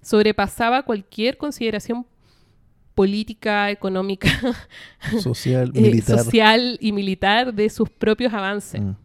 sobrepasaba 0.00 0.82
cualquier 0.82 1.36
consideración 1.36 2.06
política, 2.94 3.70
económica, 3.70 4.28
Social, 5.20 5.70
eh, 5.74 5.80
militar. 5.80 6.18
social 6.18 6.78
y 6.80 6.90
militar 6.90 7.54
de 7.54 7.70
sus 7.70 7.88
propios 7.88 8.34
avances. 8.34 8.80
Mm. 8.80 8.96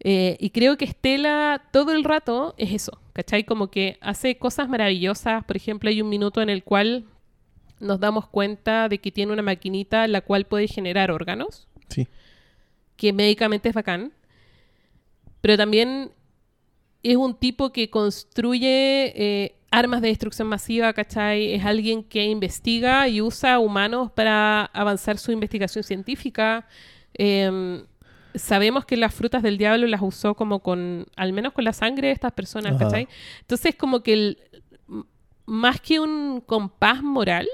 Eh, 0.00 0.36
y 0.38 0.50
creo 0.50 0.76
que 0.76 0.84
Estela 0.84 1.62
todo 1.72 1.92
el 1.92 2.04
rato 2.04 2.54
es 2.58 2.72
eso, 2.72 3.00
¿cachai? 3.14 3.44
Como 3.44 3.70
que 3.70 3.96
hace 4.02 4.36
cosas 4.36 4.68
maravillosas. 4.68 5.42
Por 5.44 5.56
ejemplo, 5.56 5.88
hay 5.88 6.02
un 6.02 6.10
minuto 6.10 6.42
en 6.42 6.50
el 6.50 6.62
cual 6.62 7.06
nos 7.80 8.00
damos 8.00 8.26
cuenta 8.28 8.88
de 8.88 8.98
que 8.98 9.10
tiene 9.12 9.32
una 9.32 9.42
maquinita 9.42 10.06
la 10.08 10.20
cual 10.20 10.44
puede 10.46 10.68
generar 10.68 11.10
órganos, 11.10 11.66
Sí. 11.88 12.06
que 12.96 13.12
médicamente 13.12 13.68
es 13.68 13.74
bacán. 13.74 14.12
Pero 15.40 15.56
también 15.56 16.10
es 17.02 17.16
un 17.16 17.34
tipo 17.34 17.70
que 17.72 17.90
construye 17.90 19.12
eh, 19.14 19.54
armas 19.70 20.00
de 20.00 20.08
destrucción 20.08 20.48
masiva, 20.48 20.92
¿cachai? 20.92 21.52
Es 21.52 21.64
alguien 21.64 22.02
que 22.04 22.24
investiga 22.24 23.08
y 23.08 23.20
usa 23.20 23.58
humanos 23.58 24.10
para 24.12 24.64
avanzar 24.66 25.18
su 25.18 25.32
investigación 25.32 25.84
científica. 25.84 26.66
Em, 27.12 27.84
sabemos 28.34 28.84
que 28.86 28.96
las 28.96 29.12
frutas 29.14 29.42
del 29.42 29.58
diablo 29.58 29.86
las 29.86 30.00
usó 30.00 30.34
como 30.34 30.60
con, 30.60 31.06
al 31.16 31.32
menos 31.32 31.52
con 31.52 31.64
la 31.64 31.72
sangre 31.72 32.08
de 32.08 32.14
estas 32.14 32.32
personas, 32.32 32.76
Ajá. 32.76 32.84
¿cachai? 32.86 33.08
Entonces, 33.40 33.74
como 33.74 34.02
que 34.02 34.12
el- 34.14 34.38
más 35.46 35.80
que 35.80 36.00
un 36.00 36.40
compás 36.40 37.02
moral, 37.02 37.46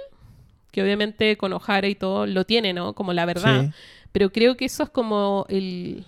que 0.71 0.83
obviamente 0.83 1.37
con 1.37 1.53
O'Hara 1.53 1.89
y 1.89 1.95
todo 1.95 2.27
lo 2.27 2.45
tiene, 2.45 2.73
¿no? 2.73 2.95
Como 2.95 3.13
la 3.13 3.27
verdad. 3.27 3.65
Sí. 3.65 3.71
Pero 4.13 4.33
creo 4.33 4.57
que 4.57 4.65
eso 4.65 4.83
es 4.85 4.91
como 4.91 5.47
el, 5.49 6.05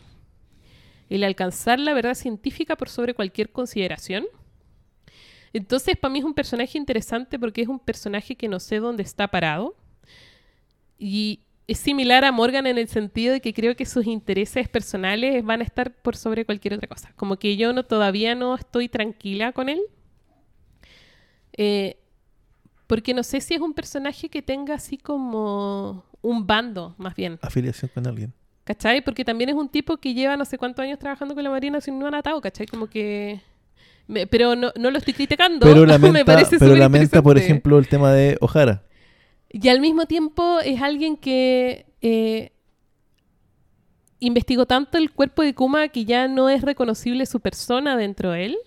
el 1.08 1.24
alcanzar 1.24 1.78
la 1.78 1.94
verdad 1.94 2.14
científica 2.14 2.76
por 2.76 2.88
sobre 2.88 3.14
cualquier 3.14 3.50
consideración. 3.50 4.26
Entonces, 5.52 5.96
para 5.96 6.12
mí 6.12 6.20
es 6.20 6.24
un 6.24 6.34
personaje 6.34 6.78
interesante 6.78 7.38
porque 7.38 7.62
es 7.62 7.68
un 7.68 7.78
personaje 7.78 8.36
que 8.36 8.48
no 8.48 8.58
sé 8.58 8.78
dónde 8.78 9.02
está 9.02 9.28
parado. 9.28 9.76
Y 10.98 11.40
es 11.66 11.78
similar 11.78 12.24
a 12.24 12.32
Morgan 12.32 12.66
en 12.66 12.78
el 12.78 12.88
sentido 12.88 13.32
de 13.32 13.40
que 13.40 13.52
creo 13.52 13.76
que 13.76 13.86
sus 13.86 14.06
intereses 14.06 14.68
personales 14.68 15.44
van 15.44 15.60
a 15.60 15.64
estar 15.64 15.94
por 15.94 16.16
sobre 16.16 16.44
cualquier 16.44 16.74
otra 16.74 16.88
cosa. 16.88 17.12
Como 17.16 17.36
que 17.38 17.56
yo 17.56 17.72
no 17.72 17.84
todavía 17.84 18.34
no 18.34 18.54
estoy 18.54 18.88
tranquila 18.88 19.52
con 19.52 19.68
él. 19.68 19.80
Eh, 21.54 21.98
porque 22.92 23.14
no 23.14 23.22
sé 23.22 23.40
si 23.40 23.54
es 23.54 23.60
un 23.62 23.72
personaje 23.72 24.28
que 24.28 24.42
tenga 24.42 24.74
así 24.74 24.98
como 24.98 26.04
un 26.20 26.46
bando, 26.46 26.94
más 26.98 27.14
bien. 27.14 27.38
Afiliación 27.40 27.90
con 27.94 28.06
alguien. 28.06 28.34
¿Cachai? 28.64 29.02
Porque 29.02 29.24
también 29.24 29.48
es 29.48 29.56
un 29.56 29.70
tipo 29.70 29.96
que 29.96 30.12
lleva 30.12 30.36
no 30.36 30.44
sé 30.44 30.58
cuántos 30.58 30.82
años 30.82 30.98
trabajando 30.98 31.34
con 31.34 31.42
la 31.42 31.48
Marina 31.48 31.80
sin 31.80 31.98
no 31.98 32.06
han 32.06 32.14
atado, 32.14 32.38
¿cachai? 32.42 32.66
Como 32.66 32.88
que... 32.88 33.40
me- 34.08 34.26
pero 34.26 34.54
no, 34.56 34.72
no 34.78 34.90
lo 34.90 34.98
estoy 34.98 35.14
criticando. 35.14 35.64
Pero 35.64 35.80
me 35.80 35.86
lamenta, 35.86 36.24
parece 36.26 36.58
pero 36.58 36.76
lamenta, 36.76 37.22
por 37.22 37.38
ejemplo, 37.38 37.78
el 37.78 37.88
tema 37.88 38.12
de 38.12 38.36
O'Hara. 38.42 38.82
Y 39.48 39.68
al 39.70 39.80
mismo 39.80 40.04
tiempo 40.04 40.60
es 40.60 40.82
alguien 40.82 41.16
que 41.16 41.86
eh, 42.02 42.52
investigó 44.18 44.66
tanto 44.66 44.98
el 44.98 45.12
cuerpo 45.12 45.40
de 45.40 45.54
Kuma 45.54 45.88
que 45.88 46.04
ya 46.04 46.28
no 46.28 46.50
es 46.50 46.60
reconocible 46.60 47.24
su 47.24 47.40
persona 47.40 47.96
dentro 47.96 48.32
de 48.32 48.44
él. 48.44 48.58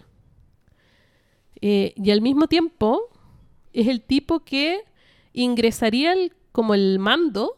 Eh, 1.62 1.94
y 1.96 2.10
al 2.10 2.22
mismo 2.22 2.48
tiempo 2.48 3.12
es 3.82 3.88
el 3.88 4.02
tipo 4.02 4.42
que 4.44 4.80
ingresaría 5.34 6.14
el- 6.14 6.34
como 6.52 6.74
el 6.74 7.00
mando 7.00 7.56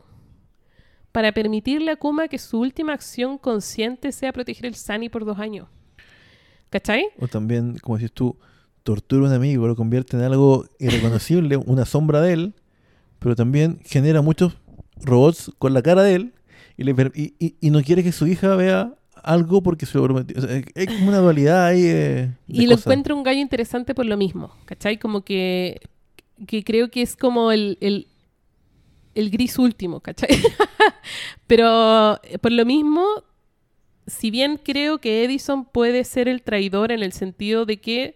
para 1.12 1.32
permitirle 1.32 1.92
a 1.92 1.96
Kuma 1.96 2.28
que 2.28 2.38
su 2.38 2.60
última 2.60 2.94
acción 2.94 3.38
consciente 3.38 4.12
sea 4.12 4.34
proteger 4.34 4.66
el 4.66 4.76
Sani 4.76 5.10
por 5.10 5.26
dos 5.26 5.40
años. 5.40 5.68
¿Cachai? 6.70 7.06
O 7.20 7.28
también, 7.28 7.78
como 7.82 7.98
decís 7.98 8.12
tú, 8.12 8.38
tortura 8.84 9.26
a 9.26 9.30
un 9.30 9.34
amigo, 9.36 9.68
lo 9.68 9.76
convierte 9.76 10.18
en 10.18 10.24
algo 10.24 10.66
irreconocible, 10.80 11.58
una 11.66 11.86
sombra 11.86 12.22
de 12.22 12.34
él, 12.34 12.54
pero 13.20 13.36
también 13.36 13.80
genera 13.86 14.22
muchos 14.22 14.58
robots 15.02 15.52
con 15.60 15.74
la 15.74 15.82
cara 15.82 16.04
de 16.04 16.16
él 16.16 16.34
y, 16.78 16.84
le 16.84 16.94
per- 16.94 17.12
y, 17.16 17.34
y- 17.40 17.56
y 17.62 17.70
no 17.70 17.82
quiere 17.82 18.04
que 18.04 18.12
su 18.12 18.28
hija 18.28 18.56
vea 18.56 18.94
algo 19.24 19.62
porque 19.64 19.86
se 19.86 19.98
lo 19.98 20.04
prometió. 20.04 20.38
O 20.38 20.42
sea, 20.42 20.56
es- 20.58 20.66
es 20.76 20.88
como 20.88 21.08
una 21.10 21.18
dualidad 21.20 21.66
ahí. 21.68 21.84
eh, 21.86 21.92
de 22.26 22.34
Y 22.48 22.66
lo 22.68 22.72
cosas. 22.76 22.88
encuentro 22.88 23.16
un 23.16 23.24
gallo 23.24 23.40
interesante 23.40 23.96
por 23.96 24.06
lo 24.06 24.18
mismo, 24.18 24.52
¿cachai? 24.66 24.98
Como 25.00 25.22
que, 25.22 25.80
que 26.46 26.64
creo 26.64 26.90
que 26.90 27.02
es 27.02 27.16
como 27.16 27.52
el, 27.52 27.78
el, 27.82 28.08
el 29.16 29.30
gris 29.30 29.58
último, 29.58 30.00
¿cachai? 30.00 30.30
Pero 31.48 32.20
eh, 32.24 32.38
por 32.38 32.52
lo 32.52 32.66
mismo, 32.66 33.06
si 34.06 34.30
bien 34.30 34.60
creo 34.64 35.00
que 35.00 35.24
Edison 35.24 35.66
puede 35.66 36.04
ser 36.04 36.28
el 36.28 36.44
traidor 36.44 36.92
en 36.92 37.02
el 37.02 37.14
sentido 37.14 37.66
de 37.66 37.78
que, 37.82 38.16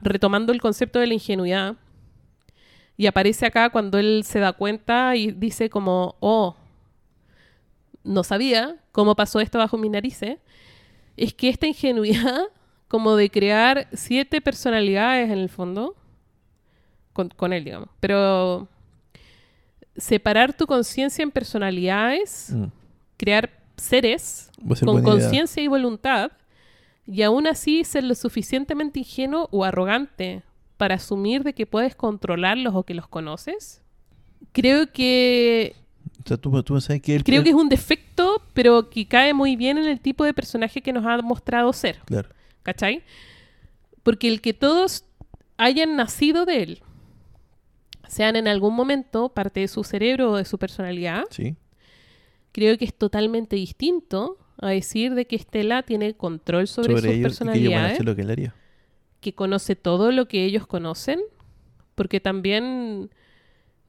retomando 0.00 0.52
el 0.52 0.60
concepto 0.60 0.98
de 0.98 1.06
la 1.06 1.14
ingenuidad, 1.14 1.76
y 2.96 3.06
aparece 3.06 3.46
acá 3.46 3.70
cuando 3.70 3.98
él 3.98 4.22
se 4.24 4.38
da 4.38 4.52
cuenta 4.52 5.16
y 5.16 5.32
dice 5.32 5.70
como, 5.70 6.16
oh, 6.20 6.56
no 8.04 8.24
sabía 8.24 8.76
cómo 8.92 9.16
pasó 9.16 9.40
esto 9.40 9.58
bajo 9.58 9.78
mis 9.78 9.90
narices, 9.90 10.38
es 11.16 11.34
que 11.34 11.48
esta 11.48 11.66
ingenuidad 11.66 12.44
como 12.88 13.16
de 13.16 13.30
crear 13.30 13.88
siete 13.92 14.40
personalidades 14.40 15.30
en 15.30 15.38
el 15.38 15.48
fondo, 15.48 15.96
con, 17.12 17.28
con 17.30 17.52
él, 17.52 17.64
digamos, 17.64 17.88
pero 18.00 18.68
separar 19.96 20.52
tu 20.54 20.66
conciencia 20.66 21.22
en 21.22 21.30
personalidades, 21.30 22.50
Mm, 22.52 22.64
crear 23.16 23.50
seres 23.76 24.50
con 24.84 25.02
conciencia 25.02 25.62
y 25.62 25.66
voluntad, 25.68 26.32
y 27.06 27.22
aún 27.22 27.46
así 27.46 27.84
ser 27.84 28.04
lo 28.04 28.14
suficientemente 28.14 29.00
ingenuo 29.00 29.48
o 29.50 29.64
arrogante 29.64 30.42
para 30.76 30.94
asumir 30.96 31.42
de 31.44 31.52
que 31.52 31.66
puedes 31.66 31.94
controlarlos 31.94 32.74
o 32.74 32.82
que 32.84 32.94
los 32.94 33.06
conoces, 33.08 33.82
creo 34.52 34.90
que 34.92 35.74
O 36.24 36.28
sea, 36.28 36.36
tú, 36.36 36.50
tú 36.62 36.74
pensás 36.74 37.00
que 37.00 37.14
él. 37.16 37.24
creo 37.24 37.42
que 37.42 37.50
es 37.50 37.54
un 37.54 37.68
defecto, 37.68 38.40
pero 38.54 38.88
que 38.90 39.06
cae 39.06 39.34
muy 39.34 39.56
bien 39.56 39.78
en 39.78 39.84
el 39.86 40.00
tipo 40.00 40.24
de 40.24 40.32
personaje 40.34 40.80
que 40.80 40.92
nos 40.92 41.04
ha 41.06 41.20
mostrado 41.22 41.72
ser. 41.72 41.98
Claro. 42.04 42.28
¿Cachai? 42.62 43.02
Porque 44.02 44.28
el 44.28 44.40
que 44.40 44.54
todos 44.54 45.04
hayan 45.56 45.96
nacido 45.96 46.44
de 46.44 46.62
él, 46.62 46.82
sean 48.12 48.36
en 48.36 48.46
algún 48.46 48.74
momento 48.74 49.30
parte 49.30 49.60
de 49.60 49.68
su 49.68 49.82
cerebro 49.84 50.32
o 50.32 50.36
de 50.36 50.44
su 50.44 50.58
personalidad, 50.58 51.24
Sí. 51.30 51.56
creo 52.52 52.76
que 52.76 52.84
es 52.84 52.94
totalmente 52.94 53.56
distinto 53.56 54.36
a 54.58 54.68
decir 54.68 55.14
de 55.14 55.24
que 55.26 55.36
Estela 55.36 55.82
tiene 55.82 56.14
control 56.14 56.68
sobre, 56.68 56.92
sus 56.92 57.00
Sobre 57.00 57.10
que 57.12 57.18
ellos 57.18 57.28
personalidades, 57.30 57.92
hacer 57.94 58.04
lo 58.06 58.14
que 58.14 58.22
él 58.22 58.30
haría. 58.30 58.54
que 59.20 59.32
conoce 59.34 59.76
todo 59.76 60.12
lo 60.12 60.26
que 60.28 60.44
ellos 60.44 60.66
conocen, 60.66 61.20
porque 61.94 62.20
también 62.20 63.10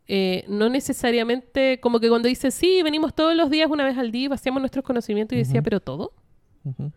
eh, 0.08 0.44
no 0.48 0.70
necesariamente, 0.70 1.80
como 1.80 2.00
que 2.00 2.10
cuando 2.10 2.28
dice, 2.28 2.52
sí, 2.52 2.82
venimos 2.84 3.14
todos 3.16 3.36
los 3.36 3.50
días 3.50 3.70
una 3.70 3.86
vez 3.86 3.98
al 3.98 4.12
día 4.12 4.30
vaciamos 4.30 4.62
nuestros 4.62 4.84
conocimientos, 4.86 5.36
y 5.36 5.40
decía, 5.40 5.62
pero 5.62 5.80
todo, 5.80 6.14
Ujú. 6.66 6.92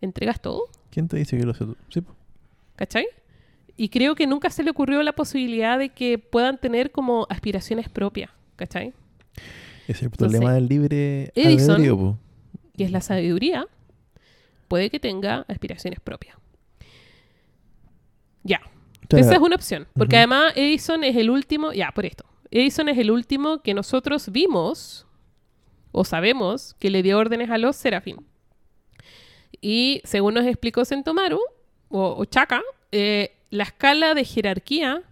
¿entregas 0.00 0.40
todo? 0.40 0.62
¿Quién 0.90 1.08
te 1.08 1.16
dice 1.16 1.36
que 1.36 1.44
lo 1.44 1.50
hace 1.52 1.64
tú? 1.64 1.76
Sí. 1.88 2.02
¿Cachai? 2.76 3.06
Y 3.76 3.88
creo 3.88 4.14
que 4.14 4.26
nunca 4.26 4.50
se 4.50 4.62
le 4.62 4.70
ocurrió 4.70 5.02
la 5.02 5.12
posibilidad 5.12 5.78
de 5.78 5.88
que 5.88 6.18
puedan 6.18 6.58
tener 6.58 6.90
como 6.92 7.26
aspiraciones 7.28 7.88
propias, 7.88 8.30
¿cachai? 8.56 8.92
Es 9.88 10.02
el 10.02 10.10
problema 10.10 10.52
del 10.54 10.68
libre 10.68 11.32
Edison- 11.34 11.74
albedrío. 11.76 12.18
Que 12.76 12.84
es 12.84 12.90
la 12.90 13.00
sabiduría, 13.00 13.66
puede 14.68 14.90
que 14.90 14.98
tenga 15.00 15.44
aspiraciones 15.48 16.00
propias. 16.00 16.36
Ya, 18.42 18.60
esa 19.10 19.32
es 19.34 19.38
una 19.38 19.56
opción. 19.56 19.86
Porque 19.94 20.16
además 20.16 20.52
Edison 20.56 21.04
es 21.04 21.16
el 21.16 21.30
último, 21.30 21.72
ya, 21.72 21.92
por 21.92 22.04
esto. 22.06 22.24
Edison 22.50 22.88
es 22.88 22.98
el 22.98 23.10
último 23.10 23.62
que 23.62 23.74
nosotros 23.74 24.30
vimos 24.30 25.06
o 25.92 26.04
sabemos 26.04 26.74
que 26.78 26.90
le 26.90 27.02
dio 27.02 27.18
órdenes 27.18 27.50
a 27.50 27.58
los 27.58 27.76
serafín. 27.76 28.18
Y 29.60 30.00
según 30.04 30.34
nos 30.34 30.46
explicó 30.46 30.84
Sentomaru, 30.84 31.40
o, 31.88 32.16
o 32.18 32.24
Chaka, 32.24 32.60
eh, 32.92 33.32
la 33.54 33.62
escala 33.62 34.14
de 34.14 34.24
jerarquía 34.24 35.02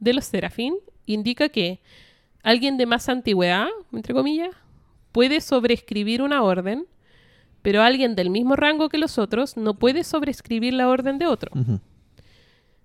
de 0.00 0.14
los 0.14 0.24
serafín 0.24 0.74
indica 1.04 1.50
que 1.50 1.80
alguien 2.42 2.78
de 2.78 2.86
más 2.86 3.10
antigüedad, 3.10 3.68
entre 3.92 4.14
comillas, 4.14 4.50
puede 5.12 5.42
sobreescribir 5.42 6.22
una 6.22 6.42
orden, 6.42 6.86
pero 7.60 7.82
alguien 7.82 8.16
del 8.16 8.30
mismo 8.30 8.56
rango 8.56 8.88
que 8.88 8.96
los 8.96 9.18
otros 9.18 9.58
no 9.58 9.74
puede 9.74 10.02
sobreescribir 10.02 10.72
la 10.72 10.88
orden 10.88 11.18
de 11.18 11.26
otro. 11.26 11.52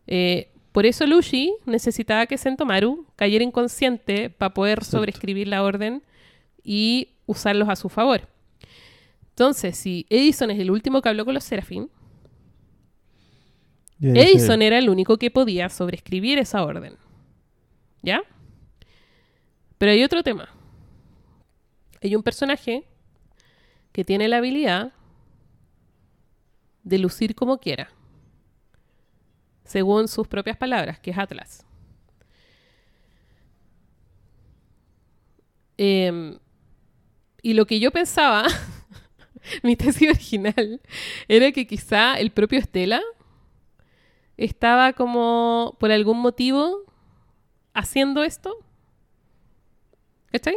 Eh, 0.06 0.52
por 0.74 0.86
eso 0.86 1.06
Lucy 1.08 1.54
necesitaba 1.66 2.26
que 2.26 2.38
Sentomaru 2.38 3.06
cayera 3.16 3.46
inconsciente 3.46 4.30
para 4.30 4.54
poder 4.54 4.80
Exacto. 4.80 4.98
sobreescribir 4.98 5.48
la 5.48 5.64
orden 5.64 6.04
y 6.62 7.12
usarlos 7.26 7.70
a 7.70 7.78
su 7.78 7.88
favor. 7.88 8.28
Entonces, 9.30 9.78
si 9.78 10.06
Edison 10.10 10.52
es 10.52 10.60
el 10.60 10.70
último 10.72 11.02
que 11.02 11.08
habló 11.08 11.24
con 11.24 11.34
los 11.34 11.46
Serafín, 11.46 11.90
Edison 14.02 14.62
era 14.62 14.78
el 14.78 14.90
único 14.90 15.18
que 15.18 15.30
podía 15.30 15.70
sobreescribir 15.70 16.40
esa 16.40 16.64
orden. 16.64 16.96
¿Ya? 18.02 18.22
Pero 19.78 19.92
hay 19.92 20.04
otro 20.04 20.24
tema. 20.24 20.50
Hay 22.02 22.16
un 22.16 22.24
personaje 22.24 22.86
que 23.92 24.06
tiene 24.06 24.28
la 24.28 24.38
habilidad 24.38 24.94
de 26.84 26.98
lucir 26.98 27.36
como 27.36 27.60
quiera, 27.60 27.90
según 29.66 30.08
sus 30.08 30.28
propias 30.28 30.58
palabras, 30.58 31.00
que 31.00 31.12
es 31.12 31.18
Atlas. 31.18 31.66
Em, 35.78 36.38
y 37.42 37.54
lo 37.54 37.66
que 37.66 37.80
yo 37.80 37.92
pensaba, 37.92 38.48
mi 39.64 39.76
tesis 39.76 40.10
original, 40.10 40.82
era 41.28 41.52
que 41.52 41.68
quizá 41.68 42.16
el 42.20 42.32
propio 42.32 42.60
Estela 42.60 43.02
estaba 44.40 44.94
como 44.94 45.76
por 45.80 45.92
algún 45.92 46.20
motivo 46.22 46.86
haciendo 47.74 48.24
esto. 48.24 48.56
¿Cachai? 50.32 50.56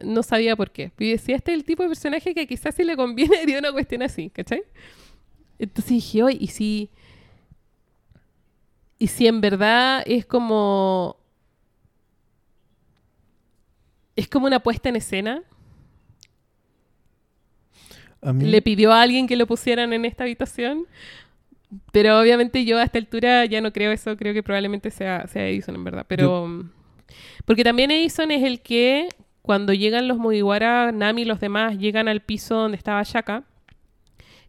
No 0.00 0.22
sabía 0.22 0.54
por 0.54 0.70
qué. 0.70 0.92
Y 0.98 1.10
decía, 1.10 1.34
este 1.34 1.52
es 1.52 1.58
el 1.58 1.64
tipo 1.64 1.82
de 1.82 1.88
personaje 1.88 2.34
que 2.34 2.46
quizás 2.46 2.74
si 2.76 2.84
le 2.84 2.96
conviene 2.96 3.38
haría 3.42 3.58
una 3.58 3.72
cuestión 3.72 4.02
así, 4.02 4.30
¿cachai? 4.30 4.62
Entonces 5.58 5.90
dije, 5.90 6.22
oye, 6.22 6.38
¿y 6.40 6.46
si... 6.48 6.90
Y 8.98 9.08
si 9.08 9.26
en 9.26 9.40
verdad 9.40 10.04
es 10.06 10.24
como... 10.24 11.16
Es 14.14 14.28
como 14.28 14.46
una 14.46 14.60
puesta 14.60 14.88
en 14.88 14.96
escena. 14.96 15.42
A 18.22 18.32
mí, 18.32 18.44
Le 18.44 18.62
pidió 18.62 18.92
a 18.92 19.02
alguien 19.02 19.26
que 19.26 19.36
lo 19.36 19.46
pusieran 19.46 19.92
en 19.92 20.04
esta 20.04 20.22
habitación. 20.24 20.86
Pero 21.92 22.20
obviamente 22.20 22.64
yo 22.64 22.78
a 22.78 22.84
esta 22.84 22.98
altura 22.98 23.44
ya 23.44 23.60
no 23.60 23.72
creo 23.72 23.92
eso. 23.92 24.16
Creo 24.16 24.34
que 24.34 24.42
probablemente 24.42 24.90
sea, 24.90 25.26
sea 25.26 25.46
Edison 25.48 25.74
en 25.74 25.84
verdad. 25.84 26.06
Pero... 26.08 26.64
Porque 27.44 27.64
también 27.64 27.90
Edison 27.90 28.30
es 28.30 28.42
el 28.42 28.60
que 28.60 29.08
cuando 29.42 29.72
llegan 29.72 30.08
los 30.08 30.18
Mugiwara, 30.18 30.90
Nami 30.92 31.22
y 31.22 31.24
los 31.24 31.38
demás 31.38 31.78
llegan 31.78 32.08
al 32.08 32.20
piso 32.20 32.56
donde 32.56 32.76
estaba 32.76 33.02
Shaka 33.04 33.44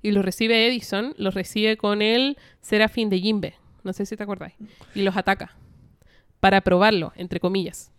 y 0.01 0.11
los 0.11 0.25
recibe 0.25 0.67
Edison, 0.67 1.13
los 1.17 1.35
recibe 1.35 1.77
con 1.77 2.01
el 2.01 2.37
Serafín 2.61 3.09
de 3.09 3.19
Jimbe, 3.19 3.53
no 3.83 3.93
sé 3.93 4.05
si 4.05 4.17
te 4.17 4.23
acordáis, 4.23 4.55
y 4.95 5.03
los 5.03 5.15
ataca 5.15 5.55
para 6.39 6.61
probarlo, 6.61 7.13
entre 7.15 7.39
comillas. 7.39 7.91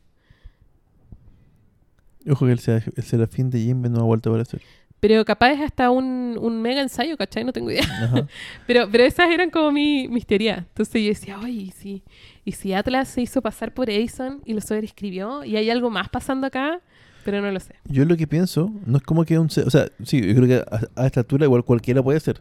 Ojo 2.29 2.47
que 2.47 2.53
el 2.53 2.59
serafín 2.59 3.51
de 3.51 3.61
Jimbe 3.61 3.89
no 3.89 4.01
ha 4.01 4.05
vuelto 4.05 4.31
a 4.31 4.33
aparecer. 4.33 4.61
Pero 5.01 5.25
capaz 5.25 5.51
es 5.53 5.61
hasta 5.61 5.91
un, 5.91 6.37
un 6.41 6.61
mega 6.61 6.81
ensayo, 6.83 7.17
¿cachai? 7.17 7.45
No 7.45 7.53
tengo 7.53 7.71
idea. 7.71 7.85
Ajá. 7.85 8.27
Pero, 8.67 8.89
pero 8.91 9.05
esas 9.05 9.31
eran 9.31 9.49
como 9.51 9.71
mi, 9.71 10.09
mis 10.09 10.27
teorías. 10.27 10.59
Entonces 10.59 11.01
yo 11.03 11.09
decía, 11.09 11.39
oye, 11.39 11.51
¿y 11.53 11.71
si, 11.71 12.03
¿y 12.45 12.53
si 12.53 12.73
Atlas 12.73 13.09
se 13.09 13.23
hizo 13.23 13.41
pasar 13.41 13.73
por 13.73 13.89
Edison 13.91 14.43
y 14.45 14.55
lo 14.55 14.61
sobreescribió? 14.61 15.45
¿Y 15.45 15.57
hay 15.57 15.71
algo 15.71 15.89
más 15.91 16.09
pasando 16.09 16.47
acá? 16.49 16.81
Pero 17.25 17.41
no 17.41 17.51
lo 17.53 17.61
sé. 17.61 17.75
Yo 17.85 18.05
lo 18.05 18.17
que 18.17 18.27
pienso, 18.27 18.73
no 18.87 18.97
es 18.99 19.03
como 19.05 19.25
que 19.25 19.39
un... 19.39 19.47
O 19.47 19.71
sea, 19.71 19.89
sí, 20.05 20.21
yo 20.21 20.35
creo 20.35 20.47
que 20.49 20.57
a, 20.97 21.03
a 21.03 21.07
esta 21.07 21.21
altura 21.21 21.45
igual 21.45 21.65
cualquiera 21.65 22.03
puede 22.03 22.19
ser. 22.21 22.41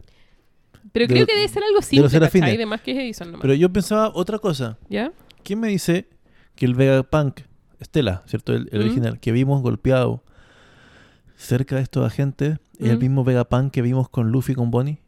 Pero 0.93 1.03
De 1.05 1.07
creo 1.13 1.21
lo- 1.21 1.27
que 1.27 1.35
debe 1.35 1.47
ser 1.47 1.63
algo 1.63 1.81
simple, 1.81 2.09
serafines. 2.09 2.45
¿cachai? 2.47 2.57
De 2.57 2.65
más 2.65 2.81
que 2.81 2.91
es 2.91 2.97
Edison 2.97 3.27
nomás. 3.27 3.41
Pero 3.41 3.53
yo 3.53 3.71
pensaba 3.71 4.11
otra 4.15 4.39
cosa. 4.39 4.77
¿Ya? 4.89 5.11
¿Quién 5.43 5.59
me 5.59 5.67
dice 5.67 6.07
que 6.55 6.65
el 6.65 6.73
Vegapunk, 6.73 7.41
Estela, 7.79 8.23
¿cierto? 8.25 8.53
El, 8.53 8.67
el 8.71 8.79
Mm. 8.79 8.83
original, 8.83 9.19
que 9.19 9.31
vimos 9.31 9.61
golpeado 9.61 10.23
cerca 11.37 11.77
de 11.77 11.83
estos 11.83 12.05
agentes, 12.05 12.59
es 12.79 12.89
el 12.89 12.97
Mm. 12.97 13.01
mismo 13.01 13.23
Vegapunk 13.23 13.71
que 13.71 13.81
vimos 13.81 14.09
con 14.09 14.31
Luffy 14.31 14.51
y 14.51 14.55
con 14.55 14.69
Bonnie? 14.71 14.99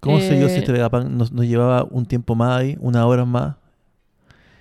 ¿Cómo 0.00 0.18
sé 0.20 0.40
yo 0.40 0.48
si 0.48 0.54
Eh. 0.54 0.58
este 0.58 0.72
Vegapunk 0.72 1.06
nos, 1.10 1.30
nos 1.32 1.44
llevaba 1.46 1.84
un 1.90 2.06
tiempo 2.06 2.34
más 2.34 2.58
ahí, 2.60 2.76
una 2.80 3.04
hora 3.06 3.24
más? 3.24 3.56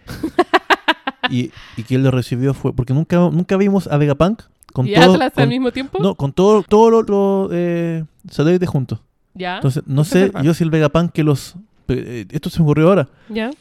y, 1.29 1.51
y 1.75 1.83
que 1.83 1.95
él 1.95 2.03
lo 2.03 2.11
recibió 2.11 2.53
fue... 2.53 2.73
Porque 2.73 2.93
nunca, 2.93 3.17
nunca 3.31 3.57
vimos 3.57 3.87
a 3.87 3.97
Vegapunk 3.97 4.41
con 4.73 4.87
¿Y 4.87 4.93
todo... 4.93 5.13
Atlas 5.13 5.33
con- 5.33 5.43
al 5.43 5.49
mismo 5.49 5.71
tiempo? 5.71 5.99
no, 6.01 6.15
con 6.15 6.31
todo- 6.33 6.63
todos 6.63 7.07
los 7.07 7.49
eh, 7.53 8.03
satélites 8.29 8.69
juntos. 8.69 8.99
¿Ya? 9.33 9.55
Entonces, 9.57 9.83
no 9.85 10.03
sé 10.03 10.31
yo 10.43 10.53
si 10.53 10.63
el 10.63 10.71
Vegapunk 10.71 11.11
que 11.11 11.23
los... 11.23 11.55
eh, 11.89 12.25
esto 12.31 12.49
se 12.49 12.59
me 12.59 12.63
ocurrió 12.63 12.89
ahora 12.89 13.07
¿Ya? 13.29 13.51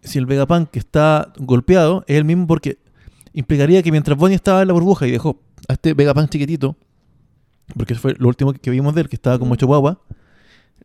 si 0.00 0.18
el 0.18 0.24
Vegapunk 0.26 0.70
que 0.70 0.78
está 0.78 1.32
golpeado 1.38 2.04
es 2.06 2.16
el 2.16 2.24
mismo 2.24 2.46
porque 2.46 2.78
implicaría 3.38 3.82
que 3.82 3.90
mientras 3.90 4.16
Bonnie 4.18 4.34
estaba 4.36 4.62
en 4.62 4.68
la 4.68 4.74
burbuja 4.74 5.06
y 5.06 5.10
dejó 5.10 5.40
a 5.68 5.72
este 5.74 5.94
Vegapunk 5.94 6.28
chiquitito, 6.30 6.76
porque 7.76 7.92
eso 7.92 8.02
fue 8.02 8.14
lo 8.18 8.28
último 8.28 8.52
que 8.52 8.70
vimos 8.70 8.94
de 8.94 9.02
él, 9.02 9.08
que 9.08 9.16
estaba 9.16 9.38
como 9.38 9.50
Mm. 9.50 9.54
hecho 9.54 9.66
guagua, 9.66 10.00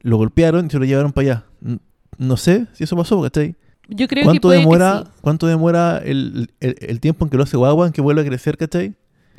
lo 0.01 0.18
golpearon 0.18 0.66
y 0.66 0.70
se 0.70 0.80
lo 0.80 0.86
llevaron 0.86 1.12
para 1.14 1.26
allá. 1.28 1.43
No 2.18 2.38
sé 2.38 2.68
si 2.74 2.84
eso 2.84 2.95
pasó, 2.95 3.22
¿cachai? 3.22 3.56
Yo 3.89 4.08
creo 4.08 4.22
que 4.22 4.26
¿Cuánto 4.26 4.47
puede 4.49 4.60
demora, 4.60 4.99
que 5.04 5.10
sí. 5.10 5.12
¿Cuánto 5.22 5.47
demora 5.47 5.97
el, 5.97 6.49
el- 6.60 6.76
el 6.80 6.99
tiempo 6.99 7.26
en 7.26 7.30
que 7.32 7.38
lo 7.38 7.43
hace 7.43 7.58
guagua, 7.58 7.88
en 7.88 7.93
que 7.93 8.01
vuelve 8.01 8.22
a 8.22 8.26
crecer, 8.26 8.58
¿cachai? 8.58 8.93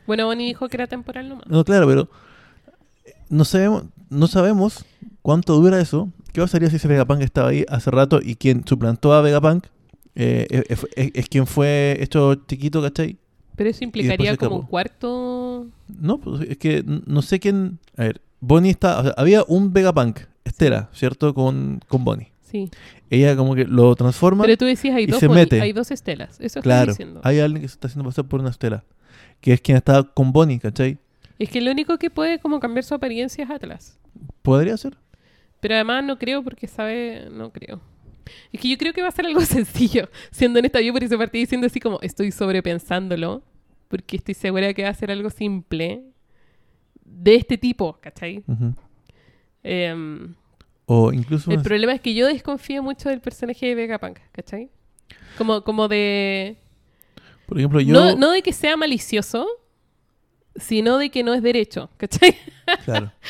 Bueno, 0.06 0.26
Bonnie 0.26 0.46
dijo 0.46 0.68
que 0.68 0.76
era 0.76 0.86
temporal 0.86 1.28
nomás. 1.28 1.46
No, 1.46 1.64
claro, 1.64 1.86
pero 1.86 2.08
no 3.28 3.44
sabemos, 3.44 3.84
no 4.10 4.26
sabemos 4.26 4.84
cuánto 5.22 5.54
dura 5.54 5.80
eso. 5.80 6.10
¿Qué 6.32 6.40
pasaría 6.40 6.68
si 6.68 6.76
ese 6.76 6.88
Vegapunk 6.88 7.20
estaba 7.22 7.48
ahí 7.50 7.64
hace 7.68 7.90
rato 7.90 8.20
y 8.22 8.34
quien 8.36 8.66
suplantó 8.66 9.12
a 9.14 9.20
Vegapunk 9.22 9.66
eh, 10.14 10.46
es, 10.68 10.86
es- 10.96 11.10
es 11.14 11.28
quien 11.28 11.46
fue 11.46 11.96
hecho 12.00 12.34
chiquito, 12.46 12.80
¿cachai? 12.82 13.16
Pero 13.56 13.70
eso 13.70 13.84
implicaría 13.84 14.36
como 14.36 14.56
un 14.56 14.66
cuarto... 14.66 15.66
No, 16.00 16.18
pues 16.18 16.48
es 16.48 16.58
que 16.58 16.82
no 16.84 17.22
sé 17.22 17.38
quién. 17.38 17.78
A 17.96 18.02
ver, 18.02 18.20
Bonnie 18.40 18.70
está. 18.70 18.98
o 18.98 19.02
sea, 19.04 19.14
había 19.16 19.44
un 19.46 19.72
Vegapunk, 19.72 20.20
Estela, 20.44 20.88
¿cierto? 20.92 21.34
Con, 21.34 21.80
con 21.86 22.04
Bonnie. 22.04 22.32
Sí. 22.42 22.68
Ella 23.10 23.36
como 23.36 23.54
que 23.54 23.64
lo 23.64 23.94
transforma. 23.94 24.42
Pero 24.44 24.56
tú 24.56 24.64
decías, 24.64 24.96
hay 24.96 25.04
y 25.04 25.06
dos, 25.06 25.20
se 25.20 25.28
mete. 25.28 25.60
hay 25.60 25.72
dos 25.72 25.92
estelas. 25.92 26.30
Eso 26.40 26.44
estoy 26.58 26.62
claro, 26.62 26.92
diciendo. 26.92 27.20
hay 27.22 27.38
alguien 27.38 27.62
que 27.62 27.68
se 27.68 27.74
está 27.74 27.86
haciendo 27.86 28.08
pasar 28.08 28.24
por 28.24 28.40
una 28.40 28.50
Estela. 28.50 28.82
Que 29.40 29.52
es 29.52 29.60
quien 29.60 29.76
está 29.76 30.02
con 30.02 30.32
Bonnie, 30.32 30.58
¿cachai? 30.58 30.98
Es 31.38 31.48
que 31.48 31.60
lo 31.60 31.70
único 31.70 31.96
que 31.98 32.10
puede 32.10 32.38
como 32.40 32.58
cambiar 32.58 32.82
su 32.84 32.94
apariencia 32.94 33.44
es 33.44 33.50
Atlas. 33.50 33.98
Podría 34.42 34.76
ser. 34.76 34.96
Pero 35.60 35.74
además 35.74 36.02
no 36.04 36.18
creo 36.18 36.42
porque 36.42 36.66
sabe... 36.66 37.28
No 37.30 37.50
creo. 37.52 37.80
Es 38.52 38.60
que 38.60 38.68
yo 38.68 38.78
creo 38.78 38.92
que 38.92 39.02
va 39.02 39.08
a 39.08 39.12
ser 39.12 39.26
algo 39.26 39.40
sencillo. 39.44 40.08
Siendo 40.30 40.58
honesta, 40.58 40.80
yo 40.80 40.92
por 40.92 41.02
eso 41.04 41.18
partí 41.18 41.38
diciendo 41.38 41.66
así 41.66 41.80
como 41.80 41.98
estoy 42.02 42.30
sobrepensándolo. 42.32 43.42
Porque 43.88 44.16
estoy 44.16 44.34
segura 44.34 44.72
que 44.74 44.82
va 44.82 44.88
a 44.88 44.94
ser 44.94 45.10
algo 45.10 45.30
simple. 45.30 46.02
De 47.04 47.34
este 47.36 47.58
tipo, 47.58 47.98
¿cachai? 48.00 48.42
Em, 49.62 50.34
O 50.86 51.12
incluso. 51.12 51.50
el 51.50 51.62
problema 51.62 51.92
es 51.92 52.00
que 52.00 52.14
yo 52.14 52.26
desconfío 52.26 52.82
mucho 52.82 53.08
del 53.08 53.20
personaje 53.20 53.66
de 53.66 53.74
Vegapunk, 53.74 54.18
¿cachai? 54.32 54.70
Como, 55.38 55.62
como 55.62 55.86
de... 55.88 56.56
por 57.46 57.58
ejemplo, 57.58 57.80
yo. 57.80 57.92
No, 57.94 58.16
no 58.16 58.32
de 58.32 58.42
que 58.42 58.52
sea 58.52 58.76
malicioso, 58.76 59.46
sino 60.56 60.98
de 60.98 61.10
que 61.10 61.22
no 61.22 61.34
es 61.34 61.42
derecho, 61.42 61.90
¿cachai? 61.96 62.36
Claro. 62.84 63.12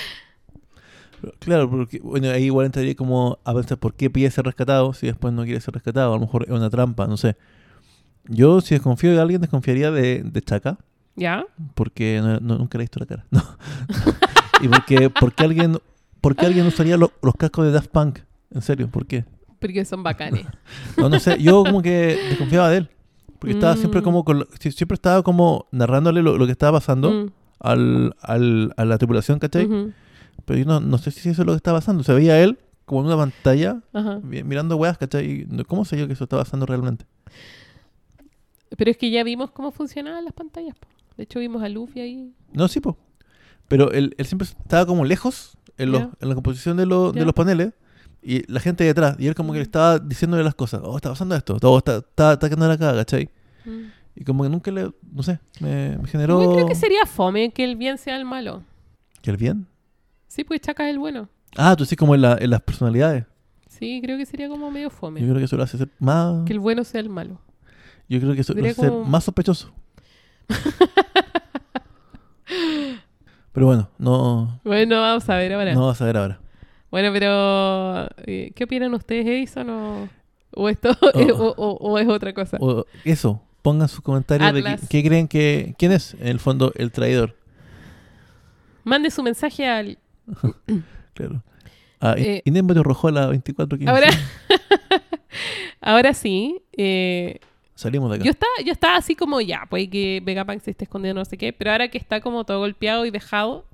Claro, 1.39 1.69
porque 1.71 2.01
bueno, 2.01 2.31
ahí 2.31 2.45
igual 2.45 2.67
entraría 2.67 2.95
como 2.95 3.39
a 3.45 3.55
pensar 3.55 3.79
por 3.79 3.95
qué 3.95 4.11
pide 4.11 4.31
ser 4.31 4.45
rescatado 4.45 4.93
si 4.93 5.07
después 5.07 5.33
no 5.35 5.45
quiere 5.45 5.61
ser 5.61 5.75
rescatado. 5.75 6.13
A 6.13 6.17
lo 6.17 6.21
mejor 6.21 6.45
es 6.45 6.51
una 6.51 6.71
trampa, 6.71 7.07
no 7.07 7.17
sé. 7.17 7.37
Yo, 8.27 8.61
si 8.61 8.75
desconfío 8.75 9.13
de 9.13 9.21
alguien, 9.21 9.41
desconfiaría 9.41 9.91
de, 9.91 10.23
de 10.23 10.43
Chaka, 10.43 10.79
¿Ya? 11.17 11.45
porque 11.75 12.21
no- 12.23 12.41
no- 12.41 12.59
nunca 12.59 12.79
le 12.79 12.85
he 12.85 12.87
visto 12.87 12.99
la 13.01 13.07
cara. 13.07 13.27
No. 13.31 13.43
y 14.63 14.69
porque, 14.69 15.11
porque 15.11 15.45
alguien 15.45 15.79
porque 16.21 16.47
alguien 16.47 16.67
usaría 16.67 16.97
lo- 16.97 17.13
los 17.23 17.35
cascos 17.35 17.67
de 17.67 17.73
Daft 17.73 17.89
Punk. 17.91 18.21
En 18.51 18.63
serio, 18.63 18.89
¿por 18.89 19.05
qué? 19.07 19.25
Porque 19.61 19.85
son 19.85 20.03
bacanes. 20.03 20.47
No, 20.97 21.09
no 21.09 21.19
sé, 21.21 21.39
yo 21.43 21.65
como 21.65 21.83
que 21.83 22.19
desconfiaba 22.31 22.71
de 22.71 22.79
él. 22.79 22.91
Porque 23.39 23.53
estaba 23.55 23.77
siempre 23.77 24.01
Mm. 24.01 24.05
como 24.05 24.25
con 24.25 24.39
lo- 24.39 24.47
sie- 24.59 24.71
siempre 24.73 24.95
estaba 24.95 25.23
como 25.23 25.67
narrándole 25.71 26.23
lo, 26.23 26.39
lo 26.39 26.47
que 26.47 26.53
estaba 26.53 26.79
pasando 26.79 27.11
Mm, 27.11 27.27
al, 27.61 28.15
al- 28.23 28.73
a 28.79 28.85
la 28.87 28.97
tripulación, 28.97 29.39
¿cachai? 29.39 29.69
Pero 30.45 30.59
yo 30.59 30.65
no, 30.65 30.81
no 30.81 30.99
sé 30.99 31.11
si 31.11 31.29
eso 31.29 31.43
es 31.43 31.47
lo 31.47 31.53
que 31.53 31.57
está 31.57 31.73
pasando. 31.73 32.03
Se 32.03 32.13
veía 32.13 32.41
él 32.43 32.59
como 32.85 33.01
en 33.01 33.07
una 33.07 33.17
pantalla 33.17 33.81
ajá. 33.93 34.21
mi- 34.23 34.43
mirando 34.43 34.77
weas, 34.77 34.99
¿cachai? 34.99 35.47
¿Cómo 35.67 35.85
sé 35.85 35.97
yo 35.99 36.07
que 36.07 36.13
eso 36.13 36.25
está 36.25 36.37
pasando 36.37 36.67
realmente? 36.67 37.07
Pero 38.77 38.91
es 38.91 38.97
que 38.97 39.11
ya 39.11 39.23
vimos 39.25 39.51
cómo 39.51 39.71
funcionaban 39.71 40.25
las 40.25 40.33
pantallas. 40.33 40.75
po. 40.79 40.89
De 41.17 41.25
hecho, 41.25 41.39
vimos 41.39 41.63
a 41.63 41.69
Luffy 41.69 42.01
ahí. 42.01 42.33
No, 42.53 42.67
sí, 42.69 42.81
po. 42.81 42.97
Pero 43.69 43.93
él, 43.93 44.15
él 44.19 44.27
siempre 44.27 44.47
estaba 44.49 44.85
como 44.87 45.05
lejos 45.05 45.57
en, 45.79 45.93
los- 45.93 46.03
en 46.21 46.29
la 46.29 46.35
composición 46.35 46.77
de, 46.77 46.87
los- 46.87 47.13
de 47.15 47.25
los 47.25 47.33
paneles 47.35 47.73
y 48.23 48.51
la 48.53 48.61
gente 48.61 48.85
detrás. 48.85 49.17
Y 49.19 49.27
él 49.29 49.35
como 49.35 49.53
que 49.53 49.59
le 49.61 49.63
estaba 49.65 49.99
diciéndole 49.99 50.43
las 50.43 50.55
cosas. 50.55 50.81
Oh, 50.85 50.97
está 50.97 51.11
pasando 51.11 51.37
esto. 51.37 51.59
Todo 51.61 51.79
está, 51.79 51.99
está, 51.99 52.33
está 52.35 52.49
quedando 52.49 52.71
acá, 52.73 52.95
¿cachai? 52.95 53.31
Mm. 53.65 53.85
Y 54.17 54.25
como 54.25 54.43
que 54.45 54.49
nunca 54.51 54.71
le, 54.71 54.93
no 55.13 55.23
sé, 55.23 55.41
me, 55.61 55.97
me 55.99 56.07
generó... 56.09 56.41
Igual 56.41 56.57
creo 56.57 56.69
que 56.69 56.75
sería 56.77 57.05
fome 57.07 57.51
que 57.53 57.65
el 57.65 57.75
bien 57.77 57.99
sea 57.99 58.17
el 58.17 58.25
malo. 58.25 58.63
¿Que 59.23 59.31
el 59.31 59.37
bien? 59.37 59.67
Sí, 60.35 60.43
pues 60.43 60.61
Chaka 60.61 60.85
es 60.89 60.91
el 60.95 60.99
bueno. 60.99 61.29
Ah, 61.57 61.77
tú 61.77 61.85
sí 61.85 61.95
como 61.95 62.15
en, 62.17 62.23
la- 62.23 62.37
en 62.41 62.51
las 62.51 62.61
personalidades. 62.61 63.25
Sí, 63.69 64.01
creo 64.03 64.19
que 64.19 64.27
sería 64.27 64.49
como 64.49 64.69
medio 64.71 64.91
fome. 64.91 65.21
Yo 65.21 65.27
creo 65.29 65.39
que 65.39 65.45
eso 65.45 65.57
lo 65.57 65.63
hace 65.63 65.79
ser 65.79 65.89
más... 66.01 66.45
Que 66.45 66.53
el 66.53 66.59
bueno 66.59 66.83
sea 66.83 67.01
el 67.01 67.09
malo. 67.09 67.41
Yo 68.09 68.19
creo 68.21 68.35
que 68.35 68.41
eso 68.41 68.53
lo 68.53 68.57
Sería 68.57 68.73
hace 68.73 68.81
ser 68.81 68.91
como- 68.91 69.05
más 69.05 69.23
sospechoso. 69.23 69.73
Pero 73.53 73.67
bueno, 73.67 73.89
no, 73.99 74.61
Bueno, 74.65 75.01
vamos 75.01 75.29
a 75.31 75.37
ver 75.37 75.53
ahora. 75.53 75.73
no 75.75 75.87
vas 75.87 76.01
a 76.03 76.05
ver 76.07 76.17
ahora. 76.17 76.41
Bueno, 76.91 77.11
pero 77.13 78.09
eh, 78.27 78.51
¿qué 78.55 78.65
opinan 78.65 78.93
ustedes, 78.95 79.27
Edison? 79.27 79.71
¿O, 79.71 80.09
o 80.53 80.69
esto 80.69 80.91
Oh. 81.15 81.19
es- 81.21 81.33
o, 81.39 81.55
o- 81.57 81.77
o 81.93 81.99
es 81.99 82.09
otra 82.09 82.33
cosa? 82.35 82.57
O 82.61 82.85
eso, 83.05 83.41
pongan 83.63 83.89
sus 83.89 84.01
comentarios 84.01 84.53
de 84.53 84.59
Atlas. 84.59 84.81
qué, 84.89 85.03
qué 85.03 85.09
creen 85.09 85.29
que... 85.29 85.75
¿Quién 85.79 85.93
es, 85.93 86.15
en 86.15 86.27
el 86.27 86.41
fondo, 86.41 86.73
el 86.75 86.91
traidor? 86.91 87.37
Mande 88.83 89.11
su 89.11 89.23
mensaje 89.23 89.69
al... 89.69 89.99
Claro. 91.15 91.43
Ah, 92.01 92.15
Eh, 92.19 92.43
Inés 92.45 92.65
Rojola 92.83 93.27
2415. 93.27 93.89
Ahora, 93.91 94.09
ahora 95.81 96.15
sí. 96.15 96.63
eh, 96.77 97.39
Salimos 97.75 98.11
de 98.11 98.17
acá. 98.17 98.25
yo 98.25 98.31
estaba 98.31 98.53
yo 98.65 98.73
estaba 98.73 98.97
así 98.97 99.15
como 99.17 99.41
ya, 99.41 99.67
puede 99.69 99.91
que 99.91 100.21
Vegapunk 100.25 100.61
se 100.63 100.71
esté 100.71 100.85
escondiendo 100.85 101.21
no 101.21 101.25
sé 101.25 101.37
qué, 101.37 101.53
pero 101.53 101.73
ahora 101.73 101.89
que 101.89 101.99
está 101.99 102.21
como 102.21 102.45
todo 102.45 102.59
golpeado 102.61 103.05
y 103.05 103.11
dejado, 103.11 103.65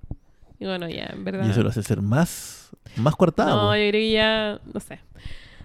y 0.58 0.64
bueno, 0.64 0.88
ya, 0.88 1.06
en 1.12 1.24
verdad. 1.24 1.46
Y 1.46 1.50
eso 1.50 1.62
lo 1.62 1.68
hace 1.70 1.82
ser 1.82 2.00
más, 2.02 2.70
más 2.96 3.14
coartado. 3.16 3.56
No, 3.56 3.76
yo 3.76 3.80
creo 3.90 3.92
que 3.92 4.10
ya, 4.12 4.60
no 4.72 4.80
sé. 4.80 5.00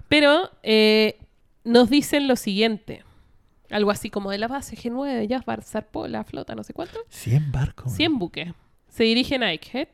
Pero 0.07 0.49
eh, 0.63 1.17
nos 1.63 1.89
dicen 1.89 2.27
lo 2.27 2.35
siguiente. 2.35 3.03
Algo 3.71 3.91
así 3.91 4.09
como 4.09 4.31
de 4.31 4.37
la 4.37 4.47
base 4.47 4.77
G9, 4.77 5.27
ya 5.27 5.43
zarpó 5.63 6.07
la 6.07 6.23
flota, 6.23 6.55
no 6.55 6.63
sé 6.63 6.73
cuánto. 6.73 6.99
100 7.09 7.51
barcos. 7.51 7.91
100 7.93 8.19
buques. 8.19 8.53
Se 8.89 9.03
dirigen 9.03 9.43
a 9.43 9.51
Egghead, 9.51 9.87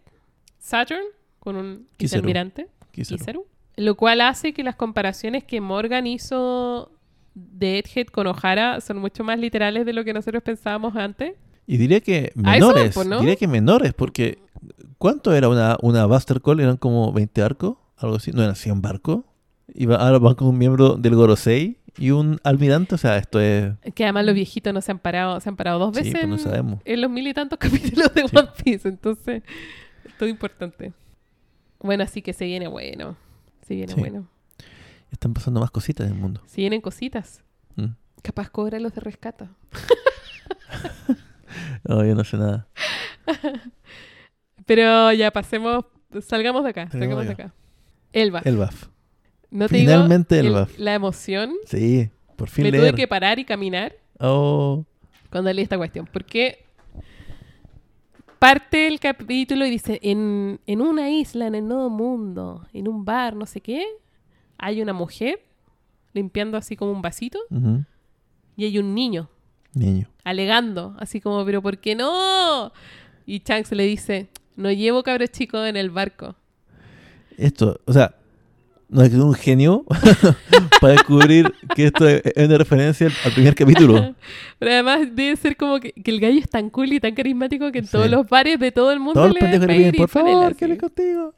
Saturn, 0.62 1.02
con 1.40 1.56
un 1.58 1.88
vicealmirante, 2.00 2.68
lo 3.78 3.96
cual 3.96 4.22
hace 4.22 4.54
que 4.54 4.64
las 4.64 4.76
comparaciones 4.76 5.44
que 5.44 5.60
Morgan 5.60 6.06
hizo 6.08 6.92
de 7.34 7.80
Egghead 7.80 8.08
con 8.08 8.28
O'Hara 8.28 8.80
son 8.82 8.98
mucho 9.00 9.24
más 9.24 9.40
literales 9.40 9.86
de 9.86 9.94
lo 9.94 10.04
que 10.04 10.14
nosotros 10.14 10.44
pensábamos 10.44 10.96
antes. 10.96 11.34
Y 11.66 11.78
diría 11.78 12.00
que 12.02 12.32
menores. 12.36 12.94
pues, 12.94 13.08
¿no? 13.08 13.20
Diría 13.20 13.36
que 13.38 13.48
menores, 13.48 13.94
porque 13.94 14.40
¿cuánto 14.98 15.34
era 15.34 15.48
una, 15.50 15.78
una 15.82 16.06
Buster 16.06 16.42
Call? 16.42 16.60
¿Eran 16.60 16.78
como 16.78 17.12
20 17.14 17.42
arcos? 17.42 17.78
Algo 17.98 18.18
así. 18.18 18.32
¿No 18.32 18.44
eran 18.44 18.56
100 18.56 18.82
barcos? 18.82 19.24
Y 19.74 19.86
va- 19.86 19.96
ahora 19.96 20.20
van 20.20 20.36
con 20.36 20.48
un 20.50 20.58
miembro 20.58 20.96
del 20.98 21.16
Gorosei 21.16 21.78
y 21.98 22.12
un 22.12 22.40
almirante. 22.44 22.96
O 22.96 22.98
sea, 22.98 23.18
esto 23.18 23.40
es... 23.40 23.74
Que 23.96 24.04
además 24.04 24.26
los 24.26 24.36
viejitos 24.36 24.74
no 24.74 24.82
se 24.82 24.92
han 24.92 25.00
parado, 25.00 25.40
se 25.40 25.48
han 25.50 25.56
parado 25.56 25.80
dos 25.80 25.96
Sí, 25.96 26.04
veces 26.04 26.28
pues 26.28 26.46
no 26.46 26.54
en- 26.56 26.80
en 26.84 27.02
los 27.02 27.10
mil 27.10 27.26
y 27.28 27.34
tantos 27.34 27.58
capítulos 27.60 28.14
de 28.14 28.28
Sí. 28.28 28.36
One 28.36 28.50
Piece. 28.64 28.88
Entonces, 28.90 29.44
todo 30.22 30.30
importante. 30.30 30.94
Bueno, 31.80 32.04
así 32.04 32.22
que 32.22 32.32
se 32.32 32.46
viene 32.46 32.68
bueno. 32.68 33.18
Se 33.66 33.74
viene 33.74 33.92
Sí. 33.92 34.00
bueno. 34.00 34.28
Están 35.12 35.34
pasando 35.34 35.60
más 35.60 35.72
cositas 35.72 36.06
en 36.06 36.14
el 36.14 36.20
mundo. 36.20 36.44
Se 36.46 36.58
vienen 36.62 36.80
cositas. 36.80 37.42
Mm. 37.76 37.94
Capaz 38.22 38.52
cobra 38.52 38.80
los 38.80 38.94
de 38.94 39.02
rescata. 39.02 39.50
No, 41.84 42.06
yo 42.06 42.14
no 42.16 42.24
sé 42.24 42.38
nada. 42.38 42.68
Pero 44.66 45.12
ya 45.14 45.32
pasemos, 45.32 45.86
salgamos 46.22 46.64
de 46.64 46.70
acá, 46.70 46.90
Salgamos 46.92 47.26
de 47.26 47.32
acá. 47.34 47.44
acá. 47.46 47.54
Elba. 48.14 48.42
El 48.46 48.58
BAF. 48.58 48.88
No 49.50 49.68
te 49.68 49.80
Finalmente 49.80 50.36
digo, 50.42 50.60
Elbaf. 50.60 50.78
la 50.78 50.94
emoción. 50.94 51.54
Sí, 51.66 52.10
por 52.36 52.50
fin 52.50 52.66
Me 52.66 52.72
leer. 52.72 52.84
tuve 52.84 52.94
que 52.96 53.08
parar 53.08 53.40
y 53.40 53.46
caminar 53.46 53.96
Oh, 54.20 54.86
cuando 55.32 55.52
leí 55.52 55.64
esta 55.64 55.78
cuestión. 55.78 56.08
Porque 56.14 56.64
parte 58.42 58.88
el 58.88 59.00
capítulo 59.00 59.68
y 59.68 59.70
dice, 59.70 60.00
en, 60.02 60.60
en 60.66 60.82
una 60.82 61.12
isla, 61.12 61.46
en 61.46 61.54
el 61.54 61.68
nuevo 61.68 61.92
mundo, 61.92 62.66
en 62.74 62.88
un 62.88 63.06
bar, 63.06 63.36
no 63.36 63.46
sé 63.46 63.62
qué, 63.62 63.86
hay 64.58 64.82
una 64.82 64.94
mujer 64.94 65.44
limpiando 66.14 66.58
así 66.58 66.76
como 66.76 66.92
un 66.92 67.04
vasito 67.04 67.38
y 68.56 68.66
hay 68.66 68.80
un 68.80 68.96
niño 68.96 69.30
niño. 69.76 70.08
alegando, 70.24 70.96
así 70.98 71.22
como, 71.22 71.46
pero 71.46 71.62
¿por 71.62 71.78
qué 71.78 71.94
no? 71.94 72.72
Y 73.28 73.44
Shanks 73.46 73.74
le 73.74 73.84
dice, 73.84 74.30
no 74.56 74.72
llevo 74.72 75.04
cabros 75.04 75.30
chicos 75.30 75.68
en 75.68 75.78
el 75.78 75.92
barco. 75.92 76.36
Esto, 77.38 77.80
o 77.86 77.94
sea, 77.94 78.16
no 78.92 79.02
es 79.02 79.10
que 79.10 79.16
un 79.16 79.34
genio 79.34 79.86
para 80.82 80.94
descubrir 80.94 81.52
que 81.76 81.86
esto 81.86 82.08
es 82.08 82.22
una 82.36 82.58
referencia 82.58 83.08
al- 83.08 83.32
primer 83.34 83.56
capítulo. 83.56 84.14
Pero 84.60 84.72
además 84.72 85.08
debe 85.16 85.36
ser 85.38 85.58
como 85.58 85.80
que, 85.80 85.92
que 85.94 86.12
el 86.12 86.20
gallo 86.20 86.40
es 86.40 86.50
tan 86.50 86.70
cool 86.70 86.94
y 86.94 87.00
tan 87.00 87.16
carismático 87.16 87.72
que 87.72 87.80
en 87.80 87.86
Sí. 87.86 87.92
todos 87.94 88.10
los 88.10 88.28
bares 88.30 88.60
de 88.60 88.72
todo 88.72 88.92
el 88.92 89.00
mundo 89.00 89.14
Todos 89.14 89.30
los 89.30 89.42
le 89.42 89.68
piden, 89.68 89.94
por 89.94 90.10
favor, 90.10 90.56
que 90.56 90.78
contigo. 90.78 91.34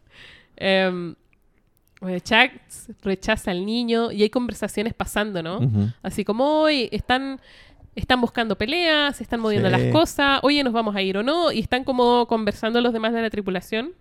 Bueno, 2.01 2.17
Shanks 2.25 2.89
rechaza 3.01 3.51
al 3.51 3.65
niño 3.65 4.11
y 4.11 4.23
hay 4.23 4.29
conversaciones 4.29 4.93
pasando, 4.93 5.41
¿no? 5.41 5.59
Ujú. 5.59 5.87
Así 6.01 6.25
como 6.25 6.59
hoy 6.59 6.89
están, 6.91 7.39
están 7.95 8.19
buscando 8.19 8.57
peleas, 8.57 9.21
están 9.21 9.39
moviendo 9.39 9.69
Sí. 9.69 9.71
las 9.71 9.91
cosas, 9.93 10.39
oye, 10.43 10.63
nos 10.65 10.73
vamos 10.73 10.95
a 10.97 11.01
ir 11.01 11.17
o 11.17 11.23
no, 11.23 11.51
y 11.53 11.59
están 11.61 11.85
como 11.85 12.27
conversando 12.27 12.81
los 12.81 12.91
demás 12.91 13.13
de 13.13 13.21
la 13.21 13.29
tripulación. 13.29 13.93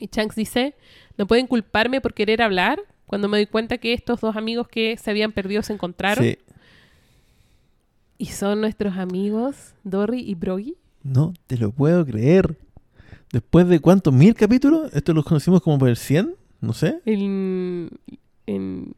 Y 0.00 0.08
Shanks 0.10 0.34
dice, 0.34 0.74
no 1.18 1.26
pueden 1.26 1.46
culparme 1.46 2.00
por 2.00 2.14
querer 2.14 2.42
hablar 2.42 2.80
cuando 3.06 3.28
me 3.28 3.36
doy 3.36 3.46
cuenta 3.46 3.78
que 3.78 3.92
estos 3.92 4.20
dos 4.20 4.36
amigos 4.36 4.68
que 4.68 4.96
se 4.96 5.10
habían 5.10 5.32
perdido 5.32 5.62
se 5.62 5.72
encontraron. 5.72 6.24
Sí. 6.24 6.38
Y 8.18 8.26
son 8.26 8.60
nuestros 8.60 8.96
amigos, 8.96 9.74
Dory 9.84 10.20
y 10.20 10.34
Broggy. 10.34 10.76
No 11.02 11.34
te 11.46 11.56
lo 11.56 11.70
puedo 11.70 12.04
creer. 12.04 12.56
Después 13.32 13.68
de 13.68 13.80
cuántos 13.80 14.12
mil 14.12 14.34
capítulos, 14.34 14.92
esto 14.94 15.12
los 15.12 15.24
conocimos 15.24 15.62
como 15.62 15.78
por 15.78 15.88
el 15.88 15.96
100, 15.96 16.34
no 16.60 16.72
sé. 16.72 17.00
En, 17.04 17.90
en 18.46 18.94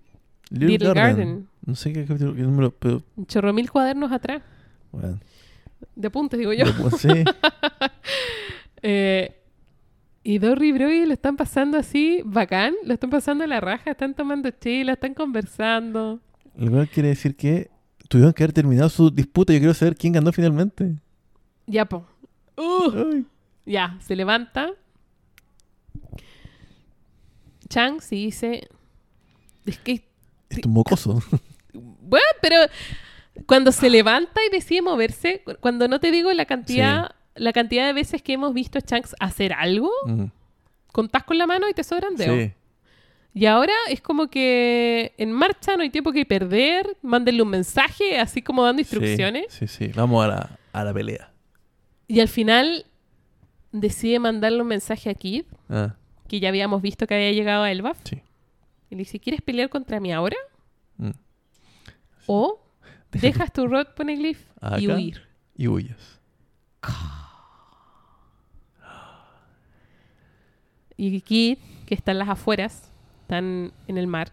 Little 0.51 0.95
Garden. 0.95 1.49
No 1.65 1.75
sé 1.75 1.93
qué 1.93 2.05
capítulo, 2.05 2.35
qué 2.35 2.43
número, 2.43 2.71
pero 2.73 3.03
chorro 3.27 3.53
mil 3.53 3.71
cuadernos 3.71 4.11
atrás. 4.13 4.43
bueno. 4.91 5.21
De 5.97 6.09
apuntes, 6.09 6.39
digo 6.39 6.53
yo. 6.53 6.67
sí. 6.97 7.09
Eh, 8.85 9.42
y 10.25 10.39
Dory 10.39 10.69
y 10.69 10.73
Broggy 10.73 11.07
lo 11.07 11.13
están 11.13 11.37
pasando 11.37 11.79
así, 11.79 12.21
bacán. 12.25 12.75
Lo 12.85 12.95
están 12.95 13.11
pasando 13.11 13.45
a 13.45 13.47
la 13.47 13.61
raja. 13.61 13.91
Están 13.91 14.15
tomando 14.15 14.51
chela, 14.51 14.93
están 14.93 15.15
conversando. 15.15 16.21
Lo 16.57 16.71
cual 16.71 16.89
quiere 16.89 17.09
decir 17.11 17.35
que 17.37 17.71
tuvieron 18.09 18.33
que 18.33 18.43
haber 18.45 18.53
terminado 18.53 18.89
su 18.89 19.11
disputa. 19.11 19.53
Yo 19.53 19.59
quiero 19.59 19.75
saber 19.75 19.97
quién 19.97 20.13
ganó 20.13 20.33
finalmente. 20.33 20.95
Ya, 21.67 21.85
po. 21.87 22.07
Uh, 22.57 23.23
ya, 23.67 23.99
se 24.01 24.15
levanta. 24.15 24.71
Chang 27.69 28.01
y 28.11 28.27
dice... 28.27 28.69
Es 29.65 29.79
que 29.79 30.05
es 30.51 30.67
mocoso. 30.67 31.23
Bueno, 31.75 32.27
pero 32.43 32.57
cuando 33.47 33.73
se 33.73 33.89
levanta 33.89 34.39
y 34.47 34.55
decide 34.55 34.83
moverse, 34.83 35.41
cu- 35.43 35.55
cuando 35.59 35.89
no 35.89 36.01
te 36.01 36.11
digo 36.11 36.31
la 36.35 36.45
cantidad, 36.45 37.13
la 37.35 37.53
cantidad 37.53 37.87
de 37.87 37.93
veces 37.93 38.23
que 38.23 38.35
hemos 38.35 38.53
visto 38.55 38.79
a 38.79 38.83
Shanks 38.87 39.15
hacer 39.21 39.53
algo, 39.53 39.91
Mm, 40.07 40.25
contás 40.93 41.25
con 41.25 41.39
la 41.39 41.47
mano 41.47 41.69
y 41.69 41.75
te 41.75 41.83
sobran 41.85 42.17
dedos. 42.17 42.39
sí. 42.39 42.53
Y 43.35 43.47
ahora 43.47 43.73
es 43.89 44.03
como 44.03 44.29
que 44.29 45.15
en 45.17 45.33
marcha 45.33 45.75
no 45.79 45.83
hay 45.83 45.89
tiempo 45.89 46.13
que 46.13 46.27
perder, 46.27 46.99
mándenle 47.01 47.41
un 47.43 47.49
mensaje, 47.49 48.19
así 48.19 48.43
como 48.43 48.63
dando 48.63 48.81
instrucciones. 48.83 49.47
Sí, 49.49 49.67
sí, 49.67 49.87
sí. 49.87 49.93
Vamos 49.95 50.23
a 50.23 50.29
la, 50.29 50.59
a 50.75 50.85
la 50.85 50.93
pelea. 50.93 51.33
Y 52.09 52.21
al 52.21 52.29
final 52.29 52.85
decide 53.71 54.19
mandarle 54.19 54.61
un 54.61 54.69
mensaje 54.69 55.09
a 55.09 55.15
Kid, 55.15 55.45
Ah, 55.71 55.95
que 56.29 56.41
ya 56.41 56.51
habíamos 56.51 56.83
visto 56.83 57.07
que 57.07 57.15
había 57.15 57.33
llegado 57.33 57.63
a 57.63 57.71
Elbaf. 57.73 57.97
sí. 58.05 58.21
Y 58.91 58.97
le 58.97 58.99
dice, 58.99 59.19
¿quieres 59.19 59.41
pelear 59.41 59.71
contra 59.71 59.99
mí 59.99 60.13
ahora? 60.13 60.37
Mm. 60.99 61.13
O 62.27 62.61
Deja 63.13 63.23
dejas 63.29 63.53
tu 63.55 63.67
Rod 63.67 63.87
Poneglyph 63.97 64.43
y 64.79 64.89
huir. 64.89 65.23
Y 65.57 65.69
huyes. 65.69 66.21
Y 70.97 71.21
Kid, 71.23 71.59
que 71.87 71.95
está 71.95 72.13
en 72.13 72.19
las 72.19 72.29
afueras, 72.29 72.91
están 73.23 73.73
en 73.89 73.99
el 73.99 74.07
mar, 74.07 74.33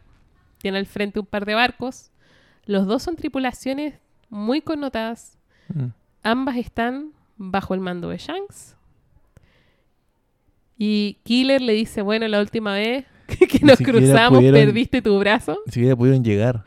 tiene 0.59 0.77
al 0.77 0.85
frente 0.85 1.19
un 1.19 1.25
par 1.25 1.45
de 1.45 1.55
barcos. 1.55 2.11
Los 2.65 2.85
dos 2.85 3.01
son 3.03 3.15
tripulaciones 3.15 3.95
muy 4.29 4.61
connotadas. 4.61 5.37
Mm. 5.73 5.87
Ambas 6.23 6.57
están 6.57 7.11
bajo 7.37 7.73
el 7.73 7.79
mando 7.79 8.09
de 8.09 8.17
Shanks. 8.17 8.75
Y 10.77 11.17
Killer 11.23 11.61
le 11.61 11.73
dice, 11.73 12.01
bueno, 12.01 12.27
la 12.27 12.39
última 12.39 12.73
vez 12.73 13.05
que 13.27 13.59
nos 13.65 13.77
cruzamos 13.79 14.39
pudieron- 14.39 14.59
perdiste 14.65 15.01
tu 15.01 15.17
brazo. 15.19 15.57
Ni 15.65 15.71
siquiera 15.73 15.95
pudieron 15.95 16.23
llegar. 16.23 16.63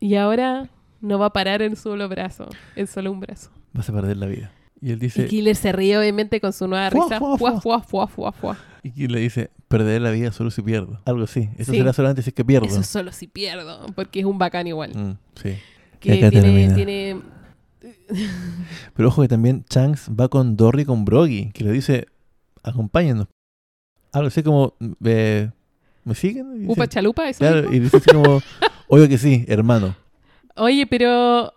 Y 0.00 0.14
ahora 0.14 0.68
no 1.00 1.18
va 1.18 1.26
a 1.26 1.32
parar 1.32 1.62
en 1.62 1.74
solo 1.76 2.08
brazo, 2.08 2.48
en 2.76 2.86
solo 2.86 3.10
un 3.10 3.20
brazo. 3.20 3.50
Vas 3.72 3.88
a 3.88 3.92
perder 3.92 4.16
la 4.16 4.26
vida. 4.26 4.52
Y 4.80 4.90
él 4.92 4.96
Y 4.96 5.00
dice, 5.00 5.26
Killer 5.26 5.56
se 5.56 5.72
ríe 5.72 5.98
obviamente 5.98 6.40
con 6.40 6.52
su 6.52 6.68
nueva 6.68 6.88
risa. 6.90 7.18
fuá, 7.18 7.82
Fuá, 7.82 8.32
fuá. 8.32 8.58
y 8.82 8.90
Kid 8.90 9.10
le 9.10 9.20
dice, 9.20 9.50
perderé 9.66 9.98
la 10.00 10.10
vida 10.10 10.30
solo 10.32 10.50
si 10.50 10.62
pierdo. 10.62 11.00
Algo 11.04 11.24
así. 11.24 11.48
Eso 11.58 11.72
Sí. 11.72 11.78
será 11.78 11.92
solamente 11.92 12.22
si 12.22 12.30
es 12.30 12.34
que 12.34 12.44
pierdo. 12.44 12.66
Eso 12.66 12.82
solo 12.82 13.10
si 13.12 13.26
pierdo, 13.26 13.86
porque 13.94 14.20
es 14.20 14.26
un 14.26 14.38
bacán 14.38 14.66
igual. 14.66 14.92
Mm, 14.94 15.16
sí. 15.42 15.54
Que 16.00 16.30
tiene. 16.30 17.20
Pero 18.94 19.08
ojo 19.08 19.22
que 19.22 19.28
también 19.28 19.64
Chanks 19.68 20.10
va 20.10 20.28
con 20.28 20.56
Dory 20.56 20.82
y 20.82 20.84
con 20.84 21.04
Broggy, 21.04 21.50
que 21.52 21.64
le 21.64 21.72
dice, 21.72 22.06
acompáñenos. 22.62 23.26
Algo 24.12 24.28
así 24.28 24.42
como, 24.42 24.74
eh, 25.04 25.50
¿me 26.04 26.14
siguen? 26.14 26.52
Y 26.56 26.58
dice, 26.60 26.72
Upa 26.72 26.86
chalupa, 26.88 27.28
eso 27.28 27.38
claro, 27.40 27.72
y 27.72 27.78
dice 27.80 27.96
así 27.98 28.10
como, 28.10 28.40
obvio 28.88 29.08
que 29.08 29.18
sí, 29.18 29.44
hermano. 29.48 29.94
Oye, 30.56 30.86
pero... 30.86 31.52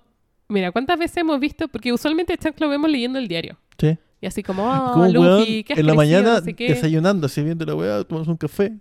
Mira, 0.51 0.71
¿cuántas 0.71 0.99
veces 0.99 1.17
hemos 1.17 1.39
visto? 1.39 1.67
Porque 1.67 1.93
usualmente 1.93 2.37
Chuck 2.37 2.59
lo 2.59 2.67
vemos 2.69 2.89
leyendo 2.89 3.17
el 3.19 3.27
diario. 3.27 3.57
Sí. 3.77 3.97
Y 4.19 4.25
así 4.27 4.43
como, 4.43 4.71
ah, 4.71 4.91
como 4.93 5.07
Luffy, 5.07 5.63
¿qué 5.63 5.73
has 5.73 5.79
en 5.79 5.85
la 5.87 5.93
crecido? 5.93 5.95
mañana 6.21 6.39
No 6.39 6.45
sé 6.45 6.53
qué. 6.53 6.67
desayunando, 6.69 7.25
así 7.25 7.41
viendo 7.41 7.65
la 7.65 7.73
weá, 7.75 8.03
tomamos 8.03 8.27
un 8.27 8.37
café. 8.37 8.73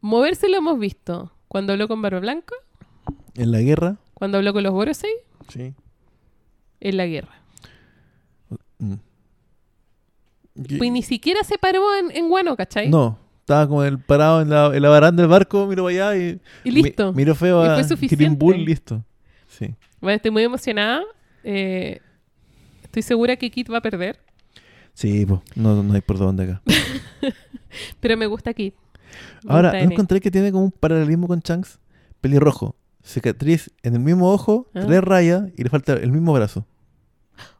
Moverse 0.00 0.48
lo 0.48 0.56
hemos 0.56 0.78
visto. 0.78 1.32
Cuando 1.48 1.72
habló 1.72 1.86
con 1.88 2.00
Barba 2.00 2.20
Blanca, 2.20 2.54
En 3.34 3.52
la 3.52 3.60
guerra. 3.60 3.96
cuando 4.14 4.38
habló 4.38 4.52
con 4.52 4.62
los 4.62 4.72
Borosei, 4.72 5.10
Sí. 5.48 5.74
en 6.80 6.96
la 6.96 7.06
guerra. 7.06 7.34
Mm. 8.78 8.94
¿Qué- 10.68 10.76
Pues 10.78 10.90
ni 10.92 11.02
siquiera 11.02 11.42
se 11.42 11.58
paró 11.58 11.82
en, 11.96 12.16
en 12.16 12.28
Guano, 12.28 12.56
¿cachai? 12.56 12.88
No, 12.88 13.18
estaba 13.40 13.66
como 13.66 13.82
el 13.82 13.98
parado 13.98 14.40
en 14.40 14.50
la, 14.50 14.66
en 14.74 14.80
la 14.82 14.88
baranda 14.88 15.22
del 15.22 15.30
barco, 15.30 15.66
miro 15.66 15.84
para 15.84 16.10
allá 16.10 16.16
y. 16.16 16.40
Y 16.64 16.70
listo. 16.70 17.12
mi- 17.12 17.16
miro 17.18 17.34
feo 17.34 17.64
Y 17.64 17.68
a 17.68 17.74
fue 17.74 17.84
suficiente. 17.84 18.36
Bull, 18.38 18.64
listo. 18.64 19.04
Sí. 19.48 19.74
Bueno, 20.04 20.16
estoy 20.16 20.30
muy 20.30 20.42
emocionada. 20.42 21.02
Eh, 21.42 21.98
estoy 22.82 23.00
segura 23.02 23.36
que 23.36 23.50
Kit 23.50 23.70
va 23.72 23.78
a 23.78 23.80
perder. 23.80 24.20
Sí, 24.92 25.24
pues, 25.26 25.40
no, 25.54 25.82
no 25.82 25.94
hay 25.94 26.02
por 26.02 26.18
dónde 26.18 26.44
acá. 26.44 26.62
Pero 28.00 28.16
me 28.18 28.26
gusta 28.26 28.52
Kit. 28.52 28.74
Me 29.44 29.52
Ahora, 29.52 29.70
gusta 29.70 29.78
¿no 29.78 29.84
N. 29.86 29.94
encontré 29.94 30.20
que 30.20 30.30
tiene 30.30 30.52
como 30.52 30.64
un 30.64 30.72
paralelismo 30.72 31.26
con 31.26 31.40
Shanks? 31.40 31.78
Pelirrojo, 32.20 32.76
cicatriz 33.02 33.70
en 33.82 33.94
el 33.94 34.00
mismo 34.00 34.30
ojo, 34.30 34.68
Ah. 34.74 34.82
tres 34.86 35.02
rayas 35.02 35.44
y 35.56 35.62
le 35.64 35.70
falta 35.70 35.94
el 35.94 36.12
mismo 36.12 36.32
brazo. 36.34 36.66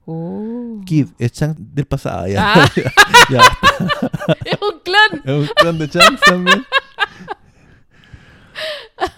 Oh. 0.05 0.83
Kid, 0.85 1.09
es 1.19 1.33
Shanks 1.33 1.57
del 1.75 1.87
pasado, 1.87 2.27
ya. 2.29 2.53
Ah. 2.63 2.71
ya. 3.31 3.41
¡Es 4.45 4.59
un 4.61 4.81
clan! 4.85 5.23
Es 5.25 5.49
un 5.49 5.55
clan 5.57 5.79
de 5.79 5.87
Shanks 5.87 6.21
también. 6.21 6.63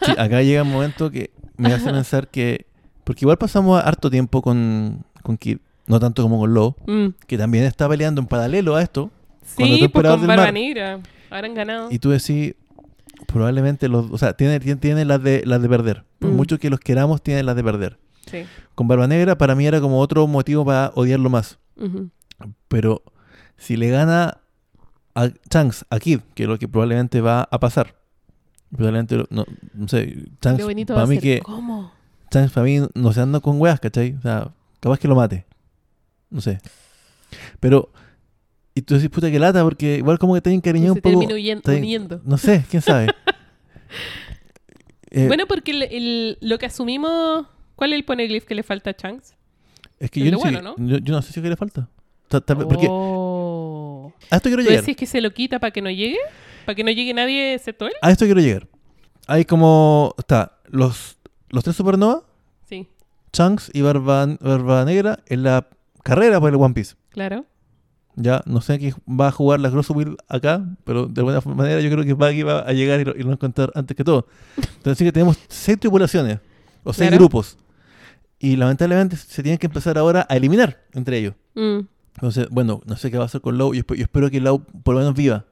Sí, 0.03 0.12
acá 0.12 0.43
llega 0.43 0.62
un 0.62 0.70
momento 0.73 1.11
que 1.11 1.32
me 1.57 1.73
hace 1.73 1.90
pensar 1.90 2.28
que. 2.28 2.66
Porque 3.07 3.24
igual 3.24 3.39
pasamos 3.39 3.81
harto 3.83 4.11
tiempo 4.11 4.43
con, 4.43 5.05
con 5.23 5.37
Kid, 5.39 5.59
no 5.87 6.01
tanto 6.01 6.23
como 6.23 6.41
con 6.41 6.53
Lobo, 6.53 6.77
Mm. 6.87 7.09
que 7.28 7.39
también 7.39 7.62
está 7.65 7.89
peleando 7.89 8.20
en 8.20 8.27
paralelo 8.27 8.74
a 8.74 8.83
esto. 8.83 9.11
Sí, 9.45 9.87
pues 9.93 10.07
con 10.09 10.27
Barba. 10.27 10.51
Negra. 10.51 10.99
Han 11.31 11.55
ganado. 11.55 11.89
Y 11.93 12.01
tú 12.01 12.11
decís, 12.11 12.55
probablemente 13.27 13.89
los. 13.89 14.11
O 14.11 14.19
sea, 14.19 14.33
tiene, 14.33 14.59
tiene, 14.61 14.81
tiene 14.81 15.05
las, 15.05 15.23
de, 15.23 15.43
las 15.47 15.62
de 15.62 15.69
perder. 15.69 16.05
Por 16.19 16.31
Mm. 16.31 16.35
mucho 16.37 16.59
que 16.59 16.69
los 16.69 16.81
queramos, 16.81 17.23
tienen 17.23 17.47
las 17.47 17.55
de 17.55 17.62
perder. 17.62 17.99
Sí. 18.28 18.45
Con 18.74 18.89
Barba 18.89 19.07
Negra, 19.07 19.39
para 19.39 19.55
mí 19.55 19.66
era 19.66 19.81
como 19.81 20.01
otro 20.01 20.27
motivo 20.27 20.65
para 20.65 20.91
odiarlo 20.97 21.31
más. 21.31 21.59
Pero 22.69 23.03
si 23.57 23.77
le 23.77 23.89
gana 23.91 24.39
a 25.15 25.28
Shanks, 25.51 25.87
a 25.91 25.99
Kid, 26.01 26.20
que 26.35 26.43
es 26.43 26.49
lo 26.49 26.59
que 26.59 26.66
probablemente 26.69 27.20
va 27.20 27.49
a 27.51 27.61
pasar. 27.61 27.95
Probablemente, 28.74 29.24
no, 29.31 29.45
no 29.74 29.89
sé, 29.89 30.24
va 30.45 30.57
para 30.95 31.07
mí 31.07 31.19
que 31.19 31.39
¿Cómo? 31.41 31.93
Shanks 32.32 32.53
para 32.53 32.65
mí 32.65 32.81
no 32.94 33.12
se 33.12 33.20
anda 33.20 33.40
con 33.40 33.61
weas, 33.61 33.78
¿cachai? 33.81 34.15
O 34.19 34.20
sea, 34.23 34.51
capaz 34.81 34.98
que 34.98 35.09
lo 35.09 35.15
mate. 35.15 35.44
No 36.31 36.40
sé. 36.40 36.59
Pero, 37.61 37.90
y 38.74 38.82
tú 38.82 38.94
decís, 38.94 39.09
puta 39.11 39.31
que 39.31 39.39
lata, 39.39 39.62
porque 39.62 39.97
igual 39.97 40.19
como 40.19 40.35
que 40.35 40.40
te 40.40 40.53
encariñado 40.53 40.94
un 40.94 41.01
poco. 41.01 41.11
termina 41.20 41.35
huyen- 41.35 41.62
te- 41.62 41.77
uniendo. 41.77 42.20
No 42.24 42.36
sé, 42.39 42.65
quién 42.70 42.82
sabe. 42.82 43.09
Eh, 45.11 45.28
Bueno, 45.28 45.47
porque 45.47 45.70
el- 45.70 45.82
el- 45.85 46.39
lo 46.40 46.59
que 46.59 46.66
asumimos... 46.66 47.47
¿Cuál 47.77 47.93
es 47.93 47.98
el 47.98 48.05
poneglyph 48.05 48.44
que 48.44 48.55
le 48.55 48.62
falta 48.62 48.90
a 48.90 48.94
Chunks? 48.94 49.35
es 49.98 50.11
que 50.11 50.20
yo, 50.20 50.31
no 50.31 50.39
sé, 50.40 50.53
yo, 50.53 50.98
yo 50.98 51.15
no 51.15 51.23
sé 51.23 51.32
si 51.32 51.40
es 51.40 51.43
que 51.44 51.48
le 51.48 51.57
falta. 51.57 51.89
Ta- 52.28 52.40
Porque 52.40 52.86
Oh. 52.90 54.12
a 54.31 54.36
esto 54.36 54.48
quiero 54.51 54.62
¿Tú 54.62 54.69
llegar. 54.69 54.82
decís 54.82 54.97
que 54.97 55.07
se 55.07 55.20
lo 55.20 55.31
quita 55.32 55.59
para 55.59 55.70
que 55.70 55.81
no 55.81 55.90
llegue? 55.90 56.19
¿Para 56.66 56.74
que 56.74 56.85
no 56.85 56.90
llegue 56.90 57.15
nadie 57.15 57.55
excepto 57.55 57.86
él? 57.86 57.93
A 58.03 58.11
esto 58.11 58.24
quiero 58.27 58.40
llegar. 58.40 58.66
Hay 59.27 59.44
como. 59.44 60.15
Está 60.19 60.59
los, 60.66 61.16
los 61.57 61.65
tres 61.65 61.74
supernova, 61.77 62.23
Sí, 62.69 62.89
Chunks 63.33 63.70
y 63.73 63.81
Barba, 63.83 64.27
Barba 64.41 64.85
Negra 64.85 65.20
en 65.27 65.43
la 65.43 65.66
carrera 66.03 66.39
por 66.41 66.51
el 66.51 66.57
One 66.57 66.74
Piece. 66.74 66.95
claro. 67.11 67.45
Ya, 68.19 68.43
no 68.47 68.62
sé 68.62 68.78
quién 68.78 68.95
va 69.07 69.28
a 69.28 69.31
jugar 69.31 69.61
la 69.61 69.70
Cross 69.70 69.91
Wheel 69.91 70.16
acá, 70.27 70.65
pero 70.85 71.05
de 71.07 71.20
alguna 71.20 71.39
manera 71.55 71.83
yo 71.83 71.91
creo 71.91 72.03
que 72.03 72.15
Baggy 72.15 72.45
va 72.45 72.61
a 72.61 72.73
llegar 72.73 72.99
y 73.01 73.05
lo, 73.05 73.15
y 73.15 73.19
lo 73.19 73.27
va 73.27 73.33
a 73.33 73.35
encontrar 73.35 73.70
antes 73.74 73.95
que 73.95 74.05
todo. 74.05 74.27
Entonces, 74.57 74.97
sí 74.97 75.05
que 75.05 75.12
tenemos 75.12 75.39
seis 75.49 75.78
tripulaciones 75.78 76.39
o 76.83 76.95
seis 76.95 77.11
Claro. 77.11 77.20
grupos. 77.23 77.59
Y 78.39 78.57
lamentablemente 78.57 79.16
se 79.19 79.43
tienen 79.43 79.59
que 79.59 79.66
empezar 79.66 79.99
ahora 79.99 80.27
a 80.31 80.35
eliminar 80.37 80.78
entre 80.95 81.19
ellos. 81.19 81.35
Mm. 81.55 81.81
Entonces, 82.15 82.49
bueno, 82.51 82.81
no 82.87 82.97
sé 82.97 83.11
qué 83.11 83.19
va 83.19 83.24
a 83.24 83.27
hacer 83.27 83.43
con 83.43 83.59
Low. 83.59 83.74
Yo, 83.74 83.83
yo 83.87 84.03
espero 84.05 84.31
que 84.31 84.41
Low 84.41 84.61
por 84.83 84.95
lo 84.95 85.01
menos 85.01 85.15
viva. 85.15 85.45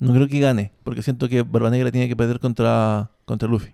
No 0.00 0.12
creo 0.14 0.26
que 0.26 0.40
gane, 0.40 0.72
porque 0.82 1.00
siento 1.00 1.28
que 1.28 1.42
Barba 1.42 1.70
Negra 1.70 1.92
tiene 1.92 2.08
que 2.08 2.16
perder 2.16 2.40
contra, 2.40 3.12
contra 3.24 3.46
Luffy. 3.48 3.72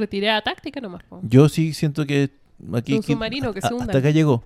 Retirada 0.00 0.40
táctica 0.42 0.80
nomás. 0.80 1.02
po. 1.04 1.20
Yo 1.22 1.48
sí 1.48 1.72
siento 1.74 2.04
que 2.06 2.30
aquí 2.74 2.94
Un 2.94 3.02
que- 3.02 3.12
submarino 3.12 3.52
que 3.52 3.60
a- 3.60 3.68
se 3.68 3.74
hunda. 3.74 3.84
hasta 3.86 3.98
acá 3.98 4.10
llegó. 4.10 4.42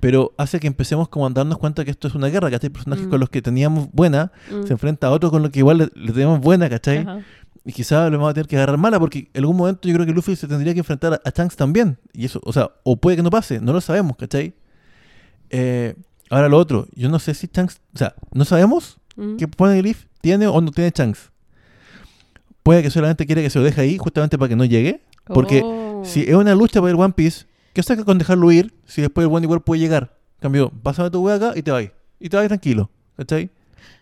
Pero 0.00 0.32
hace 0.36 0.58
que 0.58 0.66
empecemos 0.66 1.08
como 1.08 1.26
a 1.26 1.30
darnos 1.30 1.58
cuenta 1.58 1.84
que 1.84 1.90
esto 1.92 2.08
es 2.08 2.14
una 2.14 2.26
guerra, 2.28 2.50
¿cachai? 2.50 2.70
Personajes 2.70 3.06
Mm. 3.06 3.10
con 3.10 3.20
los 3.20 3.30
que 3.30 3.40
teníamos 3.40 3.88
buena 3.92 4.32
Mm. 4.50 4.66
se 4.66 4.72
enfrenta 4.72 5.06
a 5.06 5.10
otro 5.10 5.30
con 5.30 5.42
los 5.42 5.50
que 5.52 5.60
igual 5.60 5.78
le, 5.78 5.88
le 5.94 6.12
tenemos 6.12 6.40
buena, 6.40 6.68
¿cachai? 6.68 6.98
Ajá. 6.98 7.20
Y 7.64 7.72
quizás 7.72 8.10
le 8.10 8.16
vamos 8.16 8.30
a 8.30 8.34
tener 8.34 8.48
que 8.48 8.56
agarrar 8.56 8.76
mala 8.78 8.98
porque 8.98 9.30
en 9.32 9.40
algún 9.42 9.56
momento 9.56 9.86
yo 9.88 9.94
creo 9.94 10.04
que 10.04 10.12
Luffy 10.12 10.34
se 10.34 10.48
tendría 10.48 10.72
que 10.72 10.80
enfrentar 10.80 11.12
a, 11.14 11.20
a 11.24 11.30
Shanks 11.30 11.54
también. 11.54 11.96
Y 12.12 12.24
eso, 12.24 12.40
o 12.44 12.52
sea, 12.52 12.72
o 12.82 12.96
puede 12.96 13.16
que 13.18 13.22
no 13.22 13.30
pase, 13.30 13.60
no 13.60 13.72
lo 13.72 13.80
sabemos, 13.80 14.16
¿cachai? 14.16 14.54
Eh, 15.50 15.94
ahora 16.30 16.48
lo 16.48 16.58
otro, 16.58 16.88
yo 16.94 17.08
no 17.08 17.18
sé 17.18 17.34
si 17.34 17.48
Shanks, 17.52 17.80
o 17.94 17.98
sea, 17.98 18.14
no 18.32 18.44
sabemos 18.44 18.98
Mm. 19.16 19.36
qué 19.36 19.46
Poneglyph 19.46 20.06
tiene 20.20 20.46
o 20.46 20.60
no 20.60 20.70
tiene 20.72 20.90
Shanks. 20.94 21.30
Puede 22.62 22.82
que 22.82 22.90
solamente 22.90 23.26
quiere 23.26 23.42
que 23.42 23.50
se 23.50 23.58
lo 23.58 23.64
deje 23.64 23.80
ahí 23.80 23.98
justamente 23.98 24.38
para 24.38 24.48
que 24.48 24.56
no 24.56 24.64
llegue. 24.64 25.02
Porque 25.26 25.62
Oh. 25.64 26.02
Si 26.04 26.22
es 26.22 26.34
una 26.34 26.54
lucha 26.54 26.80
por 26.80 26.90
el 26.90 26.96
One 26.96 27.12
Piece, 27.14 27.46
¿qué 27.74 27.82
saca 27.82 28.04
con 28.04 28.18
dejarlo 28.18 28.50
ir 28.50 28.74
si 28.86 29.00
después 29.02 29.26
el 29.26 29.32
One 29.32 29.44
igual 29.44 29.60
puede 29.62 29.80
llegar? 29.80 30.16
Cambio, 30.40 30.70
pásame 30.82 31.10
tu 31.10 31.20
wea 31.24 31.36
acá 31.36 31.52
y 31.54 31.62
te 31.62 31.70
vas. 31.70 31.84
Y 32.18 32.28
te 32.28 32.36
vas 32.36 32.46
tranquilo, 32.48 32.90
¿cachai? 33.16 33.50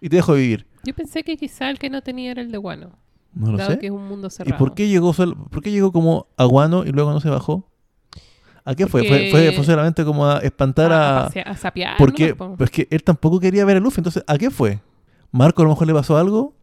Y 0.00 0.08
te 0.08 0.16
dejo 0.16 0.32
vivir. 0.34 0.66
Yo 0.84 0.94
pensé 0.94 1.22
que 1.22 1.36
quizá 1.36 1.68
el 1.68 1.78
que 1.78 1.90
no 1.90 2.00
tenía 2.02 2.30
era 2.30 2.40
el 2.40 2.50
de 2.50 2.56
Guano. 2.58 2.98
No 3.34 3.52
lo 3.52 3.58
dado 3.58 3.72
sé. 3.72 3.78
que 3.78 3.86
es 3.86 3.92
un 3.92 4.06
mundo 4.08 4.28
¿Y 4.28 4.30
cerrado. 4.30 4.58
por 4.58 4.74
qué 4.74 4.88
llegó 4.88 5.12
sol- 5.12 5.36
por 5.50 5.62
qué 5.62 5.70
llegó 5.70 5.92
como 5.92 6.26
a 6.38 6.44
Guano 6.44 6.84
y 6.84 6.90
luego 6.92 7.12
no 7.12 7.20
se 7.20 7.28
bajó? 7.28 7.68
¿A 8.64 8.74
qué 8.74 8.86
fue? 8.86 9.02
Porque- 9.02 9.28
fue? 9.30 9.44
Fue, 9.48 9.52
fue 9.52 9.64
solamente 9.64 10.04
como 10.04 10.26
a 10.26 10.38
espantar 10.38 10.90
a, 10.92 11.26
a... 11.26 11.56
sapear, 11.56 11.96
porque 11.98 12.34
po. 12.34 12.56
pues 12.56 12.70
que 12.70 12.88
él 12.90 13.02
tampoco 13.02 13.38
quería 13.40 13.64
ver 13.66 13.76
a 13.76 13.80
Luffy, 13.80 14.00
entonces 14.00 14.24
¿a 14.26 14.36
qué 14.38 14.50
fue? 14.50 14.80
¿Marco 15.32 15.60
a 15.62 15.64
lo 15.64 15.70
mejor 15.70 15.86
le 15.86 15.92
pasó 15.94 16.16
algo? 16.16 16.54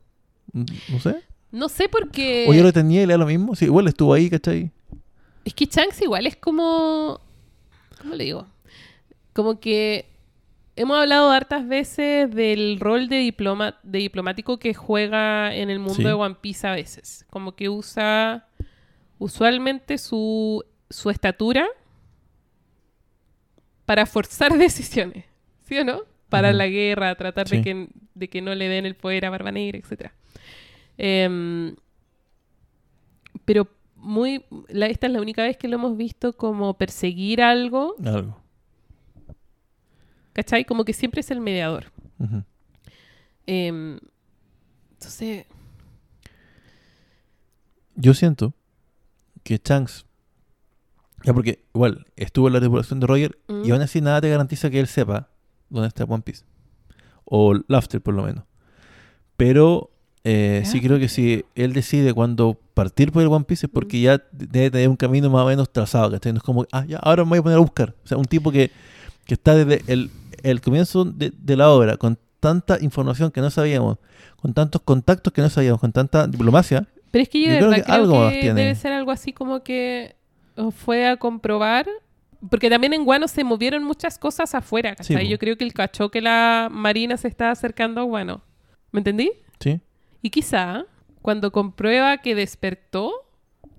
Mm, 0.53 0.63
No 0.93 0.99
sé. 0.99 1.15
No 1.51 1.69
sé 1.69 1.87
por 1.89 2.11
qué... 2.11 2.45
¿O 2.49 2.53
yo 2.53 2.63
lo 2.63 2.73
tenía 2.73 3.03
y 3.03 3.05
le 3.05 3.13
da 3.13 3.17
lo 3.17 3.25
mismo? 3.25 3.55
Sí, 3.55 3.65
igual 3.65 3.87
estuvo 3.87 4.13
ahí, 4.13 4.29
¿cachai? 4.29 4.71
Es 5.45 5.53
que 5.53 5.65
Shanks 5.65 6.01
igual 6.01 6.27
es 6.27 6.35
como... 6.35 7.21
¿Cómo 8.01 8.15
le 8.15 8.25
digo? 8.25 8.47
Como 9.33 9.59
que 9.59 10.05
hemos 10.75 10.97
hablado 10.99 11.31
hartas 11.31 11.67
veces 11.67 12.29
del 12.33 12.79
rol 12.79 13.07
de, 13.07 13.17
diploma, 13.17 13.79
de 13.83 13.99
diplomático 13.99 14.59
que 14.59 14.73
juega 14.73 15.55
en 15.55 15.69
el 15.69 15.79
mundo 15.79 15.95
Sí. 15.95 16.03
de 16.03 16.13
One 16.13 16.35
Piece 16.41 16.67
a 16.67 16.73
veces. 16.73 17.25
Como 17.29 17.55
que 17.55 17.69
usa 17.69 18.47
usualmente 19.17 19.97
su, 19.97 20.63
su 20.89 21.09
estatura 21.09 21.65
para 23.85 24.05
forzar 24.05 24.53
decisiones. 24.57 25.25
¿Sí 25.63 25.77
o 25.77 25.83
no? 25.85 26.01
Para 26.29 26.51
la 26.51 26.67
guerra, 26.67 27.15
tratar 27.15 27.47
Sí. 27.47 27.57
de, 27.57 27.63
que, 27.63 27.87
de 28.15 28.27
que 28.29 28.41
no 28.41 28.53
le 28.53 28.67
den 28.67 28.85
el 28.85 28.95
poder 28.95 29.25
a 29.25 29.29
Barba 29.29 29.51
Negra, 29.51 29.79
etc. 29.79 30.11
Em, 30.97 31.75
pero 33.45 33.67
muy 33.95 34.43
la, 34.69 34.87
esta 34.87 35.07
es 35.07 35.13
la 35.13 35.21
única 35.21 35.43
vez 35.43 35.57
que 35.57 35.67
lo 35.67 35.75
hemos 35.75 35.97
visto 35.97 36.33
como 36.33 36.75
perseguir 36.77 37.41
algo, 37.41 37.95
Algo. 38.05 38.39
¿cachai? 40.33 40.65
Como 40.65 40.85
que 40.85 40.93
siempre 40.93 41.21
es 41.21 41.31
el 41.31 41.41
mediador. 41.41 41.85
Em, 43.45 43.99
entonces, 44.93 45.45
Yo 47.95 48.13
siento 48.13 48.53
que 49.43 49.59
Shanks, 49.63 50.05
ya 51.23 51.33
porque 51.33 51.63
igual 51.73 52.05
estuvo 52.15 52.47
en 52.47 52.53
la 52.53 52.59
tripulación 52.59 52.99
de 52.99 53.07
Roger 53.07 53.39
Mm. 53.47 53.65
y 53.65 53.71
aún 53.71 53.81
así 53.81 54.01
nada 54.01 54.21
te 54.21 54.29
garantiza 54.29 54.69
que 54.69 54.79
él 54.79 54.87
sepa 54.87 55.29
dónde 55.69 55.87
está 55.87 56.03
One 56.03 56.21
Piece. 56.23 56.43
O 57.25 57.55
Lafter 57.67 58.01
por 58.01 58.13
lo 58.13 58.23
menos. 58.23 58.43
Pero 59.35 59.89
eh, 60.29 60.63
sí 60.65 60.81
creo 60.81 60.99
que 60.99 61.07
si 61.07 61.45
él 61.55 61.71
decide 61.71 62.13
cuando 62.13 62.59
partir 62.73 63.11
por 63.11 63.21
el 63.21 63.29
One 63.29 63.45
Piece 63.45 63.67
es 63.67 63.71
porque 63.71 64.01
ya 64.01 64.21
debe 64.31 64.69
tener 64.71 64.89
un 64.89 64.97
camino 64.97 65.29
más 65.29 65.43
o 65.43 65.47
menos 65.47 65.71
trazado, 65.71 66.11
¿cachai? 66.11 66.33
No 66.33 66.37
es 66.37 66.43
como, 66.43 66.65
ah, 66.73 66.85
ya, 66.85 66.97
ahora 66.97 67.23
me 67.23 67.29
voy 67.29 67.39
a 67.39 67.43
poner 67.43 67.57
a 67.57 67.61
buscar. 67.61 67.95
O 68.03 68.07
sea, 68.07 68.17
un 68.17 68.25
tipo 68.25 68.51
que, 68.51 68.69
que 69.25 69.35
está 69.35 69.55
desde 69.55 69.81
el, 69.91 70.09
el 70.43 70.59
comienzo 70.59 71.05
de, 71.05 71.31
de 71.37 71.55
la 71.55 71.69
obra 71.69 71.95
con 71.95 72.17
tanta 72.41 72.77
información 72.81 73.31
que 73.31 73.39
no 73.41 73.49
sabíamos, 73.49 73.97
con 74.35 74.53
tantos 74.53 74.81
contactos 74.81 75.31
que 75.31 75.41
no 75.41 75.49
sabíamos, 75.49 75.79
con 75.79 75.91
tanta 75.93 76.27
diplomacia. 76.27 76.85
pero 77.11 77.23
es 77.23 77.29
que 77.29 77.39
yo, 77.39 77.47
creo 77.47 77.61
verdad 77.69 77.75
que 77.77 77.83
creo 77.83 77.95
algo 77.95 78.19
más 78.19 78.33
que 78.33 78.41
tiene. 78.41 78.61
debe 78.61 78.75
ser 78.75 78.91
algo 78.91 79.11
así 79.11 79.31
como 79.33 79.63
que 79.63 80.15
fue 80.75 81.07
a 81.07 81.17
comprobar. 81.17 81.87
Porque 82.51 82.69
también 82.69 82.93
en 82.93 83.03
Guano 83.03 83.27
se 83.27 83.43
movieron 83.43 83.83
muchas 83.83 84.19
cosas 84.19 84.53
afuera, 84.53 84.91
Sí, 84.91 85.13
¿cachai? 85.15 85.25
po. 85.25 85.31
Yo 85.31 85.39
creo 85.39 85.57
que 85.57 85.63
él 85.63 85.73
cachó 85.73 86.11
que 86.11 86.21
la 86.21 86.67
marina 86.71 87.17
se 87.17 87.27
estaba 87.27 87.49
acercando 87.49 87.99
a 88.01 88.03
Guano. 88.03 88.43
¿Me 88.91 88.99
entendí? 88.99 89.31
¿Sí? 89.59 89.79
Y 90.21 90.29
quizá, 90.29 90.85
cuando 91.21 91.51
comprueba 91.51 92.17
que 92.19 92.35
despertó, 92.35 93.11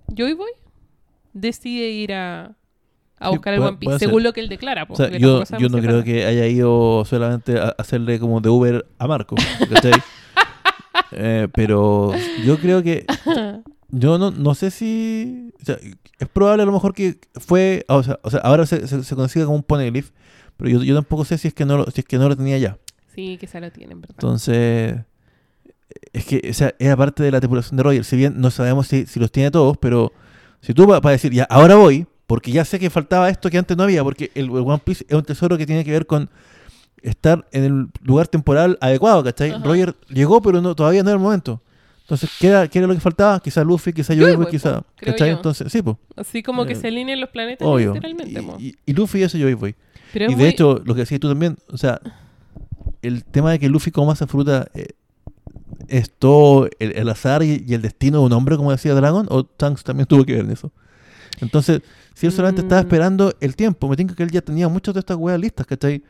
yo 0.08 0.28
y 0.28 0.32
voy, 0.34 0.50
decide 1.32 1.90
ir 1.90 2.12
a, 2.12 2.56
a 3.18 3.26
Sí, 3.28 3.30
buscar 3.32 3.54
el 3.54 3.60
One 3.60 3.76
Piece, 3.78 3.98
ser. 3.98 4.08
según 4.08 4.22
lo 4.22 4.32
que 4.32 4.40
él 4.40 4.48
declara. 4.48 4.86
po, 4.86 4.94
O 4.94 4.96
sea, 4.96 5.06
porque 5.06 5.20
yo, 5.20 5.42
yo 5.58 5.68
no 5.68 5.78
creo 5.78 6.04
que 6.04 6.24
haya 6.24 6.46
ido 6.46 7.04
solamente 7.04 7.58
a 7.58 7.74
hacerle 7.78 8.18
como 8.18 8.40
de 8.40 8.48
Uber 8.48 8.86
a 8.98 9.06
Marco. 9.06 9.36
Eh, 11.12 11.48
pero 11.54 12.12
yo 12.44 12.58
creo 12.58 12.82
que. 12.82 13.06
Yo 13.88 14.18
no, 14.18 14.30
no 14.30 14.54
sé 14.54 14.70
si. 14.70 15.50
o 15.60 15.64
sea, 15.64 15.78
es 16.18 16.28
probable 16.28 16.64
a 16.64 16.66
lo 16.66 16.72
mejor 16.72 16.92
que 16.92 17.18
fue. 17.34 17.84
O 17.88 18.02
sea, 18.02 18.18
o 18.22 18.30
sea, 18.30 18.40
ahora 18.40 18.66
se, 18.66 18.86
se, 18.86 19.02
se 19.02 19.16
consigue 19.16 19.44
como 19.44 19.56
un 19.56 19.62
poneglyph. 19.62 20.10
Pero 20.56 20.70
yo, 20.70 20.82
yo 20.82 20.94
tampoco 20.94 21.24
sé 21.24 21.38
si 21.38 21.48
es 21.48 21.54
que 21.54 21.64
no 21.64 21.78
lo, 21.78 21.86
si 21.90 22.00
es 22.00 22.06
que 22.06 22.18
no 22.18 22.28
lo 22.28 22.36
tenía 22.36 22.58
ya. 22.58 22.78
Sí, 23.14 23.38
quizá 23.40 23.60
lo 23.60 23.70
tienen, 23.70 24.00
¿verdad? 24.00 24.16
Entonces. 24.18 24.96
Es 26.12 26.24
que, 26.24 26.48
o 26.50 26.54
sea, 26.54 26.74
es 26.78 26.90
aparte 26.90 27.22
de 27.22 27.30
la 27.30 27.40
tripulación 27.40 27.76
de 27.76 27.82
Roger. 27.82 28.04
Si 28.04 28.16
bien 28.16 28.34
no 28.40 28.50
sabemos 28.50 28.86
si, 28.86 29.06
si 29.06 29.20
los 29.20 29.30
tiene 29.30 29.50
todos, 29.50 29.76
pero 29.78 30.12
si 30.60 30.72
tú 30.74 30.86
vas 30.86 31.00
para 31.00 31.12
decir, 31.12 31.32
ya, 31.32 31.44
ahora 31.44 31.74
voy, 31.76 32.06
porque 32.26 32.50
ya 32.52 32.64
sé 32.64 32.78
que 32.78 32.90
faltaba 32.90 33.28
esto 33.28 33.50
que 33.50 33.58
antes 33.58 33.76
no 33.76 33.82
había, 33.84 34.02
porque 34.04 34.30
el, 34.34 34.46
el 34.46 34.50
One 34.50 34.80
Piece 34.84 35.04
es 35.08 35.14
un 35.14 35.22
tesoro 35.24 35.56
que 35.58 35.66
tiene 35.66 35.84
que 35.84 35.90
ver 35.90 36.06
con 36.06 36.28
estar 37.02 37.46
en 37.52 37.64
el 37.64 37.86
lugar 38.02 38.26
temporal 38.28 38.76
adecuado, 38.80 39.22
¿cachai? 39.22 39.50
Ajá. 39.50 39.64
Roger 39.64 39.94
llegó, 40.08 40.40
pero 40.42 40.60
no, 40.60 40.74
todavía 40.74 41.02
no 41.02 41.10
era 41.10 41.16
el 41.16 41.22
momento. 41.22 41.60
Entonces, 42.02 42.30
¿qué 42.40 42.48
era, 42.48 42.66
qué 42.68 42.78
era 42.78 42.88
lo 42.88 42.94
que 42.94 43.00
faltaba? 43.00 43.38
Quizá 43.40 43.62
Luffy, 43.62 43.92
quizá 43.92 44.14
Boy, 44.14 44.34
Boy, 44.34 44.46
quizá. 44.46 44.82
creo 44.96 45.12
¿Cachai? 45.14 45.28
yo. 45.30 45.36
Entonces, 45.36 45.70
sí, 45.70 45.82
pues, 45.82 45.96
Así 46.16 46.42
como 46.42 46.64
que 46.64 46.72
Eh, 46.72 46.76
se 46.76 46.88
alinean 46.88 47.20
los 47.20 47.28
planetas 47.28 47.68
obvio. 47.68 47.92
literalmente. 47.92 48.40
mo. 48.40 48.56
Y, 48.58 48.68
y- 48.68 48.74
y 48.86 48.92
Luffy 48.94 49.18
y 49.20 49.22
ese 49.24 49.38
Joy 49.38 49.52
Boy. 49.54 49.74
Pero 50.12 50.24
es 50.24 50.32
Y 50.32 50.34
de 50.34 50.40
muy- 50.40 50.48
hecho, 50.48 50.80
lo 50.84 50.94
que 50.94 51.00
decías 51.02 51.20
tú 51.20 51.28
también, 51.28 51.56
o 51.70 51.76
sea, 51.76 52.00
el 53.02 53.24
tema 53.24 53.50
de 53.52 53.58
que 53.58 53.68
Luffy 53.68 53.90
coma 53.90 54.14
esa 54.14 54.26
fruta 54.26 54.68
eh, 54.74 54.88
es 55.86 56.10
todo 56.10 56.68
el, 56.78 56.92
el 56.96 57.08
azar 57.08 57.42
y, 57.42 57.64
y 57.66 57.74
el 57.74 57.82
destino 57.82 58.18
de 58.20 58.26
un 58.26 58.32
hombre, 58.32 58.56
como 58.56 58.70
decía 58.72 58.94
Dragon, 58.94 59.26
o 59.30 59.44
Tanks 59.44 59.84
también 59.84 60.06
tuvo 60.06 60.24
que 60.24 60.32
ver 60.34 60.44
en 60.44 60.50
eso. 60.50 60.72
Entonces, 61.40 61.82
si 62.14 62.26
él 62.26 62.32
solamente 62.32 62.62
estaba 62.62 62.80
Mm. 62.82 62.84
esperando 62.86 63.32
el 63.40 63.54
tiempo, 63.54 63.88
me 63.88 63.96
tinca 63.96 64.14
que 64.14 64.22
él 64.24 64.30
ya 64.30 64.40
tenía 64.40 64.68
muchas 64.68 64.94
de 64.94 65.00
estas 65.00 65.16
weas 65.16 65.38
listas, 65.38 65.66
¿cachai? 65.66 66.02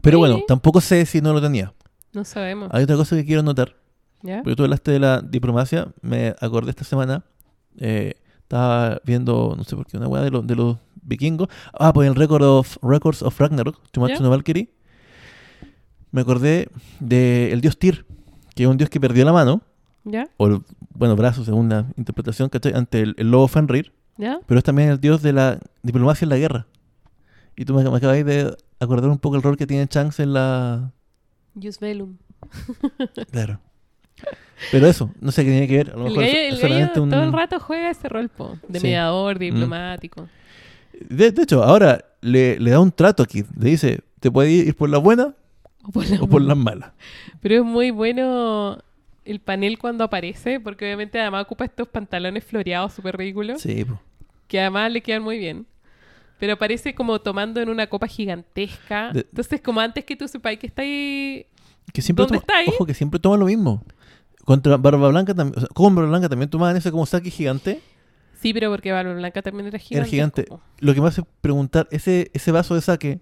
Pero 0.00 0.18
bueno, 0.18 0.36
Sí. 0.36 0.44
tampoco 0.46 0.80
sé 0.80 1.04
si 1.06 1.20
no 1.20 1.32
lo 1.32 1.40
tenía. 1.42 1.72
No 2.12 2.24
sabemos. 2.24 2.68
Hay 2.72 2.84
otra 2.84 2.96
cosa 2.96 3.16
que 3.16 3.24
quiero 3.24 3.42
notar, 3.42 3.74
¿Ya? 4.22 4.42
porque 4.42 4.54
tú 4.56 4.62
hablaste 4.64 4.92
de 4.92 5.00
la 5.00 5.20
diplomacia, 5.20 5.88
me 6.02 6.34
acordé 6.40 6.70
esta 6.70 6.84
semana, 6.84 7.24
eh, 7.78 8.14
estaba 8.42 9.00
viendo, 9.04 9.54
no 9.56 9.64
sé 9.64 9.74
por 9.76 9.86
qué, 9.86 9.96
una 9.96 10.08
wea 10.08 10.22
de, 10.22 10.30
los 10.30 10.46
de 10.46 10.54
los 10.54 10.76
vikingos. 11.02 11.48
Ah, 11.72 11.92
pues 11.92 12.06
el 12.08 12.14
Record 12.14 12.42
of, 12.44 12.76
Records 12.82 13.22
of 13.22 13.38
Ragnarok, 13.40 13.80
Chumatsu 13.92 14.16
¿Ya? 14.18 14.22
no 14.22 14.30
Valkyrie. 14.30 14.70
Me 16.10 16.20
acordé 16.20 16.68
del 17.00 17.60
dios 17.62 17.78
Tyr, 17.78 18.04
que 18.54 18.62
es 18.64 18.68
un 18.68 18.76
dios 18.76 18.90
que 18.90 19.00
perdió 19.00 19.24
la 19.24 19.32
mano, 19.32 19.62
¿Ya? 20.04 20.28
o 20.36 20.46
el- 20.46 20.60
bueno, 20.94 21.16
brazo 21.16 21.44
según 21.44 21.68
la 21.68 21.86
interpretación, 21.96 22.48
¿cachai? 22.48 22.72
Ante 22.74 23.00
el, 23.00 23.14
el 23.18 23.30
lobo 23.30 23.48
Fenrir, 23.48 23.92
¿Ya? 24.18 24.40
pero 24.46 24.58
es 24.58 24.64
también 24.64 24.88
el 24.90 25.00
dios 25.00 25.22
de 25.22 25.32
la 25.32 25.58
diplomacia 25.82 26.24
en 26.24 26.28
la 26.30 26.36
guerra. 26.36 26.66
Y 27.56 27.64
tú 27.64 27.74
me, 27.74 27.82
me 27.88 27.96
acabáis 27.96 28.24
de 28.24 28.56
acordar 28.80 29.10
un 29.10 29.18
poco 29.18 29.36
el 29.36 29.42
rol 29.42 29.56
que 29.56 29.66
tiene 29.66 29.86
Shanks 29.90 30.20
en 30.20 30.32
la... 30.32 30.90
Jus 31.60 31.78
Velum. 31.80 32.16
Claro. 33.30 33.60
Pero 34.70 34.86
eso, 34.86 35.10
no 35.20 35.32
sé 35.32 35.44
qué 35.44 35.50
tiene 35.50 35.66
que 35.68 35.76
ver. 35.76 35.90
A 35.90 35.96
lo 35.96 36.06
El 36.06 36.12
mejor 36.12 36.24
gallo, 36.24 36.38
es 36.38 36.62
el 36.62 36.70
gallo 36.70 37.02
un... 37.02 37.10
todo 37.10 37.22
el 37.24 37.32
rato 37.32 37.58
juega 37.60 37.90
ese 37.90 38.08
rol, 38.08 38.28
po, 38.28 38.56
de 38.68 38.78
Sí. 38.78 38.86
Mm. 38.86 38.88
mediador, 38.88 39.38
diplomático. 39.38 40.28
De, 41.08 41.32
de 41.32 41.42
hecho, 41.42 41.62
ahora 41.64 42.04
le, 42.20 42.58
le 42.60 42.70
da 42.70 42.78
un 42.80 42.92
trato 42.92 43.22
aquí. 43.22 43.44
Le 43.58 43.70
dice, 43.70 44.00
te 44.20 44.30
puedes 44.30 44.52
ir 44.52 44.76
por 44.76 44.88
la 44.88 44.98
buena 44.98 45.34
O 45.84 45.90
por 45.90 46.08
la 46.08 46.20
o 46.22 46.26
por 46.28 46.42
las 46.42 46.56
malas. 46.56 46.92
Pero 47.40 47.56
es 47.56 47.64
muy 47.64 47.90
bueno 47.90 48.78
el 49.24 49.40
panel 49.40 49.78
cuando 49.78 50.04
aparece, 50.04 50.60
porque 50.60 50.84
obviamente 50.84 51.20
además 51.20 51.44
ocupa 51.44 51.64
estos 51.64 51.88
pantalones 51.88 52.44
floreados 52.44 52.92
súper 52.94 53.16
ridículos, 53.16 53.60
Sí, 53.62 53.84
po. 53.84 54.00
que 54.48 54.60
además 54.60 54.90
le 54.92 55.00
quedan 55.00 55.22
muy 55.22 55.38
bien. 55.38 55.66
Pero 56.38 56.54
aparece 56.54 56.94
como 56.94 57.20
tomando 57.20 57.60
en 57.60 57.68
una 57.68 57.86
copa 57.86 58.08
gigantesca. 58.08 59.12
De- 59.12 59.20
Entonces, 59.20 59.60
como 59.60 59.80
antes 59.80 60.04
que 60.04 60.16
tú 60.16 60.26
sepáis 60.26 60.58
que 60.58 60.66
está 60.66 60.82
ahí... 60.82 61.46
Que 61.92 62.02
siempre 62.02 62.24
¿Dónde 62.24 62.38
toma- 62.38 62.40
está 62.40 62.56
ahí? 62.58 62.66
Ojo, 62.68 62.84
que 62.86 62.94
siempre 62.94 63.20
toma 63.20 63.36
lo 63.36 63.46
mismo. 63.46 63.84
Contra 64.44 64.76
Barba 64.76 65.08
Blanca 65.08 65.34
también. 65.34 65.56
O 65.56 65.60
sea, 65.60 65.68
con 65.72 65.94
Barba 65.94 66.10
Blanca 66.10 66.28
también 66.28 66.50
tomaban 66.50 66.76
ese 66.76 66.90
como 66.90 67.06
saque 67.06 67.30
gigante. 67.30 67.80
Sí, 68.40 68.52
pero 68.52 68.70
porque 68.72 68.90
Barba 68.90 69.14
Blanca 69.14 69.40
también 69.42 69.68
era 69.68 69.78
gigante. 69.78 69.98
Era 69.98 70.10
gigante. 70.10 70.46
Lo 70.80 70.94
que 70.94 71.00
me 71.00 71.06
hace 71.08 71.22
preguntar, 71.40 71.86
ese, 71.92 72.30
ese 72.34 72.50
vaso 72.50 72.74
de 72.74 72.80
saque, 72.80 73.20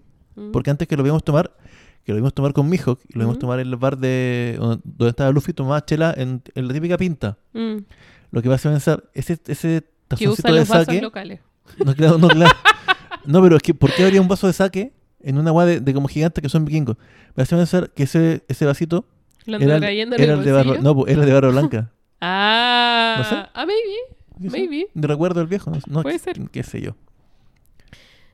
porque 0.51 0.71
antes 0.71 0.87
que 0.87 0.97
lo 0.97 1.03
vimos 1.03 1.23
tomar, 1.23 1.55
que 2.03 2.11
lo 2.11 2.15
vimos 2.17 2.33
tomar 2.33 2.53
con 2.53 2.67
Mihawk, 2.69 2.99
y 3.09 3.13
lo 3.17 3.21
vimos 3.25 3.39
tomar 3.39 3.59
en 3.59 3.67
el 3.67 3.75
bar 3.75 3.97
de 3.97 4.55
donde 4.59 5.07
estaba 5.09 5.31
Luffy, 5.31 5.53
tomaba 5.53 5.83
chela 5.85 6.13
en, 6.17 6.41
en 6.55 6.67
la 6.67 6.73
típica 6.73 6.97
pinta. 6.97 7.37
Lo 7.53 8.41
que 8.41 8.47
me 8.49 8.55
hace 8.55 8.69
pensar, 8.69 9.03
ese, 9.13 9.37
ese 9.47 9.83
tazoncito 10.07 10.53
de 10.53 10.65
saque. 10.65 11.01
locales. 11.01 11.39
No, 11.85 11.93
claro, 11.95 12.17
no, 12.17 12.27
claro. 12.27 12.51
No, 13.25 13.41
pero 13.41 13.55
es 13.55 13.61
que, 13.61 13.73
¿por 13.73 13.93
qué 13.93 14.03
habría 14.03 14.19
un 14.21 14.27
vaso 14.27 14.47
de 14.47 14.53
saque 14.53 14.93
en 15.19 15.37
una 15.37 15.49
agua 15.51 15.65
de, 15.65 15.79
de 15.79 15.93
como 15.93 16.07
gigante 16.07 16.41
que 16.41 16.49
son 16.49 16.65
vikingos? 16.65 16.97
Me 17.35 17.43
hace 17.43 17.55
pensar 17.55 17.91
que 17.91 18.03
ese, 18.03 18.43
ese 18.47 18.65
vasito 18.65 19.05
Lo 19.45 19.57
era, 19.57 19.75
el- 19.77 19.83
era 19.83 19.91
el 19.91 20.11
el 20.13 20.43
de 20.43 20.51
bolsillo. 20.53 20.81
no, 20.81 20.95
po, 20.95 21.07
era 21.07 21.21
el 21.21 21.27
de 21.27 21.33
barba 21.33 21.49
blanca. 21.51 21.91
Ah, 22.19 23.15
No 23.19 23.23
sé. 23.23 23.35
ah, 23.53 23.65
maybe. 23.65 24.49
Maybe. 24.57 24.87
De 24.93 25.07
recuerdo 25.07 25.39
del 25.39 25.47
viejo, 25.47 25.69
no, 25.69 25.77
no, 25.87 26.01
Puede 26.01 26.17
ser. 26.19 26.37
qué 26.49 26.63
sé 26.63 26.81
yo. 26.81 26.95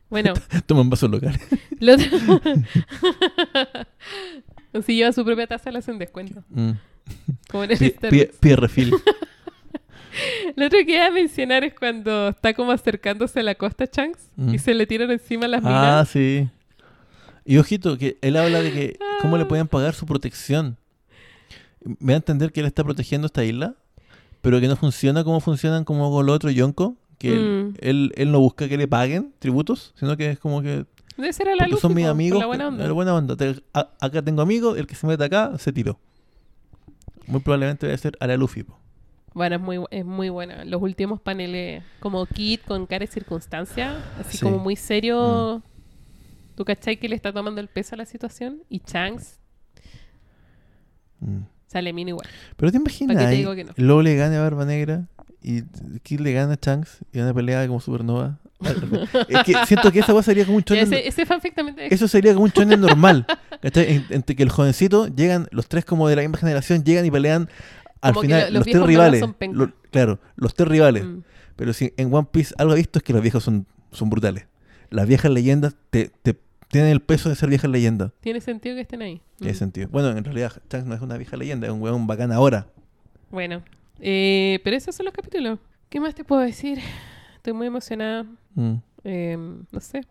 Bueno, 0.10 0.34
Toman 0.66 0.90
vasos 0.90 1.10
locales. 1.10 1.40
lo 1.80 1.98
si 4.82 4.88
lleva 4.96 5.12
su 5.12 5.24
propia 5.26 5.48
taza, 5.48 5.72
le 5.72 5.80
hacen 5.80 5.98
descuento. 5.98 6.44
Mm. 6.50 6.72
Como 7.50 7.64
en 7.64 7.72
el 7.72 7.78
Pide, 7.78 7.90
Starbucks. 7.92 8.12
pide- 8.12 8.32
pide 8.40 8.56
refill. 8.56 8.94
Lo 10.56 10.66
otro 10.66 10.80
que 10.86 10.96
iba 10.96 11.06
a 11.06 11.12
mencionar 11.12 11.64
es 11.64 11.74
cuando 11.76 12.30
está 12.30 12.54
como 12.54 12.72
acercándose 12.72 13.40
a 13.40 13.44
la 13.44 13.56
costa 13.56 13.86
Shanks 13.92 14.20
Mm. 14.36 14.54
y 14.56 14.60
se 14.60 14.74
le 14.74 14.88
tiran 14.88 15.12
encima 15.12 15.48
las 15.48 15.62
Ah, 15.64 15.68
minas. 15.70 16.10
sí. 16.10 16.50
Y 17.46 17.58
ojito, 17.58 17.98
que 17.98 18.18
él 18.22 18.36
habla 18.36 18.62
de 18.62 18.72
que 18.74 19.00
cómo 19.22 19.38
le 19.38 19.44
Ah. 19.44 19.48
pueden 19.48 19.68
pagar 19.68 19.94
su 19.94 20.06
protección. 20.06 20.78
Me 22.00 22.14
da 22.14 22.14
a 22.14 22.18
entender 22.18 22.52
que 22.52 22.60
él 22.60 22.66
está 22.66 22.84
protegiendo 22.84 23.28
esta 23.28 23.46
isla, 23.46 23.76
pero 24.42 24.60
que 24.60 24.68
no 24.68 24.76
funciona 24.76 25.24
como 25.24 25.40
funcionan 25.40 25.86
como 25.86 26.12
con 26.12 26.26
los 26.26 26.36
otros 26.36 26.54
Yonko, 26.54 26.98
que 27.18 27.34
él, 27.34 27.74
Mm. 27.74 27.78
él, 27.80 28.14
él 28.16 28.32
no 28.32 28.40
busca 28.40 28.68
que 28.70 28.78
le 28.78 28.88
paguen 28.88 29.34
tributos, 29.40 29.94
sino 29.96 30.16
que 30.18 30.32
es 30.32 30.40
como 30.40 30.62
que 30.62 30.86
Debe 31.18 31.34
ser 31.34 31.50
a 31.50 31.56
la 31.56 31.68
luz. 31.68 31.80
son 31.80 31.94
mis 31.96 32.06
amigos, 32.06 32.40
la 32.40 32.46
buena 32.46 32.68
onda. 32.68 32.86
la 32.88 32.94
buena 32.94 33.16
onda. 33.16 33.36
Te- 33.36 33.62
a- 33.74 33.90
acá 34.00 34.22
tengo 34.22 34.42
amigos, 34.42 34.78
el 34.78 34.86
que 34.88 34.96
se 34.96 35.08
mete 35.08 35.24
acá 35.24 35.58
se 35.58 35.72
tiró. 35.74 36.00
Muy 37.26 37.42
probablemente 37.42 37.86
debe 37.88 37.98
ser 37.98 38.16
a 38.20 38.28
la 38.28 38.38
Luffy. 38.38 38.64
po. 38.64 38.78
Bueno, 39.34 39.56
es 39.58 39.62
muy, 39.62 39.80
es 39.92 40.06
muy 40.06 40.30
buena. 40.30 40.64
Los 40.66 40.82
últimos 40.82 41.20
paneles, 41.22 41.84
como 42.00 42.26
Kid 42.26 42.62
con 42.68 42.86
cara 42.88 43.06
de 43.06 43.12
circunstancia, 43.12 43.98
así 44.20 44.38
Sí. 44.38 44.46
Mm. 44.46 44.50
como 44.50 44.64
muy 44.64 44.76
serio. 44.76 45.62
¿Tú 46.56 46.66
cachai 46.66 46.98
que 46.98 47.08
le 47.10 47.16
está 47.16 47.32
tomando 47.34 47.62
el 47.62 47.68
peso 47.68 47.94
a 47.96 47.98
la 47.98 48.06
situación? 48.06 48.64
Y 48.70 48.82
Shanks 48.86 49.40
Mm. 51.20 51.42
sale 51.68 51.94
mino 51.94 52.10
igual. 52.10 52.28
Pero 52.56 52.72
te 52.72 52.80
¿Pa' 52.80 52.86
qué 52.90 53.04
imaginas 53.04 53.30
te 53.30 53.36
digo 53.36 53.56
que 53.56 53.64
no? 53.64 53.74
Lobo 53.76 54.02
le 54.02 54.16
gane 54.16 54.38
a 54.38 54.42
Barba 54.42 54.66
Negra 54.66 55.08
y 55.50 55.64
Kid 56.04 56.20
le 56.20 56.34
gana 56.34 56.54
a 56.54 56.58
Shanks 56.62 57.00
y 57.14 57.20
una 57.20 57.34
pelea 57.34 57.66
como 57.68 57.80
supernova. 57.80 58.40
es 59.30 59.44
que 59.44 59.54
siento 59.68 59.92
que 59.92 60.00
esa 60.00 60.12
cosa 60.14 60.24
sería 60.24 60.46
como 60.46 60.58
un 60.58 60.64
shonen. 60.64 60.92
ese, 60.94 61.08
Eso 61.94 62.08
sería 62.08 62.34
como 62.34 62.46
un 62.46 62.52
shonen 62.52 62.82
normal. 62.82 63.26
Entre 63.62 64.36
que 64.36 64.44
el 64.44 64.50
jovencito 64.50 65.08
llegan, 65.08 65.48
los 65.52 65.68
tres 65.68 65.86
como 65.86 66.08
de 66.10 66.16
la 66.16 66.22
misma 66.24 66.38
generación, 66.38 66.84
llegan 66.84 67.06
y 67.06 67.12
pelean 67.12 67.50
al 68.02 68.14
Como 68.14 68.22
final. 68.24 68.42
lo- 68.42 68.60
los 68.60 68.68
los 68.68 68.74
tres 68.74 68.86
rivales. 68.86 69.24
Lo- 69.54 69.72
claro, 69.92 70.20
los 70.36 70.54
tres 70.54 70.68
rivales. 70.70 71.06
Mm. 71.06 71.20
Pero 71.56 71.74
si 71.74 71.94
en 71.98 72.14
One 72.14 72.28
Piece 72.32 72.54
algo 72.58 72.74
he 72.74 72.78
visto 72.78 73.00
es 73.00 73.04
que 73.04 73.14
los 73.14 73.22
viejos 73.22 73.44
son, 73.44 73.66
son 73.92 74.10
brutales. 74.10 74.46
Las 74.90 75.08
viejas 75.08 75.32
leyendas 75.32 75.76
te, 75.90 76.12
te 76.22 76.36
tienen 76.70 76.92
el 76.92 77.00
peso 77.02 77.30
de 77.30 77.36
ser 77.36 77.50
viejas 77.50 77.70
leyendas. 77.72 78.12
Tiene 78.22 78.42
sentido 78.42 78.76
que 78.76 78.82
estén 78.82 79.02
ahí. 79.02 79.22
Tiene 79.38 79.54
Mm. 79.54 79.56
sentido. 79.56 79.88
Bueno, 79.90 80.10
en 80.10 80.24
realidad 80.24 80.52
Shanks 80.70 80.86
no 80.88 80.94
es 80.96 81.02
una 81.02 81.18
vieja 81.18 81.38
leyenda, 81.38 81.68
es 81.68 81.74
un 81.74 81.82
weón 81.82 82.06
bacán 82.08 82.32
ahora. 82.32 82.68
Bueno, 83.30 83.62
eh, 84.00 84.60
pero 84.64 84.76
esos 84.78 84.96
son 84.96 85.06
los 85.06 85.14
capítulos. 85.14 85.60
¿Qué 85.90 86.00
más 86.00 86.14
te 86.16 86.24
puedo 86.24 86.42
decir? 86.42 86.80
Estoy 87.36 87.54
muy 87.54 87.68
emocionada. 87.68 88.26
Mm. 88.56 88.76
Eh, 89.04 89.38
no 89.72 89.80
sé. 89.80 90.02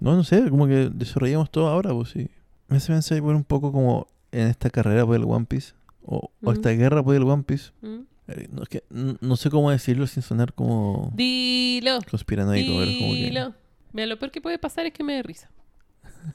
No, 0.00 0.16
no 0.16 0.24
sé, 0.24 0.48
como 0.50 0.66
que 0.66 0.90
desarrollamos 0.92 1.50
todo 1.50 1.68
ahora, 1.68 1.92
pues 1.92 2.10
sí. 2.10 2.28
Me 2.68 2.78
hace 2.78 2.92
pensar 2.92 3.16
igual 3.18 3.36
un 3.36 3.44
poco 3.44 3.70
como 3.70 4.06
en 4.32 4.48
esta 4.48 4.70
carrera 4.70 5.04
por 5.06 5.14
el 5.16 5.24
One 5.24 5.44
Piece. 5.46 5.74
O, 6.04 6.30
esta 6.52 6.70
guerra 6.70 7.02
por 7.02 7.14
el 7.14 7.22
One 7.22 7.42
Piece. 7.44 7.70
Mm. 7.82 8.00
Eh, 8.28 8.48
No, 8.50 8.62
es 8.62 8.68
que, 8.68 8.82
n- 8.90 9.16
no 9.20 9.36
sé 9.36 9.50
cómo 9.50 9.70
decirlo 9.70 10.06
sin 10.06 10.22
sonar 10.22 10.52
como 10.54 11.12
Dilo. 11.14 11.98
conspiranoico, 12.10 12.82
es 12.82 12.98
como 12.98 13.12
que... 13.12 13.18
Dilo. 13.24 13.54
Mira, 13.92 14.06
lo 14.06 14.18
peor 14.18 14.30
que 14.32 14.40
puede 14.40 14.58
pasar 14.58 14.86
es 14.86 14.92
que 14.92 15.04
me 15.04 15.12
dé 15.14 15.22
risa. 15.22 15.50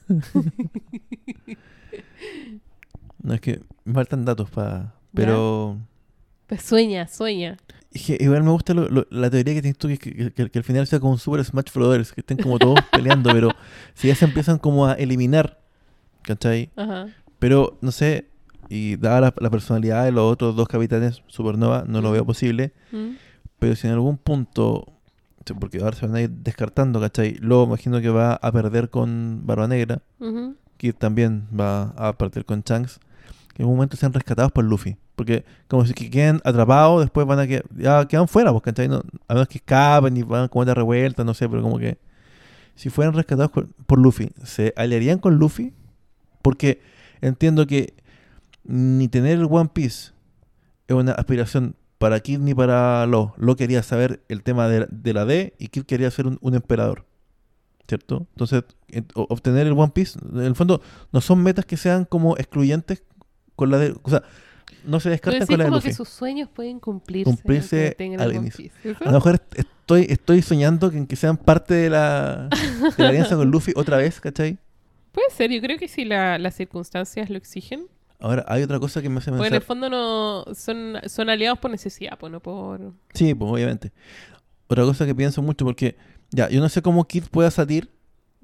No, 3.24 3.34
es 3.34 3.41
que 3.41 3.61
me 3.84 3.94
faltan 3.94 4.26
datos 4.26 4.49
para... 4.49 4.94
Pero... 5.14 5.78
Pues 6.48 6.61
sueña, 6.64 7.07
sueña. 7.07 7.57
que 7.94 8.18
igual 8.19 8.44
me 8.44 8.52
gusta 8.52 8.74
lo- 8.74 8.88
lo- 8.90 9.07
la 9.10 9.30
teoría 9.30 9.53
que 9.56 9.61
tienes 9.61 9.78
tú, 9.78 9.88
que, 9.88 9.98
que, 9.98 10.32
que- 10.32 10.49
que 10.49 10.57
al 10.60 10.64
final 10.64 10.86
sea 10.88 10.99
como 10.99 11.14
un 11.14 11.19
Super 11.19 11.44
Smash 11.44 11.72
Brothers, 11.74 12.11
que 12.14 12.22
estén 12.22 12.38
como 12.38 12.57
todos 12.60 12.80
peleando, 12.91 13.32
pero 13.32 13.49
si 13.95 14.07
ya 14.07 14.15
se 14.15 14.26
empiezan 14.26 14.57
como 14.60 14.86
a 14.86 14.94
eliminar, 14.94 15.60
¿cachai? 16.24 16.69
Ajá. 16.76 17.07
Pero, 17.40 17.78
no 17.82 17.91
sé, 17.91 18.28
y 18.69 18.98
dada 18.98 19.22
la, 19.22 19.34
la 19.40 19.49
personalidad 19.49 20.03
de 20.06 20.11
los 20.11 20.32
otros 20.32 20.56
dos 20.56 20.68
capitanes 20.68 21.22
Supernova, 21.28 21.86
no 21.88 22.02
lo 22.02 22.10
Mm. 22.10 22.14
veo 22.14 22.26
posible, 22.26 22.74
Mm. 22.91 23.11
pero 23.60 23.76
si 23.76 23.88
en 23.88 23.94
algún 23.94 24.18
punto, 24.18 24.86
porque 25.60 25.80
ahora 25.80 25.95
se 25.95 26.06
van 26.06 26.15
a 26.18 26.22
ir 26.22 26.30
descartando, 26.30 26.99
¿cachai? 26.99 27.36
Luego 27.40 27.64
imagino 27.65 28.02
que 28.02 28.10
va 28.10 28.34
a 28.34 28.52
perder 28.52 28.90
con 28.90 29.41
Barba 29.45 29.68
Negra, 29.68 30.02
que 30.78 30.94
también 30.94 31.48
va 31.57 31.94
a 31.98 32.18
perder 32.18 32.44
con 32.45 32.61
Shanks. 32.61 32.99
que 33.53 33.64
en 33.64 33.65
algún 33.65 33.78
momento 33.78 33.98
sean 33.98 34.14
rescatados 34.14 34.52
por 34.52 34.65
Luffy. 34.65 34.98
Porque 35.18 35.44
como 35.68 35.84
si 35.84 35.95
que 35.95 36.11
queden 36.11 36.39
atrapados, 36.44 37.02
después 37.02 37.26
van 37.26 37.39
a 37.39 37.48
que 37.48 37.64
ya 37.76 38.07
quedan 38.07 38.27
fuera, 38.27 38.53
porque 38.53 38.72
no, 38.88 39.02
a 39.27 39.34
menos 39.34 39.48
que 39.48 39.57
escapen 39.57 40.15
y 40.15 40.22
van 40.22 40.48
como 40.48 40.64
de 40.64 40.76
revuelta, 40.76 41.23
no 41.23 41.34
sé, 41.34 41.49
pero 41.49 41.64
como 41.64 41.80
que 41.80 41.98
si 42.76 42.91
fueran 42.91 43.15
rescatados 43.15 43.49
por, 43.52 43.98
Luffy, 43.98 44.30
¿se 44.44 44.76
aliarían 44.77 45.18
con 45.18 45.38
Luffy? 45.38 45.73
Porque 46.44 46.81
entiendo 47.19 47.65
que 47.65 47.95
ni 48.64 49.07
tener 49.07 49.39
el 49.39 49.48
One 49.49 49.72
Piece 49.73 50.11
es 50.88 50.95
una 50.95 51.14
aspiración 51.14 51.76
para 51.98 52.19
Kid 52.19 52.38
ni 52.38 52.53
para 52.53 53.07
Lo. 53.07 53.34
Lo 53.38 53.56
quería 53.56 53.81
saber 53.81 54.22
el 54.30 54.44
tema 54.44 54.68
de, 54.68 54.85
de 54.91 55.14
la 55.14 55.26
D 55.26 55.56
y 55.57 55.69
Kid 55.69 55.85
quería 55.85 56.11
ser 56.11 56.27
un, 56.27 56.38
un 56.41 56.53
emperador. 56.53 57.06
¿Cierto? 57.88 58.27
Entonces, 58.34 58.65
obtener 59.15 59.65
el 59.65 59.73
One 59.73 59.94
Piece, 59.95 60.19
en 60.31 60.41
el 60.41 60.56
fondo, 60.56 60.80
no 61.11 61.22
son 61.22 61.41
metas 61.41 61.65
que 61.65 61.77
sean 61.77 62.06
como 62.06 62.38
excluyentes 62.38 63.02
con 63.56 63.72
la 63.72 63.80
de. 63.80 63.95
O 64.03 64.10
sea, 64.11 64.22
no 64.88 64.99
se 64.99 65.09
decís 65.09 65.22
con 65.22 65.34
la 65.34 65.45
de 65.45 65.64
como 65.65 65.76
Luffy. 65.77 65.89
que 65.89 65.93
sus 65.93 66.09
sueños 66.09 66.49
pueden 66.53 66.80
cumplirse. 66.80 67.30
Cumplirse 67.31 67.95
al. 68.18 68.31
A 69.01 69.05
lo 69.05 69.11
mejor 69.11 69.35
est- 69.35 69.59
estoy, 69.59 70.07
estoy 70.09 70.41
soñando 70.41 70.89
que, 70.89 70.97
en 70.97 71.07
que 71.07 71.15
sean 71.15 71.38
parte 71.38 71.73
de 71.73 71.89
la, 71.89 72.49
de 72.97 73.03
la 73.03 73.09
alianza 73.09 73.35
con 73.35 73.49
Luffy 73.51 73.73
otra 73.76 73.97
vez, 73.97 74.19
¿cachai? 74.19 74.57
Puede 75.11 75.30
ser, 75.31 75.51
yo 75.51 75.61
creo 75.61 75.77
que 75.77 75.88
si 75.88 76.05
la- 76.05 76.38
las 76.39 76.55
circunstancias 76.55 77.30
lo 77.30 77.38
exigen. 77.38 77.85
Ahora, 78.19 78.43
hay 78.47 78.64
otra 78.64 78.80
cosa 78.80 79.01
que 79.01 79.09
me 79.09 79.19
hace 79.19 79.30
Porque 79.31 79.47
en 79.47 79.53
el 79.53 79.59
pensar. 79.61 79.68
fondo 79.68 79.89
no 79.89 80.45
son, 80.55 80.95
son 81.07 81.30
aliados 81.30 81.59
por 81.59 81.69
necesidad, 81.69 82.18
pues 82.19 82.31
no 82.31 82.39
por... 82.39 82.93
Sí, 83.14 83.35
pues 83.35 83.51
obviamente. 83.51 83.91
Otra 84.68 84.84
cosa 84.85 85.05
que 85.05 85.14
pienso 85.14 85.41
mucho 85.43 85.65
porque, 85.65 85.95
ya, 86.31 86.49
yo 86.49 86.59
no 86.59 86.68
sé 86.69 86.81
cómo 86.81 87.07
Kid 87.07 87.26
pueda 87.30 87.51
salir 87.51 87.91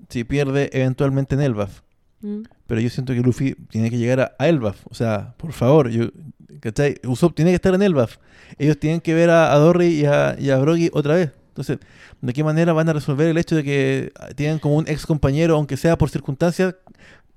si 0.09 0.23
pierde 0.23 0.69
eventualmente 0.73 1.33
en 1.35 1.41
Elbaf. 1.41 1.81
Mm. 2.21 2.43
Pero 2.67 2.81
yo 2.81 2.89
siento 2.89 3.13
que 3.13 3.19
Luffy 3.21 3.55
tiene 3.69 3.89
que 3.89 3.97
llegar 3.97 4.19
a, 4.19 4.35
a 4.37 4.47
Elbaf. 4.47 4.85
O 4.89 4.93
sea, 4.93 5.33
por 5.37 5.53
favor, 5.53 5.89
yo, 5.89 6.05
¿cachai? 6.63 6.95
Usopp 7.05 7.35
tiene 7.35 7.51
que 7.51 7.55
estar 7.55 7.73
en 7.73 7.81
Elbaf. 7.81 8.17
Ellos 8.57 8.79
tienen 8.79 9.01
que 9.01 9.13
ver 9.13 9.29
a, 9.29 9.53
a 9.53 9.57
Dory 9.57 9.87
y 10.01 10.05
a, 10.05 10.35
y 10.39 10.49
a 10.49 10.57
Brogy 10.57 10.89
otra 10.93 11.15
vez. 11.15 11.31
Entonces, 11.49 11.77
¿de 12.21 12.33
qué 12.33 12.43
manera 12.43 12.73
van 12.73 12.89
a 12.89 12.93
resolver 12.93 13.27
el 13.27 13.37
hecho 13.37 13.55
de 13.55 13.63
que 13.63 14.11
tienen 14.35 14.57
como 14.59 14.75
un 14.77 14.87
ex 14.87 15.05
compañero, 15.05 15.55
aunque 15.55 15.77
sea 15.77 15.97
por 15.97 16.09
circunstancias, 16.09 16.75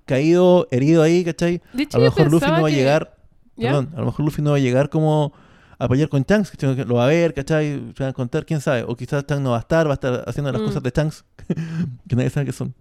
caído, 0.07 0.69
herido 0.71 1.03
ahí, 1.03 1.25
¿cachai? 1.25 1.61
De 1.73 1.83
hecho, 1.83 1.97
A 1.97 2.01
lo 2.01 2.07
mejor 2.07 2.31
Luffy 2.31 2.47
no 2.51 2.63
va 2.63 2.69
a 2.69 2.71
que- 2.71 2.77
llegar, 2.77 3.17
¿Ya? 3.57 3.69
perdón, 3.71 3.91
a 3.95 4.01
lo 4.01 4.07
mejor 4.07 4.25
Luffy 4.25 4.43
no 4.43 4.51
va 4.51 4.57
a 4.57 4.61
llegar 4.61 4.89
como 4.89 5.33
a 5.79 5.89
pelear 5.89 6.09
con 6.09 6.25
¿cachai? 6.51 6.75
lo 6.85 6.95
va 6.95 7.05
a 7.05 7.09
ver, 7.09 7.35
¿cachai? 7.35 7.83
Se 7.97 8.03
van 8.03 8.11
a 8.11 8.13
contar, 8.15 8.47
quién 8.47 8.61
sabe. 8.63 8.85
O 8.89 8.97
quizás 8.97 9.25
Shanks 9.27 9.43
no 9.43 9.51
va 9.51 9.57
a 9.59 9.61
estar, 9.61 9.87
va 9.87 9.91
a 9.91 9.95
estar 9.95 10.25
haciendo 10.27 10.51
las 10.53 10.63
Mm. 10.63 10.65
cosas 10.65 10.83
de 10.83 10.91
Shanks, 10.95 11.25
que 12.09 12.17
nadie 12.17 12.31
sabe 12.31 12.47
qué 12.47 12.53
son. 12.53 12.75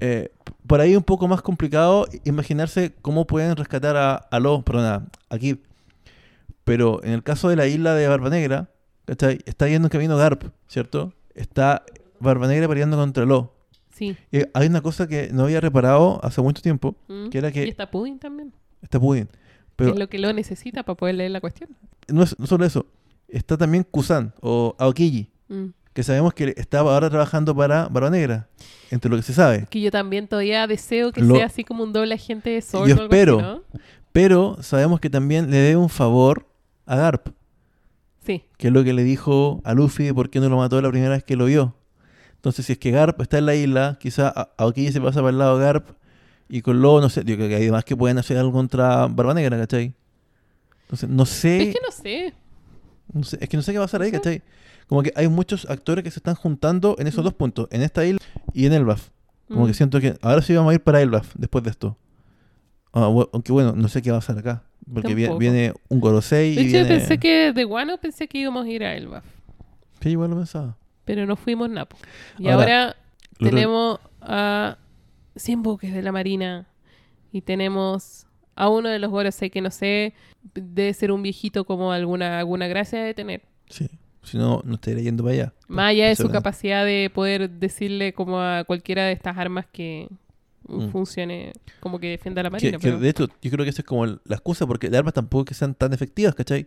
Eh, 0.00 0.30
por 0.66 0.80
ahí 0.80 0.96
un 0.96 1.02
poco 1.02 1.28
más 1.28 1.40
complicado 1.42 2.06
imaginarse 2.24 2.92
cómo 3.02 3.26
pueden 3.26 3.56
rescatar 3.56 3.96
a, 3.96 4.14
a 4.16 4.40
Lo, 4.40 4.62
perdón, 4.62 4.84
a, 4.86 5.34
a 5.34 5.38
Kid. 5.38 5.56
Pero 6.64 7.02
en 7.04 7.12
el 7.12 7.22
caso 7.22 7.48
de 7.48 7.56
la 7.56 7.66
isla 7.66 7.94
de 7.94 8.08
Barba 8.08 8.30
Negra, 8.30 8.68
¿cachai? 9.04 9.38
Está 9.44 9.68
yendo 9.68 9.86
en 9.86 9.90
camino 9.90 10.16
Garp, 10.16 10.44
¿cierto? 10.66 11.12
Está 11.34 11.84
Barba 12.20 12.46
Negra 12.48 12.68
peleando 12.68 12.96
contra 12.96 13.24
Lo. 13.24 13.52
Sí. 13.90 14.16
Y 14.32 14.38
hay 14.54 14.66
una 14.66 14.80
cosa 14.80 15.06
que 15.06 15.30
no 15.32 15.44
había 15.44 15.60
reparado 15.60 16.20
hace 16.24 16.40
mucho 16.40 16.62
tiempo, 16.62 16.96
Mm. 17.08 17.28
que 17.28 17.38
era 17.38 17.48
Y 17.48 17.52
que 17.52 17.64
está 17.64 17.90
Pudding 17.90 18.18
también. 18.18 18.52
está 18.82 18.98
Pudding. 18.98 19.28
Pero 19.76 19.92
es 19.92 19.98
lo 19.98 20.08
que 20.08 20.18
lo 20.18 20.32
necesita 20.32 20.82
para 20.84 20.96
poder 20.96 21.16
leer 21.16 21.30
la 21.32 21.40
cuestión. 21.40 21.70
no 22.08 22.22
es 22.22 22.38
no 22.38 22.46
solo 22.46 22.64
eso, 22.64 22.86
está 23.28 23.56
también 23.56 23.84
Kusan 23.88 24.32
o 24.40 24.74
Aokiji, 24.78 25.30
Mm. 25.48 25.66
Que 25.94 26.02
sabemos 26.02 26.34
que 26.34 26.52
estaba 26.58 26.92
ahora 26.92 27.08
trabajando 27.08 27.56
para 27.56 27.88
Barba 27.88 28.10
Negra, 28.10 28.48
entre 28.90 29.10
lo 29.10 29.16
que 29.16 29.22
se 29.22 29.32
sabe. 29.32 29.66
Que 29.70 29.80
yo 29.80 29.90
también 29.90 30.28
todavía 30.28 30.66
deseo 30.66 31.10
que 31.12 31.22
Lo- 31.22 31.36
sea 31.36 31.46
así 31.46 31.64
como 31.64 31.82
un 31.84 31.92
doble 31.94 32.14
agente 32.14 32.50
de 32.50 32.60
Sword 32.60 32.88
Yo 32.88 32.94
así, 32.96 33.02
espero. 33.04 33.40
¿no? 33.40 33.62
Pero 34.12 34.58
sabemos 34.60 35.00
que 35.00 35.08
también 35.08 35.50
le 35.50 35.56
debe 35.56 35.76
un 35.76 35.88
favor 35.88 36.46
a 36.86 36.96
Garp, 36.96 37.28
Sí. 38.26 38.44
que 38.58 38.66
es 38.68 38.72
lo 38.72 38.84
que 38.84 38.92
le 38.92 39.02
dijo 39.04 39.60
a 39.64 39.72
Luffy 39.74 40.04
de 40.04 40.14
por 40.14 40.30
qué 40.30 40.40
no 40.40 40.48
lo 40.48 40.56
mató 40.56 40.80
la 40.82 40.90
primera 40.90 41.10
vez 41.12 41.24
que 41.24 41.36
lo 41.36 41.46
vio. 41.46 41.74
Entonces, 42.36 42.66
si 42.66 42.72
es 42.72 42.78
que 42.78 42.90
Garp 42.90 43.20
está 43.22 43.38
en 43.38 43.46
la 43.46 43.54
isla, 43.54 43.96
quizá 44.00 44.28
Aokiji 44.58 44.92
se 44.92 45.00
pasa 45.00 45.20
para 45.20 45.30
el 45.30 45.38
lado 45.38 45.58
de 45.58 45.64
Garp 45.64 45.88
y 46.48 46.60
con 46.60 46.82
Lo, 46.82 47.00
no 47.00 47.08
sé, 47.08 47.22
yo 47.24 47.36
creo 47.36 47.48
que 47.48 47.54
hay 47.56 47.64
demás 47.66 47.84
que 47.84 47.96
pueden 47.96 48.18
hacer 48.18 48.36
algo 48.36 48.52
contra 48.52 49.06
Barba 49.06 49.32
Negra, 49.34 49.56
¿cachai? 49.58 49.94
Entonces, 50.82 51.08
no 51.08 51.24
sé, 51.24 51.68
Es 51.70 51.74
que 51.74 51.80
no 51.86 51.90
sé. 51.92 52.34
no 53.12 53.24
sé- 53.24 53.38
es 53.40 53.48
que 53.48 53.56
no 53.56 53.62
sé 53.62 53.72
qué 53.72 53.78
va 53.78 53.84
a 53.84 53.86
pasar 53.86 54.02
ahí. 54.02 54.10
¿cachai? 54.12 54.42
Como 54.88 55.02
que 55.02 55.12
hay 55.16 55.28
muchos 55.28 55.68
actores 55.70 56.04
que 56.04 56.10
se 56.10 56.18
están 56.18 56.34
juntando 56.34 56.96
en 56.98 57.06
esos 57.06 57.20
Mm. 57.22 57.24
dos 57.24 57.34
puntos, 57.34 57.68
en 57.70 57.82
esta 57.82 58.04
isla 58.04 58.18
y 58.52 58.66
en 58.66 58.72
Elbaf. 58.72 59.08
Como 59.48 59.64
Mm. 59.64 59.66
que 59.68 59.74
siento 59.74 60.00
que 60.00 60.16
ahora 60.22 60.42
sí 60.42 60.54
vamos 60.54 60.70
a 60.72 60.74
ir 60.74 60.80
para 60.82 61.00
Elbaf 61.00 61.34
después 61.36 61.64
de 61.64 61.70
esto. 61.70 61.96
Ah, 62.92 63.04
aunque 63.32 63.50
bueno, 63.52 63.72
no 63.76 63.88
sé 63.88 64.02
qué 64.02 64.10
va 64.10 64.18
a 64.18 64.20
pasar 64.20 64.38
acá. 64.38 64.62
Porque 64.92 65.14
viene, 65.14 65.72
un 65.88 66.00
Gorosei 66.00 66.54
De 66.54 66.60
hecho, 66.62 66.70
viene... 66.72 66.88
pensé 66.88 67.18
que 67.18 67.52
de 67.52 67.64
Guano 67.64 67.96
pensé 67.98 68.28
que 68.28 68.38
íbamos 68.38 68.66
a 68.66 68.68
ir 68.68 68.84
a 68.84 68.94
Elbaf. 68.94 69.24
Sí, 70.00 70.10
igual 70.10 70.30
lo 70.30 70.36
pensaba. 70.36 70.76
Pero 71.06 71.24
no 71.26 71.36
fuimos 71.36 71.70
Napo. 71.70 71.96
Y 72.38 72.48
Ahora, 72.48 72.94
tenemos 73.38 73.98
a 74.20 74.76
100 75.36 75.62
buques 75.62 75.92
de 75.94 76.02
la 76.02 76.12
Marina. 76.12 76.66
Y 77.32 77.40
tenemos 77.40 78.26
a 78.54 78.68
uno 78.68 78.88
de 78.90 78.98
los 78.98 79.10
Gorosei 79.10 79.50
que 79.50 79.60
no 79.60 79.70
sé, 79.70 80.12
debe 80.54 80.92
ser 80.94 81.10
un 81.10 81.22
viejito 81.22 81.64
como 81.64 81.90
alguna, 81.92 82.38
alguna 82.38 82.68
gracia 82.68 83.02
de 83.02 83.12
tener. 83.14 83.42
Sí, 83.68 83.88
si 84.24 84.38
no, 84.38 84.62
no 84.64 84.74
estaría 84.74 85.02
yendo 85.02 85.22
para 85.22 85.34
allá. 85.34 85.52
Más 85.68 85.90
allá 85.90 86.08
de 86.08 86.16
su 86.16 86.28
capacidad 86.30 86.84
de 86.84 87.10
poder 87.14 87.50
decirle 87.50 88.12
como 88.12 88.40
a 88.40 88.64
cualquiera 88.64 89.04
de 89.04 89.12
estas 89.12 89.36
armas 89.38 89.66
que 89.72 90.08
Mm. 90.66 90.88
funcione 90.88 91.52
como 91.80 91.98
que 91.98 92.08
defienda 92.08 92.40
a 92.40 92.44
la 92.44 92.50
Marina. 92.50 92.78
que 92.78 92.78
pero- 92.78 92.98
de 92.98 93.08
hecho, 93.10 93.26
yo 93.42 93.50
creo 93.50 93.64
que 93.64 93.68
esa 93.70 93.82
es 93.82 93.86
como 93.86 94.06
la 94.06 94.16
excusa, 94.30 94.66
porque 94.66 94.88
las 94.88 94.98
armas 95.00 95.12
tampoco 95.12 95.42
es 95.42 95.48
que 95.48 95.54
sean 95.54 95.74
tan 95.74 95.92
efectivas, 95.92 96.34
¿cachai? 96.34 96.66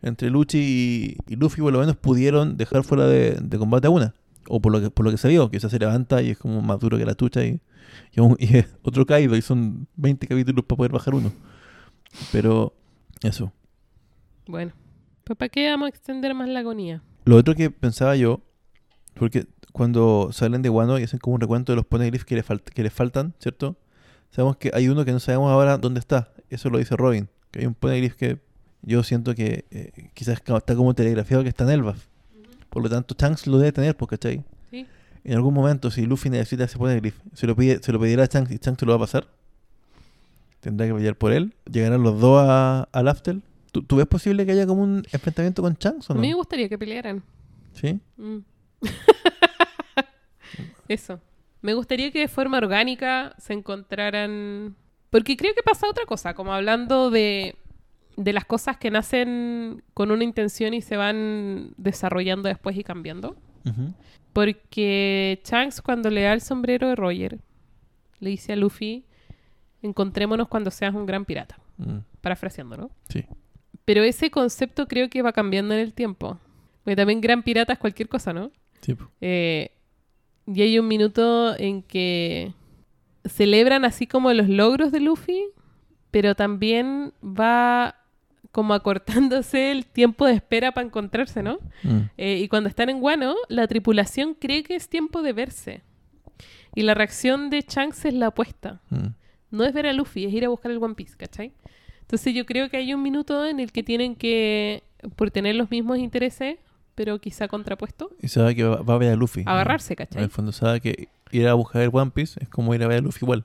Entre 0.00 0.30
Luchi 0.30 0.58
y, 0.58 1.16
y 1.32 1.36
Luffy, 1.36 1.60
por 1.60 1.72
lo 1.72 1.80
menos, 1.80 1.96
pudieron 1.96 2.56
dejar 2.56 2.84
fuera 2.84 3.06
de, 3.06 3.32
de 3.32 3.58
combate 3.58 3.86
a 3.86 3.90
una. 3.90 4.14
O 4.48 4.60
por 4.62 4.72
lo 4.72 4.80
que 4.80 4.88
por 4.90 5.04
lo 5.04 5.10
que 5.10 5.18
se 5.18 5.28
vio, 5.28 5.50
que 5.50 5.58
esa 5.58 5.68
se 5.68 5.78
levanta 5.78 6.22
y 6.22 6.30
es 6.30 6.38
como 6.38 6.62
más 6.62 6.78
duro 6.80 6.96
que 6.96 7.04
la 7.04 7.14
chucha 7.14 7.44
y, 7.44 7.60
y, 8.16 8.20
un- 8.20 8.36
y 8.40 8.56
es 8.56 8.74
otro 8.82 9.04
Kaido 9.04 9.36
y 9.36 9.42
son 9.42 9.86
20 9.96 10.26
capítulos 10.26 10.64
para 10.64 10.76
poder 10.78 10.92
bajar 10.92 11.14
uno. 11.14 11.30
Pero 12.32 12.72
eso. 13.22 13.52
Bueno, 14.46 14.72
pues 15.28 15.36
¿para 15.38 15.48
qué 15.50 15.70
vamos 15.70 15.86
a 15.86 15.88
extender 15.90 16.34
más 16.34 16.48
la 16.48 16.60
agonía? 16.60 17.02
Lo 17.24 17.36
otro 17.36 17.54
que 17.54 17.70
pensaba 17.70 18.16
yo, 18.16 18.40
porque 19.14 19.46
cuando 19.72 20.30
salen 20.32 20.62
de 20.62 20.70
Wano 20.70 20.98
y 20.98 21.02
hacen 21.04 21.18
como 21.20 21.34
un 21.34 21.40
recuento 21.40 21.72
de 21.72 21.76
los 21.76 21.86
poneglyphs 21.86 22.24
que, 22.24 22.34
le 22.34 22.42
falt- 22.44 22.62
que 22.64 22.82
les 22.82 22.92
faltan, 22.92 23.34
¿cierto? 23.38 23.76
Sabemos 24.30 24.56
que 24.56 24.70
hay 24.74 24.88
uno 24.88 25.04
que 25.04 25.12
no 25.12 25.20
sabemos 25.20 25.50
ahora 25.52 25.78
dónde 25.78 26.00
está. 26.00 26.30
Eso 26.50 26.70
lo 26.70 26.78
dice 26.78 26.96
Robin. 26.96 27.28
Que 27.50 27.60
hay 27.60 27.66
un 27.66 27.74
poneglyph 27.74 28.14
que 28.14 28.38
yo 28.82 29.02
siento 29.02 29.34
que 29.34 29.66
eh, 29.70 30.10
quizás 30.14 30.40
está 30.46 30.74
como 30.74 30.94
telegrafiado 30.94 31.42
que 31.42 31.48
está 31.50 31.64
en 31.64 31.70
Elbaf. 31.70 32.06
Por 32.70 32.82
lo 32.82 32.88
tanto, 32.88 33.14
Shanks 33.18 33.46
lo 33.46 33.58
debe 33.58 33.72
tener, 33.72 33.96
pues, 33.96 34.08
¿cachai? 34.10 34.44
Sí. 34.70 34.86
En 35.24 35.34
algún 35.34 35.54
momento, 35.54 35.90
si 35.90 36.06
Luffy 36.06 36.30
necesita 36.30 36.64
ese 36.64 36.78
poneglyph, 36.78 37.16
se 37.34 37.46
lo, 37.46 37.54
pide, 37.56 37.82
se 37.82 37.92
lo 37.92 38.00
pedirá 38.00 38.24
a 38.24 38.26
Shanks 38.26 38.50
y 38.50 38.56
Shanks 38.58 38.80
se 38.80 38.86
lo 38.86 38.92
va 38.92 38.96
a 38.96 39.00
pasar. 39.00 39.26
Tendrá 40.60 40.86
que 40.86 40.94
pelear 40.94 41.16
por 41.16 41.32
él. 41.32 41.54
Llegarán 41.70 42.02
los 42.02 42.20
dos 42.20 42.42
a, 42.46 42.88
al 42.92 43.08
Aftel. 43.08 43.42
¿Tú, 43.72 43.82
tú 43.82 43.96
ves 43.96 44.06
posible 44.06 44.46
que 44.46 44.52
haya 44.52 44.66
como 44.66 44.82
un 44.82 45.04
enfrentamiento 45.12 45.62
con 45.62 45.74
Shanks 45.74 46.08
o 46.10 46.12
A 46.12 46.16
no? 46.16 46.22
mí 46.22 46.28
me 46.28 46.34
gustaría 46.34 46.68
que 46.68 46.78
pelearan. 46.78 47.22
¿Sí? 47.74 47.98
Mm. 48.16 48.38
Eso. 50.88 51.20
Me 51.60 51.74
gustaría 51.74 52.10
que 52.10 52.20
de 52.20 52.28
forma 52.28 52.58
orgánica 52.58 53.34
se 53.38 53.52
encontraran... 53.52 54.76
Porque 55.10 55.36
creo 55.36 55.54
que 55.54 55.62
pasa 55.62 55.88
otra 55.88 56.04
cosa, 56.06 56.34
como 56.34 56.52
hablando 56.52 57.10
de, 57.10 57.56
de 58.16 58.32
las 58.32 58.44
cosas 58.44 58.76
que 58.76 58.90
nacen 58.90 59.82
con 59.94 60.10
una 60.10 60.22
intención 60.24 60.74
y 60.74 60.82
se 60.82 60.96
van 60.96 61.72
desarrollando 61.76 62.48
después 62.48 62.76
y 62.76 62.84
cambiando. 62.84 63.36
Porque 64.32 65.40
Shanks 65.44 65.82
cuando 65.82 66.10
le 66.10 66.22
da 66.22 66.32
el 66.32 66.40
sombrero 66.40 66.88
de 66.88 66.96
Roger, 66.96 67.38
le 68.20 68.30
dice 68.30 68.52
a 68.52 68.56
Luffy, 68.56 69.04
encontrémonos 69.82 70.48
cuando 70.48 70.70
seas 70.70 70.94
un 70.94 71.06
gran 71.06 71.24
pirata. 71.24 71.58
Mm, 71.78 71.98
Parafraseando, 72.20 72.76
¿no? 72.76 72.90
sí. 73.08 73.24
Pero 73.88 74.02
ese 74.02 74.30
concepto 74.30 74.86
creo 74.86 75.08
que 75.08 75.22
va 75.22 75.32
cambiando 75.32 75.72
en 75.72 75.80
el 75.80 75.94
tiempo. 75.94 76.38
Porque 76.84 76.94
también 76.94 77.22
gran 77.22 77.42
pirata 77.42 77.72
es 77.72 77.78
cualquier 77.78 78.06
cosa, 78.06 78.34
¿no? 78.34 78.50
Sí. 78.82 78.94
Eh, 79.22 79.70
y 80.46 80.60
hay 80.60 80.78
un 80.78 80.86
minuto 80.86 81.56
en 81.58 81.80
que 81.82 82.52
celebran 83.24 83.86
así 83.86 84.06
como 84.06 84.30
los 84.34 84.46
logros 84.46 84.92
de 84.92 85.00
Luffy, 85.00 85.42
pero 86.10 86.34
también 86.34 87.14
va 87.22 87.94
como 88.52 88.74
acortándose 88.74 89.70
el 89.70 89.86
tiempo 89.86 90.26
de 90.26 90.34
espera 90.34 90.72
para 90.72 90.86
encontrarse, 90.86 91.42
¿no? 91.42 91.58
Mm, 91.82 91.98
Eh, 92.18 92.40
y 92.42 92.48
cuando 92.48 92.68
están 92.68 92.90
en 92.90 93.00
Guano, 93.00 93.36
la 93.48 93.66
tripulación 93.68 94.34
cree 94.34 94.64
que 94.64 94.74
es 94.76 94.90
tiempo 94.90 95.22
de 95.22 95.32
verse. 95.32 95.80
Y 96.74 96.82
la 96.82 96.92
reacción 96.92 97.48
de 97.48 97.64
Shanks 97.66 98.04
es 98.04 98.12
la 98.12 98.28
opuesta. 98.28 98.82
mm. 98.90 99.06
No 99.50 99.64
es 99.64 99.72
ver 99.72 99.86
a 99.86 99.94
Luffy, 99.94 100.26
es 100.26 100.32
ir 100.34 100.44
a 100.44 100.50
buscar 100.50 100.70
el 100.72 100.76
One 100.76 100.94
Piece, 100.94 101.16
¿cachai? 101.16 101.52
Entonces 102.08 102.32
yo 102.34 102.46
creo 102.46 102.70
que 102.70 102.78
hay 102.78 102.94
un 102.94 103.02
minuto 103.02 103.44
en 103.44 103.60
el 103.60 103.70
que 103.70 103.82
tienen 103.82 104.16
que, 104.16 104.82
por 105.14 105.30
tener 105.30 105.54
los 105.56 105.70
mismos 105.70 105.98
intereses, 105.98 106.56
pero 106.94 107.20
quizá 107.20 107.48
contrapuesto, 107.48 108.10
Y 108.22 108.28
sabe 108.28 108.56
que 108.56 108.64
va, 108.64 108.80
va 108.80 108.94
a 108.94 108.98
ver 108.98 109.12
a 109.12 109.16
Luffy. 109.16 109.42
agarrarse, 109.44 109.92
En 109.92 109.96
¿cachai? 109.98 110.22
el 110.24 110.30
fondo 110.30 110.50
sabe 110.52 110.80
que 110.80 111.08
ir 111.32 111.46
a 111.46 111.52
buscar 111.52 111.82
el 111.82 111.90
One 111.92 112.10
Piece 112.12 112.40
es 112.42 112.48
como 112.48 112.74
ir 112.74 112.82
a 112.82 112.88
ver 112.88 112.98
a 112.98 113.00
Luffy 113.02 113.24
igual. 113.24 113.44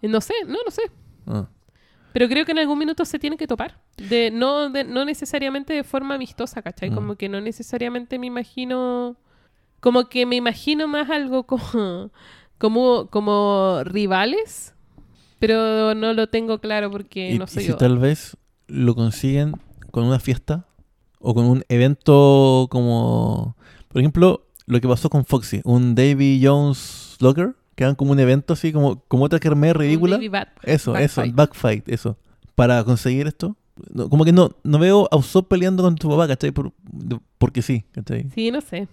Eh, 0.00 0.08
No 0.08 0.22
sé, 0.22 0.32
no, 0.46 0.56
no 0.64 0.70
sé. 0.70 0.82
Ah. 1.26 1.46
Pero 2.14 2.28
creo 2.28 2.44
que 2.46 2.52
en 2.52 2.58
algún 2.60 2.78
minuto 2.78 3.04
se 3.04 3.18
tiene 3.18 3.36
que 3.36 3.46
topar. 3.46 3.78
De, 3.98 4.30
no, 4.30 4.70
de, 4.70 4.84
no 4.84 5.04
necesariamente 5.04 5.74
de 5.74 5.84
forma 5.84 6.14
amistosa, 6.14 6.62
¿cachai? 6.62 6.90
Mm. 6.90 6.94
Como 6.94 7.16
que 7.16 7.28
no 7.28 7.40
necesariamente 7.42 8.18
me 8.18 8.26
imagino. 8.26 9.16
Como 9.80 10.08
que 10.08 10.24
me 10.26 10.36
imagino 10.36 10.88
más 10.88 11.10
algo 11.10 11.44
como. 11.46 12.10
Como, 12.58 13.08
como 13.10 13.80
rivales. 13.84 14.71
Pero 15.42 15.92
no 15.96 16.12
lo 16.12 16.28
tengo 16.28 16.60
claro 16.60 16.88
porque 16.92 17.32
y, 17.32 17.38
no 17.38 17.46
y 17.46 17.48
soy 17.48 17.62
si 17.64 17.68
yo. 17.70 17.76
tal 17.76 17.98
vez 17.98 18.36
lo 18.68 18.94
consiguen 18.94 19.54
con 19.90 20.04
una 20.04 20.20
fiesta 20.20 20.66
o 21.18 21.34
con 21.34 21.46
un 21.46 21.64
evento 21.68 22.68
como, 22.70 23.56
por 23.88 24.00
ejemplo, 24.00 24.46
lo 24.66 24.80
que 24.80 24.86
pasó 24.86 25.10
con 25.10 25.24
Foxy, 25.24 25.60
un 25.64 25.96
Davy 25.96 26.40
Jones 26.40 27.16
Locker, 27.18 27.54
que 27.74 27.82
hagan 27.82 27.96
como 27.96 28.12
un 28.12 28.20
evento 28.20 28.52
así 28.52 28.72
como, 28.72 29.00
como 29.08 29.24
otra 29.24 29.40
Un 29.52 29.74
ridícula. 29.74 30.16
Bat- 30.30 30.48
Eso, 30.62 30.96
eso, 30.96 31.22
Backfight. 31.22 31.34
backfight, 31.34 31.88
eso. 31.88 32.16
Para 32.54 32.84
conseguir 32.84 33.26
esto. 33.26 33.56
No, 33.92 34.08
como 34.08 34.24
que 34.24 34.32
no, 34.32 34.52
no 34.62 34.78
veo 34.78 35.08
a 35.10 35.16
Usopp 35.16 35.48
peleando 35.48 35.82
con 35.82 35.96
tu 35.96 36.08
papá, 36.08 36.28
¿cachai? 36.28 36.52
Por, 36.52 36.72
porque 37.38 37.62
sí, 37.62 37.84
¿cachai? 37.90 38.28
Sí, 38.32 38.52
no 38.52 38.60
sé. 38.60 38.86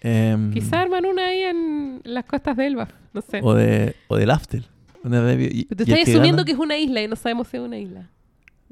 Em, 0.00 0.52
Quizá 0.52 0.82
arman 0.82 1.06
una 1.06 1.26
ahí 1.26 1.42
en 1.42 2.02
las 2.04 2.24
costas 2.24 2.56
de 2.56 2.66
Elba. 2.68 2.86
No 3.12 3.20
sé. 3.22 3.40
O, 3.42 3.54
de, 3.54 3.96
o 4.06 4.16
del 4.16 4.30
After. 4.30 4.62
Una 5.06 5.32
y- 5.34 5.64
Te 5.66 5.84
estás 5.84 6.08
asumiendo 6.08 6.44
que 6.44 6.52
es 6.52 6.58
una 6.58 6.76
isla 6.76 7.02
y 7.02 7.08
no 7.08 7.16
sabemos 7.16 7.48
si 7.48 7.56
es 7.56 7.62
una 7.62 7.78
isla. 7.78 8.10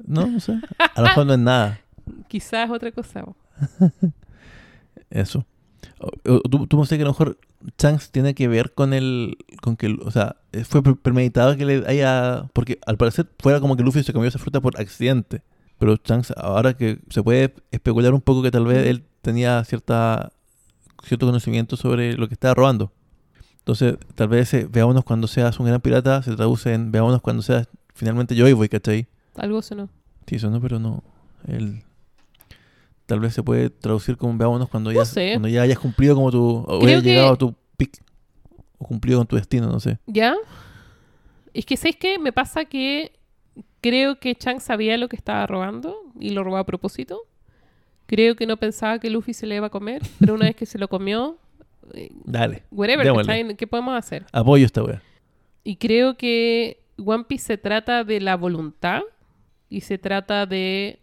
No, 0.05 0.27
no 0.27 0.39
sé. 0.39 0.59
A 0.95 1.01
lo 1.01 1.07
mejor 1.07 1.25
no 1.25 1.33
es 1.33 1.39
nada. 1.39 1.79
Quizás 2.27 2.69
otra 2.69 2.91
cosa. 2.91 3.23
Eso. 5.09 5.45
O- 5.99 6.31
o- 6.33 6.41
tú, 6.41 6.67
tú 6.67 6.83
que 6.87 6.95
a 6.95 6.99
lo 6.99 7.11
mejor 7.11 7.37
Chance 7.77 8.09
tiene 8.11 8.33
que 8.35 8.47
ver 8.47 8.73
con 8.73 8.93
el. 8.93 9.37
con 9.61 9.75
que. 9.77 9.97
O 10.03 10.11
sea, 10.11 10.35
eh, 10.51 10.63
fue 10.63 10.83
pre- 10.83 10.95
premeditado 10.95 11.55
que 11.57 11.65
le 11.65 11.83
haya. 11.87 12.47
Porque 12.53 12.79
al 12.85 12.97
parecer 12.97 13.27
fuera 13.39 13.59
como 13.59 13.75
que 13.77 13.83
Luffy 13.83 14.03
se 14.03 14.13
comió 14.13 14.27
esa 14.27 14.39
fruta 14.39 14.61
por 14.61 14.79
accidente. 14.79 15.41
Pero 15.79 15.97
Chance, 15.97 16.33
ahora 16.37 16.75
que 16.75 16.99
se 17.09 17.23
puede 17.23 17.53
especular 17.71 18.13
un 18.13 18.21
poco 18.21 18.41
que 18.43 18.51
tal 18.51 18.65
vez 18.65 18.85
él 18.87 19.03
tenía 19.21 19.63
cierta 19.63 20.31
cierto 21.03 21.25
conocimiento 21.25 21.75
sobre 21.77 22.13
lo 22.17 22.27
que 22.27 22.33
estaba 22.33 22.53
robando. 22.53 22.91
Entonces, 23.65 23.95
tal 24.13 24.27
vez 24.27 24.53
ese 24.53 24.67
veámonos 24.67 25.03
cuando 25.03 25.25
seas 25.25 25.59
un 25.59 25.65
gran 25.65 25.81
pirata 25.81 26.21
se 26.21 26.35
traduce 26.35 26.71
en 26.71 26.91
veámonos 26.91 27.19
cuando 27.21 27.41
seas 27.41 27.67
finalmente 27.95 28.35
Joy 28.35 28.53
Boy, 28.53 28.69
¿cachai? 28.69 29.07
Algo 29.35 29.59
sonó. 29.63 29.89
Sí, 30.27 30.35
eso 30.35 30.51
no, 30.51 30.61
pero 30.61 30.77
no. 30.77 31.03
El, 31.47 31.81
tal 33.07 33.19
vez 33.21 33.33
se 33.33 33.41
puede 33.41 33.71
traducir 33.71 34.17
como 34.17 34.37
veámonos 34.37 34.69
cuando 34.69 34.91
ya, 34.91 35.03
sé. 35.03 35.31
cuando 35.31 35.47
ya 35.47 35.63
hayas 35.63 35.79
cumplido 35.79 36.13
como 36.15 36.29
tu. 36.31 36.57
O 36.67 36.79
Creo 36.79 36.81
hayas 36.89 37.03
que- 37.03 37.09
llegado 37.09 37.33
a 37.33 37.37
tu 37.37 37.55
pic. 37.75 38.03
O 38.77 38.85
cumplido 38.85 39.17
con 39.19 39.25
tu 39.27 39.35
destino, 39.35 39.67
no 39.67 39.79
sé. 39.79 39.97
¿Ya? 40.05 40.35
Es 41.53 41.65
que, 41.65 41.75
¿sabes 41.75 41.95
qué? 41.95 42.19
Me 42.19 42.31
pasa 42.31 42.65
que 42.65 43.13
creo 43.81 44.19
que 44.19 44.35
Chang 44.35 44.59
sabía 44.59 44.97
lo 44.97 45.07
que 45.09 45.15
estaba 45.15 45.47
robando 45.47 45.95
y 46.19 46.31
lo 46.31 46.43
robó 46.43 46.57
a 46.57 46.65
propósito. 46.65 47.21
Creo 48.05 48.35
que 48.35 48.45
no 48.45 48.57
pensaba 48.57 48.99
que 48.99 49.09
Luffy 49.09 49.33
se 49.33 49.47
le 49.47 49.55
iba 49.55 49.67
a 49.67 49.69
comer, 49.71 50.03
pero 50.19 50.35
una 50.35 50.45
vez 50.45 50.55
que 50.55 50.65
se 50.67 50.77
lo 50.77 50.87
comió, 50.87 51.37
eh, 51.37 51.39
Dale. 52.25 52.63
whatever. 52.71 53.55
¿qué 53.55 53.67
podemos 53.67 53.97
hacer? 53.97 54.25
Apoyo 54.31 54.65
esta 54.65 54.83
wea. 54.83 55.01
Y 55.63 55.77
creo 55.77 56.15
que 56.17 56.79
One 57.03 57.25
Piece 57.25 57.45
se 57.45 57.57
trata 57.57 58.03
de 58.03 58.21
la 58.21 58.35
voluntad 58.35 59.01
y 59.69 59.81
se 59.81 59.97
trata 59.97 60.45
de 60.45 60.99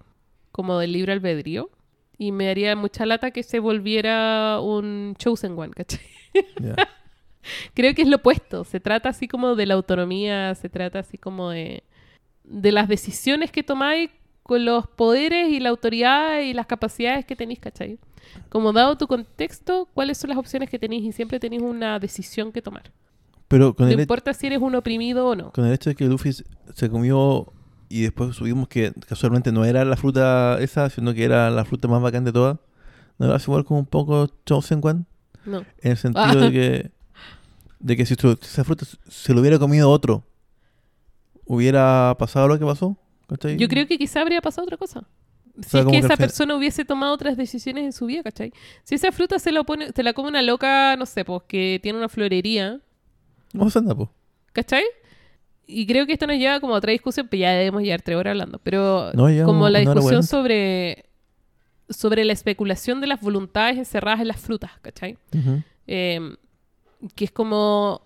como 0.51 0.79
del 0.79 0.93
libre 0.93 1.13
albedrío. 1.13 1.71
Y 2.19 2.31
me 2.31 2.47
daría 2.47 2.77
mucha 2.77 3.05
lata 3.07 3.31
que 3.33 3.43
se 3.43 3.59
volviera 3.59 4.61
un 4.61 5.15
Chosen 5.19 5.59
One, 5.59 5.73
¿cachai? 5.73 6.01
Creo 7.75 7.95
que 7.95 8.03
es 8.03 8.09
lo 8.09 8.17
opuesto. 8.17 8.65
Se 8.65 8.79
trata 8.79 9.09
así 9.09 9.27
como 9.27 9.57
de 9.57 9.67
la 9.67 9.75
autonomía, 9.75 10.55
se 10.55 10.69
trata 10.69 11.01
así 11.01 11.19
como 11.19 11.51
de, 11.51 11.83
de 12.45 12.71
las 12.71 12.87
decisiones 12.87 13.51
que 13.51 13.65
tomáis 13.65 14.11
con 14.43 14.65
los 14.65 14.87
poderes 14.89 15.49
y 15.51 15.61
la 15.61 15.71
autoridad 15.71 16.41
y 16.41 16.53
las 16.55 16.67
capacidades 16.67 17.25
que 17.25 17.37
tenéis, 17.37 17.61
¿cachai? 17.61 17.99
Como 18.49 18.73
dado 18.73 18.97
tu 18.97 19.07
contexto, 19.07 19.89
¿cuáles 19.95 20.19
son 20.19 20.31
las 20.31 20.39
opciones 20.39 20.69
que 20.71 20.79
tenéis? 20.79 21.05
Y 21.05 21.13
siempre 21.13 21.39
tenéis 21.41 21.63
una 21.63 21.99
decisión 21.99 22.51
que 22.53 22.63
tomar. 22.63 22.91
Pero 23.49 23.75
con 23.75 23.87
No 23.87 23.93
el, 23.93 24.01
importa 24.01 24.33
si 24.33 24.47
eres 24.47 24.61
un 24.61 24.75
oprimido 24.75 25.29
o 25.29 25.37
no. 25.37 25.53
con 25.53 25.67
el 25.67 25.73
hecho 25.75 25.91
de 25.91 25.97
que 25.97 26.07
Luffy 26.07 26.33
se- 26.33 26.91
comió 26.91 27.53
y 27.89 28.03
después 28.03 28.35
subimos 28.35 28.69
que 28.69 28.93
casualmente 29.07 29.53
no 29.53 29.65
era 29.67 29.85
la 29.85 29.97
fruta 29.97 30.57
esa, 30.61 30.89
sino 30.89 31.13
que 31.13 31.25
era 31.25 31.51
la 31.51 31.65
fruta 31.67 31.89
más 31.89 32.01
bacán 32.01 32.25
de 32.25 32.33
todas, 32.33 32.57
¿no 33.19 33.31
hace 33.33 33.45
igual 33.51 33.65
como 33.67 33.81
un 33.81 33.87
poco 33.87 34.29
Chosen 34.47 34.81
One? 34.83 35.05
No. 35.45 35.59
En 35.83 35.91
el 35.91 35.97
sentido 35.99 36.25
Ah. 36.25 36.35
de 36.37 36.51
que 36.53 36.91
de 37.81 37.97
que 37.97 38.07
si 38.07 38.15
esa 38.15 38.63
fruta 38.65 38.87
se 39.09 39.35
lo 39.35 39.41
hubiera 39.41 39.59
comido 39.59 39.91
otro, 39.91 40.25
hubiera 41.45 42.15
pasado 42.19 42.49
lo 42.49 42.59
que 42.59 42.65
pasó. 42.65 42.97
¿Cachai? 43.33 43.57
Yo 43.57 43.69
creo 43.69 43.87
que 43.87 43.99
quizá 43.99 44.21
habría 44.21 44.41
pasado 44.41 44.65
otra 44.65 44.77
cosa. 44.77 45.05
Si 45.69 45.79
es 45.79 45.85
que 45.85 45.91
que 45.93 45.99
esa 45.99 46.17
persona 46.17 46.57
hubiese 46.57 46.85
tomado 46.85 47.13
otras 47.13 47.37
decisiones 47.37 47.85
en 47.85 47.93
su 47.93 48.07
vida, 48.07 48.23
¿cachai? 48.23 48.53
Si 48.85 48.95
esa 48.95 49.13
fruta 49.13 49.39
se, 49.39 49.53
lo 49.53 49.65
pone, 49.65 49.93
se 49.93 50.03
la 50.03 50.15
come 50.15 50.29
una 50.31 50.41
loca, 50.43 50.97
no 50.97 51.05
sé, 51.05 51.25
pues 51.25 51.43
que 51.47 51.79
tiene 51.83 51.99
una 51.99 52.09
florería, 52.09 52.81
No 53.53 53.65
pasa 53.65 53.81
nada, 53.83 53.95
po. 53.95 54.11
¿cachai? 54.53 54.85
Y 55.67 55.87
creo 55.87 56.07
que 56.07 56.15
esto 56.15 56.27
nos 56.27 56.37
lleva 56.37 56.59
como 56.61 56.75
a 56.75 56.79
otra 56.79 56.93
discusión, 56.93 57.29
pero 57.31 57.43
ya 57.43 57.51
debemos 57.53 57.83
llevar 57.83 58.01
tres 58.03 58.17
horas 58.17 58.33
hablando. 58.33 58.59
Pero 58.63 59.11
No, 59.13 59.27
como 59.45 59.69
la 59.69 59.79
discusión 59.81 60.23
sobre, 60.23 61.05
sobre 61.89 62.25
la 62.25 62.33
especulación 62.33 63.01
de 63.03 63.07
las 63.09 63.21
voluntades 63.21 63.77
encerradas 63.79 64.21
en 64.21 64.29
las 64.29 64.41
frutas, 64.41 64.71
¿cachai? 64.81 65.19
Eh, 65.87 66.35
que 67.15 67.25
es 67.27 67.31
como 67.31 68.01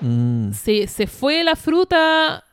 Mm. 0.00 0.52
se, 0.52 0.86
se 0.88 1.06
fue 1.06 1.42
la 1.42 1.56
fruta. 1.56 2.44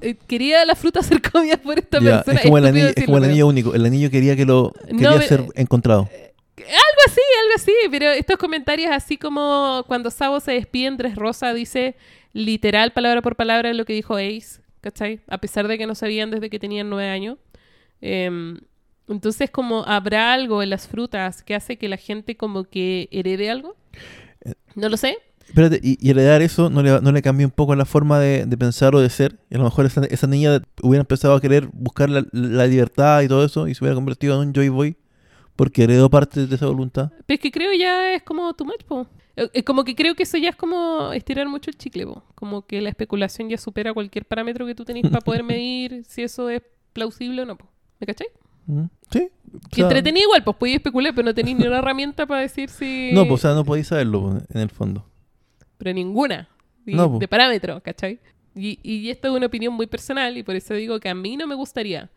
Eh, 0.00 0.16
quería 0.26 0.64
la 0.64 0.74
fruta 0.74 1.02
ser 1.02 1.20
comida 1.22 1.56
por 1.56 1.78
esta 1.78 1.98
Ya, 2.00 2.22
persona. 2.22 2.38
es 2.38 2.42
como 2.44 2.58
el 2.58 2.66
anillo, 2.66 2.86
es 2.88 2.94
decirlo, 2.94 3.06
como 3.06 3.16
el 3.18 3.22
pero- 3.22 3.30
anillo 3.32 3.46
único. 3.46 3.74
El 3.74 3.86
anillo 3.86 4.10
quería 4.10 4.36
que 4.36 4.44
lo 4.44 4.72
quería 4.86 5.10
No, 5.10 5.20
ser 5.20 5.40
eh, 5.40 5.48
encontrado. 5.56 6.08
Algo 6.58 7.00
así, 7.06 7.20
algo 7.42 7.54
así. 7.56 7.72
Pero 7.90 8.10
estos 8.10 8.36
comentarios, 8.36 8.90
así 8.92 9.16
como 9.16 9.84
cuando 9.86 10.10
Sabo 10.10 10.40
se 10.40 10.52
despide 10.52 10.86
en 10.86 11.16
Rosa, 11.16 11.54
dice 11.54 11.96
literal, 12.32 12.92
palabra 12.92 13.22
por 13.22 13.36
palabra, 13.36 13.72
lo 13.72 13.84
que 13.84 13.92
dijo 13.94 14.16
Ace, 14.16 14.60
¿cachai? 14.80 15.20
A 15.28 15.38
pesar 15.38 15.66
de 15.68 15.78
que 15.78 15.86
no 15.86 15.94
sabían 15.94 16.30
desde 16.30 16.50
que 16.50 16.58
tenían 16.58 16.90
nueve 16.90 17.08
años. 17.08 17.38
Em, 18.00 18.58
entonces, 19.08 19.50
como 19.50 19.84
habrá 19.86 20.32
algo 20.34 20.62
en 20.62 20.70
las 20.70 20.86
frutas 20.86 21.42
que 21.42 21.54
hace 21.54 21.78
que 21.78 21.88
la 21.88 21.96
gente 21.96 22.36
como 22.36 22.64
que 22.64 23.08
herede 23.10 23.50
algo. 23.50 23.76
Eh, 24.44 24.52
No 24.74 24.88
lo 24.88 24.96
sé. 24.96 25.16
Espérate, 25.48 25.80
y, 25.82 25.96
y 26.06 26.10
heredar 26.10 26.42
eso 26.42 26.68
no 26.70 26.82
le, 26.82 27.00
no 27.00 27.10
le 27.12 27.22
cambia 27.22 27.46
un 27.46 27.50
poco 27.52 27.74
la 27.74 27.84
forma 27.84 28.18
de, 28.20 28.44
de 28.46 28.56
pensar 28.58 28.94
o 28.94 29.00
de 29.00 29.08
ser. 29.10 29.38
Y 29.50 29.54
a 29.54 29.58
lo 29.58 29.64
mejor 29.64 29.86
esa, 29.86 30.04
esa 30.04 30.26
niña 30.26 30.62
hubiera 30.82 31.00
empezado 31.00 31.34
a 31.34 31.40
querer 31.40 31.68
buscar 31.72 32.10
la, 32.10 32.24
la 32.32 32.66
libertad 32.66 33.22
y 33.22 33.28
todo 33.28 33.44
eso 33.44 33.66
y 33.68 33.74
se 33.74 33.82
hubiera 33.82 33.94
convertido 33.94 34.40
en 34.40 34.48
un 34.48 34.54
Joy 34.54 34.68
Boy 34.68 34.96
porque 35.56 35.84
heredó 35.84 36.08
parte 36.10 36.46
de 36.46 36.54
esa 36.54 36.66
voluntad. 36.66 37.10
Pero 37.26 37.34
es 37.36 37.40
que 37.40 37.50
creo 37.50 37.72
ya 37.72 38.14
es 38.14 38.22
como 38.22 38.52
too 38.54 38.64
much, 38.64 38.84
po. 38.86 39.06
Eh, 39.36 39.62
Como 39.64 39.84
que 39.84 39.94
creo 39.94 40.14
que 40.14 40.24
eso 40.24 40.36
ya 40.36 40.50
es 40.50 40.56
como 40.56 41.12
estirar 41.12 41.48
mucho 41.48 41.70
el 41.70 41.76
chicle, 41.78 42.06
po. 42.06 42.22
Como 42.34 42.66
que 42.66 42.80
la 42.80 42.90
especulación 42.90 43.48
ya 43.48 43.56
supera 43.58 43.92
cualquier 43.94 44.24
parámetro 44.26 44.66
que 44.66 44.74
tú 44.74 44.84
tenés 44.84 45.02
para 45.04 45.20
poder 45.20 45.42
medir 45.44 46.04
si 46.06 46.22
eso 46.22 46.48
es 46.50 46.62
plausible 46.92 47.42
o 47.42 47.46
no, 47.46 47.56
po. 47.56 47.66
¿Me 48.00 48.06
cachai? 48.06 48.28
Mm, 48.66 48.84
Sí. 49.10 49.28
o 49.54 49.58
Que 49.70 49.76
sea, 49.76 49.84
entretenía 49.86 50.22
igual, 50.24 50.44
pues 50.44 50.56
podías 50.58 50.76
especular, 50.76 51.14
pero 51.14 51.24
no 51.24 51.34
tenéis 51.34 51.56
ni 51.56 51.66
una 51.66 51.78
herramienta 51.78 52.26
para 52.26 52.42
decir 52.42 52.68
si... 52.68 53.10
No, 53.14 53.26
pues, 53.26 53.40
o 53.40 53.48
sea, 53.48 53.54
no 53.54 53.64
podéis 53.64 53.86
saberlo 53.88 54.38
en 54.52 54.60
el 54.60 54.68
fondo. 54.70 55.06
Pero 55.78 55.92
ninguna. 55.92 56.48
Y 56.84 56.94
No, 56.94 57.10
po. 57.12 57.18
de 57.18 57.28
parámetro, 57.28 57.80
¿cachai? 57.82 58.20
Y, 58.54 58.78
y 58.82 59.10
esto 59.10 59.28
es 59.28 59.34
una 59.34 59.46
opinión 59.46 59.72
muy 59.72 59.86
personal 59.86 60.36
y 60.36 60.42
por 60.42 60.56
eso 60.56 60.74
digo 60.74 60.98
que 61.00 61.08
a 61.08 61.14
mí 61.14 61.36
no 61.36 61.46
me 61.46 61.54
gustaría 61.54 62.10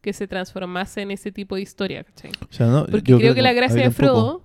que 0.00 0.12
se 0.12 0.28
transformase 0.28 1.00
en 1.02 1.10
ese 1.10 1.32
tipo 1.32 1.56
de 1.56 1.62
historia, 1.62 2.04
¿cachai? 2.04 2.30
O 2.48 2.52
sea, 2.52 2.66
no, 2.66 2.86
Porque 2.86 3.10
yo 3.10 3.18
creo 3.18 3.34
que 3.34 3.42
la 3.42 3.52
gracia 3.52 3.82
de. 3.82 3.90
Frodo 3.90 4.42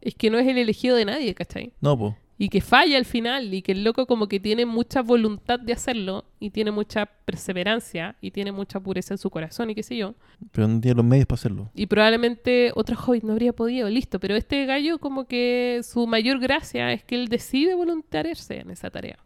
es 0.00 0.14
que 0.14 0.30
no 0.30 0.38
es 0.38 0.46
el 0.48 0.58
elegido 0.58 0.96
de 0.96 1.04
nadie, 1.04 1.34
¿cachai? 1.34 1.72
No, 1.80 1.98
pues. 1.98 2.14
Y 2.42 2.48
que 2.48 2.60
falla 2.60 2.98
al 2.98 3.04
final 3.04 3.54
y 3.54 3.62
que 3.62 3.70
el 3.70 3.84
loco 3.84 4.04
como 4.04 4.26
que 4.26 4.40
tiene 4.40 4.66
mucha 4.66 5.00
voluntad 5.00 5.60
de 5.60 5.72
hacerlo 5.72 6.24
y 6.40 6.50
tiene 6.50 6.72
mucha 6.72 7.06
perseverancia 7.06 8.16
y 8.20 8.32
tiene 8.32 8.50
mucha 8.50 8.80
pureza 8.80 9.14
en 9.14 9.18
su 9.18 9.30
corazón 9.30 9.70
y 9.70 9.76
qué 9.76 9.84
sé 9.84 9.96
yo. 9.96 10.16
Pero 10.50 10.66
no 10.66 10.80
tiene 10.80 10.96
los 10.96 11.04
medios 11.04 11.26
para 11.26 11.38
hacerlo. 11.38 11.70
Y 11.72 11.86
probablemente 11.86 12.72
otro 12.74 12.96
hobbit 12.98 13.22
no 13.22 13.34
habría 13.34 13.52
podido, 13.52 13.88
listo, 13.88 14.18
pero 14.18 14.34
este 14.34 14.66
gallo 14.66 14.98
como 14.98 15.26
que 15.28 15.82
su 15.84 16.08
mayor 16.08 16.40
gracia 16.40 16.92
es 16.92 17.04
que 17.04 17.14
él 17.14 17.28
decide 17.28 17.76
voluntariarse 17.76 18.58
en 18.58 18.70
esa 18.72 18.90
tarea. 18.90 19.20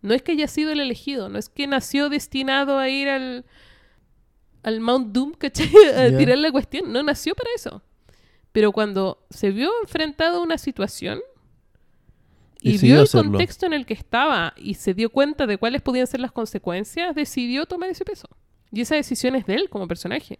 No 0.00 0.14
es 0.14 0.22
que 0.22 0.32
haya 0.32 0.48
sido 0.48 0.72
el 0.72 0.80
elegido, 0.80 1.28
no 1.28 1.38
es 1.38 1.50
que 1.50 1.66
nació 1.66 2.08
destinado 2.08 2.78
a 2.78 2.88
ir 2.88 3.10
al, 3.10 3.44
al 4.62 4.80
Mount 4.80 5.12
Doom, 5.12 5.32
¿cachai? 5.32 5.68
A 5.94 6.16
tirar 6.16 6.38
la 6.38 6.50
cuestión, 6.50 6.90
no 6.90 7.02
nació 7.02 7.34
para 7.34 7.50
eso. 7.54 7.82
Pero 8.52 8.72
cuando 8.72 9.26
se 9.28 9.50
vio 9.50 9.70
enfrentado 9.82 10.38
a 10.38 10.42
una 10.42 10.56
situación 10.56 11.20
y 12.74 12.78
vio 12.78 12.96
el 12.96 13.02
hacerlo. 13.02 13.30
contexto 13.32 13.66
en 13.66 13.72
el 13.72 13.86
que 13.86 13.94
estaba 13.94 14.54
y 14.56 14.74
se 14.74 14.94
dio 14.94 15.10
cuenta 15.10 15.46
de 15.46 15.56
cuáles 15.58 15.82
podían 15.82 16.06
ser 16.06 16.20
las 16.20 16.32
consecuencias, 16.32 17.14
decidió 17.14 17.66
tomar 17.66 17.90
ese 17.90 18.04
peso. 18.04 18.28
Y 18.72 18.80
esa 18.80 18.94
decisión 18.96 19.36
es 19.36 19.46
de 19.46 19.54
él 19.54 19.68
como 19.70 19.86
personaje. 19.88 20.38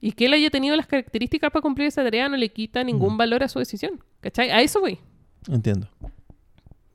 Y 0.00 0.12
que 0.12 0.26
él 0.26 0.34
haya 0.34 0.50
tenido 0.50 0.76
las 0.76 0.86
características 0.86 1.50
para 1.50 1.62
cumplir 1.62 1.88
esa 1.88 2.02
tarea 2.04 2.28
no 2.28 2.36
le 2.36 2.50
quita 2.50 2.84
ningún 2.84 3.14
Mm. 3.14 3.18
valor 3.18 3.42
a 3.42 3.48
su 3.48 3.58
decisión. 3.58 4.00
¿Cachai? 4.20 4.50
A 4.50 4.60
eso 4.60 4.80
voy. 4.80 4.98
Entiendo. 5.48 5.88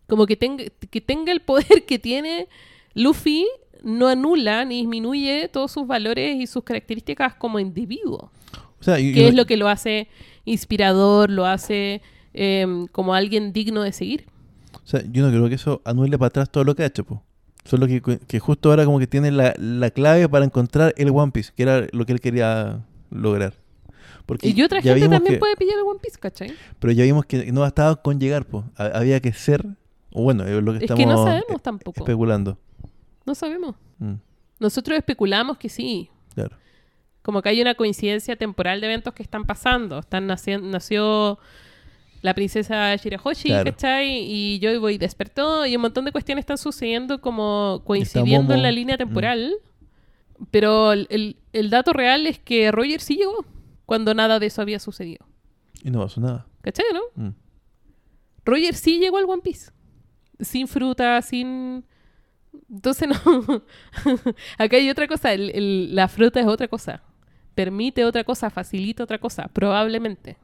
Como 0.08 0.26
que 0.26 0.36
tenga, 0.36 0.64
que 0.90 1.02
tenga 1.02 1.32
el 1.32 1.42
poder 1.42 1.86
que 1.86 2.00
tiene 2.00 2.48
Luffy 2.96 3.46
no 3.84 4.08
anula 4.08 4.66
ni 4.66 4.80
disminuye 4.80 5.48
todos 5.48 5.72
sus 5.72 5.88
valores 5.88 6.36
y 6.36 6.48
sus 6.48 6.64
características 6.64 7.36
como 7.36 7.60
individuo. 7.60 8.32
O 8.80 8.84
sea, 8.84 9.00
y- 9.00 9.14
Que 9.14 9.22
y- 9.22 9.26
es 9.26 9.36
lo 9.36 9.46
que 9.46 9.58
lo 9.58 9.68
hace 9.70 10.08
inspirador, 10.46 11.30
lo 11.30 11.46
hace 11.46 12.02
em, 12.34 12.88
como 12.88 13.14
alguien 13.14 13.54
digno 13.54 13.82
de 13.84 13.92
seguir. 13.92 14.26
O 14.90 14.92
sea, 14.92 15.04
yo 15.12 15.22
no 15.24 15.30
creo 15.30 15.48
que 15.50 15.54
eso 15.56 15.84
anule 15.86 16.18
para 16.18 16.30
atrás 16.30 16.50
todo 16.50 16.64
lo 16.64 16.74
que 16.76 16.82
ha 16.82 16.88
hecho, 16.88 17.04
po. 17.04 17.24
Solo 17.64 17.86
que, 17.86 18.02
que 18.02 18.40
justo 18.40 18.72
ahora 18.72 18.86
como 18.86 18.98
que 18.98 19.06
tiene 19.06 19.30
la, 19.30 19.54
la 19.60 19.92
clave 19.92 20.28
para 20.28 20.46
encontrar 20.46 20.96
el 20.98 21.10
One 21.12 21.32
Piece, 21.32 21.52
que 21.56 21.62
era 21.62 21.86
lo 21.92 22.06
que 22.08 22.14
él 22.14 22.20
quería 22.22 22.84
lograr. 23.12 23.54
Porque 24.26 24.48
Y 24.50 24.64
otra 24.64 24.82
gente 24.82 25.08
también 25.08 25.36
que- 25.36 25.40
puede 25.40 25.56
pillar 25.58 25.76
el 25.78 25.84
One 25.86 26.00
Piece, 26.02 26.18
¿cachai? 26.18 26.54
Pero 26.80 26.92
ya 26.94 27.04
vimos 27.04 27.26
que 27.28 27.52
no 27.52 27.62
bastaba 27.62 27.98
con 28.02 28.20
llegar, 28.20 28.46
pues. 28.46 28.66
Había 28.78 29.20
que 29.20 29.32
ser, 29.34 29.64
o 30.12 30.24
bueno, 30.24 30.44
es 30.46 30.64
lo 30.64 30.72
que 30.72 30.78
Es 30.78 30.84
estamos 30.86 31.00
que 31.00 31.06
no 31.06 31.24
sabemos 31.24 31.62
tampoco. 31.62 32.00
especulando. 32.00 32.58
No 33.28 33.36
sabemos. 33.36 33.76
Mm, 34.00 34.14
Nosotros 34.60 34.98
especulamos 34.98 35.58
que 35.60 35.70
sí. 35.70 36.10
claro. 36.34 36.56
Como 37.22 37.42
que 37.44 37.50
hay 37.50 37.62
una 37.62 37.76
coincidencia 37.76 38.36
temporal 38.38 38.80
de 38.82 38.88
eventos 38.88 39.14
que 39.14 39.22
están 39.22 39.44
pasando. 39.46 40.00
Están 40.00 40.26
naciendo, 40.26 40.68
nació 40.68 41.38
la 42.22 42.34
princesa 42.34 42.96
Shirahoshi, 42.96 43.50
Claro. 43.50 43.72
¿cachai? 43.72 44.10
Y 44.30 44.60
Joy 44.62 44.78
Boy 44.78 44.98
despertó 44.98 45.66
y 45.66 45.76
un 45.76 45.82
montón 45.82 46.06
de 46.06 46.12
cuestiones 46.12 46.44
están 46.44 46.58
sucediendo 46.58 47.22
como 47.22 47.82
coincidiendo 47.86 48.54
en 48.54 48.62
la 48.64 48.72
línea 48.72 48.98
temporal. 48.98 49.54
Pero 50.52 50.94
el, 50.94 51.08
el- 51.10 51.38
el 51.54 51.70
dato 51.70 51.92
real 51.94 52.26
es 52.28 52.40
que 52.40 52.72
Roger 52.72 53.02
sí 53.02 53.16
llegó 53.18 53.46
cuando 53.86 54.14
nada 54.14 54.40
de 54.40 54.46
eso 54.48 54.62
había 54.62 54.80
sucedido. 54.80 55.26
Y 55.84 55.92
no 55.92 56.00
pasó 56.02 56.22
nada. 56.22 56.46
¿Cachai, 56.62 56.86
no? 56.94 57.02
Mm. 57.24 57.34
Roger 58.46 58.74
sí 58.76 59.00
llegó 59.00 59.18
al 59.18 59.26
One 59.26 59.42
Piece. 59.42 59.72
Sin 60.40 60.68
fruta, 60.68 61.22
sin... 61.22 61.84
Entonces 62.70 63.08
no... 63.10 63.16
Acá 64.58 64.78
hay 64.78 64.90
otra 64.90 65.08
cosa. 65.08 65.34
el- 65.34 65.52
el- 65.54 65.96
la 65.96 66.08
fruta 66.08 66.40
es 66.40 66.48
otra 66.48 66.68
cosa. 66.68 67.04
Permite 67.56 68.06
otra 68.06 68.24
cosa, 68.24 68.50
facilita 68.50 69.04
otra 69.04 69.18
cosa, 69.20 69.48
probablemente. 69.50 70.38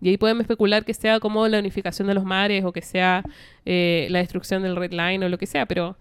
Y 0.00 0.08
ahí 0.08 0.16
podemos 0.16 0.42
especular 0.42 0.84
que 0.84 0.94
sea 0.94 1.20
como 1.20 1.46
la 1.48 1.58
unificación 1.58 2.08
de 2.08 2.14
los 2.14 2.24
mares 2.24 2.64
o 2.64 2.72
que 2.72 2.80
sea 2.82 3.22
eh, 3.66 4.06
la 4.10 4.20
destrucción 4.20 4.62
del 4.62 4.76
Red 4.76 4.92
Line 4.92 5.24
o 5.24 5.28
lo 5.28 5.36
que 5.38 5.46
sea, 5.46 5.66
pero 5.66 5.96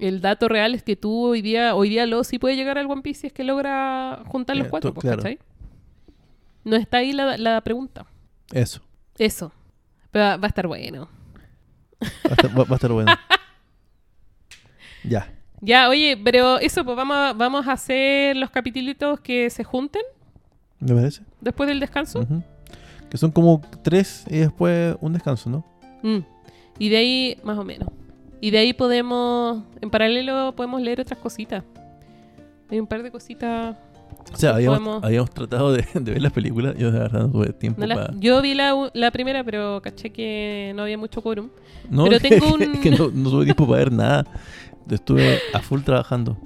el 0.00 0.20
dato 0.20 0.48
real 0.48 0.74
es 0.74 0.82
que 0.82 0.96
tú 0.96 1.26
hoy 1.28 1.40
día, 1.42 1.74
hoy 1.76 1.88
día 1.88 2.04
lo 2.06 2.24
sí 2.24 2.38
puede 2.40 2.56
llegar 2.56 2.78
al 2.78 2.90
One 2.90 3.02
Piece 3.02 3.20
si 3.20 3.26
es 3.28 3.32
que 3.32 3.44
logra 3.44 4.22
juntar 4.26 4.56
los 4.56 4.66
Eh, 4.66 4.70
cuatro, 4.70 4.92
pues, 4.92 5.02
claro. 5.02 5.18
¿cachai? 5.18 5.38
No 6.64 6.76
está 6.76 6.96
ahí 6.98 7.12
la, 7.12 7.36
la 7.36 7.60
pregunta. 7.60 8.06
Eso. 8.52 8.80
Eso. 9.18 9.52
Pero 10.10 10.24
va 10.24 10.36
va 10.38 10.46
a 10.46 10.48
estar 10.48 10.66
bueno. 10.66 11.08
Va 12.02 12.30
a 12.30 12.32
estar, 12.32 12.50
va- 12.58 12.64
va 12.64 12.72
a 12.72 12.74
estar 12.74 12.90
bueno. 12.92 13.12
ya. 15.04 15.32
Ya, 15.60 15.88
oye, 15.88 16.16
pero 16.22 16.58
eso, 16.58 16.84
pues 16.84 16.96
vamos 16.96 17.16
a, 17.16 17.32
vamos 17.34 17.68
a 17.68 17.72
hacer 17.72 18.36
los 18.36 18.50
capítulos 18.50 19.20
que 19.20 19.48
se 19.48 19.62
junten 19.62 20.02
¿Me 20.80 20.92
parece? 20.92 21.22
después 21.40 21.68
del 21.68 21.78
descanso. 21.78 22.26
Que 23.12 23.18
son 23.18 23.30
como 23.30 23.60
tres 23.82 24.24
y 24.30 24.38
después 24.38 24.96
un 25.02 25.12
descanso, 25.12 25.50
¿no? 25.50 25.62
Mm. 26.02 26.20
Y 26.78 26.88
de 26.88 26.96
ahí, 26.96 27.36
más 27.44 27.58
o 27.58 27.62
menos. 27.64 27.90
Y 28.40 28.50
de 28.52 28.56
ahí 28.56 28.72
podemos, 28.72 29.64
en 29.82 29.90
paralelo, 29.90 30.54
podemos 30.56 30.80
leer 30.80 31.02
otras 31.02 31.18
cositas. 31.18 31.62
Hay 32.70 32.80
un 32.80 32.86
par 32.86 33.02
de 33.02 33.10
cositas. 33.10 33.76
O 34.32 34.36
sea, 34.36 34.54
habíamos, 34.54 34.78
Podemos- 34.78 35.04
habíamos 35.04 35.28
tratado 35.30 35.74
de, 35.74 35.84
de 35.94 36.10
ver 36.12 36.22
las 36.22 36.32
películas. 36.32 36.74
Yo 36.78 36.90
de 36.90 37.00
verdad 37.00 37.20
no 37.26 37.30
tuve 37.30 37.52
tiempo 37.52 37.82
No 37.86 37.94
para... 37.94 38.14
yo 38.18 38.40
vi 38.40 38.54
la, 38.54 38.90
la 38.94 39.10
primera, 39.10 39.44
pero 39.44 39.82
caché 39.82 40.08
que 40.10 40.72
no 40.74 40.84
había 40.84 40.96
mucho 40.96 41.20
quórum. 41.20 41.50
No, 41.90 42.04
pero 42.04 42.18
que- 42.22 42.30
tengo 42.30 42.54
un- 42.54 42.80
que 42.80 42.90
no, 42.92 43.10
no 43.12 43.28
tuve 43.30 43.44
tiempo 43.44 43.66
para 43.66 43.78
ver 43.78 43.92
nada. 43.92 44.24
Estuve 44.90 45.38
a 45.52 45.58
full 45.60 45.82
trabajando. 45.82 46.38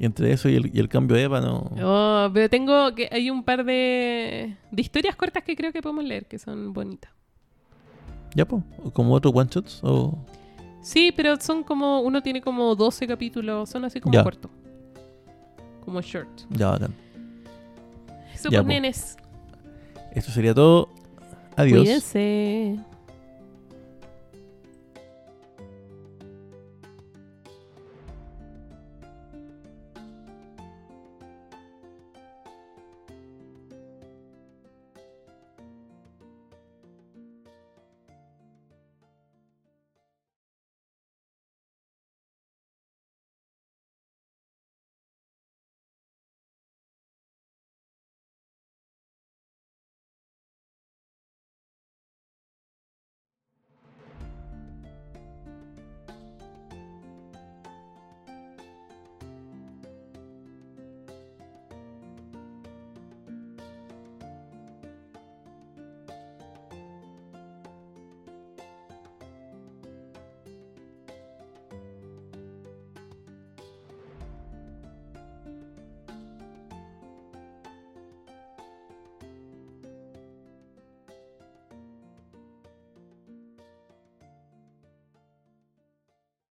Y 0.00 0.06
entre 0.06 0.32
eso 0.32 0.48
y 0.48 0.56
el, 0.56 0.74
y 0.74 0.80
el 0.80 0.88
cambio 0.88 1.14
de 1.14 1.24
EVA 1.24 1.42
no... 1.42 1.70
Oh, 1.84 2.30
pero 2.32 2.48
tengo 2.48 2.94
que 2.94 3.06
hay 3.12 3.28
un 3.28 3.44
par 3.44 3.66
de, 3.66 4.56
de 4.70 4.80
historias 4.80 5.14
cortas 5.14 5.44
que 5.44 5.54
creo 5.54 5.74
que 5.74 5.82
podemos 5.82 6.02
leer, 6.04 6.24
que 6.24 6.38
son 6.38 6.72
bonitas. 6.72 7.12
¿Ya? 8.34 8.46
¿O 8.48 8.90
¿Como 8.94 9.12
otros 9.12 9.34
one 9.36 9.50
shots? 9.52 9.80
O... 9.82 10.16
Sí, 10.80 11.12
pero 11.14 11.38
son 11.38 11.62
como, 11.62 12.00
uno 12.00 12.22
tiene 12.22 12.40
como 12.40 12.74
12 12.74 13.06
capítulos, 13.06 13.68
son 13.68 13.84
así 13.84 14.00
como 14.00 14.22
cortos. 14.22 14.50
Como 15.84 16.00
short. 16.00 16.30
Ya, 16.48 16.70
bacán. 16.70 16.94
Eso 18.34 18.48
Ya, 18.48 18.62
pues, 18.62 18.68
nenes. 18.68 19.16
Esto 20.12 20.30
sería 20.30 20.54
todo. 20.54 20.88
Adiós. 21.56 21.82
Cuídense. 21.82 22.78